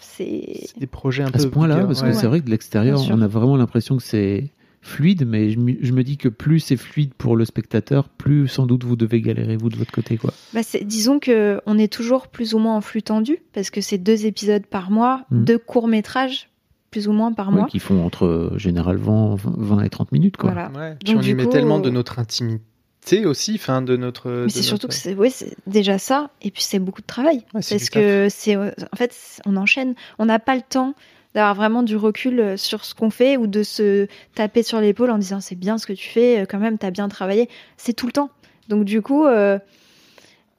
C'est. 0.00 0.68
des 0.78 0.86
projets 0.86 1.22
un 1.24 1.30
peu. 1.30 1.38
À 1.38 1.42
ce 1.42 1.46
point-là, 1.46 1.84
parce 1.84 2.00
ouais. 2.02 2.08
que 2.10 2.14
c'est 2.16 2.26
vrai 2.26 2.40
que 2.40 2.46
de 2.46 2.50
l'extérieur, 2.50 3.00
on 3.10 3.20
a 3.20 3.26
vraiment 3.26 3.56
l'impression 3.56 3.96
que 3.98 4.02
c'est 4.02 4.48
fluide, 4.80 5.26
mais 5.26 5.50
je, 5.50 5.58
me- 5.58 5.76
je 5.80 5.92
me 5.92 6.04
dis 6.04 6.16
que 6.16 6.28
plus 6.28 6.60
c'est 6.60 6.76
fluide 6.76 7.12
pour 7.18 7.36
le 7.36 7.44
spectateur, 7.44 8.08
plus 8.08 8.46
sans 8.46 8.66
doute 8.66 8.84
vous 8.84 8.94
devez 8.96 9.20
galérer 9.20 9.56
vous 9.56 9.68
de 9.68 9.76
votre 9.76 9.90
côté, 9.92 10.16
quoi. 10.16 10.32
Bah, 10.54 10.60
disons 10.84 11.18
que 11.18 11.60
on 11.66 11.76
est 11.76 11.92
toujours 11.92 12.28
plus 12.28 12.54
ou 12.54 12.60
moins 12.60 12.76
en 12.76 12.80
flux 12.80 13.02
tendu 13.02 13.38
parce 13.52 13.70
que 13.70 13.80
c'est 13.80 13.98
deux 13.98 14.26
épisodes 14.26 14.64
par 14.64 14.90
mois, 14.92 15.24
Mm. 15.32 15.44
deux 15.44 15.58
courts 15.58 15.88
métrages 15.88 16.48
plus 16.96 17.08
ou 17.08 17.12
moins 17.12 17.32
par 17.32 17.48
Ouais, 17.48 17.54
mois. 17.56 17.66
qui 17.66 17.78
font 17.78 18.04
entre 18.06 18.24
euh, 18.24 18.52
généralement 18.58 19.34
20 19.36 19.82
et 19.82 19.90
30 19.90 20.12
minutes, 20.12 20.36
quoi. 20.38 20.52
Voilà. 20.52 20.70
Ouais, 20.74 20.96
puis 21.04 21.12
Donc, 21.12 21.22
on 21.22 21.24
y 21.24 21.28
du 21.28 21.34
met 21.34 21.44
coup, 21.44 21.50
tellement 21.50 21.78
de 21.78 21.90
notre 21.90 22.18
intimité 22.18 23.26
aussi, 23.26 23.52
enfin 23.56 23.82
de 23.82 23.96
notre. 23.96 24.30
Mais 24.44 24.48
c'est 24.48 24.62
surtout 24.62 24.86
notre- 24.86 24.96
que 24.96 25.02
c'est 25.02 25.14
ouais, 25.14 25.30
c'est 25.30 25.54
déjà 25.66 25.98
ça 25.98 26.30
et 26.42 26.50
puis 26.50 26.62
c'est 26.62 26.78
beaucoup 26.78 27.02
de 27.02 27.06
travail 27.06 27.36
Ouais, 27.54 27.60
parce 27.68 27.90
que 27.90 28.28
c'est 28.30 28.56
euh, 28.56 28.70
en 28.92 28.96
fait 28.96 29.14
on 29.44 29.56
enchaîne, 29.56 29.94
on 30.18 30.24
n'a 30.24 30.38
pas 30.38 30.56
le 30.56 30.62
temps 30.62 30.94
d'avoir 31.34 31.54
vraiment 31.54 31.82
du 31.82 31.96
recul 31.96 32.40
euh, 32.40 32.56
sur 32.56 32.84
ce 32.84 32.94
qu'on 32.94 33.10
fait 33.10 33.36
ou 33.36 33.46
de 33.46 33.62
se 33.62 34.08
taper 34.34 34.62
sur 34.62 34.80
l'épaule 34.80 35.10
en 35.10 35.18
disant 35.18 35.40
c'est 35.40 35.54
bien 35.54 35.76
ce 35.78 35.86
que 35.86 35.92
tu 35.92 36.08
fais 36.08 36.46
quand 36.48 36.58
même 36.58 36.78
t'as 36.78 36.90
bien 36.90 37.08
travaillé, 37.08 37.48
c'est 37.76 37.92
tout 37.92 38.06
le 38.06 38.12
temps. 38.12 38.30
Donc 38.68 38.84
du 38.84 39.02
coup 39.02 39.24
euh, 39.26 39.58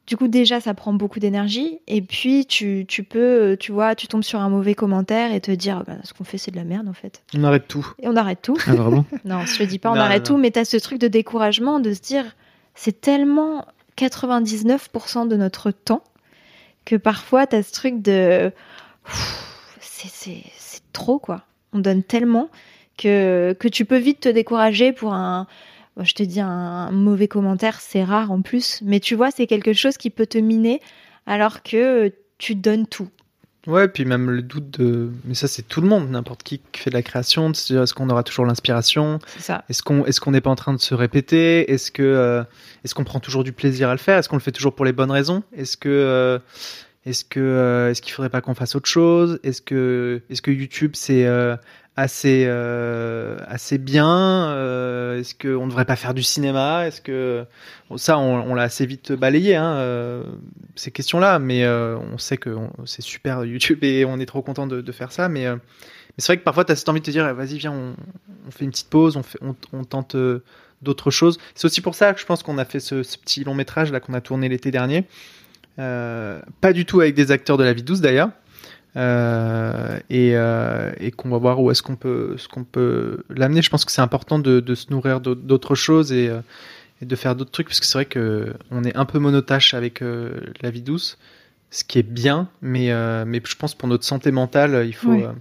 Du 0.07 0.15
coup, 0.15 0.29
déjà, 0.29 0.61
ça 0.61 0.73
prend 0.73 0.93
beaucoup 0.93 1.19
d'énergie. 1.19 1.79
Et 1.87 2.01
puis, 2.01 2.45
tu, 2.45 2.85
tu 2.87 3.03
peux, 3.03 3.57
tu 3.59 3.73
vois, 3.73 3.93
tu 3.93 4.07
tombes 4.07 4.23
sur 4.23 4.39
un 4.39 4.47
mauvais 4.49 4.73
commentaire 4.73 5.33
et 5.33 5.41
te 5.41 5.51
dire, 5.51 5.83
bah, 5.85 5.97
ce 6.03 6.13
qu'on 6.13 6.23
fait, 6.23 6.37
c'est 6.37 6.49
de 6.51 6.55
la 6.55 6.63
merde, 6.63 6.87
en 6.87 6.93
fait. 6.93 7.21
On 7.35 7.43
arrête 7.43 7.67
tout. 7.67 7.85
Et 8.01 8.07
on 8.07 8.15
arrête 8.15 8.41
tout. 8.41 8.57
Ah, 8.67 8.71
vraiment 8.75 9.05
non, 9.25 9.45
je 9.45 9.57
te 9.57 9.63
dis 9.63 9.79
pas, 9.79 9.91
on 9.91 9.95
Non, 9.95 10.01
arrête 10.01 10.29
non. 10.29 10.35
tout, 10.35 10.41
mais 10.41 10.51
tu 10.51 10.59
as 10.59 10.65
ce 10.65 10.77
truc 10.77 10.97
de 10.99 11.09
découragement, 11.09 11.81
de 11.81 11.93
se 11.93 11.99
dire, 11.99 12.23
c'est 12.73 13.01
tellement 13.01 13.65
99% 13.97 15.27
de 15.27 15.35
notre 15.35 15.71
temps 15.71 16.03
que 16.85 16.95
parfois, 16.95 17.45
tu 17.45 17.57
as 17.57 17.63
ce 17.63 17.73
truc 17.73 18.01
de. 18.01 18.51
C'est 19.81 20.41
trop, 20.93 21.19
quoi. 21.19 21.43
On 21.73 21.79
donne 21.79 22.03
tellement 22.03 22.49
que, 22.97 23.55
que 23.59 23.67
tu 23.67 23.85
peux 23.85 23.97
vite 23.97 24.21
te 24.21 24.29
décourager 24.29 24.93
pour 24.93 25.13
un. 25.13 25.47
Je 25.99 26.13
te 26.13 26.23
dis, 26.23 26.39
un 26.39 26.91
mauvais 26.91 27.27
commentaire, 27.27 27.79
c'est 27.81 28.03
rare 28.03 28.31
en 28.31 28.41
plus, 28.41 28.81
mais 28.83 28.99
tu 28.99 29.15
vois, 29.15 29.31
c'est 29.31 29.47
quelque 29.47 29.73
chose 29.73 29.97
qui 29.97 30.09
peut 30.09 30.27
te 30.27 30.37
miner 30.37 30.81
alors 31.25 31.63
que 31.63 32.11
tu 32.37 32.55
donnes 32.55 32.87
tout. 32.87 33.09
Ouais, 33.67 33.89
puis 33.89 34.05
même 34.05 34.29
le 34.29 34.41
doute 34.41 34.79
de. 34.79 35.11
Mais 35.25 35.33
ça, 35.33 35.49
c'est 35.49 35.67
tout 35.67 35.81
le 35.81 35.89
monde, 35.89 36.09
n'importe 36.09 36.41
qui 36.41 36.61
qui 36.71 36.81
fait 36.81 36.89
de 36.89 36.95
la 36.95 37.01
création, 37.01 37.49
de 37.49 37.55
se 37.55 37.73
dire 37.73 37.83
est-ce 37.83 37.93
qu'on 37.93 38.09
aura 38.09 38.23
toujours 38.23 38.45
l'inspiration? 38.45 39.19
C'est 39.27 39.41
ça. 39.41 39.65
Est-ce 39.67 39.81
qu'on 39.81 40.31
n'est 40.31 40.41
pas 40.41 40.49
en 40.49 40.55
train 40.55 40.73
de 40.73 40.79
se 40.79 40.95
répéter? 40.95 41.69
Est-ce 41.69 41.91
que 41.91 42.01
euh, 42.01 42.43
est-ce 42.85 42.95
qu'on 42.95 43.03
prend 43.03 43.19
toujours 43.19 43.43
du 43.43 43.51
plaisir 43.51 43.89
à 43.89 43.91
le 43.91 43.97
faire? 43.97 44.17
Est-ce 44.17 44.29
qu'on 44.29 44.37
le 44.37 44.41
fait 44.41 44.53
toujours 44.53 44.73
pour 44.73 44.85
les 44.85 44.93
bonnes 44.93 45.11
raisons? 45.11 45.43
Est-ce 45.53 45.75
que 45.75 45.89
euh, 45.89 46.39
est-ce 47.05 47.25
que 47.25 47.41
euh, 47.41 47.91
est-ce 47.91 48.01
qu'il 48.01 48.13
faudrait 48.13 48.29
pas 48.29 48.39
qu'on 48.39 48.55
fasse 48.55 48.75
autre 48.75 48.89
chose? 48.89 49.39
Est-ce 49.43 49.61
que 49.61 50.21
est-ce 50.29 50.41
que 50.41 50.51
YouTube 50.51 50.91
c'est 50.95 51.25
euh, 51.25 51.57
assez 51.97 52.45
euh, 52.45 53.37
assez 53.47 53.79
bien 53.79 54.51
Euh, 54.51 55.19
Est-ce 55.19 55.33
qu'on 55.33 55.65
ne 55.65 55.69
devrait 55.69 55.85
pas 55.85 55.95
faire 55.95 56.13
du 56.13 56.23
cinéma 56.23 56.87
Est-ce 56.87 57.01
que 57.01 57.45
ça 57.97 58.19
on, 58.19 58.53
l'a 58.53 58.61
assez 58.61 58.85
vite 58.85 59.11
balayé 59.11 59.55
hein, 59.55 59.73
euh, 59.77 60.23
ces 60.75 60.91
questions-là, 60.91 61.39
mais 61.39 61.67
on 61.67 62.17
sait 62.17 62.37
que 62.37 62.55
c'est 62.85 63.01
super 63.01 63.43
YouTube 63.43 63.83
et 63.83 64.05
on 64.05 64.19
est 64.19 64.25
trop 64.25 64.43
content 64.43 64.67
de, 64.67 64.91
faire 64.91 65.11
ça, 65.11 65.27
mais 65.27 65.47
c'est 66.17 66.27
vrai 66.27 66.37
que 66.37 66.43
parfois 66.43 66.65
tu 66.65 66.71
as 66.71 66.75
cette 66.75 66.89
envie 66.89 67.01
de 67.01 67.05
te 67.05 67.11
dire 67.11 67.27
eh, 67.27 67.33
vas-y 67.33 67.57
viens 67.57 67.73
on, 67.73 68.51
fait 68.51 68.65
une 68.65 68.71
petite 68.71 68.89
pause, 68.89 69.19
on, 69.41 69.83
tente 69.83 70.15
d'autres 70.83 71.11
choses. 71.11 71.39
C'est 71.55 71.65
aussi 71.65 71.81
pour 71.81 71.95
ça 71.95 72.13
que 72.13 72.21
je 72.21 72.25
pense 72.25 72.43
qu'on 72.43 72.59
a 72.59 72.65
fait 72.65 72.79
ce, 72.79 73.01
ce 73.01 73.17
petit 73.17 73.43
long 73.43 73.55
métrage 73.55 73.91
là 73.91 73.99
qu'on 73.99 74.13
a 74.13 74.21
tourné 74.21 74.49
l'été 74.49 74.69
dernier. 74.69 75.05
Pas 75.77 76.73
du 76.73 76.85
tout 76.85 77.01
avec 77.01 77.15
des 77.15 77.31
acteurs 77.31 77.57
de 77.57 77.63
la 77.63 77.73
vie 77.73 77.83
douce 77.83 78.01
d'ailleurs. 78.01 78.29
Euh, 78.97 79.99
et, 80.09 80.31
euh, 80.35 80.91
et 80.99 81.11
qu'on 81.11 81.29
va 81.29 81.37
voir 81.37 81.61
où 81.61 81.69
est-ce 81.71 81.83
qu'on 81.83 81.95
peut, 81.95 82.33
ce 82.37 82.47
qu'on 82.47 82.63
peut 82.63 83.23
l'amener. 83.29 83.61
Je 83.61 83.69
pense 83.69 83.85
que 83.85 83.91
c'est 83.91 84.01
important 84.01 84.39
de, 84.39 84.59
de 84.59 84.75
se 84.75 84.89
nourrir 84.91 85.21
d'aut- 85.21 85.35
d'autres 85.35 85.75
choses 85.75 86.11
et, 86.11 86.29
euh, 86.29 86.39
et 87.01 87.05
de 87.05 87.15
faire 87.15 87.35
d'autres 87.35 87.51
trucs 87.51 87.67
parce 87.67 87.79
que 87.79 87.85
c'est 87.85 87.93
vrai 87.97 88.05
que 88.05 88.53
on 88.71 88.83
est 88.83 88.95
un 88.95 89.05
peu 89.05 89.19
monotache 89.19 89.75
avec 89.75 90.01
euh, 90.01 90.31
la 90.61 90.71
vie 90.71 90.81
douce, 90.81 91.17
ce 91.69 91.83
qui 91.83 91.99
est 91.99 92.03
bien, 92.09 92.49
mais 92.63 92.91
euh, 92.91 93.23
mais 93.27 93.39
je 93.45 93.55
pense 93.55 93.75
pour 93.75 93.87
notre 93.87 94.03
santé 94.03 94.31
mentale, 94.31 94.85
il 94.87 94.95
faut 94.95 95.11
Oui. 95.11 95.23
euh, 95.23 95.31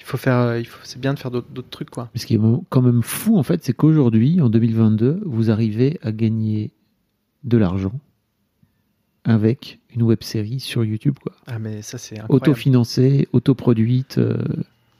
il 0.00 0.04
faut 0.06 0.16
faire, 0.16 0.56
il 0.56 0.64
faut, 0.66 0.80
c'est 0.82 0.98
bien 1.00 1.12
de 1.14 1.18
faire 1.18 1.30
d'autres 1.30 1.50
d'autres 1.50 1.68
trucs 1.70 1.90
quoi. 1.90 2.08
Mais 2.14 2.20
ce 2.20 2.26
qui 2.26 2.34
est 2.36 2.40
quand 2.70 2.82
même 2.82 3.02
fou, 3.02 3.36
en 3.36 3.42
fait, 3.42 3.62
c'est 3.64 3.72
qu'aujourd'hui, 3.74 4.40
en 4.40 4.48
2022, 4.48 5.20
vous 5.26 5.50
arrivez 5.50 5.98
à 6.02 6.10
gagner 6.10 6.70
de 7.44 7.58
l'argent 7.58 7.92
avec 9.24 9.78
une 9.94 10.02
web 10.02 10.22
série 10.22 10.58
sur 10.60 10.84
YouTube, 10.84 11.16
quoi. 11.22 11.32
Ah 11.46 11.58
mais 11.58 11.82
ça 11.82 11.98
c'est 11.98 12.18
incroyable. 12.18 12.34
Autofinancée, 12.50 13.28
autoproduite, 13.32 14.18
euh, 14.18 14.36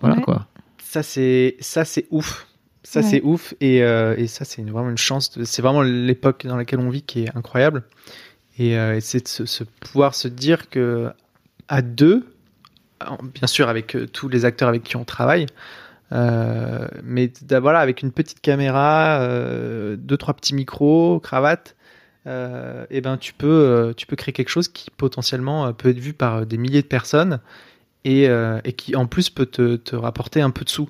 voilà, 0.00 0.16
Ouais. 0.16 0.22
quoi. 0.22 0.46
Ça 0.82 1.02
c'est 1.02 1.56
ça 1.60 1.84
c'est 1.84 2.06
ouf. 2.10 2.46
Ça 2.84 3.00
Ouais. 3.00 3.06
c'est 3.06 3.22
ouf 3.22 3.54
et, 3.60 3.82
euh, 3.82 4.14
et 4.18 4.26
ça 4.26 4.44
c'est 4.44 4.60
une- 4.62 4.70
vraiment 4.70 4.90
une 4.90 4.98
chance. 4.98 5.30
de- 5.38 5.44
C'est 5.44 5.62
vraiment 5.62 5.82
l'époque 5.82 6.46
dans 6.46 6.56
laquelle 6.56 6.80
on 6.80 6.90
vit 6.90 7.02
qui 7.02 7.22
est 7.24 7.36
incroyable. 7.36 7.84
Et, 8.58 8.76
euh, 8.76 8.96
et 8.96 9.00
c'est 9.00 9.22
de 9.24 9.28
se, 9.28 9.46
se 9.46 9.64
pouvoir 9.64 10.14
se 10.14 10.28
dire 10.28 10.68
que 10.68 11.10
à 11.68 11.80
deux, 11.80 12.26
en- 13.06 13.16
bien 13.22 13.46
sûr 13.46 13.68
avec 13.68 13.96
euh, 13.96 14.06
tous 14.06 14.28
les 14.28 14.44
acteurs 14.44 14.68
avec 14.68 14.82
qui 14.82 14.96
on 14.96 15.04
travaille, 15.04 15.46
euh, 16.12 16.86
mais 17.02 17.32
voilà 17.50 17.78
avec 17.80 18.02
une 18.02 18.12
petite 18.12 18.40
caméra, 18.40 19.20
euh, 19.22 19.96
deux 19.96 20.16
trois 20.16 20.34
petits 20.34 20.54
micros, 20.54 21.18
cravate. 21.20 21.74
Euh, 22.28 22.86
et 22.90 23.00
ben 23.00 23.16
tu 23.16 23.32
peux 23.34 23.48
euh, 23.48 23.92
tu 23.94 24.06
peux 24.06 24.14
créer 24.14 24.32
quelque 24.32 24.48
chose 24.48 24.68
qui 24.68 24.90
potentiellement 24.90 25.66
euh, 25.66 25.72
peut 25.72 25.88
être 25.88 25.98
vu 25.98 26.12
par 26.12 26.36
euh, 26.36 26.44
des 26.44 26.56
milliers 26.56 26.82
de 26.82 26.86
personnes 26.86 27.40
et, 28.04 28.28
euh, 28.28 28.60
et 28.62 28.74
qui 28.74 28.94
en 28.94 29.06
plus 29.06 29.28
peut 29.28 29.46
te, 29.46 29.74
te 29.74 29.96
rapporter 29.96 30.40
un 30.40 30.50
peu 30.50 30.64
de 30.64 30.70
sous. 30.70 30.88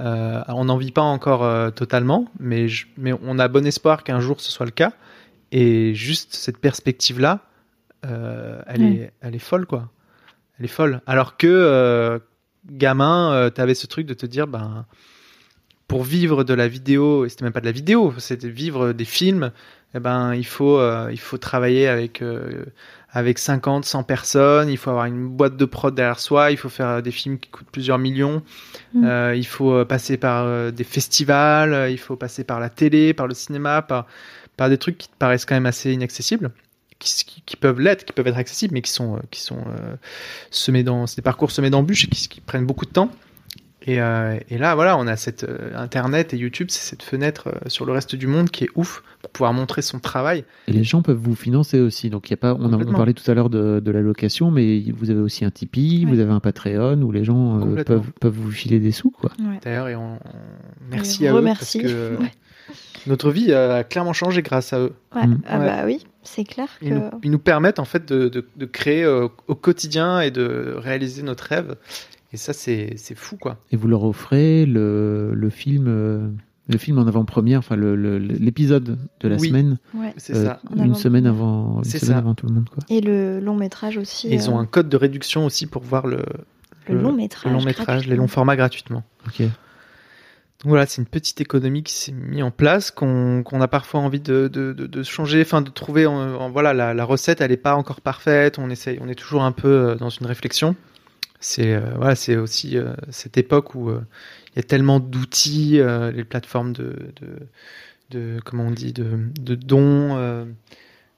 Euh, 0.00 0.40
on 0.48 0.64
n'en 0.64 0.78
vit 0.78 0.92
pas 0.92 1.02
encore 1.02 1.44
euh, 1.44 1.70
totalement, 1.70 2.26
mais, 2.38 2.68
je- 2.68 2.86
mais 2.96 3.12
on 3.22 3.38
a 3.38 3.48
bon 3.48 3.66
espoir 3.66 4.04
qu'un 4.04 4.20
jour 4.20 4.40
ce 4.40 4.50
soit 4.50 4.64
le 4.64 4.72
cas. 4.72 4.92
Et 5.52 5.94
juste 5.94 6.32
cette 6.34 6.56
perspective-là, 6.58 7.40
euh, 8.06 8.62
elle, 8.66 8.82
Ouais. 8.82 8.90
est, 8.94 9.12
elle 9.20 9.34
est 9.34 9.38
folle, 9.40 9.66
quoi. 9.66 9.90
Elle 10.58 10.64
est 10.64 10.68
folle. 10.68 11.02
Alors 11.06 11.36
que, 11.36 11.46
euh, 11.46 12.18
gamin, 12.70 13.50
tu 13.54 13.60
avais 13.60 13.74
ce 13.74 13.86
truc 13.86 14.06
de 14.06 14.14
te 14.14 14.24
dire, 14.26 14.46
ben, 14.46 14.86
pour 15.88 16.04
vivre 16.04 16.44
de 16.44 16.54
la 16.54 16.68
vidéo, 16.68 17.24
et 17.24 17.28
c'était 17.28 17.44
même 17.44 17.52
pas 17.52 17.60
de 17.60 17.66
la 17.66 17.72
vidéo, 17.72 18.14
c'était 18.18 18.48
vivre 18.48 18.92
des 18.92 19.04
films, 19.04 19.50
eh 19.94 20.00
ben, 20.00 20.34
il 20.34 20.46
faut, 20.46 20.78
euh, 20.78 21.08
il 21.10 21.18
faut 21.20 21.38
travailler 21.38 21.88
avec, 21.88 22.22
euh, 22.22 22.64
avec 23.12 23.38
50, 23.38 23.84
100 23.84 24.02
personnes, 24.04 24.68
il 24.68 24.76
faut 24.76 24.90
avoir 24.90 25.06
une 25.06 25.26
boîte 25.28 25.56
de 25.56 25.64
prod 25.64 25.94
derrière 25.94 26.20
soi, 26.20 26.50
il 26.52 26.56
faut 26.56 26.68
faire 26.68 27.02
des 27.02 27.10
films 27.10 27.38
qui 27.38 27.50
coûtent 27.50 27.70
plusieurs 27.72 27.98
millions, 27.98 28.42
Mm. 28.94 29.04
euh, 29.04 29.34
il 29.36 29.46
faut 29.46 29.72
euh, 29.72 29.84
passer 29.84 30.16
par 30.16 30.44
euh, 30.46 30.70
des 30.70 30.84
festivals, 30.84 31.72
euh, 31.74 31.90
il 31.90 31.98
faut 31.98 32.16
passer 32.16 32.44
par 32.44 32.60
la 32.60 32.68
télé, 32.70 33.14
par 33.14 33.26
le 33.26 33.34
cinéma, 33.34 33.82
par, 33.82 34.06
par 34.56 34.68
des 34.68 34.78
trucs 34.78 34.98
qui 34.98 35.08
te 35.08 35.16
paraissent 35.18 35.44
quand 35.44 35.54
même 35.56 35.66
assez 35.66 35.92
inaccessibles. 35.92 36.50
Qui, 36.98 37.24
qui- 37.24 37.42
qui 37.46 37.56
peuvent 37.56 37.80
l'être, 37.80 38.04
qui 38.04 38.12
peuvent 38.12 38.26
être 38.26 38.36
accessibles, 38.36 38.74
mais 38.74 38.82
qui 38.82 38.90
sont, 38.92 39.16
euh, 39.16 39.20
qui 39.30 39.40
sont 39.40 39.56
euh, 39.68 39.96
semés 40.50 40.82
dans, 40.82 41.06
des 41.06 41.22
parcours 41.22 41.50
semés 41.50 41.70
d'embûches 41.70 42.04
et 42.04 42.08
qui, 42.08 42.28
qui 42.28 42.40
prennent 42.42 42.66
beaucoup 42.66 42.84
de 42.84 42.90
temps. 42.90 43.10
Et, 43.86 44.00
euh, 44.00 44.38
et 44.50 44.58
là, 44.58 44.74
voilà, 44.74 44.98
on 44.98 45.06
a 45.06 45.16
cette 45.16 45.44
euh, 45.44 45.70
Internet 45.74 46.34
et 46.34 46.36
YouTube, 46.36 46.66
c'est 46.70 46.82
cette 46.86 47.02
fenêtre 47.02 47.48
euh, 47.48 47.68
sur 47.68 47.86
le 47.86 47.92
reste 47.92 48.14
du 48.14 48.26
monde 48.26 48.50
qui 48.50 48.64
est 48.64 48.68
ouf 48.74 49.02
pour 49.22 49.30
pouvoir 49.30 49.52
montrer 49.54 49.80
son 49.80 49.98
travail. 50.00 50.44
Et 50.68 50.72
les 50.72 50.84
gens 50.84 51.00
peuvent 51.00 51.16
vous 51.16 51.34
financer 51.34 51.80
aussi. 51.80 52.10
Donc, 52.10 52.28
il 52.28 52.32
y 52.32 52.34
a 52.34 52.36
pas, 52.36 52.54
on 52.54 52.72
a 52.72 52.84
parlé 52.92 53.14
tout 53.14 53.28
à 53.30 53.34
l'heure 53.34 53.48
de, 53.48 53.80
de 53.80 53.90
la 53.90 54.00
location, 54.02 54.50
mais 54.50 54.82
vous 54.94 55.10
avez 55.10 55.20
aussi 55.20 55.44
un 55.46 55.50
Tipeee, 55.50 56.04
Ouais. 56.04 56.12
vous 56.12 56.20
avez 56.20 56.30
un 56.32 56.40
Patreon 56.40 57.00
où 57.00 57.10
les 57.10 57.24
gens 57.24 57.58
euh, 57.74 57.82
peuvent, 57.84 58.10
peuvent 58.20 58.34
vous 58.36 58.50
filer 58.50 58.80
des 58.80 58.92
sous, 58.92 59.10
quoi. 59.10 59.30
Ouais. 59.40 59.58
D'ailleurs, 59.62 59.88
et 59.88 59.96
on, 59.96 60.14
on- 60.16 60.90
merci 60.90 61.24
Et 61.24 61.28
à 61.28 61.32
eux 61.32 61.36
remercie. 61.36 61.80
parce 61.80 61.92
que 61.94 62.16
Ouais. 62.20 62.32
notre 63.06 63.30
vie 63.30 63.52
a 63.54 63.82
clairement 63.82 64.12
changé 64.12 64.42
grâce 64.42 64.74
à 64.74 64.78
eux. 64.80 64.92
Ouais. 65.16 65.26
Mm. 65.26 65.40
Ah 65.48 65.58
bah 65.58 65.82
oui, 65.86 66.04
c'est 66.22 66.44
clair 66.44 66.68
que. 66.80 66.84
Ils 66.84 66.94
nous, 66.94 67.10
ils 67.22 67.30
nous 67.30 67.38
permettent 67.38 67.78
en 67.78 67.84
fait 67.86 68.06
de, 68.12 68.28
de- 68.28 68.46
de 68.56 68.66
créer 68.66 69.04
euh, 69.04 69.28
au 69.48 69.54
quotidien 69.54 70.20
et 70.20 70.30
de 70.30 70.74
réaliser 70.76 71.22
notre 71.22 71.44
rêve. 71.44 71.76
Et 72.32 72.36
ça, 72.36 72.52
c'est 72.52 72.94
c'est 72.96 73.14
fou, 73.16 73.36
quoi. 73.36 73.58
Et 73.72 73.76
vous 73.76 73.88
leur 73.88 74.04
offrez 74.04 74.64
le, 74.66 75.32
le 75.34 75.50
film, 75.50 75.86
euh, 75.88 76.28
le 76.68 76.78
film 76.78 76.98
en 76.98 77.06
avant-première, 77.06 77.58
enfin 77.58 77.74
le- 77.76 77.96
le- 77.96 78.18
l'épisode 78.18 78.98
de 79.20 79.28
la 79.28 79.36
Oui. 79.36 79.48
semaine, 79.48 79.78
Ouais. 79.94 80.14
Euh, 80.30 80.44
ça. 80.44 80.60
Une 80.76 80.94
semaine 80.94 81.26
avant, 81.26 81.78
une 81.78 81.84
semaine 81.84 82.02
ça. 82.12 82.18
avant 82.18 82.34
tout 82.34 82.46
le 82.46 82.54
monde, 82.54 82.68
quoi. 82.68 82.84
Et 82.88 83.00
le 83.00 83.40
long 83.40 83.56
métrage 83.56 83.96
aussi. 83.98 84.28
Et 84.28 84.34
ils 84.34 84.48
ont 84.50 84.58
euh, 84.58 84.62
un 84.62 84.66
code 84.66 84.88
de 84.88 84.96
réduction 84.96 85.44
aussi 85.44 85.66
pour 85.66 85.82
voir 85.82 86.06
le, 86.06 86.22
le 86.88 87.00
long 87.00 87.12
métrage. 87.12 87.50
le 87.50 87.58
long 87.58 87.64
métrage, 87.64 87.86
les 87.86 87.94
gratuitement. 87.94 88.16
longs 88.22 88.28
formats 88.28 88.56
gratuitement. 88.56 89.02
Ok. 89.26 89.40
Donc 90.62 90.68
voilà, 90.68 90.84
c'est 90.86 91.00
une 91.00 91.08
petite 91.08 91.40
économie 91.40 91.82
qui 91.82 91.94
s'est 91.94 92.12
mise 92.12 92.42
en 92.42 92.50
place, 92.50 92.90
qu'on 92.90 93.42
qu'on 93.42 93.62
a 93.62 93.66
parfois 93.68 94.00
envie 94.00 94.20
de, 94.20 94.46
de, 94.46 94.72
de, 94.74 94.86
de 94.86 95.02
changer, 95.02 95.40
enfin 95.40 95.62
de 95.62 95.70
trouver. 95.70 96.06
En, 96.06 96.12
en- 96.34 96.50
voilà, 96.50 96.74
la, 96.74 96.92
la 96.94 97.04
recette, 97.04 97.40
elle 97.40 97.50
n'est 97.50 97.56
pas 97.56 97.74
encore 97.74 98.02
parfaite. 98.02 98.58
On 98.58 98.68
essaye, 98.68 98.98
on 99.00 99.08
est 99.08 99.14
toujours 99.14 99.42
un 99.42 99.52
peu 99.52 99.96
dans 99.98 100.10
une 100.10 100.26
réflexion. 100.26 100.76
C'est 101.40 101.74
euh, 101.74 101.94
voilà, 101.96 102.14
c'est 102.14 102.36
aussi 102.36 102.76
euh, 102.76 102.94
cette 103.08 103.38
époque 103.38 103.74
où 103.74 103.88
euh, 103.88 104.00
il 104.52 104.56
y 104.56 104.58
a 104.60 104.62
tellement 104.62 105.00
d'outils, 105.00 105.80
les 106.14 106.24
plateformes 106.24 106.72
de, 106.72 107.12
de, 107.20 107.48
de 108.10 108.40
comment 108.44 108.66
on 108.66 108.70
dit, 108.70 108.92
de, 108.92 109.18
de 109.40 109.54
dons. 109.54 110.46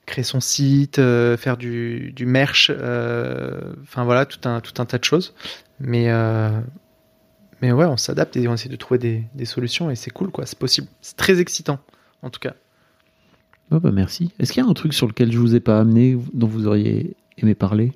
créer 0.05 0.23
son 0.23 0.39
site, 0.39 0.97
faire 0.97 1.57
du, 1.57 2.11
du 2.11 2.25
merch, 2.25 2.69
enfin 2.69 4.03
voilà, 4.03 4.25
tout 4.25 4.47
un, 4.47 4.59
tout 4.59 4.81
un 4.81 4.85
tas 4.85 4.97
de 4.97 5.03
choses. 5.03 5.33
Mais, 5.79 6.09
mais 7.61 7.71
ouais, 7.71 7.85
on 7.85 7.97
s'adapte 7.97 8.35
et 8.37 8.47
on 8.47 8.53
essaie 8.53 8.69
de 8.69 8.75
trouver 8.75 8.99
des, 8.99 9.23
des 9.33 9.45
solutions 9.45 9.89
et 9.89 9.95
c'est 9.95 10.11
cool, 10.11 10.29
quoi, 10.29 10.45
c'est 10.45 10.59
possible. 10.59 10.87
C'est 11.01 11.17
très 11.17 11.39
excitant, 11.39 11.79
en 12.21 12.29
tout 12.29 12.39
cas. 12.39 12.53
Oh, 13.71 13.79
bah, 13.79 13.91
merci. 13.91 14.31
Est-ce 14.39 14.51
qu'il 14.51 14.61
y 14.61 14.65
a 14.65 14.69
un 14.69 14.73
truc 14.73 14.93
sur 14.93 15.07
lequel 15.07 15.31
je 15.31 15.39
vous 15.39 15.55
ai 15.55 15.59
pas 15.59 15.79
amené, 15.79 16.17
dont 16.33 16.47
vous 16.47 16.67
auriez 16.67 17.15
aimé 17.37 17.55
parler? 17.55 17.93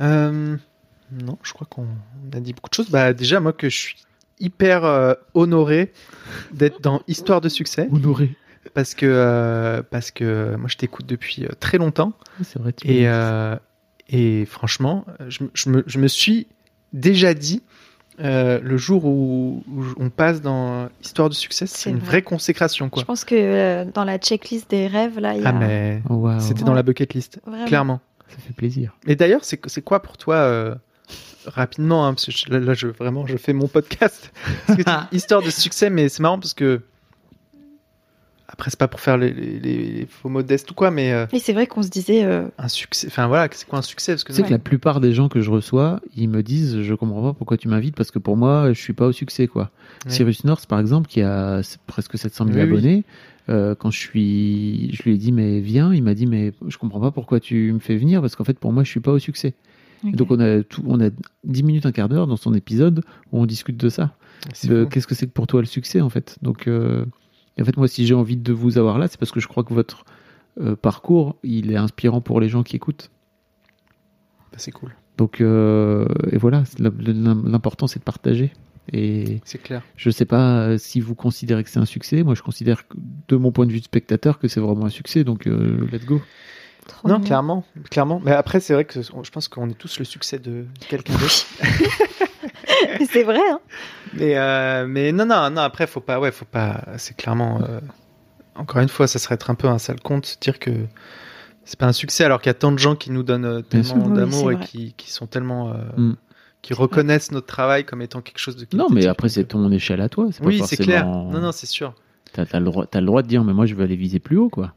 Euh, 0.00 0.56
non, 1.24 1.38
je 1.42 1.52
crois 1.52 1.66
qu'on 1.68 1.86
a 2.32 2.40
dit 2.40 2.52
beaucoup 2.52 2.70
de 2.70 2.74
choses. 2.74 2.90
Bah, 2.90 3.12
déjà, 3.12 3.40
moi, 3.40 3.52
que 3.52 3.68
je 3.68 3.76
suis 3.76 3.96
hyper 4.40 4.84
euh, 4.84 5.14
honoré 5.34 5.92
d'être 6.52 6.80
dans 6.80 7.02
Histoire 7.08 7.40
de 7.40 7.48
succès 7.48 7.88
Honoré. 7.92 8.34
parce 8.74 8.94
que, 8.94 9.06
euh, 9.06 9.82
parce 9.88 10.10
que 10.10 10.56
moi, 10.56 10.68
je 10.68 10.76
t'écoute 10.76 11.06
depuis 11.06 11.44
euh, 11.44 11.48
très 11.60 11.78
longtemps. 11.78 12.12
C'est 12.42 12.58
vrai. 12.58 12.72
Tu 12.72 12.88
Et, 12.90 13.08
euh, 13.08 13.56
et 14.08 14.44
franchement, 14.46 15.04
je, 15.28 15.44
me- 15.44 15.50
je 15.54 15.68
me, 15.70 15.84
je 15.86 15.98
me 15.98 16.08
suis 16.08 16.46
déjà 16.92 17.34
dit 17.34 17.62
euh, 18.20 18.60
le 18.62 18.76
jour 18.76 19.04
où, 19.06 19.62
où 19.68 19.84
on 19.98 20.10
passe 20.10 20.40
dans 20.42 20.88
Histoire 21.02 21.28
de 21.28 21.34
succès, 21.34 21.66
c'est 21.66 21.90
une 21.90 21.96
vrai. 21.98 22.06
vraie 22.06 22.22
consécration, 22.22 22.90
quoi. 22.90 23.00
Je 23.00 23.06
pense 23.06 23.24
que 23.24 23.34
euh, 23.34 23.84
dans 23.84 24.04
la 24.04 24.18
checklist 24.18 24.68
des 24.70 24.86
rêves, 24.86 25.18
là, 25.18 25.34
il 25.34 25.42
y 25.42 25.46
a 25.46 25.48
Ah, 25.48 25.52
mais 25.52 26.02
Oh, 26.10 26.28
c'était 26.38 26.62
dans 26.64 26.70
Ouais. 26.72 26.76
la 26.76 26.82
bucket 26.82 27.14
list, 27.14 27.40
vraiment. 27.46 27.64
clairement. 27.66 28.00
Ça 28.28 28.38
fait 28.38 28.52
plaisir. 28.54 28.96
Et 29.06 29.14
d'ailleurs, 29.16 29.44
c'est 29.44 29.60
c'est 29.68 29.82
quoi 29.82 30.00
pour 30.02 30.16
toi, 30.16 30.36
euh, 30.36 30.74
rapidement, 31.46 32.06
hein, 32.06 32.14
parce 32.14 32.26
que 32.26 32.32
je- 32.32 32.50
là, 32.50 32.58
là, 32.60 32.74
je, 32.74 32.86
vraiment, 32.88 33.26
je 33.26 33.36
fais 33.36 33.52
mon 33.52 33.68
podcast. 33.68 34.32
Tu- 34.76 34.84
histoire 35.16 35.42
de 35.42 35.50
succès, 35.50 35.90
mais 35.90 36.08
c'est 36.08 36.20
marrant 36.22 36.38
parce 36.38 36.54
que. 36.54 36.80
Après, 38.48 38.68
c'est 38.68 38.78
pas 38.78 38.88
pour 38.88 39.00
faire 39.00 39.16
les, 39.16 39.32
les- 39.32 39.58
les 39.60 40.06
faux 40.06 40.28
modestes 40.28 40.70
ou 40.70 40.74
quoi, 40.74 40.90
mais 40.90 41.10
euh, 41.12 41.24
Et 41.32 41.38
c'est 41.38 41.54
vrai 41.54 41.66
qu'on 41.66 41.82
se 41.82 41.88
disait, 41.88 42.22
euh, 42.24 42.48
un 42.58 42.68
succès. 42.68 43.06
Enfin 43.06 43.26
voilà, 43.26 43.48
c'est 43.50 43.66
quoi 43.66 43.78
un 43.78 43.82
succès? 43.82 44.12
Parce 44.12 44.24
que 44.24 44.32
que 44.42 44.50
la 44.50 44.58
plupart 44.58 45.00
des 45.00 45.14
gens 45.14 45.30
que 45.30 45.40
je 45.40 45.50
reçois, 45.50 46.00
ils 46.16 46.28
me 46.28 46.42
disent 46.42 46.82
je 46.82 46.94
comprends 46.94 47.22
pas 47.22 47.32
pourquoi 47.32 47.56
tu 47.56 47.68
m'invites 47.68 47.96
parce 47.96 48.10
que 48.10 48.18
pour 48.18 48.36
moi 48.36 48.74
je 48.74 48.78
suis 48.80 48.92
pas 48.92 49.06
au 49.06 49.12
succès 49.12 49.46
quoi. 49.46 49.70
Ouais. 50.04 50.10
Cyrus 50.12 50.44
North 50.44 50.66
par 50.66 50.80
exemple 50.80 51.08
qui 51.08 51.22
a 51.22 51.62
presque 51.86 52.18
700 52.18 52.44
000 52.48 52.56
Oui, 52.58 52.62
oui. 52.64 52.70
abonnés, 52.70 53.04
euh, 53.48 53.74
quand 53.74 53.90
je 53.90 53.98
suis, 53.98 54.94
je 54.94 55.02
lui 55.04 55.14
ai 55.14 55.16
dit 55.16 55.32
mais 55.32 55.60
viens, 55.60 55.94
il 55.94 56.02
m'a 56.02 56.12
dit 56.14 56.26
mais 56.26 56.52
je 56.68 56.76
comprends 56.76 57.00
pas 57.00 57.10
pourquoi 57.10 57.40
tu 57.40 57.72
me 57.72 57.78
fais 57.78 57.96
venir 57.96 58.20
parce 58.20 58.36
qu'en 58.36 58.44
fait 58.44 58.58
pour 58.58 58.72
moi 58.74 58.84
je 58.84 58.90
suis 58.90 59.00
pas 59.00 59.12
au 59.12 59.18
succès. 59.18 59.54
Donc 60.04 60.30
on 60.30 60.40
a 60.40 60.62
tout, 60.62 60.82
on 60.86 61.00
a 61.00 61.10
10 61.44 61.62
minutes 61.62 61.86
un 61.86 61.92
quart 61.92 62.08
d'heure 62.08 62.26
dans 62.26 62.36
son 62.36 62.54
épisode 62.54 63.04
où 63.30 63.40
on 63.40 63.46
discute 63.46 63.76
de 63.76 63.88
ça, 63.88 64.14
de 64.64 64.84
qu'est-ce 64.84 65.06
que 65.06 65.14
c'est 65.14 65.26
que 65.26 65.32
pour 65.32 65.46
toi 65.46 65.60
le 65.60 65.66
succès 65.66 66.00
en 66.00 66.10
fait? 66.10 66.38
Donc 66.42 66.66
euh, 66.66 67.04
en 67.60 67.64
fait 67.64 67.76
moi 67.76 67.88
si 67.88 68.06
j'ai 68.06 68.14
envie 68.14 68.36
de 68.36 68.52
vous 68.52 68.78
avoir 68.78 68.98
là 68.98 69.06
c'est 69.08 69.18
parce 69.18 69.30
que 69.30 69.40
je 69.40 69.46
crois 69.46 69.62
que 69.62 69.72
votre 69.72 70.04
euh, 70.60 70.74
parcours 70.74 71.36
il 71.44 71.70
est 71.72 71.76
inspirant 71.76 72.20
pour 72.20 72.40
les 72.40 72.48
gens 72.48 72.62
qui 72.62 72.76
écoutent. 72.76 73.10
Bah, 74.50 74.58
c'est 74.58 74.72
cool, 74.72 74.94
Donc, 75.16 75.40
euh, 75.40 76.06
et 76.30 76.36
voilà, 76.36 76.64
l'important 76.78 77.86
c'est 77.86 78.00
de 78.00 78.04
partager. 78.04 78.52
Et 78.92 79.40
c'est 79.44 79.62
clair. 79.62 79.82
je 79.96 80.10
sais 80.10 80.24
pas 80.24 80.76
si 80.76 81.00
vous 81.00 81.14
considérez 81.14 81.62
que 81.62 81.70
c'est 81.70 81.78
un 81.78 81.86
succès. 81.86 82.24
Moi, 82.24 82.34
je 82.34 82.42
considère, 82.42 82.82
de 83.28 83.36
mon 83.36 83.52
point 83.52 83.64
de 83.64 83.72
vue 83.72 83.78
de 83.78 83.84
spectateur, 83.84 84.40
que 84.40 84.48
c'est 84.48 84.58
vraiment 84.58 84.84
un 84.84 84.90
succès. 84.90 85.22
Donc, 85.22 85.46
let's 85.46 86.04
go. 86.04 86.20
Trop 86.98 87.08
Non, 87.08 87.20
clairement, 87.20 87.64
clairement. 87.90 88.20
Mais 88.24 88.32
après, 88.32 88.60
c'est 88.60 88.74
vrai 88.74 88.84
que 88.84 89.00
je 89.02 89.30
pense 89.30 89.48
qu'on 89.48 89.68
est 89.68 89.74
tous 89.78 89.98
le 89.98 90.04
succès 90.04 90.38
de 90.38 90.66
quelqu'un 90.88 91.14
d'autre. 91.14 91.46
c'est 93.10 93.22
vrai, 93.24 93.40
hein. 93.50 93.60
Mais, 94.14 94.36
euh, 94.36 94.86
mais 94.86 95.12
non, 95.12 95.26
non, 95.26 95.50
non, 95.50 95.62
après, 95.62 95.86
faut 95.86 96.00
pas, 96.00 96.20
ouais, 96.20 96.30
faut 96.32 96.44
pas, 96.44 96.84
c'est 96.98 97.16
clairement, 97.16 97.60
euh, 97.62 97.80
encore 98.54 98.80
une 98.82 98.88
fois, 98.88 99.06
ça 99.06 99.18
serait 99.18 99.34
être 99.36 99.50
un 99.50 99.54
peu 99.54 99.68
un 99.68 99.78
sale 99.78 100.00
compte, 100.00 100.38
dire 100.40 100.58
que 100.58 100.70
c'est 101.64 101.78
pas 101.78 101.86
un 101.86 101.92
succès 101.92 102.24
alors 102.24 102.40
qu'il 102.40 102.50
y 102.50 102.54
a 102.54 102.54
tant 102.54 102.72
de 102.72 102.78
gens 102.78 102.96
qui 102.96 103.10
nous 103.10 103.22
donnent 103.22 103.44
euh, 103.44 103.60
tellement. 103.62 103.94
Oui, 104.06 104.16
d'amour 104.16 104.52
et 104.52 104.58
qui, 104.60 104.94
qui 104.96 105.10
sont 105.10 105.26
tellement, 105.26 105.70
euh, 105.70 105.74
Mm. 105.96 106.16
qui 106.60 106.74
reconnaissent 106.74 107.32
notre 107.32 107.46
travail 107.46 107.84
comme 107.84 108.02
étant 108.02 108.20
quelque 108.20 108.38
chose 108.38 108.56
de 108.56 108.66
Non, 108.76 108.88
mais 108.90 109.06
après, 109.06 109.28
c'est 109.28 109.44
ton 109.44 109.70
échelle 109.72 110.00
à 110.00 110.08
toi. 110.08 110.26
Pas 110.26 110.44
Oui, 110.44 110.60
c'est 110.66 110.76
clair. 110.76 111.06
Non, 111.06 111.40
non, 111.40 111.52
c'est 111.52 111.66
sûr. 111.66 111.94
T'as 112.32 112.44
as 112.52 112.58
le, 112.60 112.64
droit- 112.64 112.86
t'as 112.86 113.00
le 113.00 113.06
droit 113.06 113.22
de 113.22 113.28
dire, 113.28 113.44
mais 113.44 113.52
moi, 113.52 113.66
je 113.66 113.74
veux 113.74 113.84
aller 113.84 113.96
viser 113.96 114.18
plus 114.18 114.38
haut, 114.38 114.48
quoi. 114.48 114.72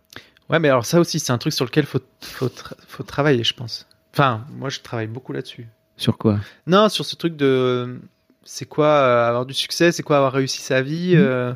Ouais, 0.50 0.60
mais 0.60 0.70
alors 0.70 0.86
ça 0.86 1.00
aussi, 1.00 1.20
c'est 1.20 1.32
un 1.32 1.38
truc 1.38 1.54
sur 1.54 1.66
lequel 1.66 1.86
faut, 1.86 2.00
faut, 2.22 2.48
tra- 2.48 2.76
faut 2.88 3.04
travailler, 3.04 3.44
je 3.44 3.54
pense. 3.54 3.88
Enfin, 4.14 4.46
moi, 4.58 4.70
je 4.70 4.80
travaille 4.80 5.08
beaucoup 5.08 5.34
là-dessus. 5.34 5.68
Sur 5.98 6.18
quoi? 6.18 6.40
Non, 6.68 6.88
sur 6.90 7.06
ce 7.06 7.16
truc 7.16 7.36
de 7.36 8.00
c'est 8.44 8.66
quoi 8.66 8.88
euh, 8.88 9.28
avoir 9.28 9.46
du 9.46 9.54
succès, 9.56 9.92
c'est 9.92 10.04
quoi 10.04 10.18
avoir 10.18 10.34
réussi 10.34 10.62
sa 10.62 10.82
vie. 10.82 11.16
Mhm. 11.16 11.22
euh, 11.24 11.54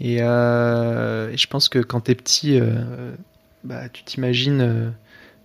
et, 0.00 0.18
euh, 0.20 1.30
et 1.30 1.36
je 1.36 1.46
pense 1.46 1.68
que 1.68 1.78
quand 1.78 2.00
t'es 2.00 2.14
petit, 2.14 2.58
euh, 2.60 3.12
bah, 3.64 3.88
tu 3.88 4.02
t'imagines, 4.04 4.60
euh, 4.60 4.90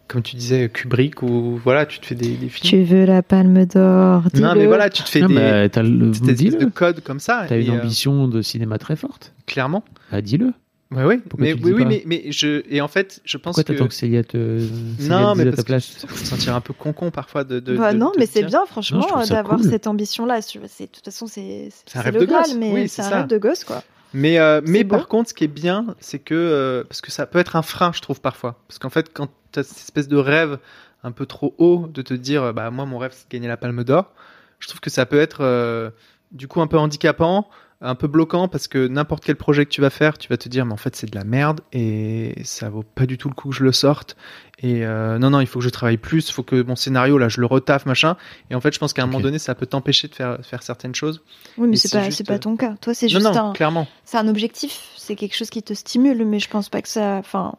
comme 0.08 0.22
tu 0.24 0.36
disais, 0.36 0.70
Kubrick, 0.70 1.22
ou 1.24 1.60
voilà, 1.64 1.86
tu 1.86 2.00
te 2.00 2.06
fais 2.06 2.16
des, 2.16 2.36
des 2.38 2.50
films. 2.50 2.70
Tu 2.70 2.84
veux 2.84 3.06
la 3.06 3.22
palme 3.24 3.66
d'or 3.66 4.24
non, 4.36 4.56
mais 4.56 4.66
voilà, 4.68 4.90
tu 4.90 5.04
te 5.04 5.10
fais 5.10 5.22
Non, 5.22 5.28
des, 5.28 5.34
mais 5.36 5.70
t'as 5.70 5.84
le, 5.84 6.12
dis-le. 6.12 6.58
de 6.60 6.66
codes 6.66 7.02
comme 7.02 7.20
ça. 7.20 7.46
T'as 7.48 7.60
une 7.60 7.70
euh, 7.72 7.80
ambition 7.80 8.28
de 8.28 8.42
cinéma 8.42 8.78
très 8.78 8.96
forte. 8.96 9.34
clairement. 9.48 9.84
Bah, 10.12 10.22
dis-le. 10.22 10.54
Ouais, 10.90 11.04
ouais. 11.04 11.18
Pourquoi 11.18 11.46
Mais 11.46 11.54
tu 11.54 11.60
le 11.60 11.66
oui, 11.66 11.72
oui, 11.74 11.86
mais, 11.86 12.04
mais 12.06 12.32
je 12.32 12.64
et 12.70 12.80
en 12.80 12.88
fait, 12.88 13.20
je 13.26 13.36
pense 13.38 13.56
Pourquoi 13.56 13.64
que 13.66 13.74
t'attends 13.74 13.88
que 13.90 13.94
Célia 13.94 14.24
te. 14.24 14.60
Célia 15.00 15.20
non, 15.20 15.36
mais 15.36 15.44
parce 15.46 15.58
ta 15.58 15.62
que 15.64 15.68
place 15.68 15.86
ça 15.98 16.08
peut 16.08 16.16
se 16.16 16.26
sentir 16.26 16.56
un 16.56 16.62
peu 16.62 16.72
con-con 16.74 17.12
parfois 17.12 17.44
de. 17.44 17.60
de 17.60 17.76
Bah 17.76 17.92
de- 17.92 17.98
non, 17.98 18.12
de 18.12 18.20
mais 18.20 18.26
c'est 18.26 18.44
bien, 18.44 18.66
franchement, 18.66 19.06
d'avoir 19.28 19.58
cool. 19.60 19.70
cette 19.70 19.86
ambition-là. 19.88 20.40
De 20.40 20.86
toute 20.86 21.04
façon, 21.04 21.28
c'est 21.28 21.70
C'est 21.86 21.98
un 21.98 22.02
rêve 22.02 22.18
de 22.18 22.26
gosse. 22.26 22.56
mais 22.56 22.72
Oui, 22.74 22.88
c'est 22.88 23.02
un 23.02 23.10
ça. 23.10 23.18
rêve 23.18 23.28
de 23.28 23.38
gosse, 23.38 23.66
quoi. 23.66 23.84
Mais, 24.14 24.40
euh, 24.40 24.62
mais 24.66 24.86
beau. 24.86 24.96
par 24.96 25.10
contre, 25.10 25.30
ce 25.30 25.34
qui 25.34 25.44
est 25.44 25.48
bien, 25.50 25.96
c'est 26.00 26.20
que. 26.20 26.34
euh, 26.34 26.86
parce 26.86 27.02
que 27.02 27.12
ça 27.12 27.26
peut 27.26 27.40
être 27.40 27.58
un 27.58 27.62
frein, 27.64 27.92
je 27.94 28.00
trouve, 28.00 28.22
parfois. 28.22 28.58
Parce 28.70 28.80
qu'en 28.80 28.90
fait, 28.90 29.12
quand 29.14 29.28
tu 29.52 29.60
as 29.60 29.64
cette 29.64 29.80
espèce 29.80 30.08
de 30.08 30.16
rêve 30.16 30.58
un 31.04 31.12
peu 31.12 31.26
trop 31.26 31.54
haut, 31.58 31.88
de 31.94 32.02
te 32.02 32.14
dire, 32.14 32.54
bah, 32.54 32.72
moi, 32.72 32.86
mon 32.86 32.98
rêve, 32.98 33.12
c'est 33.14 33.28
de 33.28 33.32
gagner 33.36 33.50
la 33.50 33.58
palme 33.58 33.84
d'or, 33.84 34.14
je 34.60 34.68
trouve 34.70 34.80
que 34.80 34.90
ça 34.90 35.06
peut 35.06 35.20
être, 35.20 35.40
euh, 35.42 35.90
du 36.32 36.48
coup, 36.48 36.62
un 36.62 36.68
peu 36.68 36.78
handicapant, 36.78 37.50
un 37.80 37.94
peu 37.96 38.08
bloquant, 38.08 38.48
parce 38.48 38.68
que 38.68 38.88
n'importe 38.88 39.24
quel 39.24 39.36
projet 39.36 39.66
que 39.66 39.70
tu 39.70 39.82
vas 39.82 39.90
faire, 39.92 40.18
tu 40.18 40.28
vas 40.30 40.38
te 40.38 40.50
dire, 40.50 40.66
mais 40.66 40.74
en 40.74 40.78
fait, 40.78 40.96
c'est 40.96 41.10
de 41.10 41.16
la 41.16 41.24
merde, 41.24 41.62
et 41.74 42.34
ça 42.44 42.70
vaut 42.70 42.82
pas 42.84 43.06
du 43.06 43.18
tout 43.20 43.30
le 43.30 43.36
coup 43.36 43.50
que 43.50 43.56
je 43.56 43.64
le 43.64 43.72
sorte. 43.72 44.16
Et 44.60 44.84
euh, 44.86 45.20
non, 45.20 45.30
non, 45.30 45.40
il 45.42 45.46
faut 45.48 45.60
que 45.60 45.66
je 45.66 45.70
travaille 45.70 45.98
plus, 45.98 46.28
il 46.30 46.32
faut 46.34 46.42
que 46.42 46.64
mon 46.64 46.76
scénario, 46.76 47.20
là, 47.20 47.30
je 47.30 47.40
le 47.40 47.46
retaffe, 47.46 47.86
machin. 47.86 48.18
Et 48.50 48.56
en 48.56 48.62
fait, 48.62 48.74
je 48.74 48.80
pense 48.80 48.94
qu'à 48.94 49.04
un 49.04 49.06
moment 49.06 49.20
donné, 49.20 49.38
ça 49.38 49.54
peut 49.54 49.68
t'empêcher 49.68 50.08
de 50.08 50.16
faire, 50.16 50.40
faire 50.44 50.64
certaines 50.64 50.96
choses. 50.96 51.22
Oui, 51.60 51.68
mais 51.68 51.76
c'est 51.78 51.92
pas, 51.92 52.04
juste, 52.06 52.18
c'est 52.18 52.24
pas 52.24 52.34
euh, 52.34 52.40
ton 52.40 52.58
cas. 52.58 52.76
Toi, 52.82 52.96
c'est 52.96 53.06
Non, 53.06 53.12
juste 53.12 53.24
non, 53.36 53.50
un, 53.50 53.54
clairement. 53.54 53.88
c'est 54.06 54.18
un 54.18 54.28
objectif. 54.28 54.80
C'est 54.98 55.16
quelque 55.16 55.36
chose 55.36 55.52
qui 55.52 55.62
te 55.62 55.74
stimule, 55.76 56.26
mais 56.26 56.40
je 56.40 56.50
pense 56.50 56.70
pas 56.70 56.82
que 56.82 56.90
ça. 56.90 57.18
Enfin, 57.18 57.54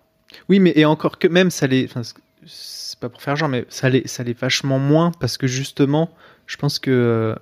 Oui, 0.48 0.58
mais 0.58 0.72
et 0.74 0.84
encore 0.84 1.18
que 1.20 1.28
même 1.28 1.50
ça 1.52 1.68
l'est. 1.68 1.84
Enfin, 1.84 2.02
c'est- 2.02 2.98
pas 3.00 3.08
pour 3.08 3.22
faire 3.22 3.36
genre, 3.36 3.48
mais 3.48 3.64
ça 3.68 3.88
l'est, 3.88 4.08
ça 4.08 4.24
l'est 4.24 4.36
vachement 4.36 4.80
moins 4.80 5.12
parce 5.20 5.38
que 5.38 5.46
justement, 5.46 6.10
je 6.48 6.56
pense 6.56 6.80
que 6.80 6.90
euh, 6.90 7.34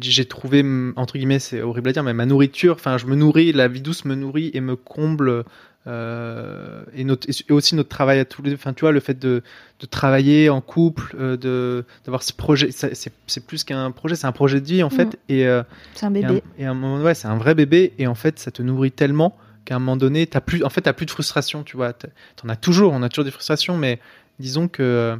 j'ai 0.00 0.24
trouvé 0.24 0.64
entre 0.96 1.16
guillemets, 1.18 1.38
c'est 1.38 1.62
horrible 1.62 1.90
à 1.90 1.92
dire, 1.92 2.02
mais 2.02 2.14
ma 2.14 2.26
nourriture. 2.26 2.74
Enfin, 2.74 2.98
je 2.98 3.06
me 3.06 3.14
nourris, 3.16 3.52
la 3.52 3.68
vie 3.68 3.80
douce 3.80 4.04
me 4.04 4.14
nourrit 4.14 4.50
et 4.54 4.60
me 4.60 4.76
comble. 4.76 5.44
euh, 5.86 6.82
et, 6.94 7.04
notre, 7.04 7.28
et 7.30 7.52
aussi 7.52 7.74
notre 7.74 7.88
travail 7.88 8.18
à 8.18 8.24
tous 8.26 8.42
les 8.42 8.52
enfin 8.52 8.74
tu 8.74 8.80
vois 8.82 8.92
le 8.92 9.00
fait 9.00 9.18
de, 9.18 9.42
de 9.80 9.86
travailler 9.86 10.50
en 10.50 10.60
couple 10.60 11.16
euh, 11.18 11.36
de 11.38 11.84
d'avoir 12.04 12.22
ce 12.22 12.34
projet 12.34 12.68
c'est 12.70 13.46
plus 13.46 13.64
qu'un 13.64 13.90
projet 13.90 14.14
c'est 14.14 14.26
un 14.26 14.32
projet 14.32 14.60
de 14.60 14.66
vie 14.66 14.82
en 14.82 14.90
fait 14.90 15.06
Mhm. 15.06 15.12
et 15.30 15.46
euh, 15.46 15.62
c'est 15.94 16.04
un 16.06 16.14
et 16.14 16.20
bébé. 16.22 16.42
un, 16.58 16.62
et 16.62 16.66
un 16.66 16.74
moment, 16.74 17.02
ouais, 17.02 17.14
c'est 17.14 17.28
un 17.28 17.38
vrai 17.38 17.54
bébé 17.54 17.94
et 17.98 18.06
en 18.06 18.14
fait, 18.14 18.38
ça 18.38 18.50
te 18.50 18.60
nourrit 18.62 18.92
tellement 18.92 19.36
qu'à 19.64 19.76
un 19.76 19.78
moment 19.78 19.96
donné, 19.96 20.26
t'as 20.26 20.40
plus, 20.42 20.62
en 20.64 20.68
fait, 20.70 20.82
t'as 20.82 20.92
plus 20.92 21.06
de 21.06 21.10
frustration, 21.10 21.62
tu 21.64 21.76
vois. 21.76 21.92
T'en 21.94 22.48
as 22.48 22.56
toujours, 22.56 22.92
on 22.92 23.02
a 23.02 23.08
toujours 23.08 23.24
des 23.24 23.30
frustrations, 23.30 23.76
mais 23.78 23.98
disons 24.38 24.68
que 24.68 25.16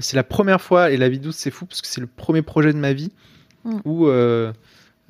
c'est 0.00 0.16
la 0.16 0.24
première 0.24 0.60
fois 0.60 0.90
et 0.90 0.96
la 0.96 1.08
vie 1.08 1.18
douce, 1.18 1.36
c'est 1.36 1.50
fou 1.50 1.66
parce 1.66 1.80
que 1.82 1.88
c'est 1.88 2.00
le 2.00 2.06
premier 2.06 2.42
projet 2.42 2.72
de 2.72 2.78
ma 2.78 2.92
vie 2.92 3.12
Mm. 3.66 3.80
où 3.84 4.06
euh, 4.06 4.52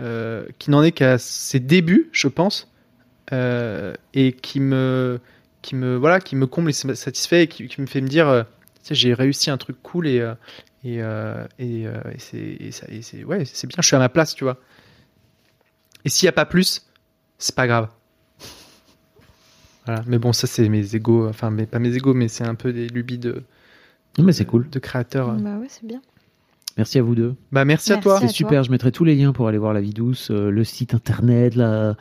euh, 0.00 0.46
qui 0.58 0.70
n'en 0.70 0.82
est 0.82 0.92
qu'à 0.92 1.18
ses 1.18 1.60
débuts, 1.60 2.08
je 2.12 2.28
pense, 2.28 2.72
euh, 3.32 3.94
et 4.14 4.32
qui 4.32 4.60
me, 4.60 5.20
qui 5.60 5.74
me, 5.76 5.96
voilà, 5.96 6.20
qui 6.20 6.36
me 6.36 6.46
comble 6.46 6.70
et 6.70 6.86
me 6.86 6.94
satisfait 6.94 7.44
et 7.44 7.46
qui, 7.48 7.68
qui 7.68 7.80
me 7.80 7.86
fait 7.86 8.00
me 8.00 8.08
dire, 8.08 8.46
j'ai 8.90 9.12
réussi 9.12 9.50
un 9.50 9.58
truc 9.58 9.76
cool 9.82 10.06
et 10.08 10.26
et, 10.84 11.00
et, 11.58 11.82
et 11.82 12.70
c'est 12.70 13.24
ouais 13.24 13.44
c'est 13.44 13.66
bien 13.66 13.78
je 13.80 13.86
suis 13.86 13.96
à 13.96 13.98
ma 13.98 14.08
place 14.08 14.34
tu 14.34 14.44
vois. 14.44 14.58
Et 16.04 16.08
s'il 16.08 16.26
y 16.26 16.28
a 16.28 16.32
pas 16.32 16.46
plus 16.46 16.86
c'est 17.38 17.54
pas 17.54 17.66
grave. 17.66 17.88
Voilà. 19.84 20.02
Mais 20.06 20.18
bon 20.18 20.32
ça 20.32 20.46
c'est 20.46 20.68
mes 20.68 20.94
égos 20.94 21.28
enfin 21.28 21.50
mais 21.50 21.66
pas 21.66 21.78
mes 21.78 21.94
égos 21.94 22.14
mais 22.14 22.28
c'est 22.28 22.44
un 22.44 22.54
peu 22.54 22.72
des 22.72 22.88
lubies 22.88 23.18
de 23.18 23.42
Non, 24.18 24.24
mais 24.24 24.32
c'est 24.32 24.44
cool. 24.44 24.68
de 24.70 24.78
créateurs 24.78 25.32
Bah 25.34 25.58
ouais, 25.58 25.66
c'est 25.68 25.84
bien. 25.86 26.00
Merci 26.76 26.98
à 26.98 27.02
vous 27.02 27.14
deux. 27.14 27.34
bah 27.52 27.64
merci, 27.64 27.92
à 27.92 27.96
Merci 27.96 28.02
toi 28.04 28.16
C'est 28.20 28.26
toi. 28.26 28.32
super, 28.34 28.62
je 28.62 28.70
mettrai 28.70 28.92
tous 28.92 29.04
les 29.04 29.14
liens 29.14 29.32
pour 29.32 29.48
aller 29.48 29.56
voir 29.58 29.72
la 29.72 29.80
vie 29.80 29.94
douce, 29.94 30.30
euh, 30.30 30.50
le 30.50 30.62
site 30.62 30.92
internet, 30.92 31.54
la, 31.54 31.96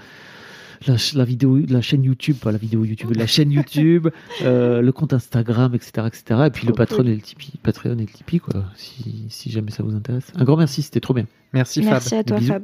la, 0.85 1.23
vidéo, 1.23 1.59
la 1.69 1.79
chaîne 1.81 2.03
YouTube, 2.03 2.35
pas 2.37 2.51
la 2.51 2.57
vidéo 2.57 2.83
YouTube, 2.83 3.11
la 3.15 3.25
chaîne 3.27 3.51
YouTube, 3.51 4.09
euh, 4.41 4.81
le 4.81 4.91
compte 4.91 5.13
Instagram, 5.13 5.73
etc., 5.75 6.07
etc. 6.07 6.41
Et 6.47 6.49
puis 6.49 6.67
le 6.67 6.73
Trop 6.73 6.77
Patreon 6.77 6.97
cool. 7.03 7.07
et 7.09 7.15
le 7.15 7.21
Tipeee, 7.21 7.53
Patreon 7.63 7.93
et 7.97 8.01
le 8.01 8.05
Tipeee, 8.07 8.39
quoi, 8.39 8.65
si, 8.75 9.25
si 9.29 9.49
jamais 9.49 9.71
ça 9.71 9.81
vous 9.81 9.95
intéresse. 9.95 10.31
Un 10.35 10.43
grand 10.43 10.57
merci, 10.57 10.81
c'était 10.81 10.99
trop 10.99 11.13
bien. 11.13 11.25
merci 11.53 11.81
Fab 11.81 11.91
Merci 11.93 12.15
à 12.15 12.23
toi. 12.25 12.41
Fab. 12.41 12.63